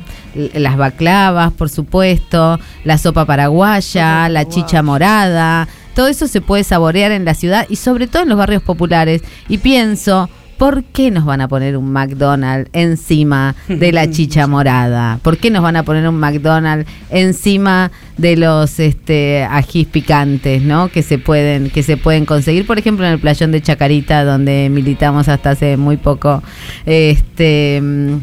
Las 0.55 0.77
baclavas, 0.77 1.53
por 1.53 1.69
supuesto, 1.69 2.61
la 2.85 2.99
sopa 2.99 3.25
paraguaya, 3.25 4.29
la 4.29 4.47
chicha 4.47 4.81
morada, 4.83 5.67
todo 5.95 6.07
eso 6.07 6.29
se 6.29 6.41
puede 6.41 6.63
saborear 6.65 7.11
en 7.13 7.25
la 7.25 7.35
ciudad 7.35 7.67
y 7.69 7.77
sobre 7.77 8.07
todo 8.07 8.23
en 8.23 8.29
los 8.29 8.39
barrios 8.39 8.63
populares. 8.63 9.23
Y 9.49 9.59
pienso, 9.59 10.31
¿por 10.61 10.85
qué 10.85 11.11
nos 11.11 11.25
van 11.25 11.41
a 11.41 11.49
poner 11.49 11.75
un 11.79 11.91
McDonald's 11.91 12.69
encima 12.75 13.55
de 13.67 13.93
la 13.93 14.11
chicha 14.13 14.47
morada? 14.47 15.19
¿Por 15.23 15.39
qué 15.39 15.51
nos 15.51 15.63
van 15.63 15.77
a 15.77 15.85
poner 15.85 16.07
un 16.07 16.17
McDonald's 16.17 16.87
encima 17.09 17.91
de 18.19 18.37
los 18.37 18.79
este, 18.79 19.43
ajís 19.45 19.87
picantes, 19.87 20.61
¿no? 20.61 20.91
Que 20.91 21.03
se 21.03 21.17
pueden 21.17 21.71
que 21.71 21.83
se 21.83 21.97
pueden 21.97 22.27
conseguir, 22.27 22.67
por 22.67 22.79
ejemplo, 22.79 23.07
en 23.07 23.13
el 23.13 23.19
playón 23.19 23.53
de 23.53 23.63
Chacarita 23.63 24.23
donde 24.23 24.69
militamos 24.71 25.29
hasta 25.31 25.53
hace 25.53 25.79
muy 25.79 25.97
poco 25.97 26.43
este 26.85 27.81
mm, 27.81 28.17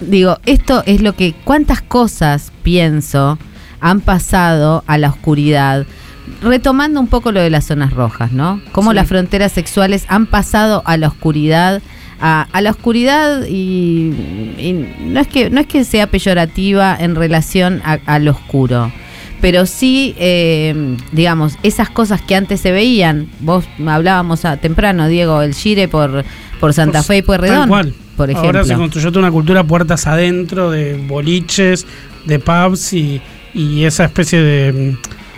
digo, 0.00 0.38
esto 0.46 0.82
es 0.86 1.02
lo 1.02 1.14
que, 1.14 1.34
cuántas 1.44 1.82
cosas 1.82 2.52
pienso 2.62 3.38
han 3.80 4.00
pasado 4.00 4.82
a 4.86 4.96
la 4.96 5.10
oscuridad. 5.10 5.84
Retomando 6.42 7.00
un 7.00 7.08
poco 7.08 7.32
lo 7.32 7.40
de 7.40 7.50
las 7.50 7.64
zonas 7.66 7.92
rojas, 7.92 8.32
¿no? 8.32 8.60
Cómo 8.72 8.90
Sí. 8.90 8.96
las 8.96 9.08
fronteras 9.08 9.52
sexuales 9.52 10.04
han 10.08 10.26
pasado 10.26 10.82
a 10.84 10.96
la 10.96 11.08
oscuridad, 11.08 11.80
a, 12.20 12.46
a 12.52 12.60
la 12.60 12.70
oscuridad 12.70 13.46
y, 13.46 14.12
y 14.58 14.86
no 15.06 15.20
es 15.20 15.28
que 15.28 15.50
no 15.50 15.60
es 15.60 15.66
que 15.66 15.84
sea 15.84 16.06
peyorativa 16.08 16.96
en 16.98 17.14
relación 17.14 17.80
a, 17.84 17.98
a 18.06 18.18
lo 18.18 18.32
oscuro, 18.32 18.90
pero 19.40 19.66
sí, 19.66 20.14
eh, 20.18 20.96
digamos, 21.12 21.56
esas 21.62 21.90
cosas 21.90 22.20
que 22.22 22.34
antes 22.34 22.60
se 22.60 22.72
veían. 22.72 23.28
Vos 23.40 23.64
hablábamos 23.86 24.44
a, 24.44 24.56
temprano, 24.56 25.08
Diego, 25.08 25.42
el 25.42 25.54
Gire 25.54 25.88
por 25.88 26.24
por 26.58 26.72
Santa 26.72 27.02
Fe 27.02 27.18
y 27.18 27.22
Pueyrredón, 27.22 27.68
cual. 27.68 27.92
por 28.16 28.30
ejemplo. 28.30 28.48
Ahora 28.48 28.64
se 28.64 28.74
construyó 28.74 29.10
toda 29.10 29.20
una 29.26 29.30
cultura 29.30 29.62
puertas 29.64 30.06
adentro, 30.06 30.70
de 30.70 30.94
boliches, 31.06 31.86
de 32.24 32.38
pubs 32.38 32.94
y, 32.94 33.20
y 33.52 33.84
esa 33.84 34.04
especie 34.06 34.40
de, 34.40 34.96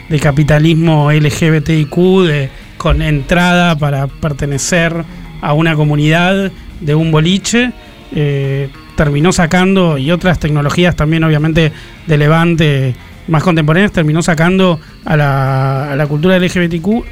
de 0.08 0.20
capitalismo 0.20 1.10
LGBTIQ 1.12 1.96
de, 2.26 2.50
con 2.76 3.02
entrada 3.02 3.76
para 3.76 4.06
pertenecer 4.06 5.04
a 5.40 5.52
una 5.52 5.74
comunidad 5.74 6.50
de 6.80 6.94
un 6.94 7.10
boliche. 7.10 7.72
eh, 8.14 8.68
terminó 8.96 9.30
sacando, 9.32 9.96
y 9.96 10.10
otras 10.10 10.40
tecnologías 10.40 10.96
también 10.96 11.22
obviamente 11.22 11.70
de 12.08 12.16
levante 12.18 12.96
más 13.28 13.44
contemporáneas, 13.44 13.92
terminó 13.92 14.22
sacando 14.22 14.80
a 15.04 15.16
la, 15.16 15.92
a 15.92 15.96
la 15.96 16.06
cultura 16.08 16.36
LGBTQ 16.36 17.04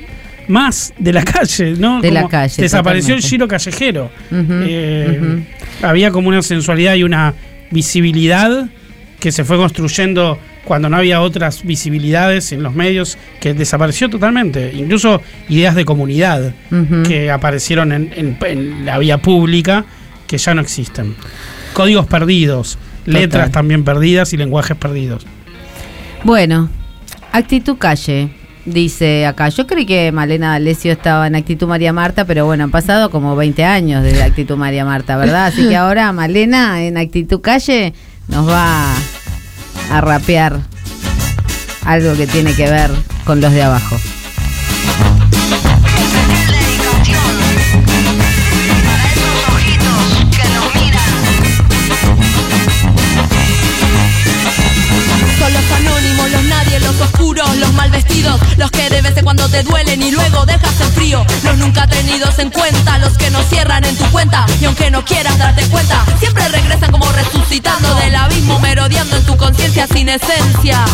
más 0.48 0.92
de 0.98 1.12
la 1.12 1.22
calle, 1.22 1.74
¿no? 1.78 2.00
De 2.00 2.10
la 2.10 2.28
calle, 2.28 2.62
Desapareció 2.62 3.14
el 3.14 3.22
giro 3.22 3.46
callejero. 3.46 4.10
Eh. 4.32 5.44
Había 5.82 6.10
como 6.10 6.28
una 6.28 6.42
sensualidad 6.42 6.94
y 6.94 7.04
una 7.04 7.34
visibilidad 7.70 8.68
que 9.20 9.32
se 9.32 9.44
fue 9.44 9.56
construyendo 9.56 10.38
cuando 10.66 10.90
no 10.90 10.98
había 10.98 11.22
otras 11.22 11.62
visibilidades 11.62 12.52
en 12.52 12.62
los 12.62 12.74
medios, 12.74 13.16
que 13.40 13.54
desapareció 13.54 14.10
totalmente. 14.10 14.72
Incluso 14.74 15.22
ideas 15.48 15.74
de 15.74 15.84
comunidad 15.86 16.52
que 17.08 17.30
aparecieron 17.30 17.92
en, 17.92 18.12
en- 18.14 18.36
en 18.44 18.84
la 18.84 18.98
vía 18.98 19.16
pública 19.18 19.84
que 20.26 20.36
ya 20.36 20.52
no 20.54 20.60
existen. 20.60 21.14
Códigos 21.72 22.06
perdidos, 22.06 22.78
letras 23.06 23.52
también 23.52 23.84
perdidas 23.84 24.32
y 24.32 24.36
lenguajes 24.36 24.76
perdidos. 24.76 25.24
Bueno, 26.24 26.68
actitud 27.32 27.76
calle, 27.78 28.30
dice 28.64 29.26
acá. 29.26 29.48
Yo 29.50 29.66
creí 29.66 29.86
que 29.86 30.10
Malena 30.10 30.50
D'Alessio 30.52 30.90
estaba 30.92 31.26
en 31.28 31.36
actitud 31.36 31.68
María 31.68 31.92
Marta, 31.92 32.24
pero 32.24 32.44
bueno, 32.46 32.64
han 32.64 32.70
pasado 32.72 33.10
como 33.10 33.36
20 33.36 33.64
años 33.64 34.02
desde 34.02 34.22
actitud 34.24 34.56
María 34.56 34.84
Marta, 34.84 35.16
¿verdad? 35.16 35.46
Así 35.46 35.68
que 35.68 35.76
ahora 35.76 36.10
Malena 36.12 36.82
en 36.82 36.96
actitud 36.98 37.40
calle 37.40 37.92
nos 38.28 38.48
va 38.48 38.92
a 39.90 40.00
rapear 40.00 40.60
algo 41.84 42.14
que 42.14 42.26
tiene 42.26 42.52
que 42.54 42.68
ver 42.68 42.90
con 43.24 43.40
los 43.40 43.52
de 43.52 43.62
abajo. 43.62 43.96
Mal 57.86 57.90
vestidos, 57.90 58.40
los 58.56 58.70
que 58.70 58.88
de 58.90 59.02
vez 59.02 59.16
en 59.16 59.24
cuando 59.24 59.48
te 59.48 59.62
duelen 59.62 60.02
y 60.02 60.10
luego 60.10 60.44
dejas 60.46 60.80
en 60.80 60.92
frío. 60.92 61.24
Los 61.44 61.56
nunca 61.58 61.86
tenidos 61.86 62.38
en 62.38 62.50
cuenta, 62.50 62.98
los 62.98 63.16
que 63.16 63.30
no 63.30 63.42
cierran 63.42 63.84
en 63.84 63.96
tu 63.96 64.04
cuenta 64.10 64.46
y 64.60 64.64
aunque 64.64 64.90
no 64.90 65.04
quieras 65.04 65.36
darte 65.38 65.62
cuenta, 65.68 66.04
siempre 66.18 66.48
regresan 66.48 66.90
como 66.90 67.10
resucitando 67.12 67.94
del 67.96 68.14
abismo, 68.14 68.58
merodeando 68.60 69.16
en 69.16 69.24
tu 69.24 69.36
conciencia 69.36 69.86
sin 69.86 70.08
esencia. 70.08 70.84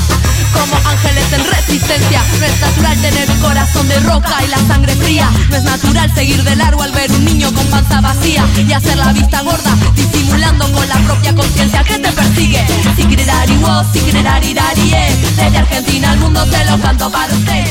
Como 0.52 0.76
ángeles 0.86 1.32
en 1.32 1.46
resistencia, 1.50 2.22
no 2.38 2.46
es 2.46 2.60
natural 2.60 3.00
tener 3.00 3.30
un 3.30 3.40
corazón 3.40 3.88
de 3.88 4.00
roca 4.00 4.36
y 4.44 4.48
la 4.48 4.58
sangre 4.58 4.94
fría. 4.96 5.30
No 5.48 5.56
es 5.56 5.64
natural 5.64 6.14
seguir 6.14 6.42
de 6.42 6.56
largo 6.56 6.82
al 6.82 6.92
ver 6.92 7.10
un 7.10 7.24
niño 7.24 7.52
con 7.54 7.66
panza 7.68 8.00
vacía 8.00 8.46
y 8.56 8.72
hacer 8.72 8.98
la 8.98 9.12
vista 9.12 9.40
gorda, 9.42 9.76
disimulando 9.94 10.70
con 10.72 10.88
la 10.88 10.96
propia 10.96 11.34
conciencia 11.34 11.82
que 11.84 11.98
te 11.98 12.12
persigue. 12.12 12.66
Si 12.96 13.02
si 13.92 14.00
desde 15.36 15.58
Argentina 15.58 16.12
al 16.12 16.18
mundo 16.18 16.44
se 16.46 16.64
lo 16.64 16.78
canto 16.82 17.10
para 17.10 17.32
usted. 17.32 17.64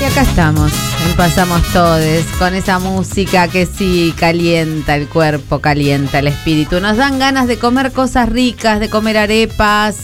Y 0.00 0.04
acá 0.04 0.22
estamos, 0.22 0.72
Pasamos 1.16 1.62
Todes, 1.72 2.24
con 2.38 2.54
esa 2.54 2.80
música 2.80 3.46
que 3.46 3.66
sí 3.66 4.12
calienta 4.18 4.96
el 4.96 5.08
cuerpo, 5.08 5.60
calienta 5.60 6.18
el 6.18 6.26
espíritu. 6.26 6.80
Nos 6.80 6.96
dan 6.96 7.20
ganas 7.20 7.46
de 7.46 7.56
comer 7.58 7.92
cosas 7.92 8.28
ricas, 8.28 8.80
de 8.80 8.90
comer 8.90 9.16
arepas, 9.16 9.96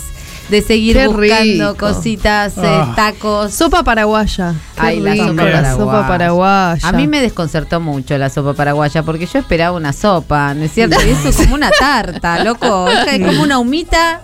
de 0.50 0.62
seguir 0.62 0.96
Qué 0.96 1.08
buscando 1.08 1.72
rico. 1.72 1.76
cositas, 1.76 2.56
eh, 2.58 2.60
Ah. 2.64 2.92
tacos. 2.94 3.52
Sopa 3.52 3.82
paraguaya. 3.82 4.54
Qué 4.76 4.80
Ay, 4.80 5.00
la 5.00 5.16
sopa 5.16 5.34
paraguaya. 5.34 5.74
Sopa 5.76 6.06
paraguaya. 6.08 6.88
A 6.88 6.92
mí 6.92 7.08
me 7.08 7.20
desconcertó 7.20 7.80
mucho 7.80 8.16
la 8.18 8.30
sopa 8.30 8.54
paraguaya 8.54 9.02
porque 9.02 9.26
yo 9.26 9.40
esperaba 9.40 9.76
una 9.76 9.92
sopa, 9.92 10.54
¿no 10.54 10.64
es 10.64 10.72
cierto? 10.72 10.96
Y 11.04 11.10
eso 11.10 11.28
es 11.30 11.36
como 11.38 11.54
una 11.56 11.70
tarta, 11.70 12.44
loco. 12.44 12.88
Es 13.12 13.26
como 13.26 13.42
una 13.42 13.58
humita. 13.58 14.20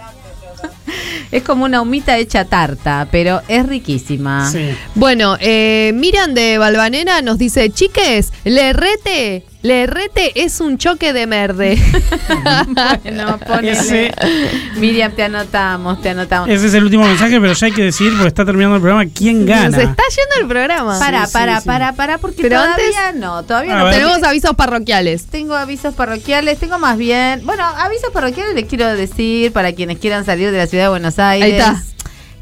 Es 1.30 1.42
como 1.42 1.64
una 1.64 1.80
humita 1.80 2.16
hecha 2.18 2.44
tarta, 2.44 3.08
pero 3.10 3.42
es 3.48 3.66
riquísima. 3.66 4.50
Bueno, 4.94 5.36
eh, 5.40 5.92
Miran 5.94 6.34
de 6.34 6.58
Balvanera 6.58 7.22
nos 7.22 7.38
dice, 7.38 7.70
chiques, 7.70 8.32
le 8.44 8.72
rete, 8.72 9.44
le 9.64 9.86
rete 9.86 10.30
es 10.44 10.60
un 10.60 10.76
choque 10.76 11.14
de 11.14 11.26
merde. 11.26 11.78
bueno, 13.02 13.38
ponele. 13.38 14.12
Miriam, 14.76 15.10
te 15.12 15.22
anotamos, 15.22 16.02
te 16.02 16.10
anotamos. 16.10 16.50
Ese 16.50 16.66
es 16.66 16.74
el 16.74 16.84
último 16.84 17.04
mensaje, 17.04 17.40
pero 17.40 17.54
ya 17.54 17.66
hay 17.66 17.72
que 17.72 17.82
decir, 17.82 18.12
porque 18.12 18.28
está 18.28 18.44
terminando 18.44 18.76
el 18.76 18.82
programa, 18.82 19.10
¿quién 19.10 19.46
gana? 19.46 19.74
Se 19.76 19.84
está 19.84 20.02
yendo 20.10 20.42
el 20.42 20.48
programa. 20.48 20.98
Para, 20.98 21.24
Sí, 21.26 21.32
para, 21.32 21.54
sí, 21.56 21.62
sí. 21.62 21.66
para, 21.66 21.92
para, 21.94 22.18
porque 22.18 22.42
Pero 22.42 22.56
todavía 22.60 23.08
antes- 23.08 23.20
no, 23.20 23.42
todavía 23.44 23.74
A 23.74 23.78
no. 23.78 23.84
ver. 23.86 23.94
Tenemos 23.94 24.22
avisos 24.22 24.54
parroquiales. 24.54 25.24
Tengo 25.26 25.54
avisos 25.54 25.94
parroquiales, 25.94 26.58
tengo 26.58 26.78
más 26.78 26.98
bien, 26.98 27.40
bueno, 27.46 27.64
avisos 27.64 28.10
parroquiales 28.12 28.54
les 28.54 28.66
quiero 28.66 28.86
decir 28.94 29.50
para 29.52 29.72
quienes 29.72 29.98
quieran 29.98 30.26
salir 30.26 30.50
de 30.50 30.58
la 30.58 30.66
ciudad 30.66 30.84
de 30.84 30.88
Buenos 30.90 31.18
Aires. 31.18 31.44
Ahí 31.46 31.58
está. 31.58 31.93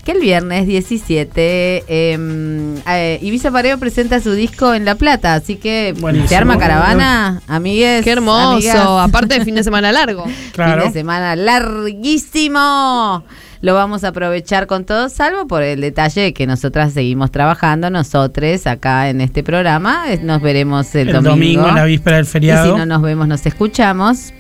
Que 0.05 0.13
el 0.13 0.19
viernes 0.21 0.67
17 0.67 1.31
eh, 1.37 1.85
eh, 1.87 3.19
Ibiza 3.23 3.53
Pareo 3.53 3.79
presenta 3.79 4.21
su 4.21 4.33
disco 4.33 4.75
en 4.75 4.85
La 4.85 4.97
Plata, 4.97 5.35
así 5.35 5.55
que 5.55 5.95
Buenísimo. 6.01 6.29
se 6.29 6.35
arma 6.37 6.59
caravana, 6.59 7.41
amigues. 7.47 8.03
Qué 8.03 8.11
hermoso. 8.11 8.55
amigas. 8.55 8.77
Aparte 8.77 9.39
de 9.39 9.45
fin 9.45 9.55
de 9.55 9.63
semana 9.63 9.93
largo. 9.93 10.25
Claro. 10.53 10.83
Fin 10.83 10.93
de 10.93 10.99
semana 11.01 11.37
larguísimo. 11.37 13.23
Lo 13.61 13.75
vamos 13.75 14.03
a 14.03 14.09
aprovechar 14.09 14.67
con 14.67 14.85
todo, 14.85 15.09
salvo 15.09 15.47
por 15.47 15.63
el 15.63 15.81
detalle 15.81 16.21
de 16.21 16.35
que 16.35 16.49
nosotras 16.49 16.93
seguimos 16.93 17.31
trabajando, 17.31 17.91
nosotros 17.91 18.67
acá 18.67 19.09
en 19.09 19.21
este 19.21 19.45
programa. 19.45 20.03
Nos 20.21 20.43
veremos 20.43 20.93
el, 20.97 21.11
El 21.11 21.23
domingo, 21.23 21.69
en 21.69 21.77
la 21.77 21.85
víspera 21.85 22.17
del 22.17 22.27
Y 22.27 22.29
feriado. 22.29 22.73
si 22.73 22.79
no 22.79 22.87
nos 22.87 23.03
vemos, 23.03 23.29
nos 23.29 23.47
escuchamos. 23.47 24.33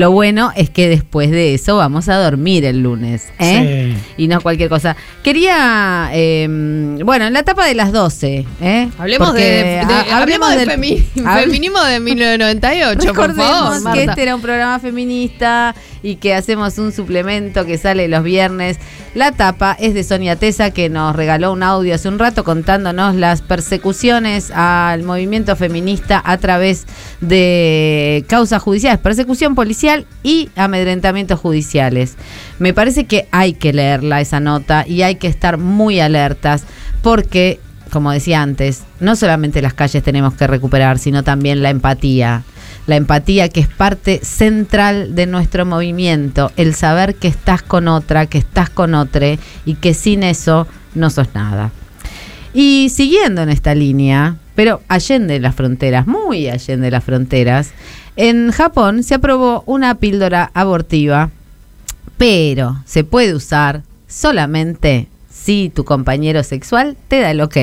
Lo 0.00 0.10
bueno 0.12 0.50
es 0.56 0.70
que 0.70 0.88
después 0.88 1.30
de 1.30 1.52
eso 1.52 1.76
vamos 1.76 2.08
a 2.08 2.16
dormir 2.16 2.64
el 2.64 2.80
lunes, 2.82 3.28
¿eh? 3.38 3.94
Y 4.16 4.28
no 4.28 4.40
cualquier 4.40 4.70
cosa. 4.70 4.96
Quería, 5.22 6.08
eh, 6.14 6.46
bueno, 7.04 7.26
en 7.26 7.34
la 7.34 7.40
etapa 7.40 7.66
de 7.66 7.74
las 7.74 7.92
12, 7.92 8.46
¿eh? 8.62 8.88
Hablemos 8.98 9.28
Porque 9.28 9.42
de, 9.44 9.62
de- 9.64 9.80
ha- 9.80 10.16
hablemos 10.22 10.48
de 10.52 10.56
del- 10.56 10.70
femi- 10.70 11.04
feminismo 11.42 11.82
de 11.84 12.00
1998, 12.00 12.98
por 12.98 13.06
Recordemos 13.28 13.82
favor. 13.82 13.92
que 13.92 14.04
este 14.04 14.22
era 14.22 14.34
un 14.34 14.40
programa 14.40 14.78
feminista 14.78 15.74
y 16.02 16.16
que 16.16 16.34
hacemos 16.34 16.78
un 16.78 16.92
suplemento 16.92 17.66
que 17.66 17.76
sale 17.76 18.08
los 18.08 18.22
viernes. 18.22 18.78
La 19.14 19.32
tapa 19.32 19.76
es 19.78 19.92
de 19.92 20.04
Sonia 20.04 20.36
Tesa 20.36 20.70
que 20.70 20.88
nos 20.88 21.14
regaló 21.16 21.52
un 21.52 21.62
audio 21.64 21.94
hace 21.96 22.08
un 22.08 22.18
rato 22.18 22.44
contándonos 22.44 23.16
las 23.16 23.42
persecuciones 23.42 24.52
al 24.54 25.02
movimiento 25.02 25.56
feminista 25.56 26.22
a 26.24 26.38
través 26.38 26.86
de 27.20 28.24
causas 28.28 28.62
judiciales, 28.62 29.00
persecución 29.00 29.54
policial 29.56 29.89
y 30.22 30.50
amedrentamientos 30.56 31.38
judiciales. 31.38 32.16
Me 32.58 32.74
parece 32.74 33.04
que 33.04 33.28
hay 33.30 33.52
que 33.52 33.72
leerla 33.72 34.20
esa 34.20 34.40
nota 34.40 34.84
y 34.86 35.02
hay 35.02 35.16
que 35.16 35.28
estar 35.28 35.58
muy 35.58 36.00
alertas 36.00 36.64
porque 37.02 37.60
como 37.90 38.12
decía 38.12 38.40
antes, 38.40 38.84
no 39.00 39.16
solamente 39.16 39.60
las 39.60 39.74
calles 39.74 40.02
tenemos 40.02 40.34
que 40.34 40.46
recuperar, 40.46 40.98
sino 40.98 41.22
también 41.22 41.62
la 41.62 41.70
empatía. 41.70 42.44
La 42.86 42.96
empatía 42.96 43.48
que 43.48 43.60
es 43.60 43.68
parte 43.68 44.20
central 44.22 45.14
de 45.14 45.26
nuestro 45.26 45.66
movimiento, 45.66 46.50
el 46.56 46.74
saber 46.74 47.16
que 47.16 47.28
estás 47.28 47.62
con 47.62 47.88
otra, 47.88 48.26
que 48.26 48.38
estás 48.38 48.70
con 48.70 48.94
otro 48.94 49.26
y 49.64 49.74
que 49.74 49.92
sin 49.92 50.22
eso 50.22 50.66
no 50.94 51.10
sos 51.10 51.28
nada. 51.34 51.72
Y 52.54 52.88
siguiendo 52.90 53.42
en 53.42 53.50
esta 53.50 53.74
línea, 53.74 54.36
pero 54.54 54.82
allende 54.88 55.38
las 55.38 55.54
fronteras, 55.54 56.06
muy 56.06 56.48
allende 56.48 56.90
las 56.90 57.04
fronteras, 57.04 57.72
en 58.22 58.52
Japón 58.52 59.02
se 59.02 59.14
aprobó 59.14 59.62
una 59.64 59.94
píldora 59.94 60.50
abortiva, 60.52 61.30
pero 62.18 62.82
se 62.84 63.02
puede 63.02 63.34
usar 63.34 63.82
solamente 64.08 65.08
si 65.30 65.72
tu 65.74 65.86
compañero 65.86 66.42
sexual 66.42 66.98
te 67.08 67.20
da 67.20 67.30
el 67.30 67.40
ok. 67.40 67.56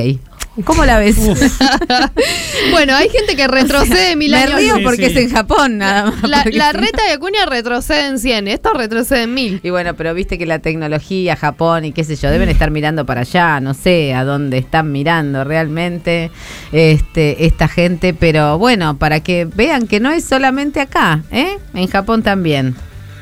¿Cómo 0.66 0.86
la 0.86 0.98
ves? 0.98 1.18
bueno, 2.72 2.96
hay 2.96 3.10
gente 3.10 3.36
que 3.36 3.48
retrocede 3.48 4.16
mil 4.16 4.32
me 4.32 4.38
años. 4.38 4.56
río 4.56 4.76
porque 4.84 5.08
es 5.08 5.16
en 5.16 5.30
Japón 5.30 5.78
nada 5.78 6.12
más. 6.12 6.24
La, 6.24 6.44
porque 6.44 6.58
la 6.58 6.72
si 6.72 6.78
reta 6.78 7.04
de 7.04 7.12
Acuña 7.12 7.46
retrocede 7.46 8.08
en 8.08 8.20
100, 8.20 8.48
esto 8.48 8.74
retrocede 8.74 9.24
en 9.24 9.34
1000. 9.34 9.62
Y 9.64 9.70
bueno, 9.70 9.96
pero 9.96 10.14
viste 10.14 10.38
que 10.38 10.46
la 10.46 10.60
tecnología, 10.60 11.36
Japón 11.36 11.86
y 11.86 11.92
qué 11.92 12.04
sé 12.04 12.16
yo, 12.16 12.32
deben 12.32 12.50
estar 12.50 12.72
mirando 12.72 13.06
para 13.06 13.22
allá, 13.22 13.60
no 13.60 13.74
sé 13.74 14.14
a 14.14 14.24
dónde 14.24 14.58
están 14.58 14.92
mirando 14.92 15.44
realmente 15.44 16.32
este, 16.72 17.46
esta 17.46 17.68
gente, 17.68 18.14
pero 18.14 18.58
bueno, 18.58 18.98
para 18.98 19.20
que 19.20 19.46
vean 19.46 19.88
que 19.88 20.00
no 20.00 20.12
es 20.12 20.26
solamente 20.26 20.82
acá, 20.82 21.24
¿eh? 21.32 21.58
En 21.74 21.88
Japón 21.88 22.24
también. 22.24 22.76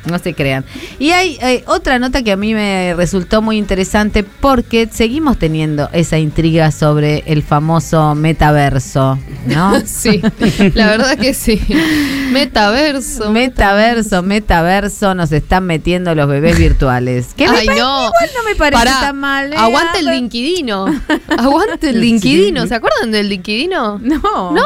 No 0.06 0.20
se 0.20 0.34
crean. 0.34 0.66
Y 1.00 1.12
hay 1.12 1.38
eh, 1.42 1.64
otra 1.68 2.00
nota 2.00 2.24
que 2.24 2.32
a 2.32 2.38
mí 2.38 2.54
me 2.54 2.94
resultó 2.96 3.42
muy 3.42 3.58
interesante 3.58 4.24
porque 4.24 4.88
seguimos 4.92 5.38
teniendo 5.38 5.90
esa 5.94 6.18
intriga 6.18 6.72
sobre 6.72 7.24
el 7.26 7.44
famoso 7.44 8.16
metaverso, 8.16 9.18
¿no? 9.48 9.74
Sí, 9.86 10.22
la 10.74 10.88
verdad 10.88 11.18
que 11.18 11.34
sí. 11.34 11.62
Metaverso. 12.32 13.32
Metaverso, 13.32 14.24
metaverso, 14.24 15.16
nos 15.16 15.32
están 15.32 15.66
metiendo 15.66 16.14
los 16.16 16.28
bebés 16.28 16.58
virtuales. 16.58 17.28
Que 17.36 17.46
Ay, 17.46 17.68
no. 17.68 17.74
Igual 17.76 18.30
no 18.36 18.44
me 18.50 18.56
parece 18.56 18.84
Pará, 18.84 19.00
tan 19.00 19.20
mal. 19.20 19.54
¿eh? 19.54 19.58
Aguante 19.58 20.00
el 20.00 20.06
linkidino. 20.08 20.86
Aguante 21.38 21.90
el 21.90 22.02
linkidino. 22.02 22.68
¿Se 22.68 22.76
acuerdan 22.76 23.12
del 23.12 23.30
linkidino? 23.30 24.00
No. 24.00 24.52
¿No? 24.52 24.64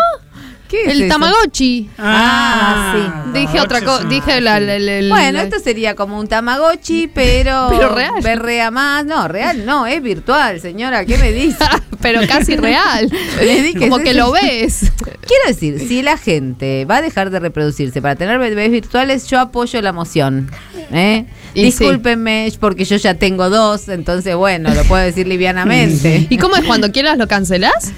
¿Qué 0.70 0.84
es 0.84 0.92
el 0.94 1.02
eso? 1.04 1.14
Tamagotchi. 1.14 1.90
Ah, 1.98 2.94
sí. 3.34 3.40
Dije 3.40 3.60
otra 3.60 3.82
cosa. 3.82 4.04
Dije 4.06 4.40
la, 4.40 4.60
la- 4.60 4.78
la- 4.80 5.02
la- 5.02 5.16
Bueno, 5.16 5.40
esto 5.42 5.60
sería 5.60 5.96
como 5.96 6.20
un 6.20 6.28
Tamagotchi, 6.28 7.08
pero. 7.14 7.68
Pero 7.72 7.96
real. 7.96 8.14
Berrea 8.24 8.70
más. 8.72 9.04
No, 9.06 9.28
real 9.28 9.66
no, 9.66 9.88
es 9.88 10.02
virtual, 10.02 10.62
señora. 10.62 11.06
¿Qué 11.06 11.18
me 11.18 11.32
dice? 11.32 11.58
pero 12.02 12.22
casi 12.28 12.56
real. 12.56 13.12
Como 13.80 13.98
que 14.00 14.14
lo 14.14 14.32
ves. 14.32 14.92
Quiero 15.28 15.44
decir, 15.48 15.80
si 15.80 16.02
la 16.02 16.18
gente 16.18 16.86
va 16.86 16.98
a 16.98 17.02
dejar 17.02 17.30
de 17.30 17.40
reproducirse 17.40 18.02
para 18.02 18.16
tener 18.16 18.40
bebés 18.40 18.72
virtuales, 18.72 19.28
yo 19.28 19.40
apoyo 19.40 19.82
la 19.82 19.92
moción. 19.92 20.50
¿eh? 20.92 21.26
Y 21.54 21.64
Discúlpenme, 21.64 22.52
porque 22.60 22.86
yo 22.86 22.96
ya 22.98 23.16
tengo 23.16 23.50
dos, 23.50 23.90
entonces 23.90 24.36
bueno, 24.36 24.74
lo 24.74 24.84
puedo 24.86 25.04
decir 25.04 25.28
livianamente. 25.28 26.28
¿Y 26.30 26.38
cómo 26.38 26.56
es 26.56 26.64
cuando 26.66 26.92
quieras 26.92 27.18
lo 27.18 27.28
cancelás? 27.28 27.92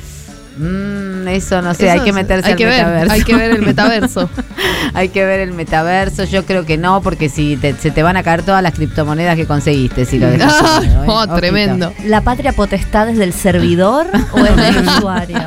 Mm, 0.57 1.27
eso 1.29 1.61
no 1.61 1.73
sé, 1.73 1.85
Eso 1.85 1.93
hay 1.93 1.99
que 2.01 2.11
meterse 2.13 2.47
hay 2.47 2.51
al 2.53 2.57
que 2.57 2.65
ver, 2.65 2.77
metaverso. 2.85 3.13
hay 3.13 3.23
que 3.23 3.35
ver 3.35 3.51
el 3.51 3.61
metaverso. 3.61 4.29
hay 4.93 5.09
que 5.09 5.25
ver 5.25 5.39
el 5.39 5.53
metaverso. 5.53 6.23
Yo 6.25 6.45
creo 6.45 6.65
que 6.65 6.77
no, 6.77 7.01
porque 7.01 7.29
si 7.29 7.55
te- 7.57 7.73
se 7.75 7.89
te 7.91 8.03
van 8.03 8.17
a 8.17 8.23
caer 8.23 8.43
todas 8.43 8.61
las 8.61 8.73
criptomonedas 8.73 9.35
que 9.37 9.45
conseguiste 9.47 10.05
si 10.05 10.19
lo 10.19 10.27
dejas. 10.31 10.53
Ah, 10.61 10.81
¿eh? 10.83 11.03
oh, 11.07 11.27
tremendo. 11.35 11.93
¿La 12.05 12.21
patria 12.21 12.51
potestad 12.53 13.07
es 13.09 13.17
del 13.17 13.31
servidor 13.33 14.07
o 14.33 14.39
es 14.39 14.55
del 14.55 14.87
usuario? 14.97 15.39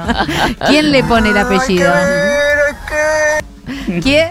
¿Quién 0.68 0.90
le 0.90 1.04
pone 1.04 1.28
el 1.30 1.38
apellido? 1.38 1.92
¿Quién? 4.02 4.28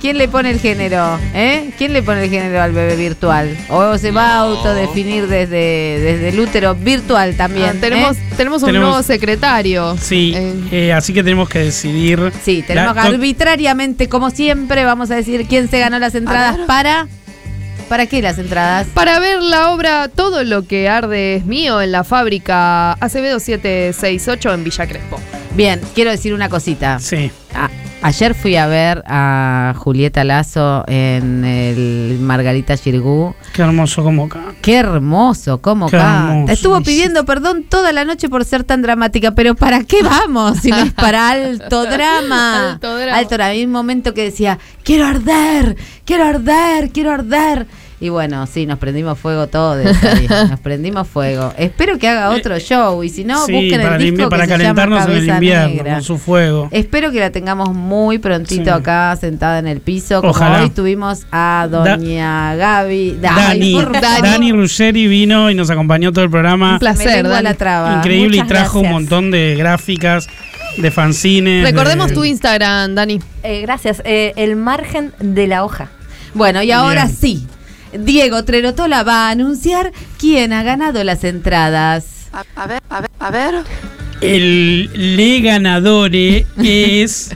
¿Quién 0.00 0.16
le 0.16 0.28
pone 0.28 0.50
el 0.50 0.60
género? 0.60 1.18
¿Eh? 1.34 1.70
¿Quién 1.76 1.92
le 1.92 2.02
pone 2.02 2.24
el 2.24 2.30
género 2.30 2.62
al 2.62 2.72
bebé 2.72 2.94
virtual? 2.96 3.56
¿O 3.68 3.98
se 3.98 4.10
va 4.12 4.34
a 4.34 4.38
autodefinir 4.40 5.26
desde, 5.26 5.98
desde 6.00 6.28
el 6.28 6.38
útero 6.40 6.74
virtual 6.76 7.36
también? 7.36 7.70
Ah, 7.76 7.80
tenemos, 7.80 8.16
¿eh? 8.16 8.22
tenemos 8.36 8.62
un 8.62 8.68
Tenemos- 8.68 8.88
nuevo 8.90 9.02
secretario. 9.02 9.96
Sí, 10.00 10.34
eh, 10.70 10.92
así 10.92 11.12
que 11.12 11.22
tenemos 11.24 11.48
que 11.48 11.58
decidir. 11.60 12.32
Sí, 12.44 12.62
tenemos 12.66 12.94
la- 12.94 13.02
que 13.02 13.08
arbitrariamente, 13.08 14.08
como 14.08 14.30
siempre, 14.30 14.84
vamos 14.84 15.10
a 15.10 15.16
decir 15.16 15.46
quién 15.48 15.68
se 15.68 15.80
ganó 15.80 15.98
las 15.98 16.14
entradas 16.14 16.58
para. 16.66 17.08
¿Para 17.88 18.04
qué 18.06 18.20
las 18.20 18.36
entradas? 18.38 18.86
Para 18.92 19.18
ver 19.18 19.40
la 19.40 19.70
obra 19.70 20.08
Todo 20.08 20.44
lo 20.44 20.66
que 20.66 20.90
arde 20.90 21.36
es 21.36 21.46
mío 21.46 21.80
en 21.80 21.90
la 21.90 22.04
fábrica 22.04 22.92
Acevedo 22.92 23.40
768 23.40 24.52
en 24.52 24.62
Villa 24.62 24.86
Crespo. 24.86 25.18
Bien, 25.56 25.80
quiero 25.94 26.10
decir 26.10 26.34
una 26.34 26.50
cosita. 26.50 26.98
Sí. 27.00 27.30
A- 27.54 27.70
ayer 28.02 28.34
fui 28.34 28.56
a 28.56 28.66
ver 28.66 29.02
a 29.06 29.74
Julieta 29.76 30.24
Lazo 30.24 30.84
en 30.86 31.44
el 31.44 32.18
Margarita 32.20 32.76
Girgú. 32.76 33.34
Qué 33.52 33.62
hermoso 33.62 34.02
como 34.02 34.24
acá. 34.24 34.40
Qué 34.62 34.76
hermoso, 34.76 35.60
Qué 35.60 35.96
canta. 35.96 36.52
Estuvo 36.52 36.80
pidiendo 36.82 37.24
perdón 37.24 37.64
toda 37.64 37.92
la 37.92 38.04
noche 38.04 38.28
por 38.28 38.44
ser 38.44 38.64
tan 38.64 38.82
dramática, 38.82 39.32
pero 39.32 39.54
¿para 39.54 39.84
qué 39.84 40.02
vamos 40.02 40.58
si 40.58 40.70
no 40.70 40.78
es 40.78 40.92
para 40.92 41.30
alto 41.30 41.84
drama? 41.90 42.72
Alto 42.72 42.96
drama. 42.96 43.18
Alto 43.18 43.34
drama. 43.34 43.50
Hay 43.50 43.64
un 43.64 43.72
momento 43.72 44.14
que 44.14 44.24
decía, 44.24 44.58
quiero 44.84 45.06
arder, 45.06 45.76
quiero 46.04 46.24
arder, 46.24 46.90
quiero 46.90 47.12
arder. 47.12 47.66
Y 48.00 48.10
bueno, 48.10 48.46
sí, 48.46 48.64
nos 48.64 48.78
prendimos 48.78 49.18
fuego 49.18 49.48
todos. 49.48 49.84
Nos 50.50 50.60
prendimos 50.60 51.08
fuego. 51.08 51.52
Espero 51.58 51.98
que 51.98 52.06
haga 52.08 52.30
otro 52.30 52.56
show 52.60 53.02
y 53.02 53.08
si 53.08 53.24
no, 53.24 53.44
sí, 53.44 53.52
busquen 53.52 53.80
el 53.80 53.98
disco 53.98 54.28
para 54.28 54.46
que 54.46 54.52
se 54.56 54.62
llama 54.62 54.82
calentarnos 54.82 55.08
en 55.08 55.16
el 55.22 55.28
invierno 55.34 55.68
Negra. 55.68 55.92
con 55.94 56.02
su 56.04 56.16
fuego. 56.18 56.68
Espero 56.70 57.10
que 57.10 57.18
la 57.18 57.30
tengamos 57.30 57.74
muy 57.74 58.18
prontito 58.18 58.62
Sí. 58.62 58.70
acá 58.70 59.16
sentada 59.20 59.58
en 59.58 59.66
el 59.66 59.80
piso. 59.80 60.20
Como 60.20 60.30
Ojalá. 60.30 60.62
hoy 60.62 60.70
tuvimos 60.70 61.26
a 61.32 61.66
doña 61.68 62.54
Gaby. 62.54 63.10
Ay, 63.10 63.18
Dani, 63.20 63.72
favor. 63.82 64.00
Dani 64.22 64.52
Ruggeri 64.52 65.08
vino 65.08 65.50
y 65.50 65.56
nos 65.56 65.68
acompañó 65.70 66.12
todo 66.12 66.24
el 66.24 66.30
programa. 66.30 66.74
Un 66.74 66.78
placer, 66.78 67.26
Dani. 67.26 67.42
la 67.42 67.54
traba. 67.54 67.94
Increíble 67.96 68.36
Muchas 68.36 68.46
y 68.46 68.48
trajo 68.48 68.78
un 68.80 68.90
montón 68.90 69.32
de 69.32 69.56
gráficas, 69.58 70.28
de 70.76 70.90
fanzines. 70.92 71.64
Recordemos 71.64 72.08
de- 72.10 72.14
tu 72.14 72.24
Instagram, 72.24 72.94
Dani. 72.94 73.18
Eh, 73.42 73.60
gracias. 73.62 74.00
Eh, 74.04 74.34
el 74.36 74.54
margen 74.54 75.12
de 75.18 75.48
la 75.48 75.64
hoja. 75.64 75.88
Bueno, 76.34 76.62
y 76.62 76.70
ahora 76.70 77.06
Bien. 77.06 77.16
sí. 77.16 77.46
Diego 77.92 78.44
Trerotola 78.44 79.02
va 79.02 79.28
a 79.28 79.30
anunciar 79.30 79.92
quién 80.18 80.52
ha 80.52 80.62
ganado 80.62 81.04
las 81.04 81.24
entradas. 81.24 82.28
A, 82.32 82.66
ver, 82.66 82.82
a 82.90 83.00
ver, 83.00 83.10
a 83.18 83.30
ver. 83.30 83.54
El 84.20 85.16
le 85.16 85.40
ganadore 85.40 86.46
es 86.56 87.30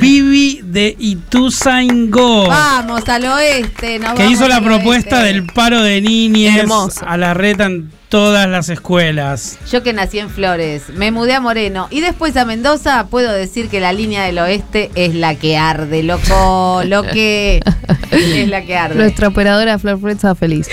Vivi 0.00 0.60
de 0.62 0.96
Ituzaingó. 0.98 2.48
Vamos 2.48 3.08
al 3.08 3.26
oeste. 3.26 3.98
nos 3.98 4.14
que 4.14 4.22
vamos 4.22 4.32
hizo 4.32 4.48
la 4.48 4.60
propuesta 4.60 5.20
oeste. 5.20 5.32
del 5.34 5.46
paro 5.46 5.82
de 5.82 6.00
niñes 6.00 6.56
Hermoso. 6.56 7.06
a 7.06 7.16
la 7.16 7.34
en 7.34 7.90
todas 8.16 8.48
las 8.48 8.70
escuelas. 8.70 9.58
Yo 9.70 9.82
que 9.82 9.92
nací 9.92 10.18
en 10.18 10.30
Flores, 10.30 10.84
me 10.94 11.10
mudé 11.10 11.34
a 11.34 11.40
Moreno 11.42 11.86
y 11.90 12.00
después 12.00 12.34
a 12.38 12.46
Mendoza, 12.46 13.08
puedo 13.08 13.30
decir 13.30 13.68
que 13.68 13.78
la 13.78 13.92
línea 13.92 14.24
del 14.24 14.38
oeste 14.38 14.90
es 14.94 15.14
la 15.14 15.34
que 15.34 15.58
arde, 15.58 16.02
loco, 16.02 16.80
lo 16.86 17.02
que 17.02 17.60
es 18.10 18.48
la 18.48 18.64
que 18.64 18.74
arde. 18.74 18.94
Nuestra 18.94 19.28
operadora 19.28 19.78
Flor 19.78 20.00
Fred 20.00 20.16
feliz. 20.34 20.66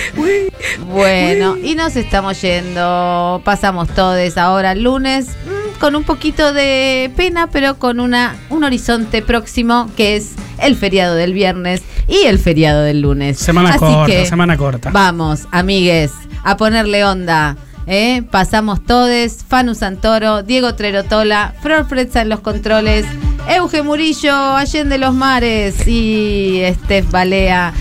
Bueno, 0.88 1.58
y 1.62 1.76
nos 1.76 1.98
estamos 1.98 2.42
yendo. 2.42 3.42
Pasamos 3.44 3.90
todos 3.90 4.38
ahora 4.38 4.74
lunes 4.74 5.28
mm, 5.28 5.80
con 5.82 5.98
un 5.98 6.06
poquito 6.06 6.54
de 6.54 7.12
pena, 7.18 7.48
pero 7.52 7.78
con 7.78 8.00
una 8.00 8.38
un 8.52 8.64
horizonte 8.64 9.22
próximo 9.22 9.92
que 9.98 10.16
es 10.16 10.32
el 10.60 10.78
feriado 10.78 11.16
del 11.16 11.34
viernes 11.34 11.84
y 12.08 12.26
el 12.26 12.40
feriado 12.40 12.84
del 12.84 13.02
lunes. 13.02 13.38
Semana 13.38 13.72
Así 13.72 13.80
corta, 13.80 14.06
que 14.06 14.26
semana 14.26 14.58
corta. 14.58 14.92
Vamos, 14.92 15.48
amigues, 15.52 16.12
a 16.44 16.58
ponerle 16.58 17.04
onda. 17.06 17.56
¿eh? 17.88 18.24
Pasamos 18.32 18.84
todos, 18.86 19.38
Fanu 19.48 19.76
Santoro, 19.76 20.44
Diego 20.44 20.76
Trerotola, 20.76 21.54
Flor 21.62 21.88
Fretza 21.88 22.22
en 22.22 22.30
los 22.30 22.40
controles 22.40 23.06
Euge 23.50 23.84
Murillo, 23.84 24.34
Allende 24.56 24.98
los 24.98 25.14
Mares 25.14 25.86
y 25.88 26.62
Steph 26.84 27.12
Balea, 27.12 27.74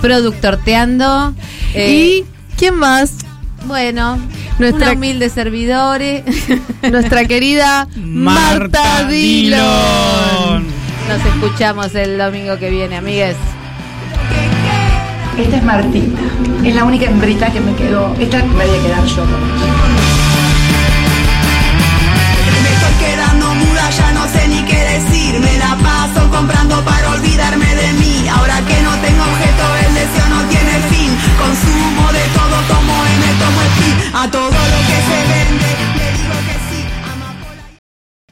productorteando. 0.00 1.34
Eh, 1.74 1.90
¿Y 1.90 2.26
quién 2.56 2.74
más? 2.76 3.14
Bueno, 3.66 4.18
Nuestra- 4.58 4.88
una 4.90 4.92
humilde 4.96 5.28
servidores. 5.30 6.24
Nuestra 6.90 7.24
querida 7.26 7.88
Marta 7.96 9.04
Dillon. 9.08 10.64
Nos 11.08 11.24
escuchamos 11.34 11.94
el 11.94 12.18
domingo 12.18 12.58
que 12.58 12.70
viene, 12.70 12.96
amigues. 12.96 13.36
Esta 15.36 15.56
es 15.56 15.64
Martita. 15.64 16.20
Es 16.62 16.74
la 16.74 16.84
única 16.84 17.06
hembrita 17.06 17.50
que 17.52 17.60
me 17.60 17.74
quedó. 17.74 18.14
Esta 18.20 18.38
me 18.38 18.66
voy 18.66 18.76
a 18.78 18.82
quedar 18.82 19.04
yo 19.04 19.22
con. 19.22 19.40
Me 22.62 22.70
estoy 22.70 22.94
quedando 23.04 23.54
muda, 23.54 23.90
ya 23.90 24.12
no 24.12 24.28
sé 24.28 24.46
ni 24.46 24.62
qué 24.62 24.78
decir. 24.78 25.40
Me 25.40 25.58
la 25.58 25.76
paso 25.82 26.30
comprando 26.30 26.80
para 26.84 27.10
olvidarme 27.10 27.66
de 27.74 27.92
mí. 27.94 28.28
Ahora 28.28 28.60
que 28.68 28.80
no 28.82 28.92
tengo 29.04 29.22
objeto, 29.24 29.64
el 29.86 29.94
deseo 29.94 30.28
no 30.28 30.42
tiene 30.48 30.74
fin. 30.90 31.10
Consumo 31.36 32.12
de 32.12 32.24
todo, 32.38 32.56
tomo 32.68 32.94
M, 33.04 33.26
tomo 33.42 33.60
espín. 33.62 33.94
A 34.14 34.30
todo 34.30 34.50
lo 34.50 34.78
que 34.86 34.98
se 35.08 35.18
ve. 35.28 35.43